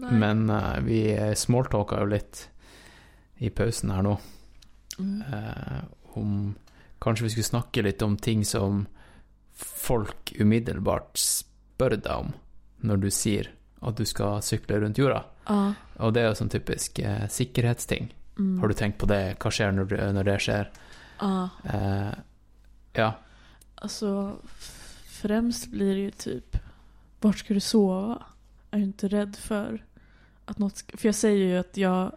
[0.01, 0.13] Nei.
[0.21, 1.01] men eh, vi
[1.37, 2.45] smalltalka jo litt
[3.41, 4.15] i pausen her nå.
[5.01, 5.21] Mm.
[5.25, 5.81] Eh,
[6.21, 6.35] om
[7.01, 8.85] Kanskje vi skulle snakke litt om ting som
[9.61, 12.33] folk umiddelbart spør deg om
[12.85, 13.49] når du sier
[13.81, 15.23] at du skal sykle rundt jorda.
[15.47, 15.73] Ja.
[16.01, 18.11] Og det er jo sånn typisk eh, sikkerhetsting.
[18.37, 18.59] Mm.
[18.61, 19.21] Har du tenkt på det?
[19.41, 20.69] Hva skjer når, du, når det skjer?
[21.21, 21.49] Ja.
[21.65, 22.13] Eh,
[22.97, 23.11] ja.
[23.75, 24.37] Alltså,
[25.21, 26.57] främst blir det ju typ,
[27.21, 28.23] vart ska du sova?
[28.71, 29.85] Är du inte rädd för
[30.45, 32.11] att något ska, För jag säger ju att jag,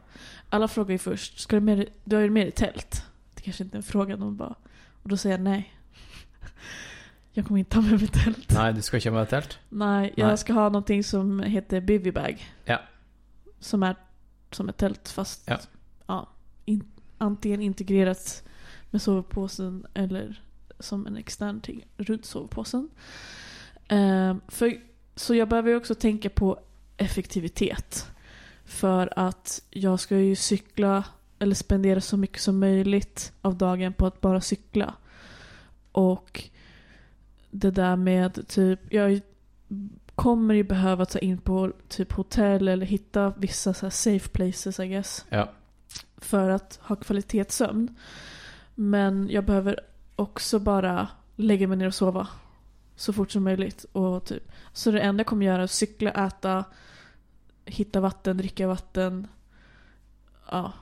[0.49, 3.03] alla frågar ju först, ska du, med, du har ju med dig tält?
[3.35, 4.55] Det kanske inte är en fråga, de bara,
[5.05, 5.75] och då säger jag nej.
[7.33, 8.55] Jag kommer inte ha med mig tält.
[8.55, 9.59] Nei, du skal ikke ha med telt?
[9.69, 10.39] Nej, jag Nej.
[10.39, 12.53] ska ha någonting som heter bivy bag.
[12.65, 12.79] Ja.
[13.61, 13.97] Som är
[14.51, 15.59] som ett tält fast Ja.
[16.07, 16.29] ja,
[16.65, 16.85] in,
[17.19, 18.43] antingen integrerat
[18.91, 20.43] med sovpåsen eller
[20.79, 22.91] som en extern ting runt sovpåsen.
[23.89, 24.81] Ehm, för,
[25.15, 26.61] så jag behöver ju också tänka på
[26.97, 28.07] effektivitet.
[28.65, 31.05] För att jag ska ju cykla
[31.39, 34.95] eller spendera så mycket som möjligt av dagen på att bara cykla.
[35.93, 36.43] Och
[37.51, 39.21] det där med typ, jag
[40.15, 44.89] kommer ju behöva ta in på typ hotell eller hitta vissa så safe places I
[44.89, 45.25] guess.
[45.29, 45.49] Ja.
[46.17, 47.97] För att ha kvalitetssömn.
[48.75, 49.81] Men jag behöver
[50.17, 52.29] också bara lägga mig ner och sova.
[52.97, 53.85] Så fort som möjligt.
[53.93, 56.65] Och typ, så det enda jag kommer göra är att cykla, äta,
[57.65, 59.27] hitta vatten, dricka vatten.
[60.51, 60.73] Ja.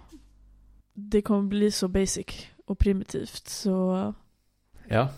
[0.95, 2.27] Det kommer bli så basic
[2.67, 3.49] och primitivt.
[3.49, 4.15] Så...
[4.89, 5.09] Ja.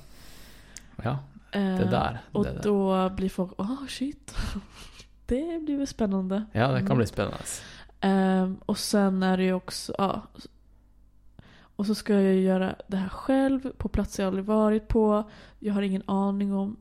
[1.03, 1.19] Ja,
[1.53, 2.21] eh, det der.
[2.33, 2.63] Och Det der.
[2.63, 4.35] då blir folk, åh shit.
[5.27, 6.45] Det blir väl spännande.
[6.53, 6.97] Ja, det kan Mm.
[6.99, 7.39] bli spennende.
[8.01, 10.23] Ehm, och sen är det ju också, ja.
[11.77, 15.31] Och så ska jag ju göra det här själv på platser jag aldrig varit på.
[15.59, 16.77] Jag har ingen aning om...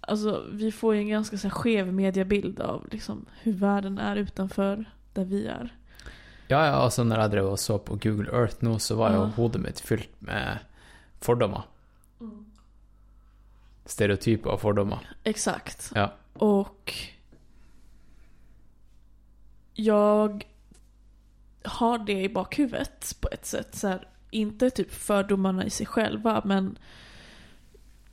[0.00, 4.16] Alltså vi får ju en ganska så här skev mediebild av liksom hur världen är
[4.16, 5.76] utanför där vi är.
[6.48, 9.20] Ja, ja, altså når jeg drev og så på Google Earth nå, så var jo
[9.22, 9.30] Ja.
[9.36, 10.58] hodet mitt fylt med
[11.20, 11.62] fordommer.
[13.86, 14.98] Stereotyper og fordommer.
[15.24, 15.92] Exakt.
[15.94, 16.12] Ja.
[16.34, 16.92] Och
[19.74, 20.44] jag
[21.64, 23.74] har det i bakhuvudet på ett sätt.
[23.74, 26.78] Så här, inte typ fördomarna i sig själva men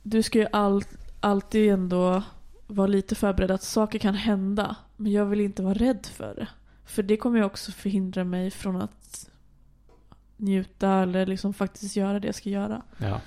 [0.02, 0.82] du ska ju all,
[1.20, 2.22] alltid ändå
[2.66, 4.76] vara lite förberedd att saker kan hända.
[4.96, 6.48] Men jag vill inte vara rädd för det.
[6.92, 9.30] För det kommer ju också förhindra mig från att
[10.36, 12.82] njuta eller liksom faktiskt göra det jag ska göra.
[12.98, 13.20] Ja.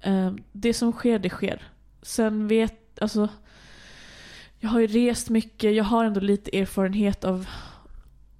[0.00, 1.62] Eh, det som sker, det sker.
[2.02, 3.28] Sen vet, alltså.
[4.58, 7.48] Jag har ju rest mycket, jag har ändå lite erfarenhet av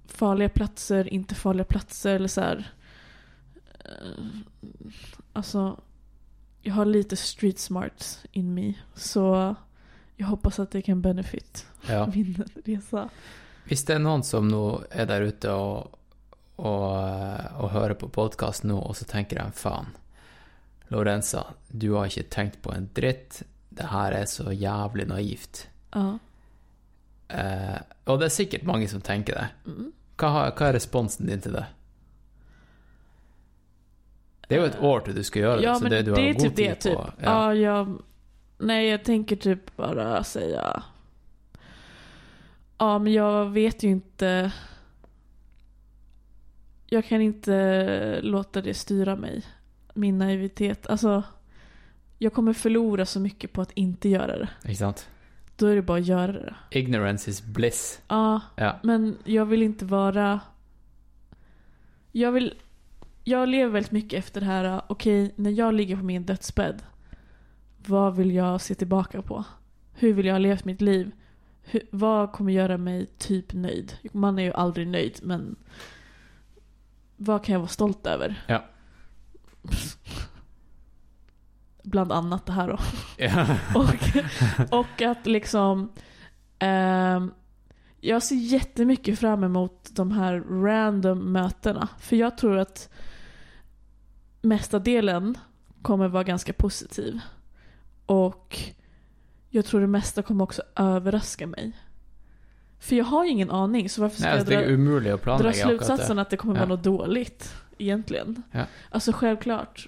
[0.07, 2.73] farliga platser, inte farliga platser eller så här.
[3.79, 4.25] Eh,
[5.33, 5.81] Alltså,
[6.61, 8.73] jag har lite street smart in me.
[8.95, 9.55] Så
[10.15, 12.11] jag hoppas att det kan benefit ja.
[12.15, 13.09] min resa.
[13.69, 15.93] Hvis det er noen som nå er der ute og,
[16.59, 19.93] og, eh, og hører på podkast nå, og så tenker de faen,
[20.91, 23.41] Lorenza, du har ikke tenkt på en dritt.
[23.73, 25.63] Det her er så jævlig naivt.
[25.95, 26.17] Ja.
[27.33, 29.47] Eh, og det er sikkert mange som tenker det.
[29.65, 29.87] Mm.
[30.19, 31.63] Hva, har- hva er responsen din til det?
[34.47, 36.11] Det er jo et år til du skal gjøre det, Ja, så det det, du
[36.11, 36.75] har är god typ tid det.
[36.83, 36.93] Typ.
[36.97, 37.11] på.
[37.23, 37.53] Ja.
[37.55, 38.01] jag...
[38.59, 40.83] Nej, jag tänker typ bara säga...
[42.83, 44.51] Ja, men jag vet ju inte...
[46.85, 49.43] Jag kan inte låta det styra mig.
[49.93, 50.87] Min naivitet.
[50.87, 51.23] Alltså,
[52.17, 54.75] jag kommer förlora så mycket på att inte göra det.
[54.75, 55.09] Sant?
[55.55, 56.55] Då är det bara att göra det.
[56.71, 58.01] Ignorance is bliss.
[58.07, 58.79] Ja, Ja.
[58.83, 60.39] men jag vill inte vara...
[62.11, 62.53] Jag vill...
[63.23, 66.83] Jag lever väldigt mycket efter det här, okej, när jag ligger på min dödsbädd.
[67.85, 69.43] Vad vill jag se tillbaka på?
[69.93, 71.11] Hur vill jag ha levt mitt liv?
[71.63, 73.97] Hur, vad kommer göra mig typ nöjd?
[74.11, 75.55] Man är ju aldrig nöjd, men...
[77.17, 78.43] Vad kan jag vara stolt över?
[78.47, 78.65] Ja.
[81.83, 82.79] Bland annat det här då.
[83.17, 83.57] Ja.
[83.75, 85.91] Och, och att liksom...
[86.59, 87.31] ehm,
[88.05, 91.87] jag ser jättemycket fram emot de här random mötena.
[91.99, 92.89] För jag tror att
[94.41, 95.37] mesta delen
[95.81, 97.19] kommer vara ganska positiv.
[98.05, 98.59] Och
[99.55, 101.71] jag tror det mesta kommer också överraska mig.
[102.79, 105.11] För jag har ju ingen aning, så varför ska Nej, alltså, jag det dra, umulig
[105.11, 106.21] att dra akkurat slutsatsen det.
[106.21, 106.59] att det kommer Ja.
[106.59, 108.43] vara något dåligt egentligen?
[108.51, 108.65] Ja.
[108.89, 109.87] Alltså självklart.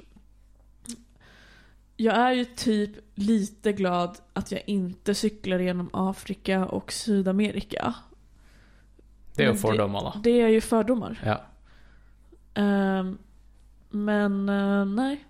[1.98, 7.94] Jag är ju typ lite glad att jag inte cyklar genom Afrika och Sydamerika.
[9.36, 10.14] Det är ju Men fördomar då.
[10.24, 11.20] Det är ju fördomar.
[11.26, 11.42] Ja.
[12.62, 13.18] Ehm,
[13.90, 15.26] men eh, nej,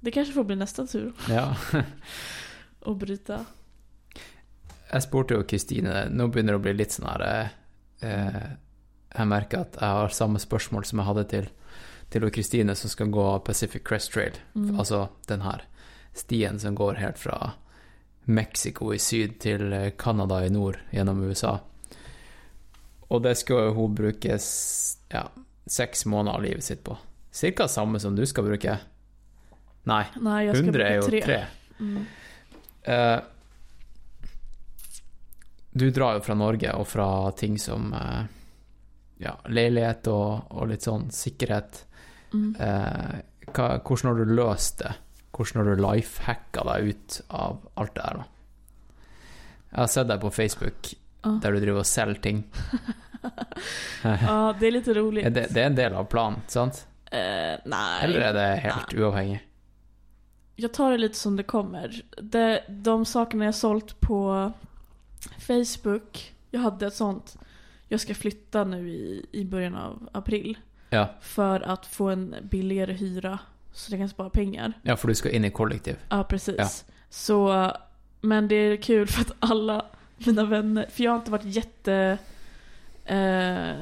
[0.00, 1.56] det kanske får bli nästa tur ja.
[2.86, 3.44] att bryta.
[4.88, 7.54] Jeg spurte jo Kristine Nå begynner det å bli litt sånn her eh,
[8.08, 8.44] eh,
[9.12, 11.48] Jeg merker at jeg har samme spørsmål som jeg hadde til
[12.08, 14.32] til Kristine som skal gå Pacific Crest Trail.
[14.54, 14.78] Mm.
[14.80, 15.64] Altså den her
[16.16, 17.52] stien som går helt fra
[18.24, 21.58] Mexico i syd til eh, Canada i nord gjennom USA.
[23.08, 25.24] Og det skal hun bruke ja,
[25.66, 26.96] seks måneder av livet sitt på.
[27.30, 28.78] Cirka samme som du skal bruke.
[29.88, 31.20] Nei, ska 100 er bruka jo tre.
[31.24, 31.38] tre.
[31.78, 32.06] Mm.
[32.82, 33.18] Eh,
[35.78, 37.08] du drar jo fra Norge og fra
[37.38, 38.24] ting som eh,
[39.24, 41.84] ja, leilighet og, og litt sånn sikkerhet.
[42.34, 42.50] Mm.
[42.60, 43.18] Eh,
[43.52, 44.92] hva, hvordan har du løst det?
[45.32, 48.22] Hvordan har du lifehacka deg ut av alt det der?
[48.22, 48.26] da?
[49.68, 51.32] Jeg har sett deg på Facebook Ja.
[51.42, 52.44] der du driver og selger ting.
[54.02, 55.34] Ja, det är lite roligt.
[55.34, 56.84] Det, det er en del av planen, sant?
[57.10, 58.04] Eh, nej.
[58.04, 59.40] Eller er det helt uavhengig?
[60.56, 62.02] Jag tar det lite som det kommer.
[62.22, 64.52] Det, de sakerna jag sålt på
[65.38, 66.34] Facebook.
[66.50, 67.36] Jag hade ett sånt.
[67.88, 70.58] Jag ska flytta nu i, i början av april.
[70.90, 71.14] Ja.
[71.20, 73.38] För att få en billigare hyra.
[73.72, 74.72] Så jag kan spara pengar.
[74.82, 75.96] ja, for du skal inn i kollektiv.
[76.08, 76.56] Ja, precis.
[76.58, 76.68] Ja.
[77.10, 77.72] Så,
[78.20, 82.18] men det är kul för att alla mina vänner, för jag har inte varit jätte
[83.04, 83.76] eh,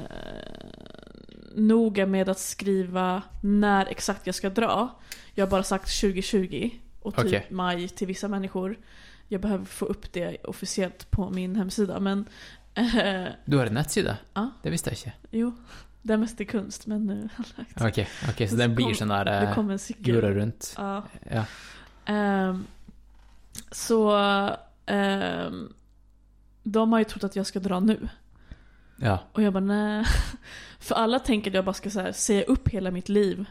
[1.54, 4.98] noga med att skriva när exakt jag ska dra.
[5.34, 6.70] Jag har bara sagt 2020
[7.02, 7.46] och typ Okej.
[7.50, 8.78] maj till vissa människor.
[9.28, 12.28] Jag behöver få upp det officiellt på min hemsida men
[12.74, 14.16] eh, Du har en nettside?
[14.34, 14.50] Ja.
[14.62, 15.12] Det visste jeg ikke.
[15.30, 15.52] jo,
[16.02, 17.98] det är mest i kunst men nu har jag lagt.
[17.98, 20.20] Ok, ok, så den blir sånn der Det eh, kom en cykel.
[20.20, 20.74] rundt.
[20.78, 21.02] Ja.
[21.30, 21.44] Ja.
[22.06, 22.66] Ehm,
[23.72, 24.10] så
[24.86, 25.72] ehm,
[26.62, 28.08] de har ju trott att jag ska dra nu.
[28.96, 29.18] ja.
[29.32, 30.04] Och jag bara nej.
[30.78, 33.44] För alla tänker att jag bara ska så här, säga upp hela mitt liv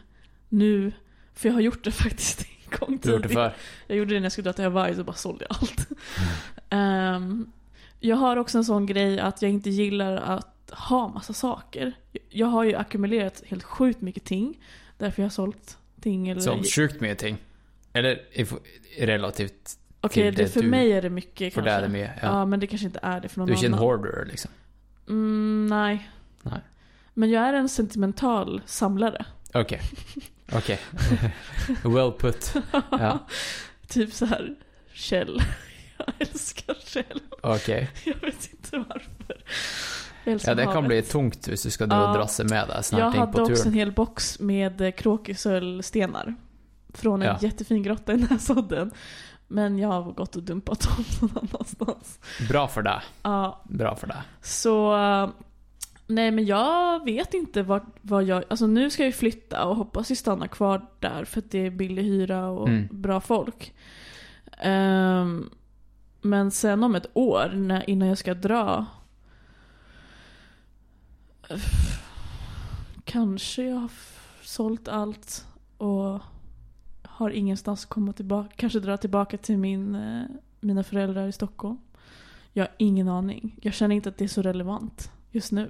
[0.48, 0.92] nu.
[1.34, 3.28] För jag har gjort det faktiskt gång Du tidigare.
[3.28, 3.56] før?
[3.86, 5.88] Jag gjorde det när jag skulle dra till Hawaii så bara sålde jag allt.
[6.70, 7.52] Ehm,
[8.00, 11.92] jag har också en sån grej att jag inte gillar att ha massa saker.
[12.28, 14.58] Jag har ju ackumulerat helt sjukt mycket ting.
[14.98, 16.28] Därför jag har sålt ting.
[16.28, 17.36] Eller Sånn sjukt mye ting?
[17.92, 18.20] Eller
[18.98, 21.70] relativt Okej, det för mig är det mycket For kanske.
[21.70, 22.10] det er det mye?
[22.22, 22.28] Ja.
[22.28, 22.44] Ja.
[22.46, 23.84] men det kanske inte är det för någon Du er ikke en annan.
[23.84, 24.50] hoarder, liksom?
[25.08, 26.10] Mm, nej.
[26.42, 26.60] Nej.
[27.14, 29.24] Men jag är en sentimental samlare.
[30.52, 30.70] Ok.
[31.84, 31.94] Ok.
[31.96, 32.54] well put.
[32.90, 33.18] Ja.
[33.88, 34.54] typ så här
[34.92, 35.42] Kjell.
[35.98, 37.20] Jag älskar själv.
[37.42, 37.90] Okej.
[38.04, 39.42] Jag vet inte varför.
[40.24, 40.88] Jag Ja, det kan havet.
[40.88, 42.12] bli tungt hvis du ska dra Ja.
[42.12, 43.72] drasse med Jag snart in hade på också en turen.
[43.74, 46.34] hel box med eh, kråkisölstenar.
[46.94, 47.38] Från en Ja.
[47.40, 48.90] jättefin grotta i Näsodden.
[49.48, 52.18] Men jag har gått och dumpat dem någon annanstans.
[52.48, 53.00] Bra för deg.
[53.22, 54.16] Ja, Bra för deg.
[54.42, 54.94] så...
[56.06, 58.44] Nej men jag vet inte vad, vad jag...
[58.48, 61.70] Alltså nu ska jag flytta och hoppas vi stannar kvar där för att det är
[61.70, 62.88] billig hyra och Mm.
[62.90, 63.74] bra folk.
[64.58, 65.50] Ehm,
[66.22, 68.86] men sen om ett år när, innan jag ska dra...
[73.04, 73.90] Kanske jag har
[74.42, 75.46] sålt allt
[75.78, 76.20] och
[77.02, 78.50] har ingenstans att komma tillbaka.
[78.56, 80.22] Kanske dra tillbaka till min, eh,
[80.60, 81.78] mina föräldrar i Stockholm.
[82.52, 83.58] Jag har ingen aning.
[83.62, 85.68] Jag känner inte att det är så relevant just nu.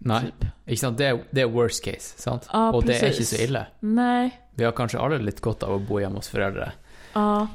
[0.00, 0.44] Nei, Typ.
[0.66, 0.96] ikke sant?
[0.98, 2.46] Det er, det er worst case, sant?
[2.52, 3.34] Ja, og det er ikke precis.
[3.36, 3.66] så ille.
[3.84, 4.30] Nej.
[4.56, 6.70] Vi har kanskje alle litt godt av å bo hjemme hos foreldre.
[7.14, 7.46] Ja.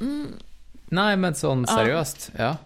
[0.00, 0.30] Mm,
[0.94, 1.76] Nei, men sånn Ja.
[1.76, 2.56] seriøst, ja.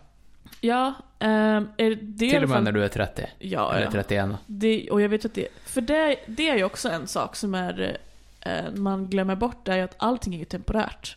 [0.60, 0.94] ja.
[1.20, 3.26] är det i Til alla og med fall- når du er 30.
[3.40, 3.90] Ja, Eller ja.
[3.90, 4.30] 31.
[4.30, 4.38] da.
[4.46, 5.48] Det, och jag vet att det...
[5.64, 7.98] För det, det är ju också en sak som är...
[8.40, 11.16] Eh, man glömmer bort det är ju att allting är ju temporärt.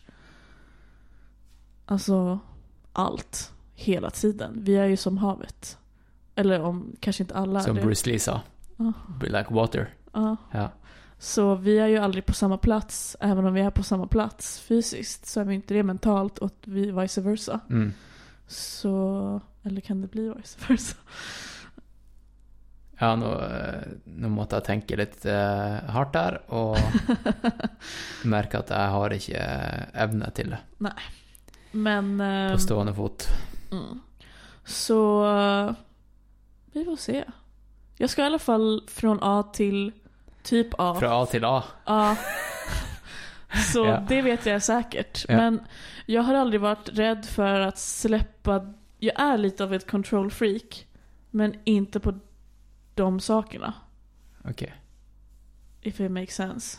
[1.86, 2.38] Alltså,
[2.92, 3.52] allt.
[3.74, 4.58] Hela tiden.
[4.64, 5.78] Vi är ju som havet.
[6.34, 7.82] Eller om, kanske inte alla Som det.
[7.82, 8.40] Bruce Lee sa.
[8.76, 8.92] Ja.
[9.20, 9.94] Be like water.
[10.12, 10.36] Ja.
[10.50, 10.70] Ja.
[11.18, 13.16] Så vi är ju aldrig på samma plats.
[13.20, 16.54] Även om vi är på samma plats fysiskt så är vi inte det mentalt och
[16.64, 17.60] vi vice versa.
[17.70, 17.92] Mm.
[18.46, 19.40] Så...
[19.62, 20.96] Eller kan det bli vice versa?
[23.02, 26.76] Ja, nå, eh, nå måtte jeg tenke litt eh, hardt der, og
[28.34, 30.60] merke at jeg har ikke eh, evne til det
[31.72, 32.12] Men...
[32.20, 33.26] ehm, på stående fot.
[33.72, 33.98] Mm.
[34.62, 35.72] Så eh,
[36.72, 37.24] vi får se.
[37.96, 39.92] Jag ska i alla fall från A till
[40.42, 40.96] typ A.
[41.00, 41.64] Fra A til A.
[41.86, 42.16] Ja.
[43.72, 44.04] Så Ja.
[44.08, 45.24] det vet jag säkert.
[45.28, 45.36] Ja.
[45.36, 45.60] Men
[46.06, 48.72] jag har aldrig varit rädd för att släppa...
[48.98, 50.86] Jag är lite av ett control freak.
[51.30, 52.18] Men inte på
[52.94, 53.74] de sakerna.
[54.44, 54.62] Ok.
[55.80, 56.78] If it makes sense.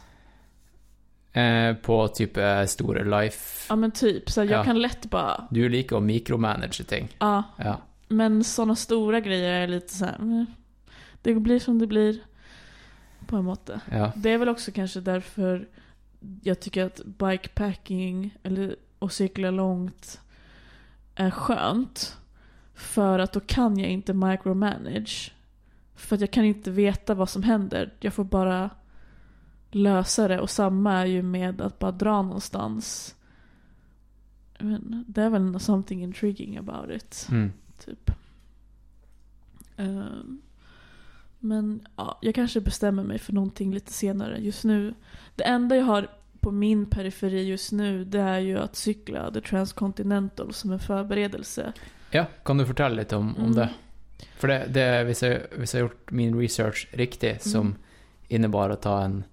[1.33, 4.30] Eh, på type store life Ja men typ.
[4.30, 4.63] Så jag Ja.
[4.63, 5.47] kan lätt bara...
[5.51, 7.09] Du liker å mikromanage ting.
[7.19, 7.43] Ja.
[7.57, 7.77] Ja.
[8.07, 10.15] Men sådana stora grejer är lite så här.
[10.15, 10.45] mm,
[11.22, 12.19] Det blir som det blir.
[13.27, 13.82] På en måte.
[13.91, 14.11] ja.
[14.15, 15.67] Det är väl också kanske därför
[16.41, 20.22] jag tycker att bikepacking eller att cykla långt
[21.15, 22.17] är skönt.
[22.73, 25.33] För att då kan jag inte micromanage.
[25.95, 27.93] För att jag kan inte veta vad som händer.
[27.99, 28.69] Jag får bara
[29.72, 30.40] lösa det.
[30.40, 33.15] Och samma är ju med att bara dra någonstans.
[34.59, 37.27] Men det är väl something intriguing about it.
[37.32, 37.51] Mm.
[37.85, 38.11] Typ.
[39.77, 40.41] Ehm,
[41.39, 44.37] men ja, jag kanske bestämmer mig för någonting lite senare.
[44.39, 44.93] Just nu,
[45.35, 46.07] det enda jag har
[46.39, 51.73] på min periferi just nu det är ju att cykla The Transcontinental som en förberedelse.
[52.11, 53.55] ja, kan du fortelle litt om, om Mm.
[53.55, 53.69] det?
[54.35, 55.41] For det, det hvis jeg
[55.73, 57.75] har gjort min research riktig, som Mm.
[58.27, 59.23] innebar å ta en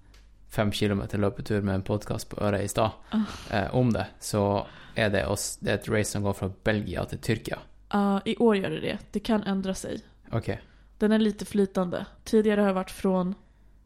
[0.49, 3.21] fem kilometer løpetur med en podkast på øret i stad, Ah.
[3.51, 7.05] eh, om det, så er det, oss, det er et race som går fra Belgia
[7.05, 7.57] til Tyrkia.
[7.91, 8.97] Ja, I år gör det det.
[9.11, 10.01] Det kan ändra sig.
[10.31, 10.49] Ok.
[10.97, 12.05] Den är lite flytande.
[12.23, 13.35] Tidigare har jag varit från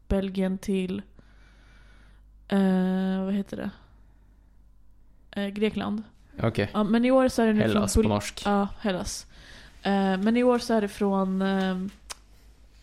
[0.08, 1.02] Belgien till,
[2.48, 3.70] eh, vad heter det?
[5.42, 6.02] Eh, Grekland.
[6.42, 6.58] Ok.
[6.58, 8.42] Ja, men i år så är det nu Hellas från på Bul- norsk.
[8.46, 9.26] Ja, Hellas.
[9.82, 11.44] Eh, men i år så är det från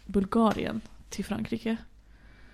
[0.05, 1.77] Bulgarien till Frankrike.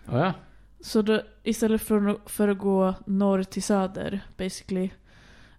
[0.08, 0.34] Å ja.
[0.82, 4.90] Så då, istället för, för att gå norr till söder, basically,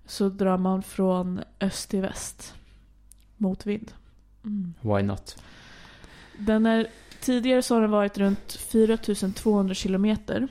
[0.07, 2.55] så drar man från öst till väst.
[3.41, 3.93] Mot vind.
[4.45, 4.75] Mm.
[4.81, 5.43] Why not?
[6.39, 6.87] Den är,
[7.21, 10.49] tidigare så har den varit runt 4200 kilometer.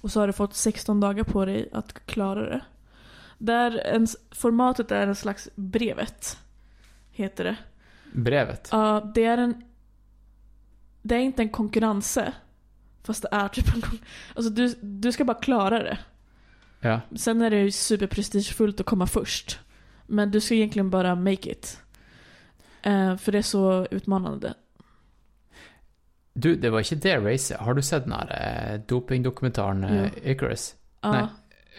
[0.00, 2.60] Och så har du fått 16 dagar på dig att klara det.
[3.38, 6.38] Där en, formatet är en slags brevet.
[7.10, 7.56] Heter det.
[8.12, 8.68] Brevet?
[8.72, 9.64] Ja, det är en...
[11.02, 12.32] Det är inte en konkurrense.
[13.02, 13.82] Fast det är typ en
[14.34, 15.98] Alltså du, du ska bara klara det.
[16.80, 17.00] Ja.
[17.16, 19.58] Sen är det ju superprestigefullt att komma först.
[20.06, 21.80] Men du ska egentligen bara make it.
[22.82, 24.54] Eh, för det är så utmanande.
[26.32, 27.58] Du, det var ikke det racet.
[27.60, 30.74] Har du sett den her eh, dopingdokumentaren eh, Icarus?
[31.00, 31.26] Ja, Nej.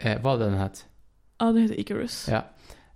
[0.02, 0.86] Eh, det den het?
[1.40, 2.28] ja det heter Icarus.
[2.30, 2.42] Ja.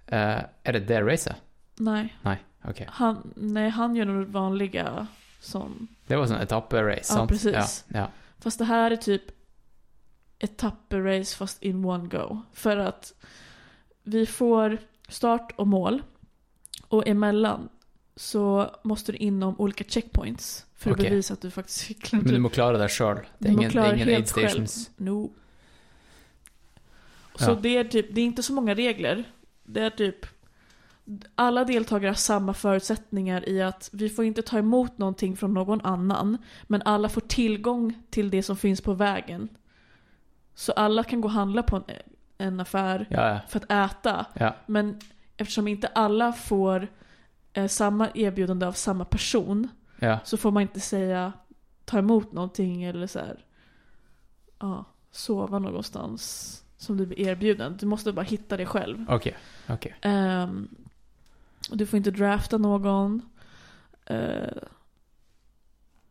[0.08, 1.36] Eh, er det det racet?
[1.80, 2.16] Nej.
[2.22, 2.84] Nei, ok.
[2.88, 5.08] Han, nej, han gör nog vanliga
[5.40, 5.88] som...
[6.08, 7.30] Det var sånn etapperace, Ja, sant?
[7.30, 7.86] precis.
[7.88, 8.08] Ja, ja.
[8.40, 9.22] Fast det här är typ
[10.40, 12.42] etapper-race fast in one go.
[12.54, 13.14] För att
[14.04, 14.78] vi får
[15.10, 16.02] start och mål.
[16.88, 17.70] Och emellan
[18.16, 20.66] så måste du inom olika checkpoints.
[20.76, 21.10] För att Okej.
[21.10, 22.22] bevisa att du faktiskt cyklar.
[22.22, 23.16] Men du må klare deg sjøl.
[23.16, 24.92] Det Du er må ingen, det klara er ingen aid stations.
[24.98, 25.32] No.
[27.36, 27.56] Så Ja.
[27.62, 29.24] det är typ, det är inte så många regler.
[29.64, 30.26] Det är typ
[31.36, 35.82] alla deltagare har samma förutsättningar i att vi får inte ta emot någonting från någon
[35.82, 36.38] annan,
[36.68, 39.50] men alla får tillgång till det som finns på vägen.
[40.56, 41.84] Så alla kan gå och handla på en,
[42.38, 43.40] en affär Ja, ja.
[43.50, 44.26] för att äta,
[44.66, 45.00] men
[45.38, 46.88] eftersom inte alla får
[47.56, 49.68] eh, samma erbjudande av samma person
[50.00, 50.20] ja.
[50.24, 51.34] så får man inte säga
[51.86, 53.46] ta emot någonting eller så här,
[54.60, 57.78] ja, sova någonstans som du blir erbjuden.
[57.80, 59.06] Du måste bara hitta det själv.
[59.10, 59.36] Okej,
[59.70, 59.96] okej.
[60.02, 60.68] Ehm,
[61.72, 63.22] och du får inte drafta någon.
[64.06, 64.58] Eh,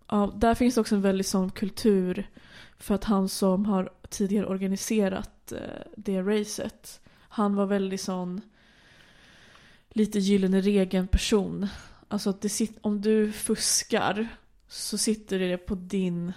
[0.08, 2.30] ja, där finns också en väldigt sån kultur
[2.78, 5.58] för att han som har tidigare organiserat eh,
[5.96, 8.40] det racet, han var väldigt sån
[9.94, 11.66] lite gyllene regeln person.
[12.08, 14.28] Alltså att det sit, om du fuskar
[14.68, 16.32] så sitter det på din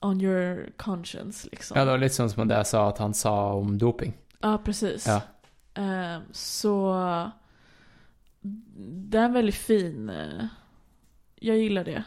[0.00, 1.78] on your conscience liksom.
[1.78, 4.12] Ja, det var lite som som det jag sa att han sa om doping.
[4.40, 5.06] Ja, precis.
[5.06, 5.22] Ja.
[5.74, 6.94] Ehm, så
[8.76, 10.08] det är en väldigt fin...
[10.08, 10.44] eh,
[11.34, 12.04] jag gillar det.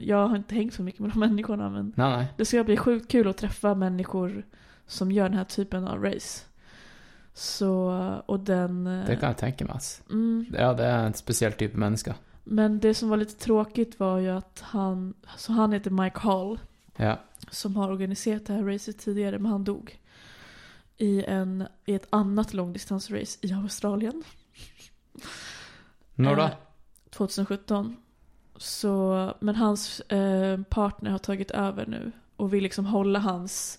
[0.00, 2.26] Jag har inte hängt så mycket med de människorna men Nej, nej.
[2.36, 4.46] det ska bli sjukt kul att träffa människor
[4.86, 6.44] som gör den här typen av race.
[7.38, 7.88] Så,
[8.26, 8.86] och den...
[8.86, 9.74] eh, Det kan jag tänka mig.
[9.74, 10.02] Alltså.
[10.10, 12.14] mm, Ja, det är en speciell typ av människa.
[12.44, 15.14] men det som var lite tråkigt var ju att han...
[15.36, 16.58] Så han heter Mike Hall.
[16.96, 17.18] Ja.
[17.50, 20.00] som har organiserat det här racet tidigare, men han dog.
[20.96, 24.22] I, en, i ett annat långdistansrace i Australien.
[26.14, 26.42] När då?
[26.42, 26.50] Eh,
[27.10, 27.96] 2017.
[28.56, 33.78] Så, men hans eh, partner har tagit över nu och vill liksom hålla hans...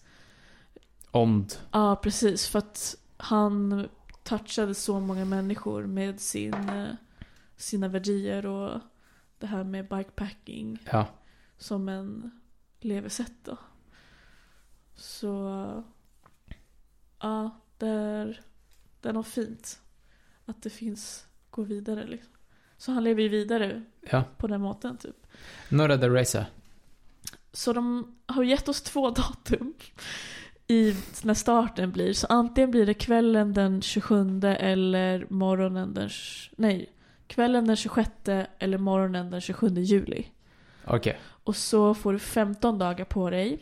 [1.12, 1.54] Ond.
[1.72, 2.48] Ja, precis.
[2.48, 3.88] För att han
[4.24, 6.90] touchade så många människor med sin, eh,
[7.56, 8.80] sina värdier och
[9.40, 11.08] det här med bikepacking Ja.
[11.58, 12.32] som en
[12.80, 13.58] levesätt då.
[14.96, 15.34] Så
[17.20, 18.42] ja, det är,
[19.02, 19.82] det är något fint
[20.46, 22.32] att det finns gå vidare liksom.
[22.78, 24.24] Så han lever ju vidare Ja.
[24.38, 25.26] på den måten typ.
[25.70, 26.48] Är det racet?
[27.52, 29.74] Så de har gett oss två datum
[30.70, 32.14] i när starten blir.
[32.14, 36.10] Så antingen blir det kvällen den 27 eller morgonen den...
[36.56, 36.90] Nej,
[37.28, 38.10] kvällen den 26
[38.60, 40.28] eller morgonen den 27 juli.
[40.86, 41.20] Okej.
[41.44, 43.60] Och så får du 15 dagar på dig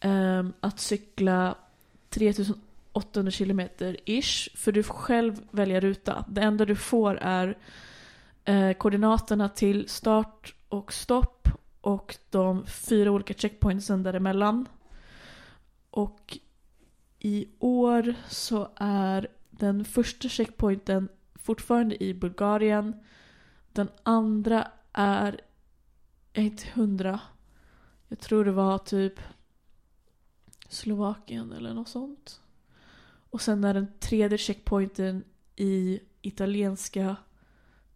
[0.00, 1.54] ehm, att cykla
[2.08, 4.48] 3800 kilometer ish.
[4.56, 6.24] För du får själv välja ruta.
[6.28, 7.58] Det enda du får är
[8.44, 11.48] eh, koordinaterna till start och stopp
[11.80, 14.66] och de fyra olika checkpointsen däremellan.
[15.90, 16.38] Och
[17.18, 22.96] i år så är den första checkpointen fortfarande i Bulgarien.
[23.72, 25.40] Den andra är
[26.32, 27.20] jag är inte hundra.
[28.08, 29.20] Jag tror det var typ
[30.68, 32.40] Slovakien eller något sånt.
[33.30, 35.24] Och sen är den tredje checkpointen
[35.56, 37.16] i italienska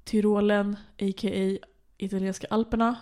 [0.04, 1.66] Tyrolen, a.k.a.
[1.96, 2.96] italienska Alperna.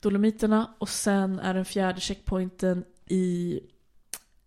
[0.00, 0.74] Dolomiterna.
[0.78, 3.60] Och sen är den fjärde checkpointen i...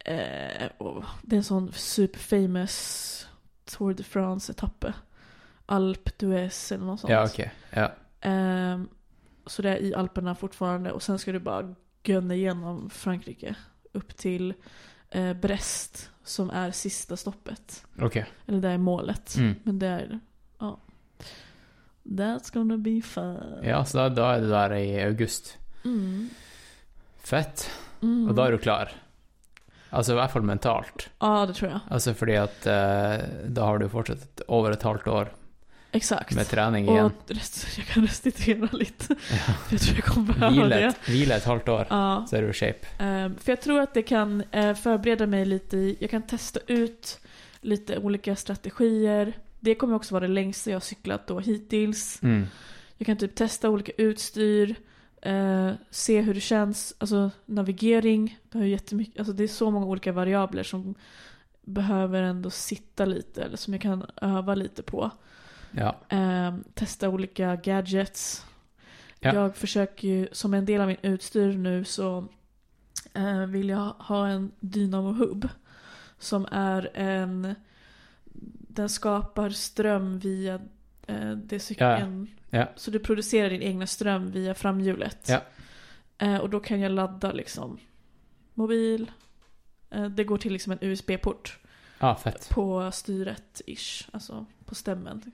[0.06, 3.28] Eh, åh, det är en sån superfamous
[3.66, 4.94] Tour de France-etappe.
[5.66, 7.12] Alp d'Huez eller något sånt.
[7.12, 7.54] Ja, okej.
[7.70, 7.92] Ja.
[8.22, 8.90] Ehm,
[9.46, 13.56] så det är i Alperna fortfarande och sen ska du bara gunna igenom Frankrike
[13.92, 14.54] upp till
[15.10, 17.86] eh, Brest som är sista stoppet.
[18.00, 18.26] Okej.
[18.46, 19.36] Eller det är målet.
[19.36, 19.56] Mm.
[19.64, 20.20] Men det är,
[20.60, 20.80] ja.
[22.04, 23.60] That's gonna be fun.
[23.64, 25.58] Ja, så då är det där i august.
[25.86, 26.30] Mm.
[27.18, 27.70] Fett.
[28.04, 28.30] Mm.
[28.30, 28.90] Och då är du klar.
[29.90, 31.10] Alltså i alla fall mentalt.
[31.20, 31.80] Ja, det tror jag.
[31.90, 33.16] Alltså fordi at eh,
[33.46, 35.34] da har du fortsatt ett, over et halvt år
[35.92, 36.36] Exakt.
[36.36, 37.06] med träning igen.
[37.06, 39.06] och rest, jag kan restituera lite.
[39.32, 39.54] Ja.
[39.54, 40.84] För jag tror jag kommer behöva Vila, det.
[40.86, 42.26] ett, vila ett halvt år, Ja.
[42.30, 42.88] så är du i shape.
[43.00, 46.60] Ehm, för jag tror att det kan eh, förbereda mig lite i, jag kan testa
[46.68, 47.20] ut
[47.62, 49.34] lite olika strategier.
[49.60, 52.20] Det kommer också vara det längsta jag har cyklat då hittills.
[52.24, 52.46] Mm.
[52.98, 54.76] Jag kan typ testa olika utstyr,
[55.24, 58.40] eh, se hur det känns, alltså navigering.
[58.50, 60.96] Det, har jättemycket, alltså det är så många olika variabler som
[61.62, 65.12] behöver ändå sitta lite, eller som jag kan öva lite på.
[65.72, 65.96] Ja.
[66.10, 68.46] Eh, testa olika gadgets.
[69.20, 69.34] Ja.
[69.34, 72.28] Jag försöker ju, som en del av min utstyr nu så
[73.14, 75.50] eh, vill jag ha en Dynamo Hub.
[76.20, 77.56] Som är en,
[78.68, 80.60] den skapar ström via
[81.08, 82.28] eh, det cykeln.
[82.32, 82.43] Ja.
[82.76, 85.30] Så du producerar din egna ström via framhjulet.
[85.30, 85.42] Ja.
[86.18, 87.80] Eh, och då kan jag ladda liksom
[88.54, 89.12] mobil.
[89.90, 91.60] Eh, det går till liksom en USB-port
[92.00, 92.16] Ah,
[92.50, 95.32] på styret ish, alltså på stämmen.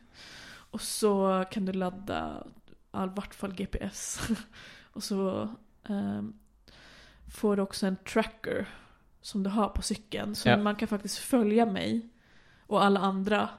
[0.71, 2.47] Och så kan du ladda
[2.93, 4.19] i vart fall GPS.
[4.83, 5.49] och så
[5.89, 6.33] ehm,
[7.27, 8.67] får du också en tracker
[9.21, 10.35] som du har på cykeln.
[10.35, 10.57] Så Ja.
[10.57, 12.09] man kan faktiskt följa mig
[12.67, 13.49] och alla andra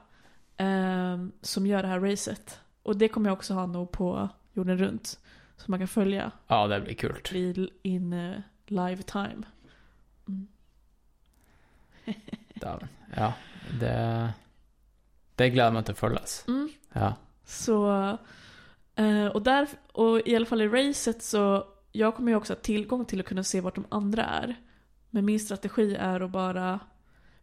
[0.57, 2.59] ehm, som gör det här racet.
[2.83, 5.19] Och det kommer jag också ha nog på jorden runt.
[5.57, 7.71] Så man kan följa Ja, det blir kul.
[7.81, 8.35] in eh,
[8.65, 9.43] live time.
[10.27, 10.47] Mm.
[13.15, 13.33] Ja,
[13.79, 14.33] det
[15.35, 16.43] Det meg til å følges.
[16.47, 16.69] Mm.
[16.93, 17.13] Ja.
[17.45, 17.91] Så,
[18.95, 22.59] eh, och, där, och i alla fall i racet så, jag kommer ju också ha
[22.59, 24.55] tillgång till att kunna se vart de andra är.
[25.09, 26.79] Men min strategi är att bara,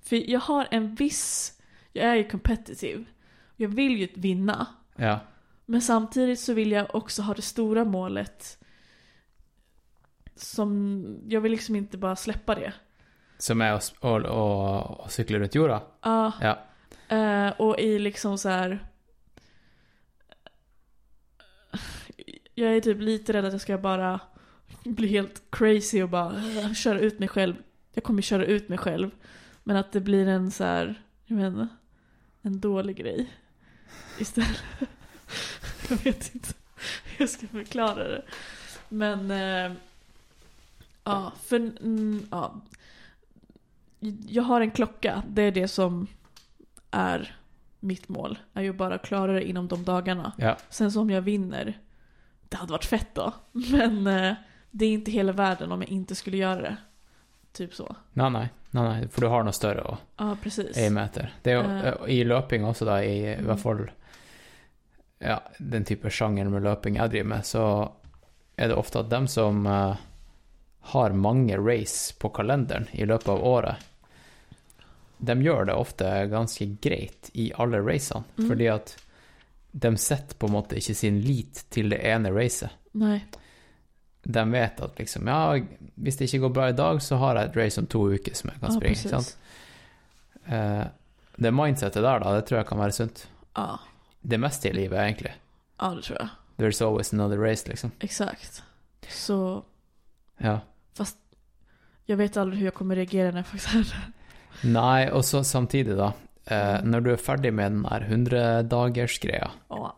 [0.00, 1.60] för jag har en viss,
[1.92, 3.04] jag är ju competitive.
[3.56, 4.66] Jag vill ju vinna.
[4.98, 5.20] Ja.
[5.66, 8.58] Men samtidigt så vill jag också ha det stora målet.
[10.34, 12.72] Som, jag vill liksom inte bara släppa det.
[13.38, 14.44] Som er å, s- å, å,
[15.04, 15.82] å sykle rundt jorda?
[16.02, 16.58] Ja, Ja.
[17.16, 18.78] Eh, och i liksom så här.
[22.54, 24.20] Jag är typ lite rädd att jag ska bara
[24.84, 26.34] bli helt crazy och bara
[26.74, 27.54] köra ut mig själv.
[27.94, 29.10] Jag kommer köra ut mig själv.
[29.64, 31.68] Men att det blir en så här, jag inte,
[32.42, 33.30] en dålig grej.
[34.18, 34.62] Istället.
[35.88, 36.48] Jag vet inte
[37.04, 38.22] hur jag ska förklara det.
[38.88, 39.76] Men, eh,
[41.04, 42.60] ja, för, mm, ja.
[44.26, 46.06] Jag har en klocka, det är det som
[46.90, 47.36] är
[47.80, 48.38] mitt mål.
[48.54, 50.32] Är ju bara att klara det inom de dagarna.
[50.38, 50.56] ja.
[50.70, 51.78] Sen så om jag vinner,
[52.48, 53.32] det hade varit fett då.
[53.52, 54.34] Men eh,
[54.70, 56.76] det är inte hela världen om jag inte skulle göra det.
[57.52, 57.86] Typ så.
[58.14, 58.48] Nei, nei.
[58.70, 59.06] nei, nei.
[59.08, 60.76] For du har noe større å Ja, precis.
[60.78, 61.30] aime etter.
[61.42, 61.86] Det Eh.
[61.88, 63.44] eh, i løping også, da, i, Mm.
[63.46, 63.88] hvert fall
[65.20, 67.92] ja, den type sjangeren med løping jeg driver med, så
[68.56, 69.96] er det ofte at dem som eh,
[70.92, 73.76] har mange race på kalenderen i løpet av året,
[75.20, 78.48] de gjør det ofte ganske greit i alle racene, Mm.
[78.48, 78.96] fordi at
[79.74, 82.70] de setter på en måte ikke sin lit til det ene racet.
[82.94, 83.22] Nej.
[84.30, 85.58] De vet at liksom, ja,
[85.96, 88.34] hvis det ikke går bra i dag, så har jeg et race om to uker
[88.36, 89.10] som jeg kan Ja, ikke precis.
[89.10, 89.36] sant?
[90.46, 90.84] Eh,
[91.38, 93.26] det mindsetet der, da, det tror jeg kan være sunt.
[93.56, 93.78] Ja.
[94.22, 95.32] Det meste i livet, egentlig.
[95.80, 96.28] ja, det tror jag.
[96.58, 97.90] There's always another race, liksom.
[98.00, 98.62] Exakt.
[99.08, 99.62] Så,
[100.38, 100.60] Ja.
[102.06, 104.12] jag vet aldrig hur jag kommer reagera när jag faktiskt är där.
[104.62, 106.12] Nei, og så samtidig, da.
[106.46, 106.90] Eh, Mm.
[106.90, 109.94] når du er ferdig med den her 100-dagersgreia, Ja.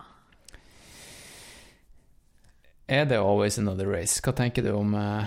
[2.90, 4.20] Er det always another race?
[4.24, 5.24] Hva tenker du om eh,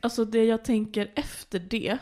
[0.00, 1.98] Alltså det jag tänker efter det,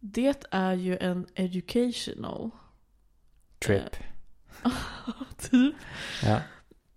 [0.00, 2.50] det är ju en educational.
[3.58, 3.96] trip?
[5.38, 5.74] typ.
[6.22, 6.40] Ja.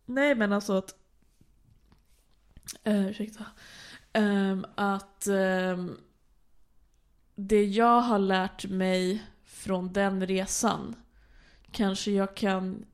[0.06, 0.96] Nej men alltså att...
[2.88, 3.46] Uh, ursäkta.
[4.14, 5.98] Ehm, att ehm,
[7.36, 10.96] det jag har lärt mig från den resan
[11.72, 12.86] kanske jag kan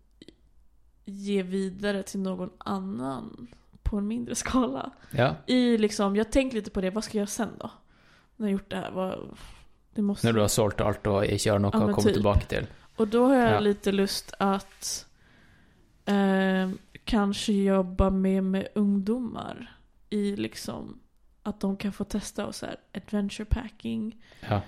[1.12, 3.48] ge vidare till någon annan
[3.84, 4.92] på en mindre skala.
[5.12, 5.36] ja.
[5.48, 7.72] I liksom, jag tänkte lite på det, vad ska jag göra sen då?
[8.36, 9.38] När jag gjort det här, vad,
[9.96, 10.28] det måste...
[10.28, 12.14] Når du har alt og ikke har noe Ja, men komme typ.
[12.14, 12.68] tilbake til?
[12.98, 13.60] Och då har jag Ja.
[13.60, 15.06] lite lust att
[16.06, 16.70] eh,
[17.06, 19.76] kanske jobba med, med ungdomar
[20.10, 21.00] i liksom
[21.44, 24.18] att de kan få testa och så här adventure packing
[24.50, 24.62] Ja.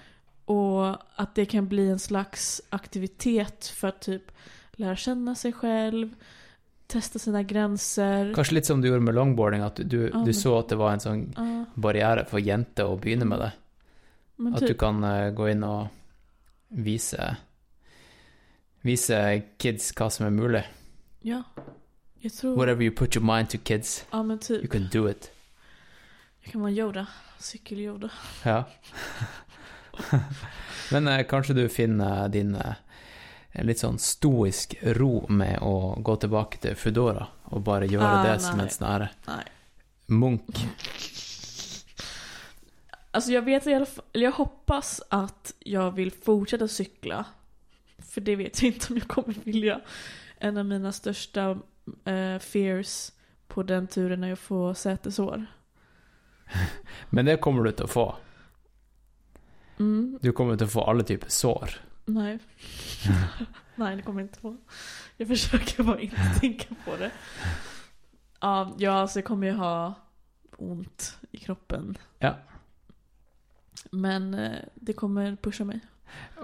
[0.45, 4.31] och att det kan bli en slags aktivitet för typ
[4.77, 6.15] lära känna sig själv,
[6.87, 8.33] testa sina gränser.
[8.35, 10.69] Kanskje litt som du gjorde med longboarding, at du, du, Ja, men- du så at
[10.69, 13.51] det var en sånn Ja, barriere for jenter å begynne med det.
[14.35, 14.77] men At du typ.
[14.79, 15.87] kan eh, gå inn og
[16.69, 17.35] vise
[18.83, 20.63] Vise kids hva som er mulig.
[21.21, 21.43] Ja,
[22.19, 22.55] jag tror...
[22.57, 24.71] Whatever you put your mind to, kids, Ja men you typ.
[24.71, 25.31] can do it.
[26.41, 27.07] Jag kan vara Yoda.
[27.39, 28.09] Cykel-Yoda.
[28.43, 28.63] Ja.
[30.91, 32.73] Men eh, kanskje du finner din eh,
[33.53, 38.23] en litt sånn stoisk ro med å gå tilbake til Foodora og bare gjøre Ah,
[38.25, 39.45] det som en her Nej.
[40.07, 40.57] munk.
[43.11, 47.25] Alltså jag vet i alla fall, eller jag hoppas att jag vill fortsätta cykla.
[47.99, 49.81] För det vet jag inte om jag kommer vilja.
[50.37, 51.57] En av mina största
[52.05, 53.11] eh, fears
[53.47, 55.45] på den turen är att få sätesår.
[57.09, 58.15] Men det kommer du til å få.
[59.79, 61.77] Mm, Du kommer til å få alle typer sår.
[62.05, 62.39] Nej.
[63.75, 64.57] nej, det kommer jag inte på.
[65.17, 67.11] Jag försöker bara inte tänka på det.
[68.39, 69.93] Ja, ja, alltså jag kommer ju ha
[70.57, 71.97] ont i kroppen.
[72.19, 72.35] Ja.
[73.91, 75.79] Men eh, det kommer pusha mig.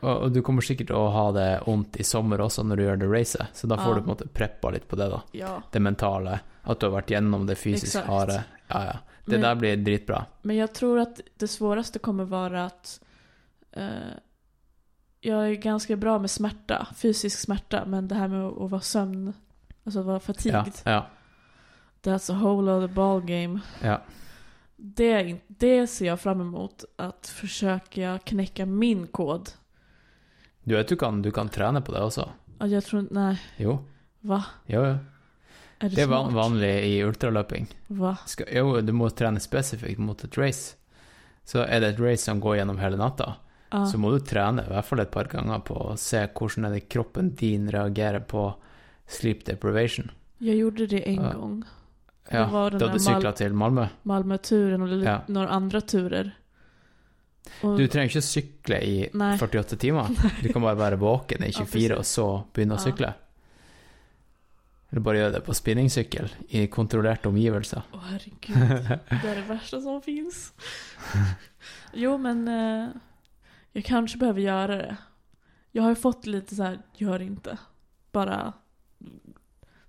[0.02, 3.10] Og du kommer til å ha det vondt i sommer også når du gjør det
[3.12, 3.94] racet, så da får Ja.
[3.96, 5.22] du på en måte preppa litt på det, da.
[5.32, 5.62] Ja.
[5.72, 8.08] Det mentale, at du har vært gjennom det fysisk Exakt.
[8.08, 8.44] harde.
[8.68, 8.98] Ja, ja.
[9.26, 10.26] Det Men- der blir dritbra.
[10.42, 13.02] Men jag tror att det svåraste kommer vara att
[13.72, 14.14] eh,
[15.22, 19.34] jag är ganska bra med smärta, fysisk smärta, men det här med att, vara sömn,
[19.84, 21.06] alltså att vara Ja, fatigued, ja,
[22.04, 23.60] that's a whole other ball game.
[23.84, 24.02] ja.
[24.82, 29.50] Det, är det ser jag fram emot, att försöka knäcka min kod
[30.64, 32.30] Du vet du kan, du kan trene på det også.
[32.60, 33.42] Ja, jag tror inte, nej.
[33.58, 33.86] Jo.
[34.22, 34.44] Va?
[34.66, 34.98] Jo, jo.
[35.82, 36.34] Är det, Det er van smart?
[36.36, 37.68] vanlig i ultraløping.
[37.88, 38.18] Va?
[38.26, 40.76] Skal, jo, du må trene spesifikt mot et race.
[41.46, 43.34] Så er det et race som går gjennom hele natta,
[43.72, 43.86] Ja.
[43.86, 46.72] så må du trene i hvert fall et par ganger på å se hvordan er
[46.74, 48.54] det kroppen din reagerer på
[49.08, 50.10] sleep deprivation.
[50.40, 51.34] Jag gjorde det en Ja.
[51.34, 51.64] gång.
[52.32, 53.88] Ja, var den da där du sykla Mal- til Malmö.
[54.04, 55.22] Malmö-turen och Ja.
[55.28, 56.32] några andra turer.
[57.62, 59.38] Och, Du trenger ikke sykle i Nei.
[59.38, 60.08] 48 timer.
[60.44, 62.92] Du kan bare være våken i 24 og så begynne å Ja.
[62.92, 63.14] sykle.
[64.92, 67.82] Eller bare gjøre det på spinningsykkel i kontrollerte omgivelser.
[67.94, 68.56] Åh herregud,
[69.22, 70.54] det är det värsta som finns.
[71.94, 72.88] Jo men, eh,
[73.80, 74.98] jag kanske behöver göra det.
[75.72, 77.58] Jag har ju fått lite så här, gör inte.
[78.12, 78.54] Bara,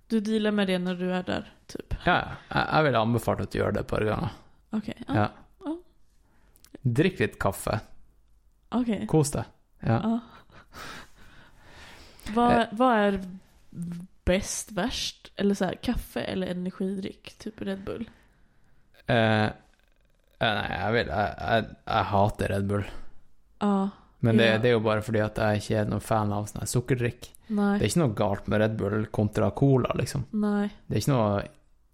[0.07, 1.93] du dealar med det när du är där, typ.
[2.05, 2.15] Ja,
[2.49, 4.29] jeg, jeg ville anbefalt at du gjør det et par.
[4.71, 5.27] Okej, ja, Ja.
[5.65, 5.77] ja.
[6.81, 7.79] Drikk litt kaffe.
[8.69, 9.07] okej.
[9.07, 9.43] Kos deg.
[9.79, 9.99] Ja.
[10.03, 10.19] Ja.
[12.33, 12.67] Vad, Eh.
[12.71, 13.19] vad är
[14.25, 15.31] bäst, värst?
[15.35, 17.33] Eller så här, kaffe eller energidryck?
[17.37, 18.09] Typ Red Bull?
[19.07, 19.51] Eh, eh,
[20.39, 22.83] nei, jeg vil jeg, jeg, jeg hater Red Bull.
[23.61, 23.89] Ja,
[24.23, 24.57] Men det, Ja.
[24.57, 27.21] det er jo bare fordi at jeg ikke er noen fan av sånn sukkerdrikk.
[27.47, 30.25] Det nej, er ikke noe galt med Red Bull kontra Cola, liksom.
[30.33, 31.41] nej, Det er ikke noe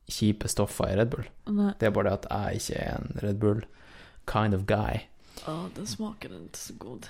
[0.09, 1.25] kjipe stoffer i Red Bull.
[1.47, 1.73] nej.
[1.79, 3.61] Det er bare det at jeg ikke er en Red Bull
[4.27, 4.99] kind of guy.
[5.47, 7.07] Ja, den smakade inte så god.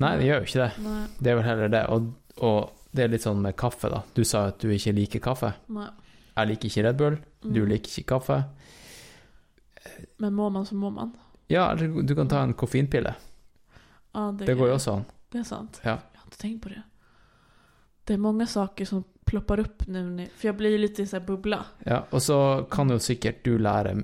[0.00, 0.72] Nei, det gjør jo ikke det.
[0.84, 1.84] Nej, Det er vel heller det.
[1.88, 4.02] Og, og det er litt sånn med kaffe, da.
[4.14, 5.54] Du sa at du ikke liker kaffe.
[5.68, 5.90] nej.
[6.36, 7.14] Jeg liker ikke Red Bull.
[7.40, 7.68] Du Mm.
[7.70, 8.44] liker ikke kaffe.
[10.18, 11.12] Men mår man så mår man.
[11.46, 13.14] Ja, eller du kan ta en koffeinpille.
[14.12, 15.04] Ja, det, Det går jo också an.
[15.30, 15.80] Det är sant.
[15.82, 15.90] Ja.
[15.90, 16.82] Jag har inte tänkt på det.
[18.04, 20.10] Det är många saker som ploppar upp nu.
[20.10, 21.64] när- För jag blir lite i så här bubbla.
[21.84, 24.02] Ja, og så kan jo sikkert du lære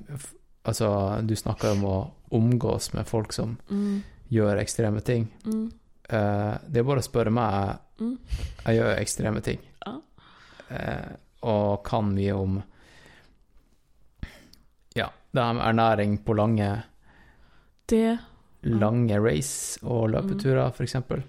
[0.64, 5.26] Altså, du snakker om å omgås med folk som Mm, gjør ekstreme ting.
[5.44, 5.70] mm,
[6.08, 7.78] Eh, det er bare å spørre meg.
[7.98, 8.18] mm.
[8.66, 9.58] Jeg gjør ekstreme ting.
[9.86, 10.00] Ja.
[10.70, 11.08] Eh,
[11.42, 12.62] og kan mye om
[14.94, 16.82] Ja, det her med ernæring på lange,
[17.92, 18.14] Det,
[18.62, 21.22] lange race og løpeturer, for eksempel.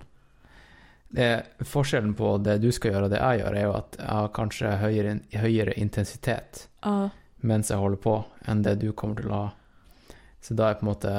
[1.14, 1.30] Det,
[1.69, 4.32] forskjellen på det du skal gjøre og det jeg gjør, er jo at jeg har
[4.33, 5.11] kanskje høyere,
[5.43, 7.09] høyere intensitet ja,
[7.45, 8.16] mens jeg holder på,
[8.50, 9.50] enn det du kommer til å ha.
[10.43, 11.11] Så da er på en måte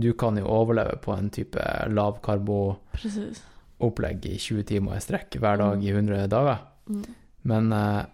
[0.00, 1.58] Du kan jo overleve på en type
[1.90, 5.82] lavkarbo-opplegg i 20 timer i strekk hver dag Mm.
[5.82, 7.04] i 100 dager, Mm.
[7.42, 8.04] men eh,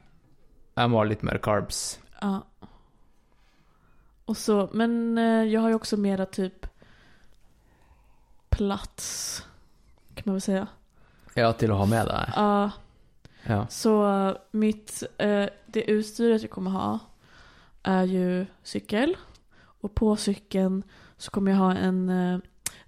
[0.76, 1.98] jeg må ha litt mer carbs.
[2.22, 2.42] Ja.
[4.26, 6.66] Och så, men eh, jag har ju också mera typ
[8.56, 9.42] plats.
[10.14, 10.66] Kan man väl säga.
[11.34, 12.32] Ja, til å ha med deg.
[12.36, 12.70] Ja,
[13.46, 13.66] Ja.
[13.68, 16.98] så eh, mitt, eh, det utstyret jag kommer ha
[17.82, 19.16] är ju cykel.
[19.80, 20.82] Och på cykeln
[21.16, 22.38] så kommer jag ha en, eh,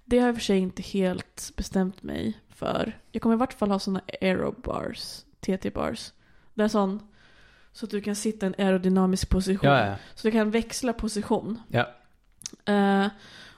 [0.05, 2.97] det har jag i och för sig inte helt bestämt mig för.
[3.11, 6.11] Jag kommer i vart fall ha såna aerobars, TT-bars.
[6.53, 6.99] Det är sån,
[7.71, 9.69] så att du kan sitta i en aerodynamisk position.
[9.71, 9.95] Ja, ja.
[10.15, 11.59] Så du kan växla position.
[11.67, 11.87] Ja.
[12.65, 13.07] Eh,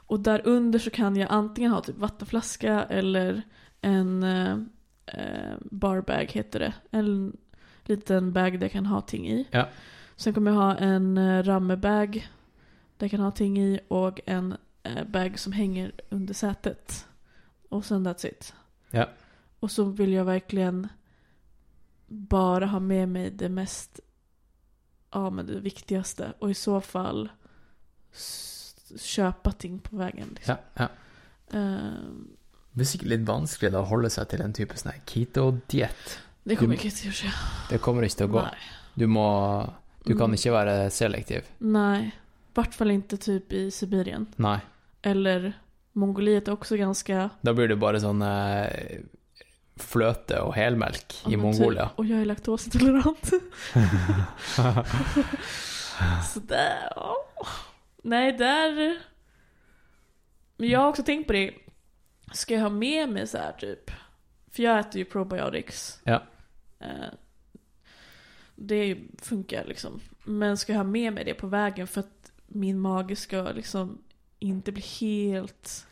[0.09, 3.41] och där under så kan jag antingen ha typ vattenflaska eller
[3.81, 4.57] en eh,
[5.05, 6.73] eh, barbag heter det.
[6.91, 7.38] En
[7.83, 9.47] liten bag där jag kan ha ting i.
[9.51, 9.67] Ja.
[10.15, 12.29] Sen kommer jag ha en eh, rammebag
[12.97, 17.07] där jag kan ha ting i och en eh, bag som hänger under sätet.
[17.69, 18.53] Och sen that's it.
[18.91, 19.09] Ja.
[19.59, 20.88] Och så vill jag verkligen
[22.07, 23.99] bara ha med mig det mest,
[25.11, 26.33] ja men det viktigaste.
[26.39, 27.29] Och i så fall
[28.97, 30.29] köpa ting på vägen.
[30.35, 30.55] Liksom.
[30.75, 30.87] ja,
[31.51, 31.57] ja.
[31.59, 32.27] Ehm,
[32.71, 36.19] Det blir sikkert litt vanskelig da å holde seg til en type sånn her keto-diett.
[36.43, 37.33] det kommer Du- inte att göra.
[37.69, 38.41] Det kommer ikke til å gå.
[38.41, 38.57] Nej.
[38.95, 39.73] Du må
[40.05, 40.33] Du kan Mm.
[40.35, 41.41] ikke være selektiv.
[41.59, 42.05] Nej.
[42.07, 42.11] I
[42.55, 44.27] vart fall inte typ i Sibirien.
[44.37, 44.59] Nei.
[45.01, 45.53] Eller
[45.93, 47.29] Mongoliet är också ganska...
[47.41, 48.99] Da blir det bare sånn eh,
[49.77, 51.89] fløte og helmelk ja, i men typ- Mongolia.
[51.95, 53.29] Och jag är laktosintolerant.
[56.33, 56.91] Sådär.
[56.95, 57.15] ja.
[58.03, 58.97] Nej, där...
[60.57, 61.53] Men jag har också tänkt på det.
[62.31, 63.91] Ska jag ha med mig så här typ?
[64.51, 66.01] För jag äter ju probiotics.
[66.03, 66.23] Ja.
[66.79, 67.09] Eh,
[68.55, 69.99] Det funkar liksom.
[70.23, 73.97] Men ska jag ha med mig det på vägen för att min mage ska liksom
[74.39, 75.87] inte bli helt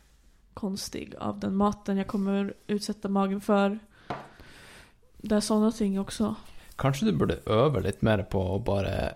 [0.54, 3.80] konstig av den maten jag kommer utsätta magen för.
[5.18, 6.36] Det är sådana ting också.
[6.76, 9.14] Kanskje du burde øve litt mer på å bare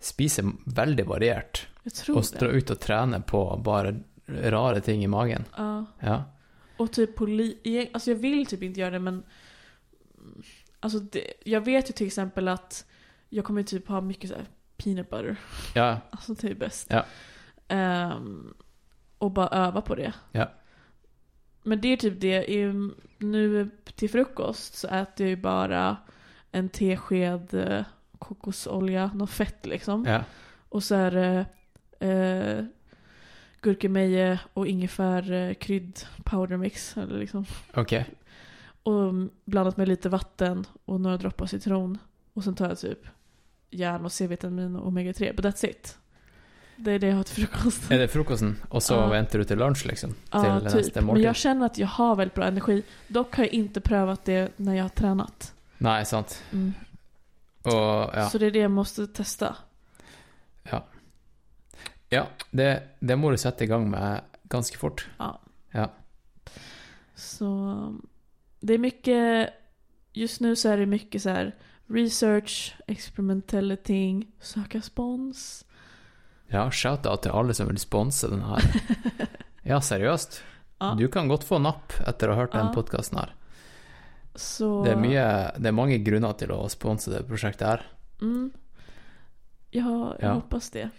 [0.00, 2.56] spise veldig variert, og dra det.
[2.56, 3.94] ut og trene på bare
[4.28, 5.44] rare ting i magen.
[5.56, 5.84] Ja.
[6.00, 6.24] Ja.
[6.76, 9.22] Och typ på li- e- Alltså jag vill typ inte göra det men
[10.80, 12.86] Alltså det, jag vet ju till exempel att
[13.28, 14.36] jag kommer typ ha mycket så
[14.76, 15.36] peanut butter.
[15.74, 16.00] Ja.
[16.10, 16.86] Alltså det är bäst.
[16.90, 17.04] Ja.
[17.68, 18.54] Ehm,
[19.18, 20.12] och bara öva på det.
[20.32, 20.50] Ja.
[21.62, 25.96] Men det är typ det, i- nu till frukost så äter jag ju bara
[26.52, 27.84] en tesked eh,
[28.18, 30.04] kokosolja, något fett liksom.
[30.04, 30.20] Ja.
[30.68, 31.46] Och så är det
[32.08, 32.64] eh,
[33.60, 36.96] gurkemeje och ingefär eh, krydd powdermix.
[36.96, 37.44] Eller liksom.
[37.74, 38.06] Okej.
[38.82, 39.12] Och
[39.44, 41.98] blandat med lite vatten och några droppar citron.
[42.32, 43.06] Och sen tar jag typ
[43.70, 45.36] järn och C-vitamin och omega-3.
[45.36, 45.98] But that's it.
[46.76, 47.90] Det är det jag har till frukost.
[47.90, 48.56] Är det frukosten?
[48.68, 49.06] Och så Ja.
[49.08, 50.14] väntar du till lunch liksom?
[50.32, 51.04] Ja, till nästa typ.
[51.06, 52.82] Men jag känner att jag har väldigt bra energi.
[53.08, 55.54] Dock har jag inte prövat det när jag har tränat.
[55.78, 56.42] Nej, sant.
[56.52, 56.72] Mm.
[57.66, 58.28] Och ja.
[58.32, 59.56] Så det är det jag måste testa.
[62.08, 65.08] Ja, det, det må du sette i gang med ganske fort.
[65.18, 65.40] Ja.
[65.70, 65.90] Ja.
[67.14, 67.46] Så
[68.60, 69.50] det är mycket,
[70.12, 71.54] just nu så är det mycket så här
[71.86, 75.64] research, experimentella ting, söka spons.
[76.46, 78.62] Ja, shout-out til alle som vil sponse den her.
[79.66, 80.42] Ja, seriøst.
[80.78, 80.94] Ja.
[80.98, 82.72] Du kan godt få napp etter å ha den Ja.
[82.74, 83.32] podkasten her.
[84.36, 87.82] Så, Det er, mye, det er mange grunner til å sponse det prosjektet her.
[88.22, 88.50] Mm,
[89.70, 90.32] jag, jag Ja.
[90.34, 90.90] hoppas det.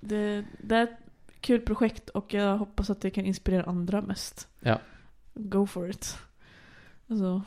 [0.00, 0.44] det.
[0.62, 0.98] Det är ett
[1.40, 4.48] kul projekt och jag hoppas att det kan inspirera andra mest.
[4.60, 4.78] Ja.
[5.34, 6.18] Go for it.
[7.10, 7.42] Alltså.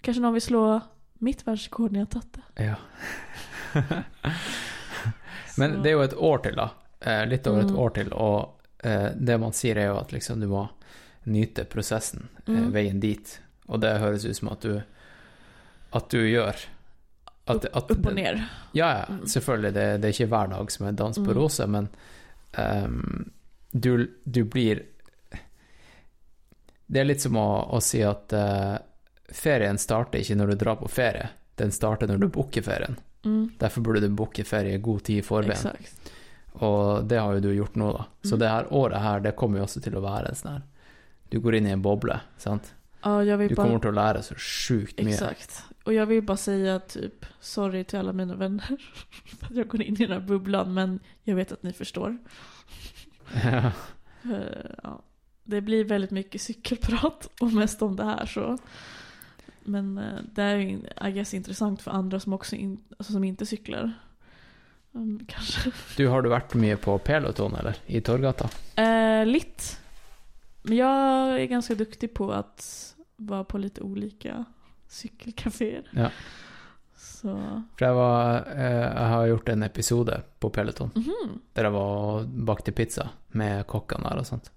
[0.00, 0.80] Kanske någon vill slå
[1.14, 2.64] mitt världsrekord när jag tagit det.
[2.64, 2.74] Ja.
[5.58, 6.68] Men det er jo et år til, da.
[7.00, 7.78] Eh, litt over et Mm.
[7.78, 8.12] år til.
[8.12, 10.68] Og eh, det man sier, er jo at liksom du må
[11.30, 12.72] nyte prosessen, eh, Mm.
[12.72, 13.40] veien dit.
[13.68, 14.82] Og det høres ut som at du
[15.92, 16.54] At du gjør
[17.48, 18.44] at, at Upp och ner.
[18.72, 19.26] Ja, ja, Mm.
[19.26, 19.72] selvfølgelig.
[19.74, 21.34] Det, det er ikke hver dag som er dans på Mm.
[21.36, 21.88] roser, men
[22.54, 23.30] ehm,
[23.72, 24.82] du, du blir
[26.86, 28.78] Det er litt som å, å si at eh,
[29.32, 31.28] ferien starter ikke når du drar på ferie,
[31.60, 32.96] den starter når du booker ferien.
[33.24, 35.52] Mm, Derfor burde du booke ferie god tid i forveien.
[35.70, 36.10] exakt.
[36.60, 38.06] Og det har jo du gjort nå, da.
[38.24, 38.38] Så Mm.
[38.38, 40.62] det her året her, det kommer jo også til å være en sånn her
[41.30, 42.74] Du går inn i en boble, sant.
[43.02, 43.66] Ja, jag vill Du bara...
[43.68, 45.14] kommer å lære så sjukt mye.
[45.14, 45.64] Exakt.
[45.84, 48.66] Och jag vill bara säga typ sorry till alla mina vänner.
[49.40, 52.18] För att jag går in i den här bubblan men jag vet att ni förstår.
[53.44, 53.72] Ja.
[54.24, 55.02] Eh, Ja.
[55.44, 58.58] Det blir väldigt mycket cykelprat och mest om det här så.
[59.64, 60.78] Men eh, det är ju
[61.08, 63.92] I guess intressant för andra som också in, alltså som inte cyklar.
[64.94, 65.70] Mm, kanske.
[65.96, 67.76] Du, har du vært mye på Peloton, eller?
[67.86, 68.48] I Torgata?
[68.76, 69.79] Eh, litt.
[70.62, 74.44] Men jag är ganska duktig på att vara på lite olika
[74.88, 75.82] cykelcaféer.
[75.92, 76.10] Ja.
[76.96, 77.62] Så.
[77.76, 81.40] For jeg var eh, Jeg har gjort en episode på Peloton Mhm.
[81.54, 84.50] der jeg var og bakte pizza med der og sånt.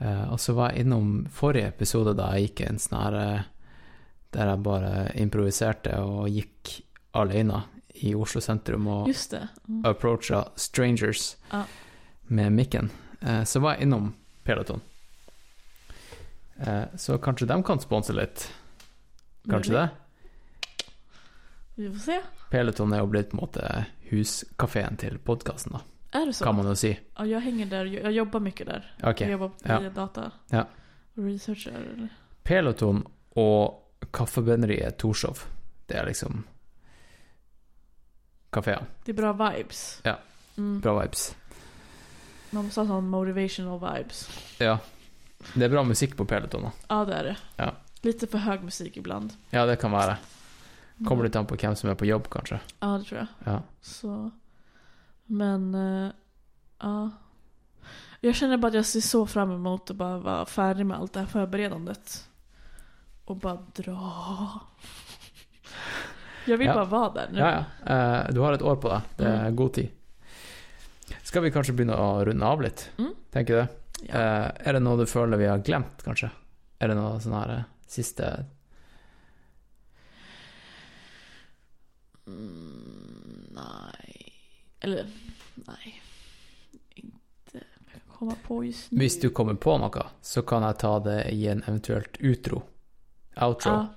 [0.00, 3.42] Eh, og så var jeg innom forrige episode da jeg gikk en sånn her eh,
[4.32, 6.80] Der jeg bare improviserte og gikk
[7.14, 7.62] alene
[8.02, 9.34] i Oslo sentrum og Just.
[9.68, 9.84] Mm.
[9.84, 11.64] approacha strangers Ja.
[12.26, 12.90] med mikken.
[13.22, 14.14] Eh, så var jeg innom
[14.44, 14.80] Peloton.
[16.66, 18.50] Eh, så kanskje de kan sponse litt.
[19.50, 19.88] Kanskje det?
[21.74, 22.20] Vi får se.
[22.50, 25.80] Peloton er jo blitt på en måte huskafeen til podkasten, da.
[26.20, 26.44] Är det så?
[26.44, 27.00] Kan man jo si.
[27.16, 27.84] Ja, jag hänger där.
[27.86, 28.94] Jag jobbar mycket där.
[29.02, 29.20] Ok.
[29.20, 29.78] Jag jobbar Ja.
[29.80, 30.30] via data.
[30.50, 30.66] Ja.
[31.16, 31.72] Och researchar.
[31.72, 32.08] eller-
[32.42, 33.06] Peloton
[33.36, 33.80] og
[34.12, 35.38] Kaffebønneriet Torshov,
[35.86, 36.44] det er liksom
[38.52, 38.84] kafeen.
[39.04, 40.00] Det är bra vibes.
[40.04, 40.18] Ja.
[40.56, 40.80] Mm.
[40.80, 41.36] Bra vibes.
[42.54, 44.28] Man måste ha sån motivational vibes.
[44.58, 44.78] Ja.
[45.54, 46.70] Det er bra musikk på Peloton.
[46.88, 47.36] Ja, det är det.
[47.56, 47.72] Ja.
[48.02, 49.32] Lite för hög musik ibland.
[49.50, 50.16] Ja, det kan være.
[50.98, 51.08] Mm.
[51.08, 52.60] Kommer litt an på hvem som er på jobb, kanskje.
[52.80, 53.26] Ja, det tror jag.
[53.54, 53.62] Ja.
[53.80, 54.30] Så.
[55.26, 56.10] Men, eh,
[56.78, 57.10] ja.
[58.20, 61.12] Jag känner bara att jag ser så fram emot att bara vara färdig med allt
[61.12, 62.28] det här förberedandet.
[63.24, 64.60] Och bara dra.
[66.46, 66.74] Jag vill Ja.
[66.74, 67.38] bara vara där nu.
[67.38, 67.92] Ja, ja.
[67.94, 69.00] Eh, du har et år på deg.
[69.16, 69.56] Det er Mm.
[69.56, 69.88] god tid.
[71.34, 72.82] Skal vi kanskje begynne å runde av litt?
[72.94, 73.08] Mm.
[73.34, 73.68] Tenker du det?
[74.06, 74.18] Ja.
[74.20, 76.28] Eh, er det noe du føler vi har glemt, kanskje?
[76.78, 78.28] Er det noe sånn her eh, siste
[82.30, 84.30] Mm, nej.
[84.86, 85.10] Eller,
[85.66, 85.96] nej.
[87.02, 89.02] Inte jag kan komma på just nu.
[89.02, 92.62] Hvis du kommer på noe, så kan jeg ta det i en eventuelt utro.
[93.42, 93.72] Outro.
[93.72, 93.88] Ja,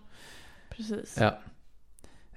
[0.74, 1.14] precis.
[1.22, 1.36] Ja.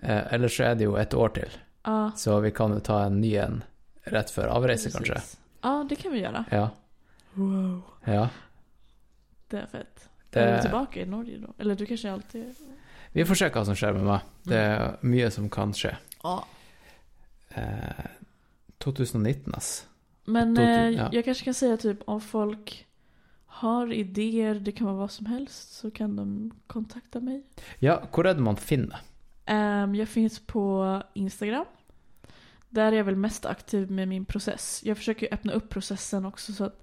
[0.00, 3.06] Eh, ellers så er det jo et år til, Ja, så vi kan jo ta
[3.08, 3.62] en ny en
[4.04, 4.96] rett før avreise, precis.
[4.96, 5.38] kanskje.
[5.62, 6.44] Ja, det kan vi göra.
[6.50, 6.68] Ja.
[7.34, 7.82] Wow.
[8.04, 8.28] ja.
[9.48, 10.08] Det är fett.
[10.30, 11.54] Det, Är du tillbaka i Norge då?
[11.58, 12.54] Eller du kanske alltid...
[13.12, 14.26] vi får se hva som skjer med meg.
[14.46, 15.96] Det er mye som kan skje.
[16.22, 16.36] Ja.
[17.48, 18.06] Eh,
[18.78, 19.88] 2019, ass.
[20.24, 21.08] Men eh, ja.
[21.12, 22.86] jag kanske kan säga typ om folk
[23.46, 27.42] har idéer, det kan vara vad som helst, så kan de kontakta mig.
[27.78, 29.00] Ja, hvor er det man finner?
[29.46, 31.66] Ehm, jag finns på Instagram.
[32.70, 34.80] Där är jag väl mest aktiv med min process.
[34.84, 36.82] Jag försöker ju öppna upp processen också så att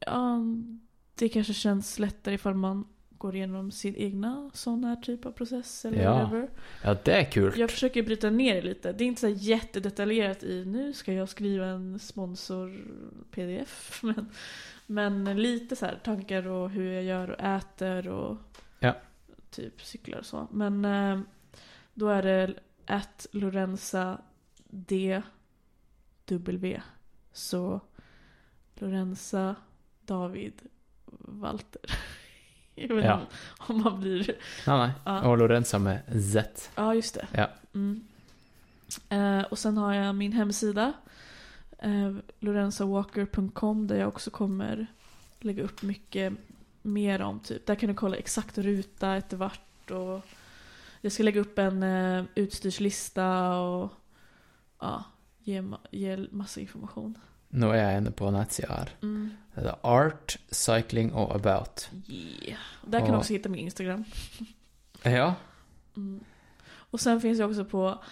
[0.00, 0.38] ja,
[1.14, 5.84] det kanske känns lättare ifall man går igenom sin egna sån här typ av process
[5.84, 6.12] eller Ja.
[6.18, 6.48] whatever.
[6.84, 7.52] Ja, det är kul.
[7.56, 8.92] Jag försöker bryta ner det lite.
[8.92, 14.02] Det är inte så jättedetaljerat i nu ska jag skriva en sponsor-pdf.
[14.86, 18.36] Men, men lite så här tankar och hur jag gör och äter och
[18.78, 18.94] Ja.
[19.50, 20.48] typ cyklar och så.
[20.52, 21.20] Men eh,
[21.94, 22.54] då är det
[22.86, 24.18] att Lorenza
[24.70, 25.22] D
[26.26, 26.82] W.
[27.32, 27.80] Så
[28.74, 29.56] Lorenza
[30.06, 30.62] David
[31.18, 31.82] Walter.
[32.74, 33.14] Jag vet inte Ja.
[33.14, 34.26] om- om man blir
[34.66, 34.90] Nej, nej.
[35.04, 35.28] Ja.
[35.28, 36.70] Och Lorenza med Z.
[36.74, 37.26] Ja, just det.
[37.32, 37.50] Ja.
[37.74, 38.04] Mm.
[39.08, 40.92] Eh, och sen har jag min hemsida.
[41.78, 44.86] Eh, lorenzawalker.com där jag också kommer
[45.40, 46.32] lägga upp mycket
[46.82, 47.66] mer om typ.
[47.66, 50.26] Där kan du kolla exakt ruta efter vart och
[51.04, 53.92] jag ska lägga upp en eh, utstyrslista och
[54.80, 55.04] ja,
[55.44, 57.18] ge, ge massa information.
[57.54, 58.88] Nå er jeg inne på nettsida her.
[59.02, 59.30] Mm.
[59.82, 61.90] Art, Cycling og About.
[62.08, 62.58] Yeah.
[62.86, 64.04] Där kan du Och- också hitta min Instagram.
[65.02, 65.34] Ja.
[65.96, 66.20] Mm.
[66.90, 68.02] Och sen finns jag också på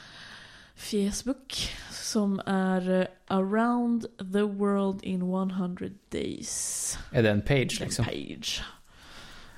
[0.77, 6.99] Facebook som är eh, Around the World in 100 Days.
[7.13, 8.05] Er det en page, En liksom?
[8.05, 8.63] page.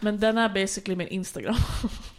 [0.00, 1.56] Men den är basically min Instagram.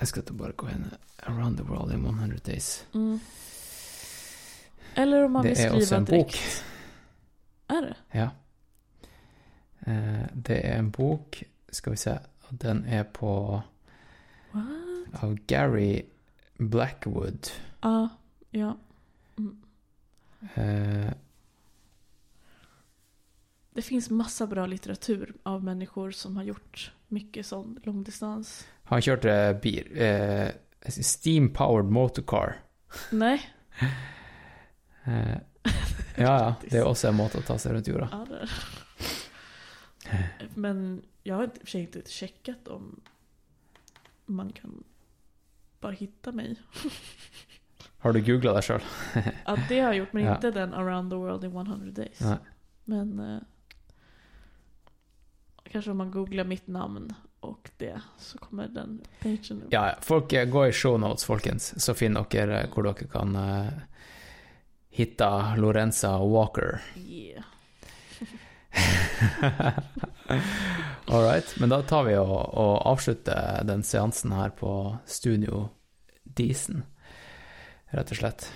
[0.00, 0.90] Jeg skal bare gå inn
[1.26, 2.86] Around the World in 100 Days.
[2.94, 3.20] Mm.
[4.96, 6.26] Eller om man Det vill skriva også en direkt.
[6.26, 7.76] bok.
[7.76, 7.96] Är det?
[8.12, 8.28] Ja.
[9.86, 11.42] Eh, Det er en bok,
[11.72, 11.96] skal vi
[12.48, 13.62] og den er på
[14.52, 15.22] What?
[15.22, 16.02] av Gary
[16.58, 17.50] Blackwood.
[17.82, 18.08] Ja,
[18.50, 18.76] ja.
[20.54, 21.12] Eh,
[23.74, 28.66] Det finns massa bra litteratur av människor som har gjort mycket sån långdistans.
[28.84, 29.88] Han kjørte bil.
[29.96, 30.50] Eh,
[30.88, 32.56] Steam Powered Motorcar.
[33.12, 33.40] Nej.
[35.04, 35.36] Eh,
[36.16, 36.54] ja, ja.
[36.70, 38.08] Det er også en måte å ta seg rundt jorda.
[38.12, 38.40] Ja, det är
[40.38, 40.48] det.
[40.54, 43.00] Men jag har inte- i och för sig inte checkat om
[44.26, 44.84] man kan
[45.80, 46.56] bara hitta mig.
[47.98, 48.80] Har du googla deg sjøl?
[49.46, 50.34] Ja, det har jag gjort, men Ja.
[50.34, 52.20] inte den around the world in 100 days.
[52.20, 52.36] Nej.
[52.84, 53.38] Men eh,
[55.64, 57.14] kanske om man googlar mitt namn
[57.44, 59.72] och det så kommer den pagen upp.
[59.72, 59.94] Ja.
[60.00, 63.68] Folk, eh, gå i shownotes, folkens, så finner dere eh, hvor dere kan eh,
[64.90, 66.80] hitte Lorenza Walker.
[66.96, 67.44] Yeah.
[71.06, 71.60] All right.
[71.60, 75.68] Men da tar vi og, og avslutter den seansen her på Studio
[76.24, 76.82] Disen,
[77.92, 78.48] rett og slett.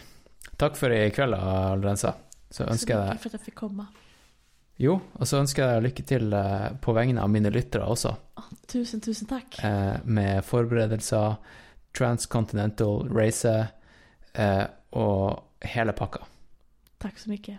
[0.58, 1.36] Takk for i kveld,
[1.78, 2.14] Lorenza.
[2.50, 3.86] Så Så ønsker jeg mycket deg för att jag fick komma.
[4.78, 8.12] Jo, og så ønsker jeg deg lykke til eh, på vegne av mine lyttere også,
[8.70, 9.56] Tusen, tusen tack.
[9.64, 11.34] eh, med forberedelser,
[11.98, 13.50] transcontinental race
[14.34, 16.22] eh, og hele pakka.
[17.02, 17.58] Tack så mycket.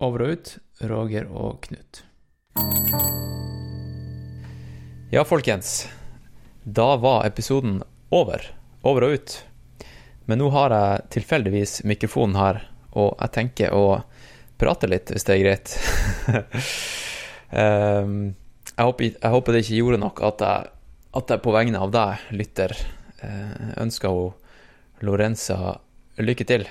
[0.00, 0.50] Over og ut,
[0.86, 2.02] Roger og Knut.
[5.10, 5.88] Ja, folkens.
[6.62, 8.44] Da var episoden over.
[8.82, 9.36] Over og ut.
[10.28, 12.60] Men nå har jeg tilfeldigvis mikrofonen her,
[12.92, 13.84] og jeg tenker å
[14.58, 15.68] prate litt, hvis det er ehm, greit.
[17.50, 18.34] Jag
[18.78, 20.70] jeg, håper, jeg håper det ikke gjorde noe at jeg,
[21.18, 22.74] at jeg på vegne av deg, lytter,
[23.26, 25.78] eh, uh, ønsker hun Lorenza
[26.22, 26.66] lykke til.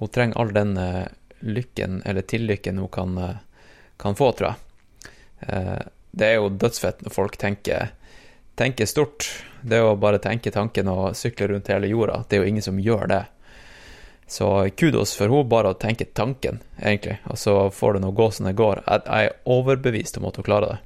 [0.00, 3.38] Hun trenger all den eh, uh, lykken, eller tillykken, hun kan, uh,
[4.02, 4.58] kan få, tror jeg.
[6.12, 7.90] Det er jo dødsfett når folk tenker,
[8.58, 9.26] tenker stort.
[9.62, 12.24] Det är jo bare tenke tanken og sykle rundt hele jorda.
[12.28, 13.22] Det er jo ingen som gjør det.
[14.32, 18.30] Så kudos for henne bare å tenke tanken, egentlig, og så får det nå gå
[18.32, 18.80] som det går.
[18.86, 20.78] Jeg, är er overbevist om at hun klarer det.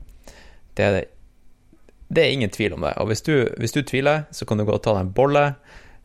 [0.74, 1.04] Det er, det.
[2.08, 2.96] det er ingen tvil om det.
[2.98, 5.54] Og hvis du, hvis du tviler, så kan du gå og ta deg en bolle.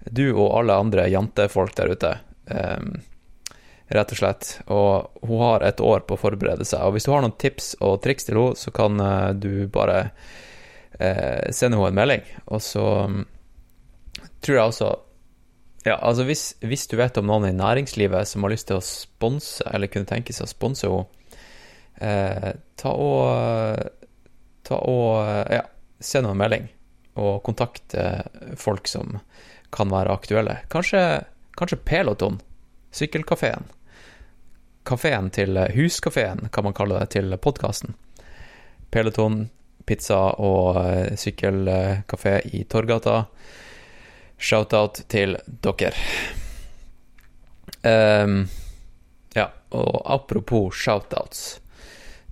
[0.06, 2.14] Du og alle andre jantefolk der ute.
[2.46, 3.02] Ehm, um,
[3.90, 4.54] rett og slett.
[4.70, 6.86] Og hun har et år på å forberede seg.
[6.86, 10.12] Og hvis du har noen tips og triks til henne, så kan eh, du bare
[11.02, 12.28] uh, sende henne en melding.
[12.54, 13.24] Og så um,
[14.46, 14.98] tror jeg også
[15.86, 18.86] Ja, altså hvis, hvis du vet om noen i næringslivet som har lyst til å
[18.86, 21.08] sponse, eller kunne tenke seg å sponse henne,
[22.02, 23.90] eh, ta og
[24.72, 25.66] Ta og eh, Ja,
[26.00, 26.70] send henne en melding,
[27.20, 28.24] og kontakt eh,
[28.60, 29.20] folk som
[29.72, 30.58] kan være aktuelle.
[30.72, 31.04] Kanskje,
[31.60, 32.40] kanskje Peloton,
[32.96, 33.68] sykkelkafeen.
[34.88, 37.98] Kafeen til eh, Huskafeen, kan man kalle det, til podkasten.
[38.92, 39.46] Peloton,
[39.88, 40.78] pizza og
[41.20, 43.24] sykkelkafé i Torgata.
[44.42, 45.94] Shoutout till docker.
[47.84, 48.48] Um,
[49.34, 51.62] ja, och apropå shoutouts.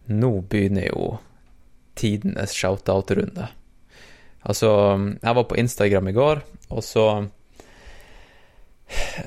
[0.05, 1.17] Noby Nå begynner jo
[1.93, 3.47] tidenes shout-out-runde.
[4.41, 4.67] Alltså,
[5.21, 6.41] var på Instagram igår.
[6.67, 7.25] Och så eh,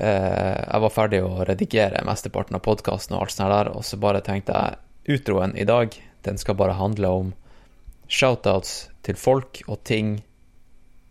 [0.01, 3.95] Uh, Jeg var ferdig å redigere mesteparten av podkasten og alt sånt der, og så
[3.97, 5.95] bare tenkte jeg utroen i dag,
[6.27, 7.29] den skal bare handle om
[8.11, 10.17] shoutouts til folk og ting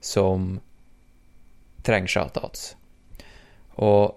[0.05, 0.61] som
[1.87, 2.73] trenger shoutouts.
[3.83, 4.15] Og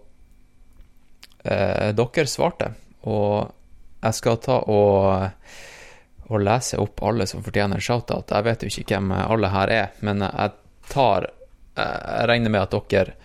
[1.43, 2.71] eh, dere svarte,
[3.09, 3.51] og
[4.05, 5.47] jeg skal ta og,
[6.29, 8.31] og lese opp alle som fortjener en shoutout.
[8.31, 10.55] Jeg vet jo ikke hvem alle her er, men jeg
[10.91, 13.15] tar eh, Jeg regner med at dere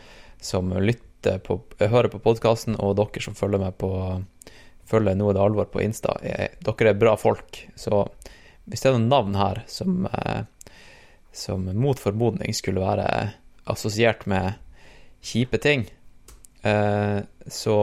[0.41, 3.91] som lytter på, hører på podkasten, og dere som følger med på
[4.91, 7.61] følger Noe det alvor på Insta, er, dere er bra folk.
[7.79, 8.05] Så
[8.67, 10.43] hvis det er noen navn her som, eh,
[11.33, 13.07] som mot formodning skulle være
[13.71, 14.59] assosiert med
[15.25, 15.87] kjipe ting,
[16.63, 17.79] eh, så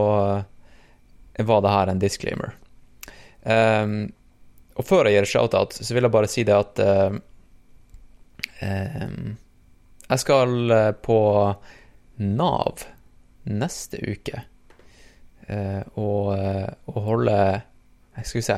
[1.37, 2.55] var det her en disclaimer.
[3.47, 4.09] Um,
[4.77, 7.21] og før jeg gir shout-out, så vil jeg bare si det at uh, eh, um,
[8.67, 9.37] ehm,
[10.07, 11.19] Jeg skal på
[12.23, 12.83] Nav
[13.47, 14.41] neste uke
[15.47, 16.29] eh, uh, og,
[16.91, 17.37] og, holde
[18.23, 18.57] Skal vi se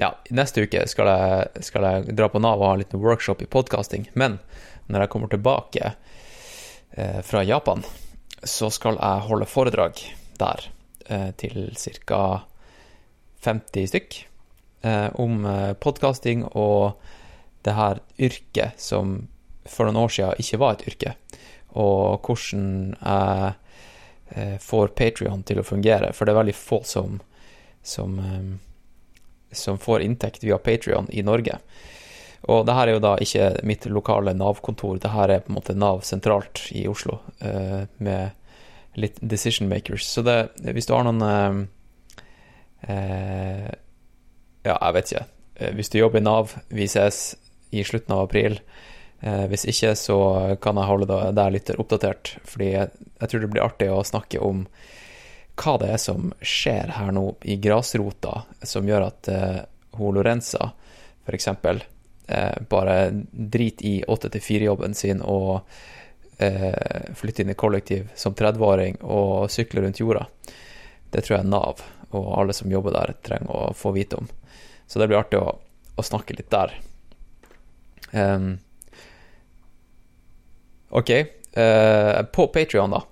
[0.00, 3.42] Ja, neste uke skal jeg, skal jeg dra på Nav og ha en liten workshop
[3.42, 4.08] i podkasting.
[4.14, 4.40] Men
[4.86, 5.94] når jeg kommer tilbake
[6.96, 7.82] Eh, fra Japan,
[8.42, 9.98] så skal jeg holde foredrag
[10.38, 10.60] der
[11.10, 12.20] eh, til ca.
[13.42, 14.18] 50 stykk
[14.86, 16.94] eh, om eh, podcasting podkasting og
[17.66, 19.16] det her yrket som
[19.66, 21.16] for noen år siden ikke var et yrke,
[21.74, 23.52] og hvordan jeg
[24.36, 27.18] eh, får Patrion til å fungere, for det er veldig få som,
[27.82, 28.20] som,
[29.50, 31.58] som får inntekt via Patrion i Norge.
[32.50, 35.58] Og det her er jo da ikke mitt lokale Nav-kontor, det her er på en
[35.58, 40.04] måte Nav sentralt i Oslo, eh, med litt decision makers.
[40.06, 41.68] Så det, hvis du har noen
[42.84, 43.70] Eh, eh
[44.64, 45.24] ja, jeg vet ikke.
[45.56, 47.34] Eh, hvis du jobber i Nav, vi ses
[47.70, 48.58] i slutten av april.
[49.20, 50.18] Eh, hvis ikke, så
[50.62, 54.40] kan jeg holde deg litt oppdatert, fordi jeg, jeg, tror det blir artig å snakke
[54.44, 54.66] om
[55.60, 59.60] hva det er som skjer her nå i grasrota, som gjør at eh,
[59.98, 60.72] hun Lorenza,
[61.24, 61.84] for eksempel,
[62.26, 62.96] eh, bare
[63.82, 65.60] i 8-4-jobben sin og
[66.38, 70.26] eh, flytter inn i kollektiv som 30-åring og runt rundt jorda.
[71.10, 71.82] Det tror jeg är Nav
[72.14, 74.28] og alle som jobber der, trenger å få vite om.
[74.86, 75.56] Så det blir artig å,
[75.96, 76.74] å snakke litt der.
[78.12, 78.50] Um, ehm,
[80.90, 81.10] ok.
[81.10, 83.02] Uh, eh, på Patrion, da,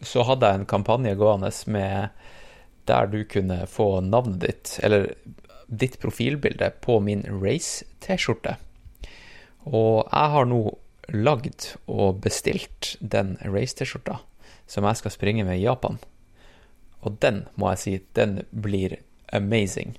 [0.00, 2.20] så hadde jeg en kampanje gående med
[2.88, 5.12] der du kunne få navnet ditt, eller
[5.70, 8.56] ditt profilbilde, på min Race-T-skjorte.
[9.70, 10.64] Og jeg har nå
[11.14, 14.18] lagd og bestilt den Race-T-skjorta
[14.70, 15.98] som jeg skal springe med i Japan.
[17.02, 18.98] Og den, må jeg si, den blir
[19.34, 19.96] amazing.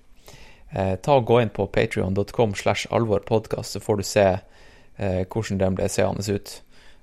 [0.72, 5.60] Eh, ta og Gå inn på patrion.com slash alvorpodkast, så får du se eh, hvordan
[5.60, 6.54] den ble seende ut.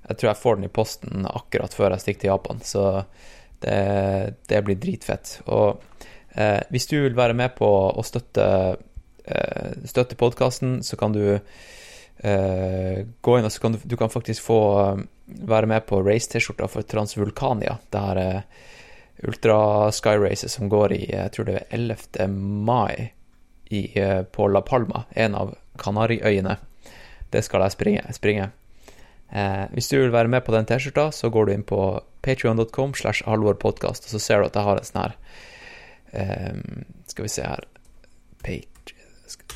[0.07, 2.85] Jeg tror jeg får den i posten akkurat før jeg stikker til Japan, så
[3.61, 3.77] det,
[4.49, 5.35] det blir dritfett.
[5.45, 5.83] Og
[6.35, 8.47] eh, hvis du vil være med på å støtte,
[9.25, 14.11] eh, støtte podkasten, så kan du eh, gå inn og så kan du, du kan
[14.11, 15.05] faktisk få eh,
[15.49, 17.77] være med på race-T-skjorta for Transvulkania.
[17.89, 18.41] Det her eh,
[19.27, 22.29] Ultra Sky Races som går i jeg tror det er 11.
[22.29, 23.11] mai
[23.69, 26.57] i, eh, på La Palma, en av Kanariøyene.
[27.29, 28.13] Det skal jeg springe.
[28.13, 28.49] springe.
[29.31, 32.95] Eh, hvis du vil være med på den T-skjorta, så går du inn på patrion.com
[32.97, 35.15] slash halvorpodkast, og så ser du at jeg har en sånn her
[36.11, 37.63] Ehm, ska vi se här.
[38.43, 38.95] Page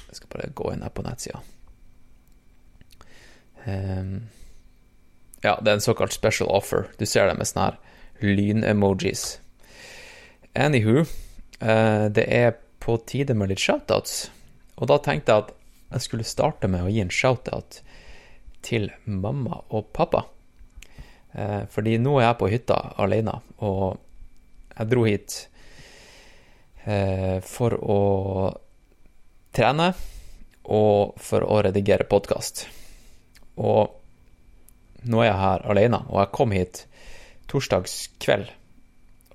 [0.07, 1.39] Jag ska bara gå in här på Natsia.
[3.63, 4.27] Ehm,
[5.41, 6.85] ja, det är en så kallad special offer.
[6.97, 7.79] Du ser det med sådana här
[8.19, 9.39] lyn-emojis.
[10.53, 10.99] Anywho,
[11.59, 14.31] eh, det är på tide med lite shoutouts.
[14.75, 15.55] Och då tänkte jag att
[15.89, 17.83] jag skulle starta med att ge en shoutout
[18.61, 20.25] till mamma och pappa.
[21.33, 23.97] Eh, fordi nå er jeg på hytta alene, og
[24.77, 25.37] jeg dro hit
[26.83, 27.99] Eh, for å
[29.55, 29.93] trene
[30.63, 32.65] og for å redigere podkast.
[33.59, 36.85] Og nå er jeg her alene, og jeg kom hit
[37.51, 38.51] torsdags kveld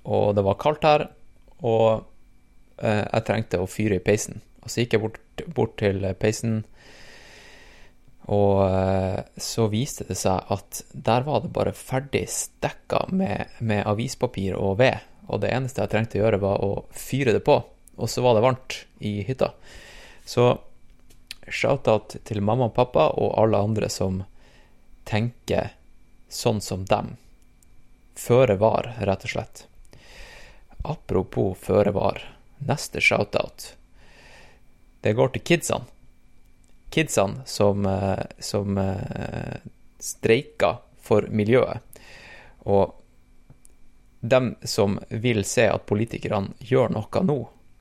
[0.09, 1.05] og det var kaldt her,
[1.65, 1.87] og
[2.81, 4.39] eh, jeg trengte å fyre i peisen.
[4.63, 5.19] Og så gikk jeg bort,
[5.55, 6.63] bort til peisen,
[8.29, 13.85] og eh, så viste det seg at der var det bare ferdig stekka med, med
[13.89, 17.59] avispapir og ved, og det eneste jeg trengte å gjøre, var å fyre det på,
[17.99, 19.53] og så var det varmt i hytta.
[20.25, 20.51] Så
[21.49, 24.23] shout-out til mamma og pappa og alle andre som
[25.09, 25.73] tenker
[26.29, 27.15] sånn som dem.
[28.19, 29.63] Føre var, rett og slett.
[30.85, 32.21] Apropos føre var,
[32.59, 33.73] neste shoutout.
[35.01, 35.87] Det går til kidsene.
[36.89, 39.59] Kidsene som, eh, som eh,
[39.99, 41.83] streika for miljøet.
[42.65, 42.95] Og
[44.19, 47.39] de som vil se at politikerne gjør noe nå,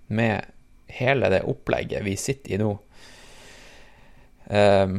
[0.08, 0.44] med
[0.88, 2.70] hele det opplegget vi sitter i nå
[4.48, 4.94] um,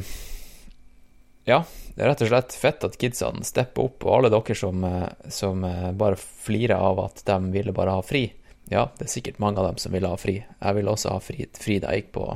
[1.47, 1.63] Ja,
[1.95, 5.31] det er rett og slett fett at kidsene stepper opp, og alle dere som, eh,
[5.33, 8.21] som eh, bare flirer av at de ville bare ha fri.
[8.69, 10.37] Ja, det er sikkert mange av dem som ville ha fri.
[10.45, 12.27] Jeg ville også ha fri, fri da jeg gikk på,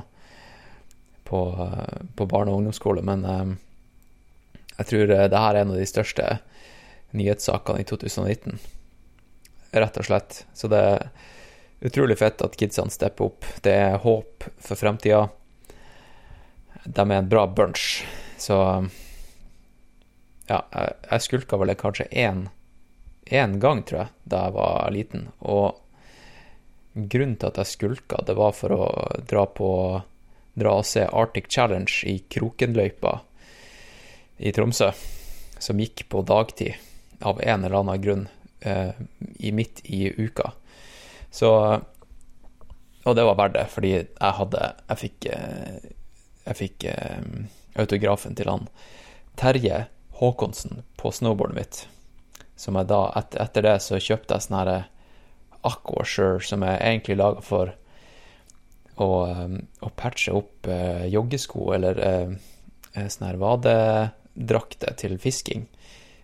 [1.29, 3.53] på, eh, på barne- og ungdomsskole, men um,
[4.79, 6.27] jeg tror det her er en av de største
[7.13, 8.57] nyhetssakene i 2019
[9.73, 10.43] rett og slett.
[10.53, 11.07] Så det er
[11.83, 13.47] utrolig fett at kidsene stepper opp.
[13.65, 15.27] Det er håp for fremtida.
[16.83, 18.03] De er en bra bunch.
[18.37, 18.57] Så
[20.47, 22.47] ja, jeg, jeg skulka vel kanskje én,
[23.25, 25.27] én gang, tror jeg, da jeg var liten.
[25.39, 25.79] Og
[26.93, 28.87] grunnen til at jeg skulka, det var for å
[29.27, 29.69] dra på
[30.53, 33.15] dra og se Arctic Challenge i Krokenløypa
[34.37, 34.91] i Tromsø,
[35.57, 36.77] som gikk på dagtid
[37.25, 38.25] av en eller annen grunn
[38.63, 38.91] Eh,
[39.43, 40.51] i midt i uka.
[41.31, 41.81] Så
[43.05, 45.89] Og det var verdt det, fordi jeg hadde Jeg fikk, eh,
[46.45, 47.25] jeg fikk eh,
[47.75, 48.69] autografen til han
[49.35, 49.87] Terje
[50.19, 51.87] Håkonsen på snowboardet mitt.
[52.55, 54.89] Som jeg da, et, etter det, så kjøpte jeg sånn herre eh,
[55.67, 57.73] Aquasure, som jeg egentlig laga for
[58.95, 62.35] å, eh, å, patche opp eh, joggesko eller eh,
[62.95, 65.65] sånne her vadedrakter til fisking.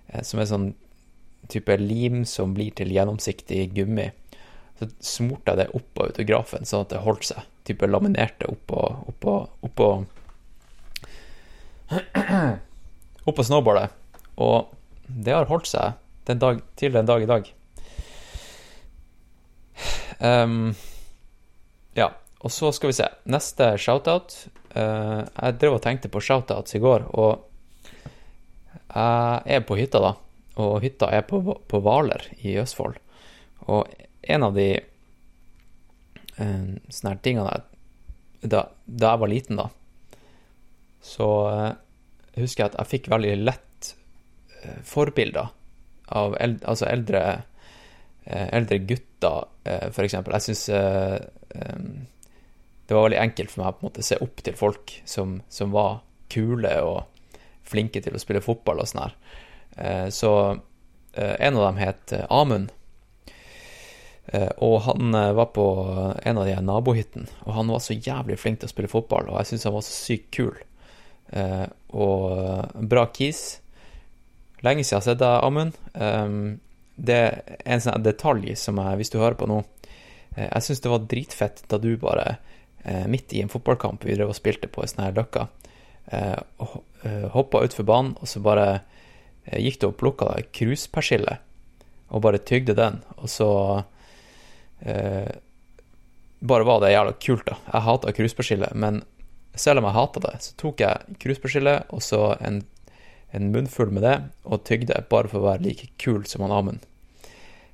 [0.08, 0.69] Eh, som er sånn
[1.50, 4.10] type lim som blir til gjennomsiktig gummi.
[4.80, 7.48] Så smurte jeg det oppå autografen sånn at det holdt seg.
[7.68, 9.90] Type laminerte oppå oppå, oppå
[13.30, 13.90] oppå snowboardet.
[14.40, 14.69] Og
[15.10, 15.98] det har holdt seg
[16.30, 17.50] den dag, til den dag i dag.
[20.19, 20.76] Um,
[21.98, 22.11] ja,
[22.44, 23.10] og så skal vi se.
[23.32, 24.36] Neste shoutout.
[24.69, 27.45] Eh, uh, jeg drev og tenkte på shoutouts i går, og
[28.69, 30.14] jeg er på hytta, da
[30.60, 32.98] og hytta er på, på Hvaler i Østfold.
[33.72, 33.88] Og
[34.22, 37.60] en av de eh, sånne her tingene
[38.42, 39.68] da, da, jeg var liten, da,
[41.04, 41.72] så eh,
[42.40, 43.94] husker jeg at jeg fikk veldig lett
[44.62, 45.52] eh, forbilder
[46.20, 47.24] av eld, altså eldre,
[48.26, 50.36] eh, eldre gutter, eh, for eksempel.
[50.38, 51.18] Jeg syns eh,
[51.56, 51.84] eh,
[52.90, 55.76] det var veldig enkelt for meg på en måte se opp til folk som, som
[55.76, 56.00] var
[56.34, 57.04] kule og
[57.70, 59.14] flinke til å spille fotball og sånn her.
[59.80, 60.59] Eh, så
[61.14, 62.72] eh, en av dem het eh, Amund.
[64.61, 65.64] Og han var på
[66.22, 69.40] en av de nabohyttene, og han var så jævlig flink til å spille fotball, og
[69.40, 70.59] jeg syns han var så sykt kul.
[71.98, 73.40] Og bra kis.
[74.61, 75.80] Lenge siden jeg har sett deg, Amund.
[75.98, 76.59] Ehm,
[76.93, 79.64] det er en sånn detalj som jeg, hvis du hører på nå
[80.38, 82.38] Jeg syns det var dritfett da du bare,
[83.09, 85.48] midt i en fotballkamp vi drev og spilte på ei sånn her løkka,
[87.33, 88.83] hoppa utfor banen, og så bare
[89.45, 91.40] Eh, jeg gikk du og plukka kruspersille
[92.09, 93.51] og bare tygde den, og så
[94.82, 95.30] eh,
[96.40, 97.58] Bare var det jævla kult, da.
[97.68, 99.01] Jeg hata kruspersille, men
[99.59, 102.61] selv om jeg hata det, så tok jeg kruspersille og så en,
[103.35, 104.14] en munnfull med det,
[104.48, 106.85] og tygde bare for å være like kul som han Amund.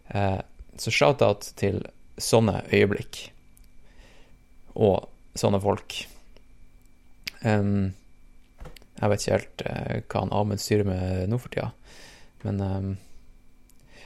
[0.09, 0.41] Eh,
[0.81, 1.83] så shout-out til
[2.17, 3.27] sånne øyeblikk
[4.75, 5.05] og
[5.37, 5.99] sånne folk.
[7.45, 7.93] Um,
[8.99, 11.69] jeg vet ikke helt uh, hva han Amund styrer med nå for tida.
[12.45, 12.89] Men um,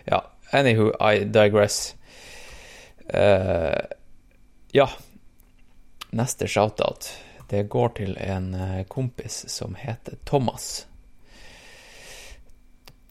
[0.10, 0.24] ja,
[0.56, 1.96] anywho, I digress.
[3.14, 3.78] Uh,
[4.74, 4.88] ja,
[6.10, 7.12] neste shoutout,
[7.50, 8.54] det går til en
[8.88, 10.86] kompis som heter Thomas.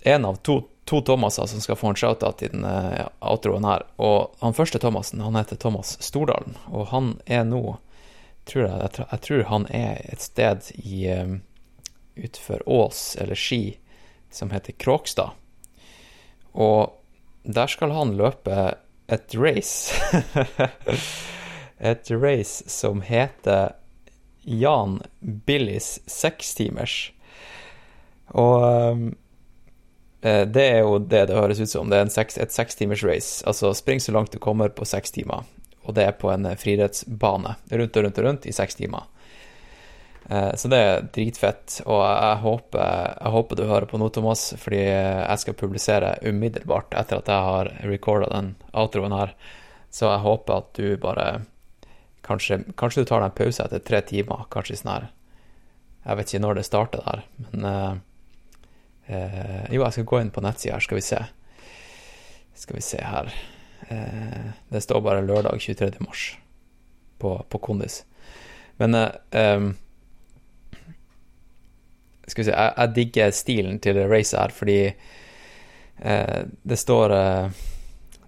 [0.00, 3.86] En av to, to Thomaser som skal få en shoutout i den uh, outroen her.
[3.96, 7.78] Og han første Thomasen, han heter Thomas Stordalen, og han er nå
[8.48, 11.00] tror jeg, jeg, tror, jeg tror han er et sted i
[12.18, 13.78] utför Ås eller Ski
[14.30, 15.30] som heter Kråkstad.
[16.52, 17.04] Och
[17.42, 18.74] där skal han løpe
[19.06, 19.94] et race.
[21.78, 23.72] et race som heter
[24.42, 27.12] Jan Billis sekstimers.
[28.28, 29.14] Og um, ehm,
[30.20, 31.88] eh, det er jo det det høres ut som.
[31.88, 33.44] Det er seks, et sekstimers race.
[33.46, 35.46] Altså spring så langt du kommer på seks timer.
[35.88, 37.56] Og det er på en eh, friidrettsbane.
[37.70, 39.08] Rundt og rundt og rundt i seks timer.
[40.28, 44.50] Eh, så det er dritfett, og jeg håper, jeg håper, du hører på nå, Thomas,
[44.60, 49.32] fordi jeg skal publisere umiddelbart etter at jeg har recorda den outroen her.
[49.90, 51.30] Så jeg håper at du bare
[52.28, 55.04] Kanskje, kanskje du tar deg en pause etter tre timer, kanskje sånn her
[56.02, 57.94] Jeg vet ikke når det starter der, men uh,
[59.08, 61.22] uh, Jo, jeg skal gå inn på nettsida her, skal vi se.
[62.58, 63.32] Skal vi se her.
[63.88, 66.02] Uh, det står bare lørdag 23.
[66.04, 66.26] mars
[67.22, 68.02] på, på Kondis.
[68.82, 69.72] Men um,
[72.28, 77.66] Skal vi se, jeg, jeg digger stilen til racet her, fordi eh, det står eh,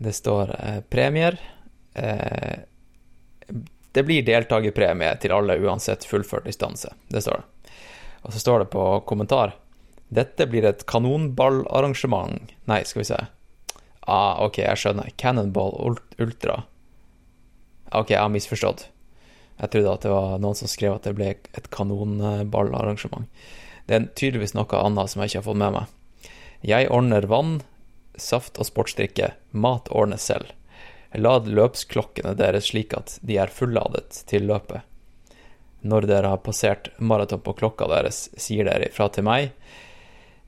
[0.00, 1.38] Det står eh, premier.
[1.94, 2.58] Eh,
[3.92, 6.92] det blir deltakerpremie til alle uansett fullført distanse.
[7.08, 7.72] Det står det.
[8.22, 9.56] Og så står det på kommentar
[10.08, 13.20] Dette blir et kanonballarrangement Nei, skal vi se.
[14.00, 15.10] Ah, ok, jeg skjønner.
[15.20, 16.62] Cannonball Ultra.
[17.92, 18.88] Ok, jeg har misforstått.
[19.60, 23.28] Jeg trodde at det var noen som skrev at det ble et kanonballarrangement.
[23.90, 25.88] Det er tydeligvis noe annet som jeg ikke har fått med meg.
[26.62, 27.56] Jeg ordner vann,
[28.14, 29.32] saft og sportsdrikke.
[29.50, 30.52] Mat ordnes selv.
[31.18, 34.86] Lad løpsklokkene deres slik at de er fulladet til løpet.
[35.82, 39.50] Når dere har passert maraton på klokka deres, sier dere ifra til meg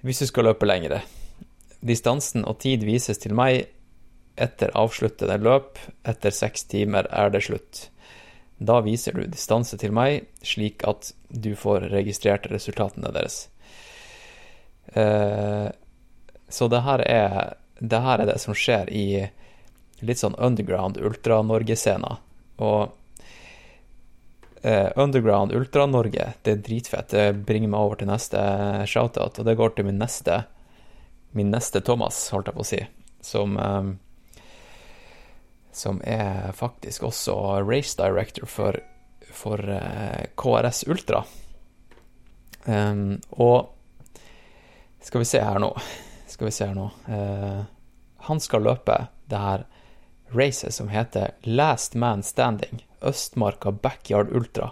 [0.06, 1.00] hvis du skal løpe lengre.
[1.82, 3.64] Distansen og tid vises til meg
[4.38, 5.82] etter avsluttede løp.
[6.06, 7.88] Etter seks timer er det slutt.
[8.62, 13.46] Da viser du distanse til meg, slik at du får registrert resultatene deres.
[14.94, 15.68] Eh,
[16.52, 17.38] så det her er
[17.82, 19.06] det her er det som skjer i
[20.06, 22.20] litt sånn underground Ultra-Norge-scener.
[22.62, 22.92] Og
[24.62, 27.10] eh, Underground Ultra-Norge, det er dritfett.
[27.10, 28.42] Det bringer meg over til neste
[28.90, 30.44] shoutout, og det går til min neste
[31.32, 32.80] min neste Thomas, holdt jeg på å si,
[33.24, 33.92] som eh,
[35.72, 37.34] som er faktisk også
[37.64, 38.78] race director for,
[39.32, 41.24] for eh, KRS Ultra.
[42.66, 43.72] Ehm, um, og
[45.02, 45.72] skal vi se her nå
[46.30, 47.62] Skal vi se her nå Uh, eh,
[48.28, 49.64] Han skal løpe det her
[50.32, 54.70] racet som heter Last Man Standing, Østmarka Backyard Ultra,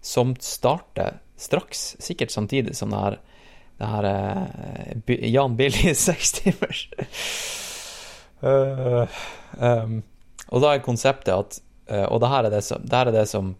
[0.00, 3.16] som starter straks, sikkert samtidig som det her,
[3.78, 4.42] det her uh,
[5.06, 6.88] eh, Jan Billy sekstimers.
[8.42, 9.08] uh, eh, um,
[9.62, 10.02] ehm,
[10.52, 11.58] og da er konseptet at
[11.90, 13.54] eh, Og det her er det som, det her er det som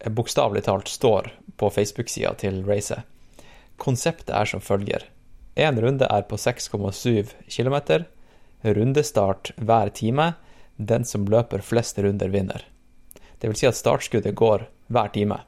[0.00, 3.06] eh, bokstavelig talt står på Facebook-sida til racet.
[3.80, 5.06] Konseptet er som følger.
[5.56, 8.04] Én runde er på 6,7 km.
[8.62, 10.34] Rundestart hver time.
[10.76, 12.64] Den som løper flest runder, vinner.
[13.38, 15.40] Det vil si at startskuddet går hver time.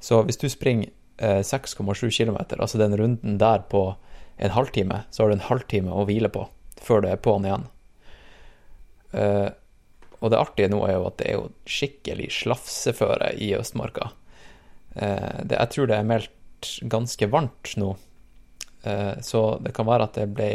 [0.00, 3.94] Så hvis du springer eh, 6,7 km, altså den runden der på
[4.36, 6.48] en halvtime, så har du en halvtime å hvile på
[6.84, 7.68] før du er på'n igjen.
[9.14, 9.50] Eh,
[10.24, 14.08] og det artige nå er jo at det er jo skikkelig slafseføre i Østmarka.
[14.94, 17.90] Eh, det, jeg tror det er meldt ganske varmt nå,
[18.88, 20.52] eh, så det kan være at det ble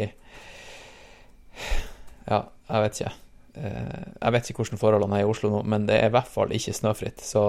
[2.29, 3.11] Ja, jeg vet ikke.
[3.59, 6.31] Eh, jeg vet ikke hvordan forholdene er i Oslo nå, men det er i hvert
[6.31, 7.19] fall ikke snøfritt.
[7.25, 7.41] Så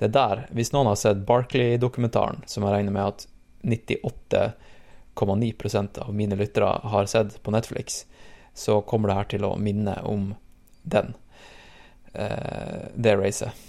[0.00, 3.20] det der Hvis noen har sett Barkley-dokumentaren, som jeg regner med at
[3.64, 8.04] 98,9% av mine lyttere har sett på Netflix,
[8.56, 10.30] så kommer det her til å minne om
[10.88, 11.12] den.
[12.12, 13.64] Eh, det racet.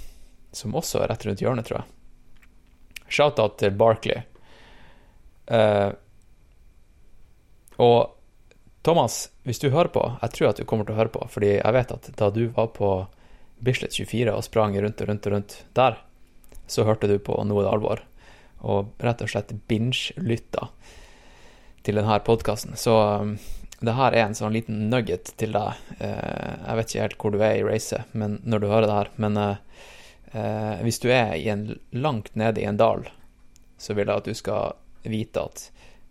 [0.56, 1.88] Som også er rett rundt hjørnet, tror jeg.
[3.07, 4.24] Shout-out til Barkley.
[5.48, 5.91] Eh, uh,
[7.77, 8.16] og
[8.88, 11.57] Thomas, hvis du hører på, jeg tror at du kommer til å høre på, fordi
[11.57, 12.91] jeg vet at da du var på
[13.59, 15.99] Bislett 24 og sprang rundt og rundt og rundt der,
[16.72, 18.03] så hørte du på något allvar det alvor,
[18.67, 20.69] og rett og slett binge-lytta
[21.85, 22.80] til denne podkasten.
[22.80, 23.35] Så eh,
[23.80, 25.82] det her er en sånn liten nugget til deg.
[26.00, 28.88] Eh, jag jeg vet ikke helt hvor du er i racet men når du hører
[28.88, 29.84] det her, men eh,
[30.32, 33.06] eh, hvis du er i en, langt nede i en dal,
[33.78, 35.68] så vil jeg at du skal vite at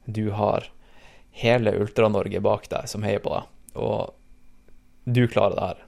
[0.06, 0.68] du har
[1.36, 4.14] hele Ultra-Norge bak deg som heier på deg, og
[5.04, 5.82] du klarer det her.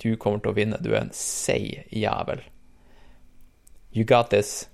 [0.00, 0.78] Du kommer til å vinne.
[0.80, 2.42] Du er en seig jævel.
[3.92, 4.68] You got this.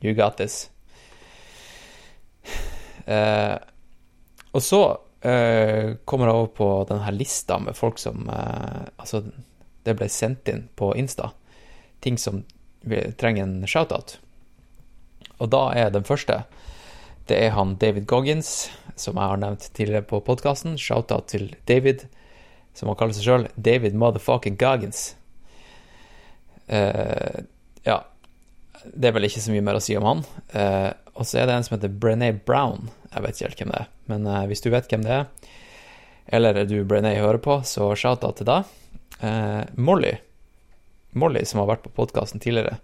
[0.00, 0.70] You got this.
[3.08, 3.56] Eh,
[4.52, 4.82] og så
[5.20, 9.22] eh, kommer over på denne lista med folk som eh, Altså,
[9.84, 11.32] det ble sendt inn på Insta.
[12.00, 12.42] Ting som
[12.80, 14.18] vi trenger en shout-out.
[15.38, 16.42] Og da er den første
[17.28, 20.78] Det er han David Goggins, som jeg har nevnt tidligere på podkasten.
[20.80, 22.06] Shout-out til David,
[22.74, 23.48] som han kaller seg sjøl.
[23.56, 25.12] David motherfucking Goggins.
[26.66, 27.44] Eh,
[27.84, 27.98] ja,
[28.84, 30.24] det er vel ikke så mye mer å si om han.
[30.56, 32.90] Eh, og så er det en som heter Brené Brown.
[33.12, 35.52] Jeg vet ikke helt hvem det er, men eh, hvis du vet hvem det er,
[36.38, 38.72] eller du Brené hører på, så shout-out til deg.
[39.24, 40.14] Eh, Molly,
[41.18, 42.78] Molly som har vært på podkasten tidligere,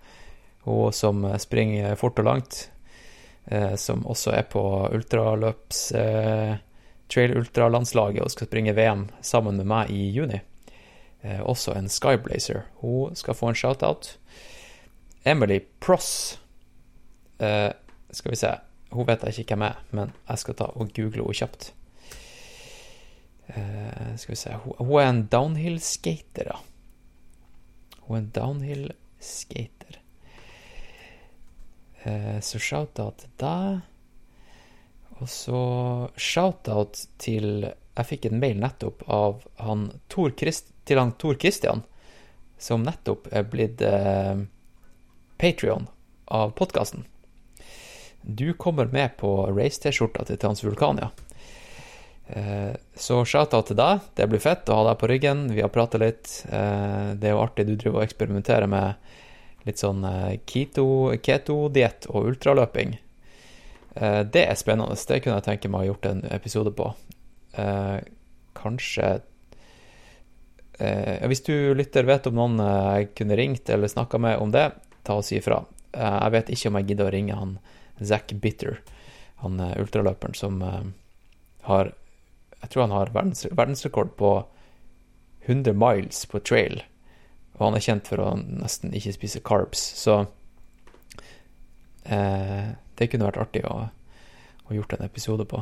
[0.64, 2.62] hun som eh, springer fort og langt,
[3.52, 4.64] eh, som også er på
[4.97, 6.56] ultraløps eh,
[7.12, 10.40] Trail Ultra-landslaget og skal springe VM sammen med meg i juni.
[11.24, 12.64] Eh, også en Skyblazer.
[12.81, 14.16] Hun skal få en shout-out.
[15.27, 16.39] Emily Pross.
[17.39, 17.73] Eh,
[18.11, 18.55] ska vi se,
[18.91, 21.73] Hon vet jeg ikke hvem er, men jag ska ta och googla och köpt.
[23.47, 26.59] Eh, ska vi se, Hon är en downhill-skater, då.
[27.99, 30.01] Hon är en downhill-skater.
[32.03, 33.81] Eh, så shoutout där.
[35.09, 40.99] Och så shoutout till, jag fick ett en mail nettopp av han Tor Christ, till
[40.99, 41.83] han Tor Christian,
[42.59, 44.43] som nettopp är blivit eh,
[45.38, 45.86] Patrion
[46.24, 47.04] av podkasten.
[48.22, 51.10] Du kommer med på race-T-skjorta til Transvulkania.
[52.26, 54.00] Eh, så shout-out til deg.
[54.16, 55.42] Det blir fett å ha deg på ryggen.
[55.52, 56.30] Vi har pratet litt.
[56.48, 58.94] Eh, det er jo artig du driver og eksperimenterer med
[59.68, 62.98] litt sånn eh, keto- keto-diett og ultraløping.
[63.94, 64.96] Det er spennende.
[64.98, 66.88] Det kunne jeg tenke meg å ha gjort en episode på.
[67.54, 68.08] Kanske.
[68.58, 69.04] kanskje
[71.30, 74.64] Hvis du lytter vet om noen kunde jeg kunne ringt eller snakka med om det,
[75.07, 75.62] ta og si ifra.
[75.92, 77.58] Eh, jeg vet ikke om jeg gidder å ringe han
[78.02, 78.81] Zack Bitter,
[79.42, 80.83] han eh, ultraløperen som eh,
[81.68, 81.94] har
[82.65, 84.28] Jeg tror han har verdens, verdensrekord på
[85.44, 86.81] 100 miles på trail.
[87.58, 90.23] Og han er kjent for å nesten ikke spise carbs, så
[92.08, 93.74] eh, det kunne vært artig å,
[94.65, 95.60] å gjort en episode på.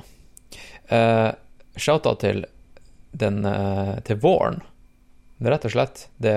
[0.94, 1.30] Eh,
[1.74, 2.44] Shout-out til
[3.12, 4.60] den eh, til våren.
[5.42, 6.36] Det rett og slett det,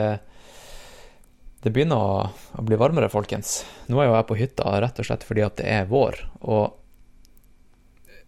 [1.65, 3.63] det begynner å, å bli varmere, folkens.
[3.89, 6.75] Nå er jo jeg på hytta rett og slett fordi at det er vår, og,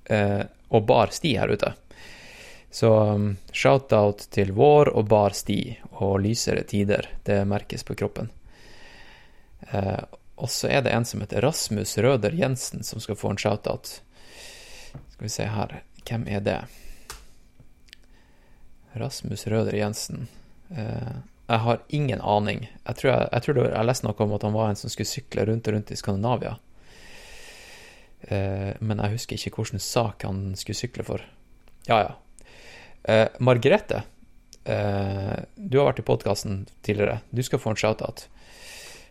[0.09, 0.41] eh,
[0.73, 1.69] og bar sti her ute.
[2.73, 5.59] Så um, shout-out til vår og bar sti
[5.99, 7.11] og lysere tider.
[7.29, 8.33] Det merkes på kroppen.
[9.69, 10.01] Eh,
[10.41, 13.99] og så er det en som heter Rasmus Røder Jensen som skal få en shout-out.
[15.13, 16.59] Skal vi se her, hvem er det?
[18.97, 20.25] Rasmus Røder Jensen.
[20.73, 21.17] Eh,
[21.47, 22.77] jag har ingen aning.
[22.83, 25.05] Jag tror, jag, jag, tror det var, jeg om att han var en som skulle
[25.05, 26.57] cykla runt och runt i Skandinavia.
[28.21, 31.31] Eh, men jag husker inte hvilken sak han skulle cykla för.
[31.85, 32.15] Ja, ja.
[33.13, 34.03] Eh, Margrethe,
[34.63, 37.19] eh, du har varit i podcasten tidigare.
[37.29, 38.29] Du ska få en shoutout.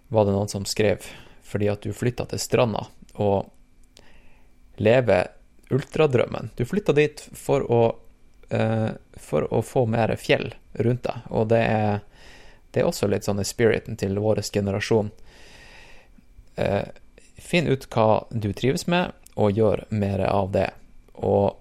[0.08, 0.98] Var det någon som skrev
[1.42, 3.54] fordi att du flytta till stranda och
[4.76, 5.28] leve
[5.70, 6.50] ultradrömmen.
[6.56, 7.96] Du flytta dit för att
[8.48, 8.88] eh,
[9.50, 12.00] å få mer fjell rundt deg, og det är
[12.70, 15.10] det er også litt sånn i spiriten til vår generasjon.
[16.56, 16.88] Eh,
[17.36, 20.70] finn ut hva du trives med, og gjør mer av det.
[21.14, 21.56] Og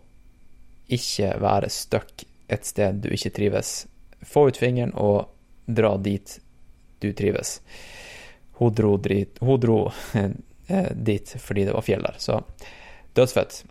[0.92, 3.86] ikke være stuck et sted du ikke trives.
[4.26, 5.28] Få ut fingeren og
[5.66, 6.40] dra dit
[7.00, 7.60] du trives.
[8.60, 9.80] Hun dro, drit, hun dro
[10.68, 12.42] eh, dit fordi det var fjell der, så
[13.16, 13.64] dødsfett.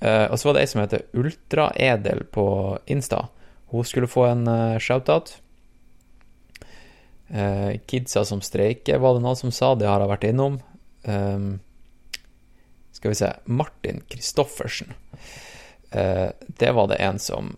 [0.00, 2.46] Eh, og så var det ei som heter Ultraedel på
[2.86, 3.26] Insta.
[3.72, 5.34] Hun skulle få en uh, shout-out.
[7.28, 9.74] Eh, kidsa som strejkar var det någon som sa.
[9.74, 10.60] Det har jag varit innom.
[11.04, 11.60] Um,
[12.92, 14.92] Ska vi se Martin Kristoffersen.
[15.90, 17.56] Eh, det var det en som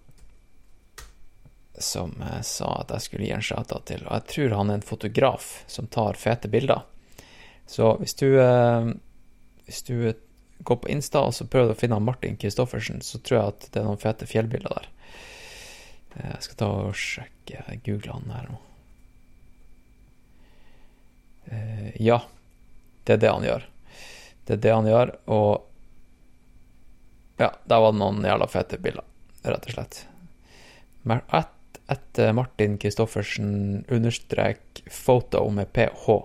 [1.78, 4.06] som eh, sa att jag skulle ge en shout till.
[4.06, 6.82] Och jag tror han är en fotograf som tar fete bilder.
[7.66, 8.88] Så om du, eh,
[9.64, 10.14] hvis du
[10.58, 13.80] går på Insta och så prøver att finne Martin Kristoffersen, så tror jag att det
[13.80, 14.88] är någon fete fjällbilder där.
[16.14, 18.48] Eh, jag ska ta och sjekke, googla han här
[21.50, 22.22] eh, Ja,
[23.04, 23.68] det är det han gör.
[24.44, 25.70] Det är det han gör och
[27.36, 29.04] ja, där var det jävla fet fete bilder,
[29.42, 30.06] och slätt.
[31.02, 31.22] slett.
[31.26, 36.22] Att, att eh, Martin Kristoffersen understrek photo med ph.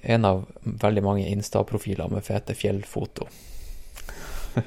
[0.00, 3.26] En av väldigt många Insta-profiler med fete fjällfoto.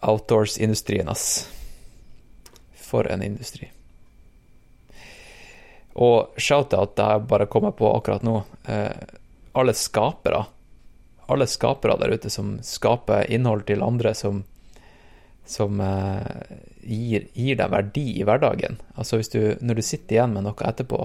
[0.00, 1.50] Outdoors-industrien, ass.
[2.74, 3.70] For en industri.
[5.94, 8.40] Og shout-out, det jeg bare kommer på akkurat nå.
[8.66, 9.14] Eh,
[9.54, 10.44] alle skapere
[11.26, 14.42] alle skapere der ute som skaper innhold til andre som,
[15.46, 18.78] som eh, gir, gir, deg verdi i hverdagen.
[18.94, 21.00] Altså hvis du, når du sitter igjen med noe etterpå,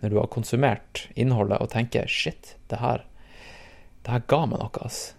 [0.00, 3.04] når du har konsumert innholdet og tenker 'shit, det her,
[4.02, 5.14] det her ga meg noe', ass.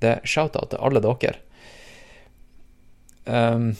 [0.00, 1.36] Det er shout-out til alle dere.
[3.26, 3.74] Um,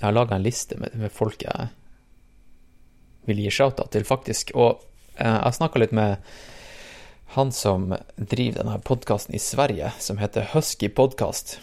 [0.00, 1.70] jeg har laga en liste med, med, folk jeg
[3.28, 4.54] vil gi shout-out til, faktisk.
[4.56, 4.80] Og
[5.16, 6.22] eh, jeg snakka litt med
[7.36, 11.60] han som driver denne podkasten i Sverige, som heter Husky Podcast.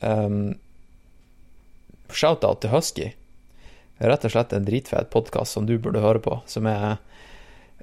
[0.00, 0.56] Um,
[2.08, 3.10] Shout-out til Husky.
[4.00, 6.96] Rett og slett en dritfet podkast som du burde høre på, som er uh,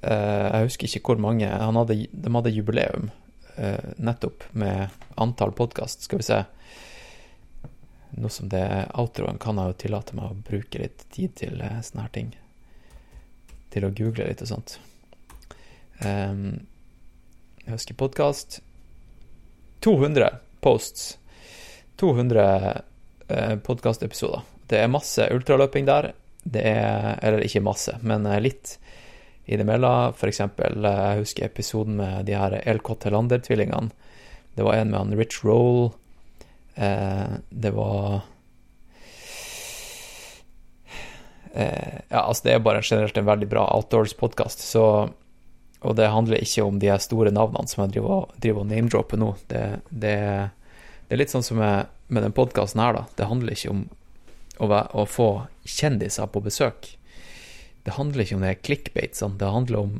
[0.01, 3.11] eh, Jeg husker ikke hvor mange hadde, De hadde jubileum
[3.59, 4.89] uh, nettopp med
[5.21, 6.07] antall podkast.
[6.09, 6.41] Skal vi se
[8.17, 11.61] Nå som det er outroen, kan jeg jo tillate meg å bruke litt tid til
[11.61, 12.31] eh, sånne her ting.
[13.73, 14.79] Til å google litt og sånt.
[16.01, 16.65] Um,
[17.63, 18.59] jeg husker podkast.
[19.85, 21.17] 200 posts.
[22.01, 22.81] 200 uh,
[23.27, 24.45] eh, podkastepisoder.
[24.67, 26.11] Det er masse ultraløping der.
[26.43, 28.77] Det er Eller ikke masse, men eh, litt
[29.47, 30.13] innimellom.
[30.17, 33.91] For eksempel, eh, jeg husker episoden med de her LK Cottelander-tvillingene.
[34.55, 35.91] Det var en med han Rich Roll.
[36.77, 38.21] Eh, det var
[41.53, 45.09] eh, Ja, altså, det er bare generelt en veldig bra outdoors-podkast, så
[45.81, 49.35] Og det handler ikke om de store navnene som jeg driver, driver og name-dropper nå.
[49.47, 50.15] Det, det,
[51.07, 53.03] det er litt sånn som med, med den podkasten her, da.
[53.13, 53.83] Det handler ikke om
[54.57, 55.27] å, å få
[55.69, 56.89] kjendiser på besøk.
[57.85, 59.37] Det handler ikke om det er clickbait, sånn.
[59.37, 59.93] det handler om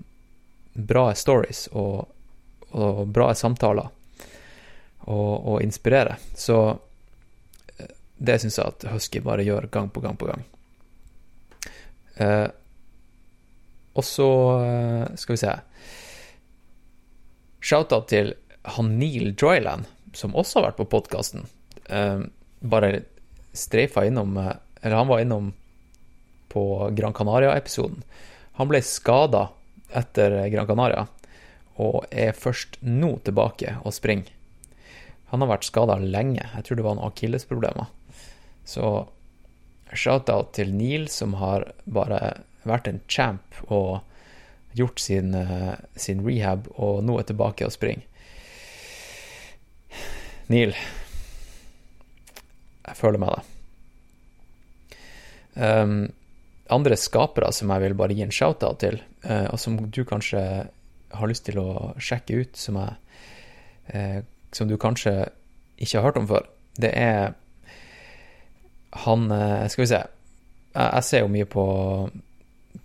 [0.74, 2.10] bra stories og,
[2.74, 3.94] og bra samtaler
[5.08, 6.16] och, och inspirera.
[6.36, 6.70] Så
[7.78, 7.86] eh,
[8.18, 10.44] det syns jag att Husky bara gör gång på gång på gång.
[12.16, 12.48] Eh,
[13.94, 15.52] och så eh, ska vi se
[17.62, 21.46] Shoutout till han Neil Dryland, som också har varit på podcasten.
[21.86, 22.20] Eh,
[22.60, 23.00] bara
[23.54, 25.54] strefa inom, eh, Eller han var inom
[26.48, 28.04] på Gran Canaria-episoden.
[28.52, 29.50] Han blev skada
[29.90, 31.08] efter Gran Canaria,
[31.74, 34.37] och är först nu tillbaka och springer.
[35.32, 36.44] Han har vært skada lenge.
[36.56, 37.90] Jeg tror det var noen akillesproblemer.
[38.68, 39.08] Så
[39.96, 44.02] shout-out til Neil, som har bare vært en champ og
[44.78, 48.06] gjort sin, eh, sin rehab, og nå er tilbake og springer.
[50.48, 50.76] Neil,
[52.88, 53.44] jeg føler med deg.
[55.58, 56.14] Um, ehm,
[56.70, 60.40] andre skapere som jeg vil bare gi en shout-out til, uh, og som du kanskje
[61.12, 62.96] har lyst til å sjekke ut, som, jeg,
[63.94, 64.22] uh,
[64.56, 65.28] som du kanskje
[65.78, 67.36] ikke har hørt om før, det er
[68.98, 70.00] han eh, Skal vi se.
[70.74, 71.66] Jeg, jeg ser jo mye på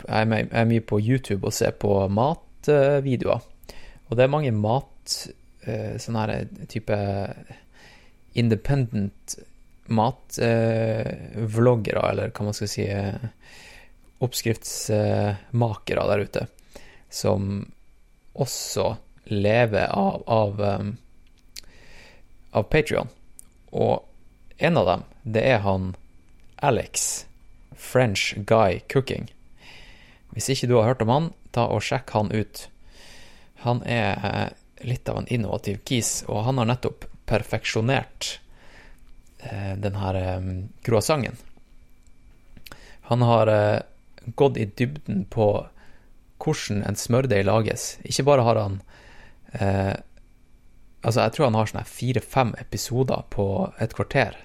[0.08, 3.40] jeg er, mye på YouTube og ser på matvideoer.
[4.08, 5.16] Og det er mange mat
[5.66, 6.96] eh, Sånne her eh, type
[8.38, 9.36] independent
[9.92, 10.46] matvloggere,
[12.00, 12.86] eh, eller hva man skal si
[14.22, 16.42] Oppskriftsmakere der ute,
[17.10, 17.40] som
[18.38, 18.84] også
[19.34, 20.62] lever av, av,
[22.52, 23.08] av Patreon
[23.70, 24.08] och
[24.56, 25.96] en av dem, det är han
[26.56, 27.26] Alex,
[27.76, 29.34] French Guy Cooking.
[30.30, 32.68] Hvis ikke du har hørt om han, ta og sjekk han ut.
[33.64, 38.40] Han er lite litt av en innovativ kis, og han har nettopp perfeksjonert
[39.38, 40.48] eh, den her eh,
[40.82, 41.36] croissanten.
[43.10, 43.50] Han har
[44.24, 45.48] gått i dybden på
[46.42, 47.96] hvordan en smørdeig lages.
[48.02, 48.80] Ikke bare har han
[49.52, 49.94] eh,
[51.02, 53.46] Altså, jeg tror han har sånne fire-fem episoder på
[53.82, 54.36] et kvarter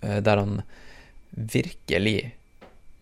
[0.00, 0.62] där der han
[1.30, 2.34] virkelig,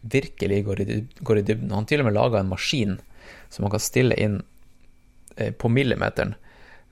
[0.00, 1.70] virkelig går i, dyb- går i dybden.
[1.70, 2.97] Han har til og med laga en maskin
[3.49, 4.42] som man kan stille inn
[5.36, 6.34] eh, på millimeteren,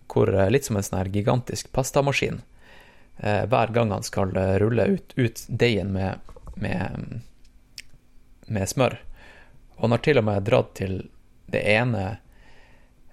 [0.07, 2.43] hvor eh, litt som en sånn her gigantisk pastamaskin.
[3.19, 6.19] varje hver gang han skal rulla rulle ut, ut deigen med,
[6.55, 7.21] med,
[8.47, 8.99] med smør.
[9.77, 11.09] Og han har til og med dratt til
[11.47, 12.19] det ene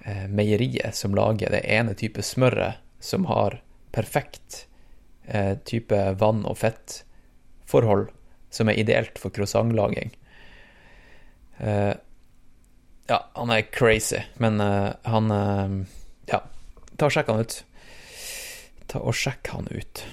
[0.06, 3.60] eh, som lagar det ene type smøret som har
[3.92, 4.68] perfekt
[5.26, 8.08] eh, type vann- og fettforhold,
[8.50, 10.14] som er ideelt for croissantlaging.
[11.58, 11.94] Eh,
[13.08, 15.78] ja, han er crazy, men eh, han eh,
[16.32, 16.40] Ja,
[16.98, 17.60] ta og sjekk han ut.
[18.88, 20.04] Ta og sjekk han ut.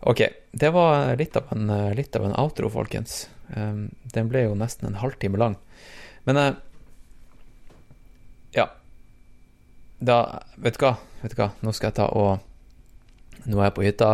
[0.00, 3.28] Ok, det var litt av en, eh, litt av en outro, folkens.
[3.56, 5.58] Eh, Den ble jo nesten en halvtime lang.
[6.24, 6.54] Men eh,
[8.56, 8.66] ja.
[9.98, 10.94] Da Vet du hva?
[11.22, 11.50] Vet du hva?
[11.60, 12.46] Nå skal jeg ta og
[13.48, 14.10] Nå er jeg på hytta.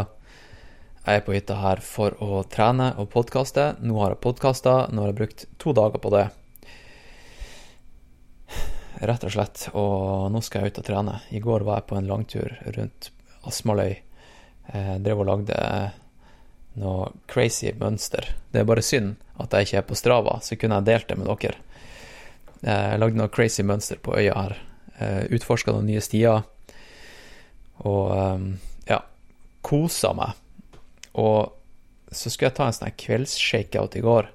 [1.07, 3.65] Jeg er på hytta her for å trene og podkaste.
[3.83, 4.75] Nå har jeg podkasta.
[4.95, 6.25] Nå har jeg brukt to dager på det.
[9.03, 9.67] Rett og slett.
[9.75, 11.19] Og nå skal jeg ut og trene.
[11.35, 13.11] I går var jeg på en langtur rundt
[13.47, 13.99] Asmaløy.
[14.71, 15.61] Jeg drev og lagde
[16.81, 18.31] noe crazy mønster.
[18.53, 21.19] Det er bare synd at jeg ikke er på Strava, så kunne jeg delt det
[21.19, 21.59] med dere.
[22.63, 24.57] Eh, jeg lagde noen crazy mønster på øya her.
[24.99, 26.45] Eh, Utforska noen nye stier.
[27.85, 28.49] Og ehm,
[28.89, 29.03] ja,
[29.67, 30.37] kosa meg.
[31.21, 31.53] Og
[32.13, 34.29] så skulle jeg ta en sånn kveldsshakeout i går,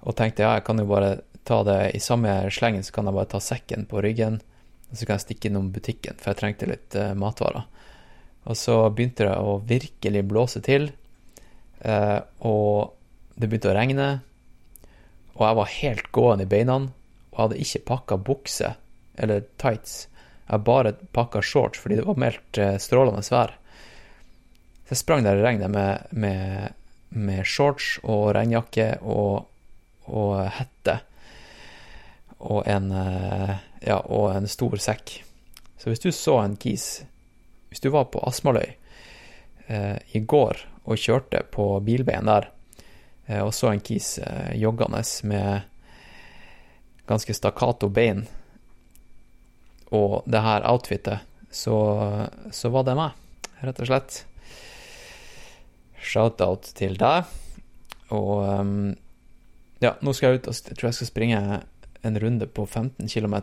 [0.00, 1.10] og tenkte ja, jeg kan jo bare
[1.46, 4.38] ta det i samme slengen, så kan jeg bare ta sekken på ryggen,
[4.88, 7.66] og så kan jeg stikke innom butikken, for jeg trengte litt uh, eh, matvarer.
[8.48, 10.88] Og så begynte det å virkelig blåse til,
[11.84, 12.96] uh, og
[13.36, 14.08] det begynte å regne,
[15.36, 16.80] og jeg var helt gåen i beina,
[17.40, 18.74] hadde ikke pakka bukse
[19.20, 20.06] eller tights.
[20.50, 23.54] Jeg bare pakka shorts fordi det var meldt eh, strålende vær.
[24.84, 26.74] Så jeg sprang der i regnet med, med,
[27.14, 29.46] med shorts og regnjakke og,
[30.10, 30.96] og hette.
[32.40, 33.54] Og en, eh,
[33.86, 35.20] ja, og en stor sekk.
[35.78, 37.04] Så hvis du så en kis
[37.70, 38.74] Hvis du var på Asmaløy
[39.70, 40.58] eh, i går
[40.90, 42.48] og kjørte på bilveien der,
[43.28, 45.69] eh, og så en kis eh, joggende med
[47.10, 48.24] ganske stakkato bein,
[49.90, 51.76] og det her outfitet så,
[52.54, 53.16] så var det meg,
[53.64, 54.20] rett og slett.
[56.00, 57.26] Shout-out til deg.
[58.14, 58.92] Og ehm,
[59.82, 61.40] ja, nå skal jeg ut og jeg tror jeg skal springe
[62.06, 63.36] en runde på 15 km,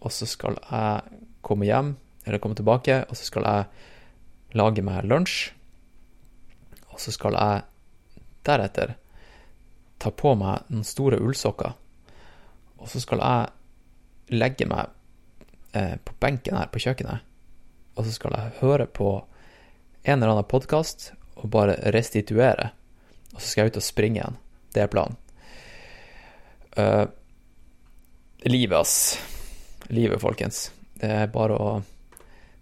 [0.00, 1.94] og så skal jeg komme hjem,
[2.24, 5.52] eller komme tilbake, og så skal jeg lage meg lunsj.
[6.90, 7.62] Og så skal jeg
[8.48, 8.96] deretter
[10.00, 11.76] ta på meg noen store ullsokker.
[12.80, 14.90] Og så skal jeg legge meg
[15.76, 17.26] eh, på benken her på kjøkkenet,
[17.98, 19.18] og så skal jeg høre på
[20.02, 21.10] en eller annen podkast
[21.40, 22.70] og bare restituere.
[23.34, 24.38] Og så skal jeg ut og springe igjen.
[24.74, 25.18] Det er planen.
[26.78, 27.06] Uh,
[28.46, 29.18] livet, ass.
[29.90, 30.70] Livet, folkens.
[31.00, 31.70] Det er bare å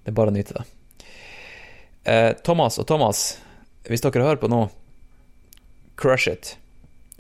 [0.03, 0.65] Det er bare å nyte det.
[2.09, 3.39] Uh, Thomas og Thomas,
[3.85, 4.63] hvis dere hører på nå,
[6.01, 6.55] crush it.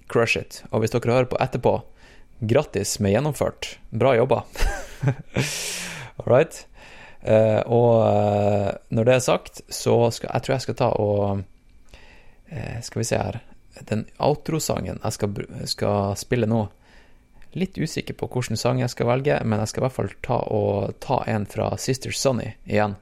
[0.09, 0.62] Crush it.
[0.73, 1.75] Og hvis dere hører på etterpå,
[2.39, 3.78] grattis med genomfört.
[3.91, 4.68] Bra jobbat!
[6.17, 6.67] All right.
[7.28, 11.39] Uh, och uh, när det är sagt, så ska jag tror jag ska ta och...
[12.52, 13.41] uh, ska vi se här.
[13.81, 15.28] Den outro-sangen jag ska,
[15.65, 16.67] ska spela nu
[17.50, 20.39] Litt usikker på hvilken sang jag ska välja, men jag ska i hvert fall ta,
[20.39, 22.94] og, ta en från Sister Sunny igen.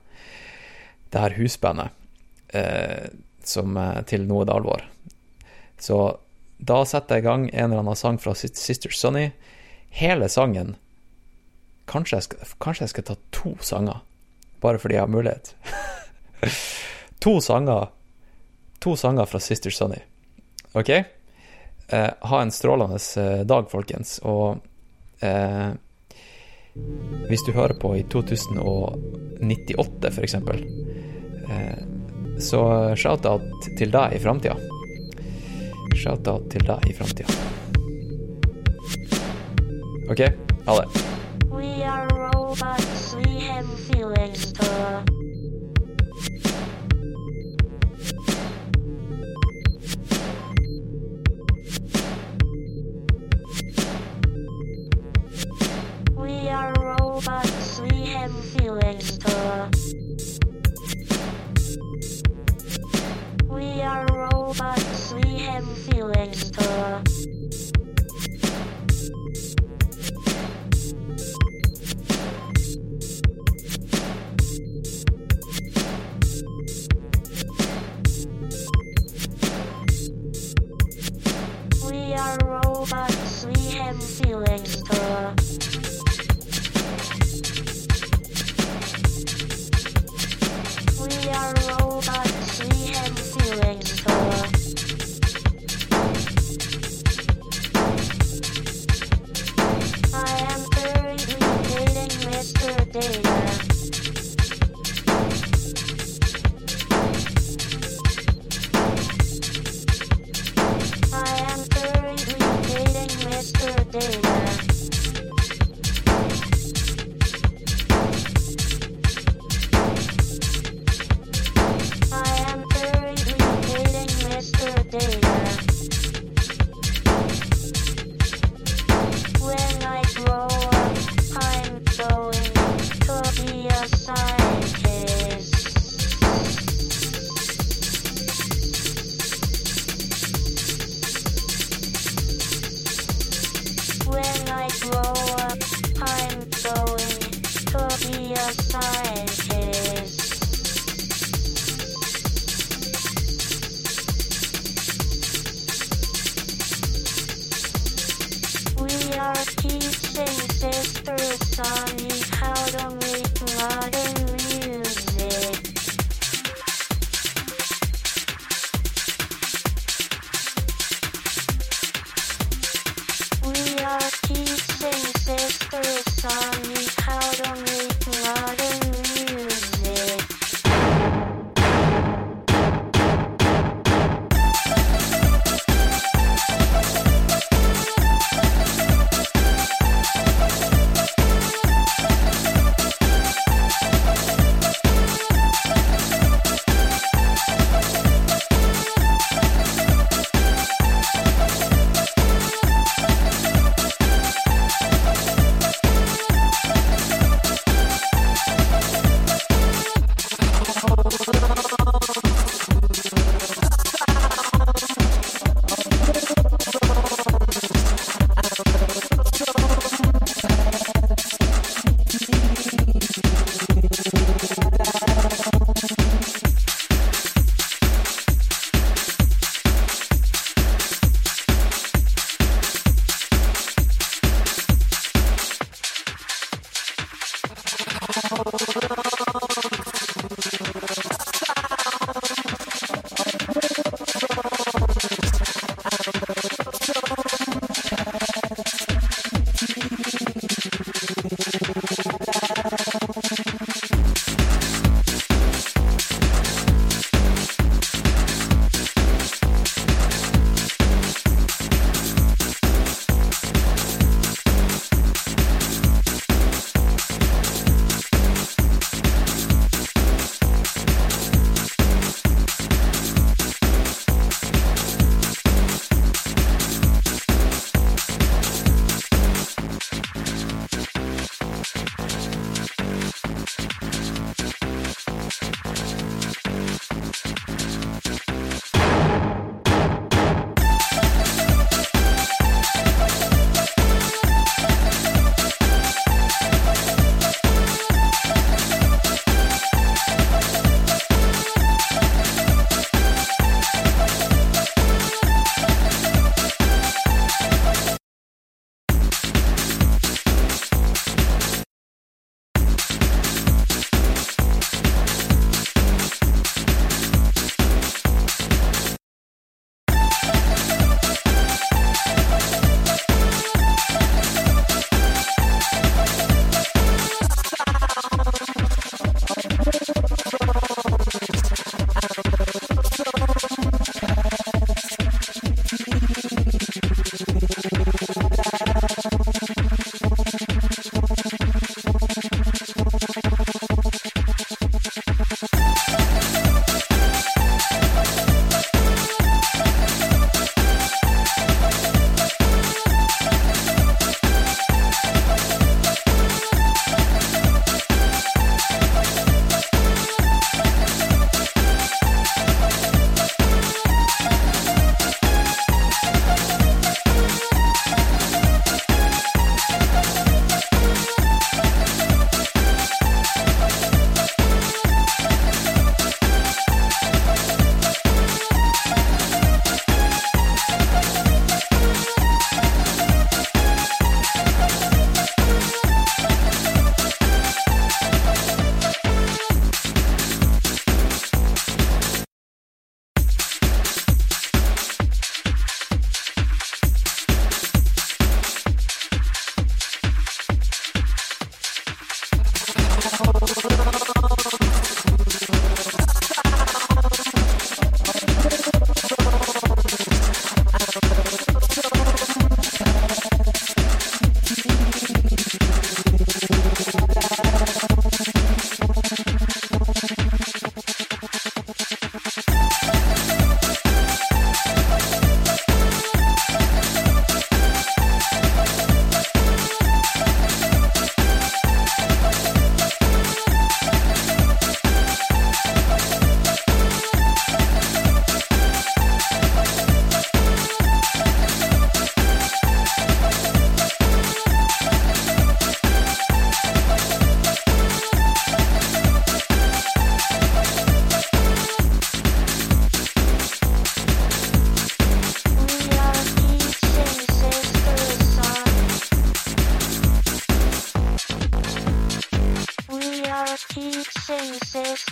[1.11, 1.91] Det här husbandet
[3.43, 4.91] som till Nå det alvor.
[5.79, 6.19] Så
[6.57, 9.31] da setter jeg i gang en eller annen sang fra Sister Sunny.
[9.97, 10.77] Hele sangen
[11.87, 14.01] Kanskje jeg, skal, kanskje jeg skal ta to sanger,
[14.59, 15.53] bare fordi jeg har mulighet.
[17.23, 17.93] to sanger.
[18.83, 20.01] To sanger fra Sister Sunny.
[20.75, 20.91] OK?
[20.91, 24.19] Eh, ha en strålende eh, dag, folkens.
[24.27, 24.59] Og
[25.23, 25.79] eh,
[27.31, 31.79] hvis du hører på i 2098, f.eks., eh,
[32.43, 32.67] så
[32.99, 34.76] shout-out til deg i framtida
[35.97, 37.33] shoutout til deg i framtida.
[40.11, 40.23] OK,
[40.67, 40.89] ha det.
[41.51, 44.53] We are robots, we have feelings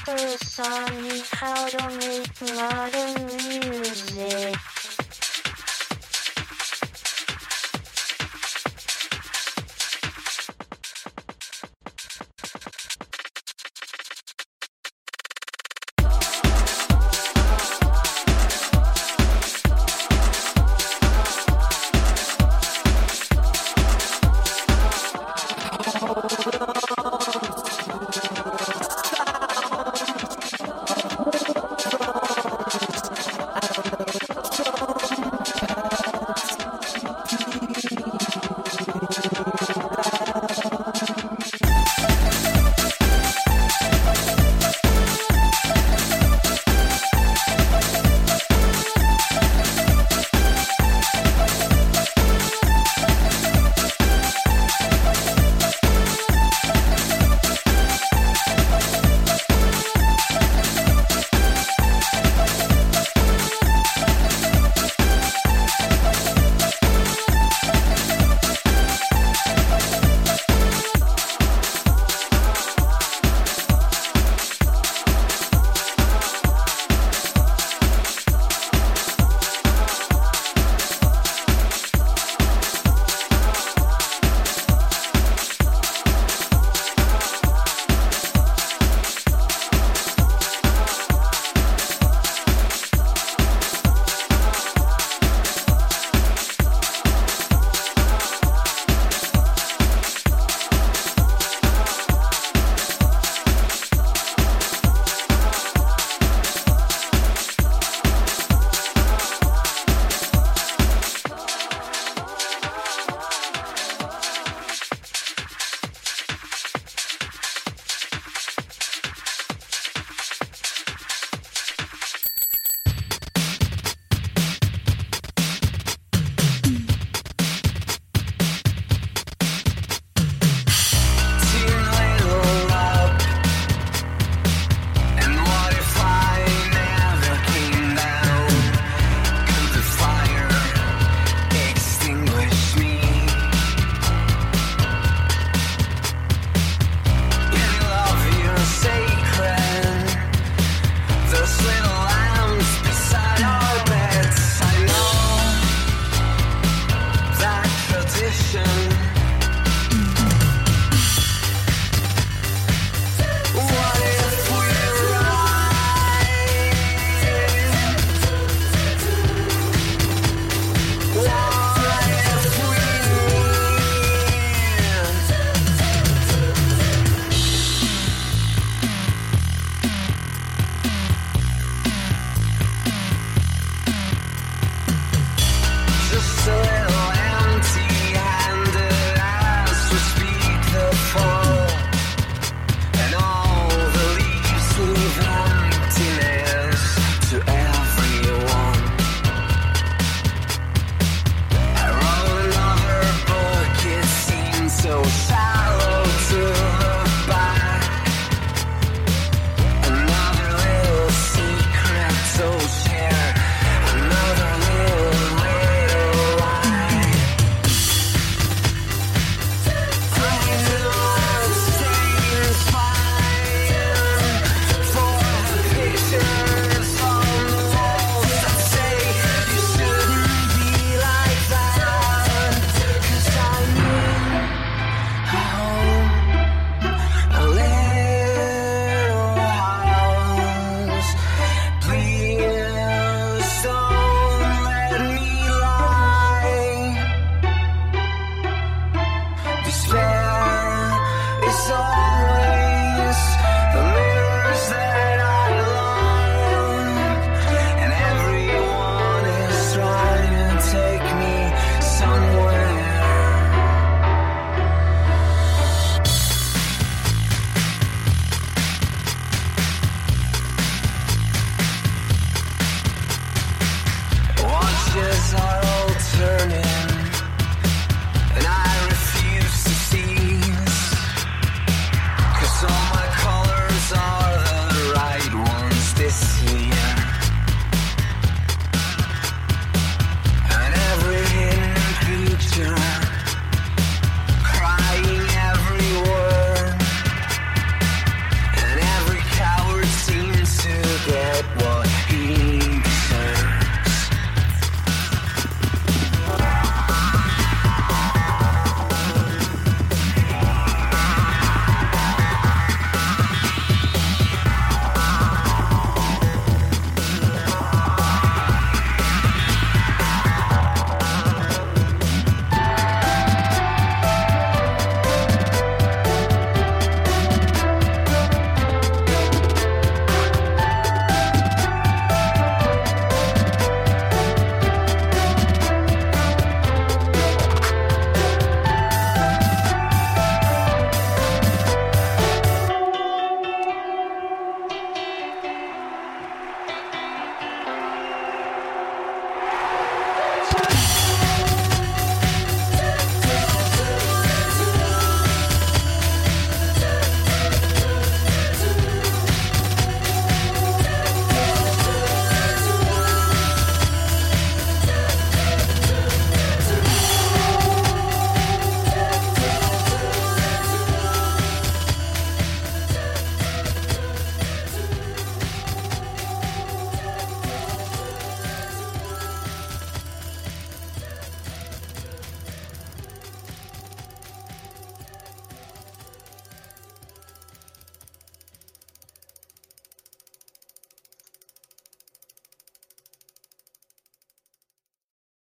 [0.05, 4.74] sisters on how to make modern music.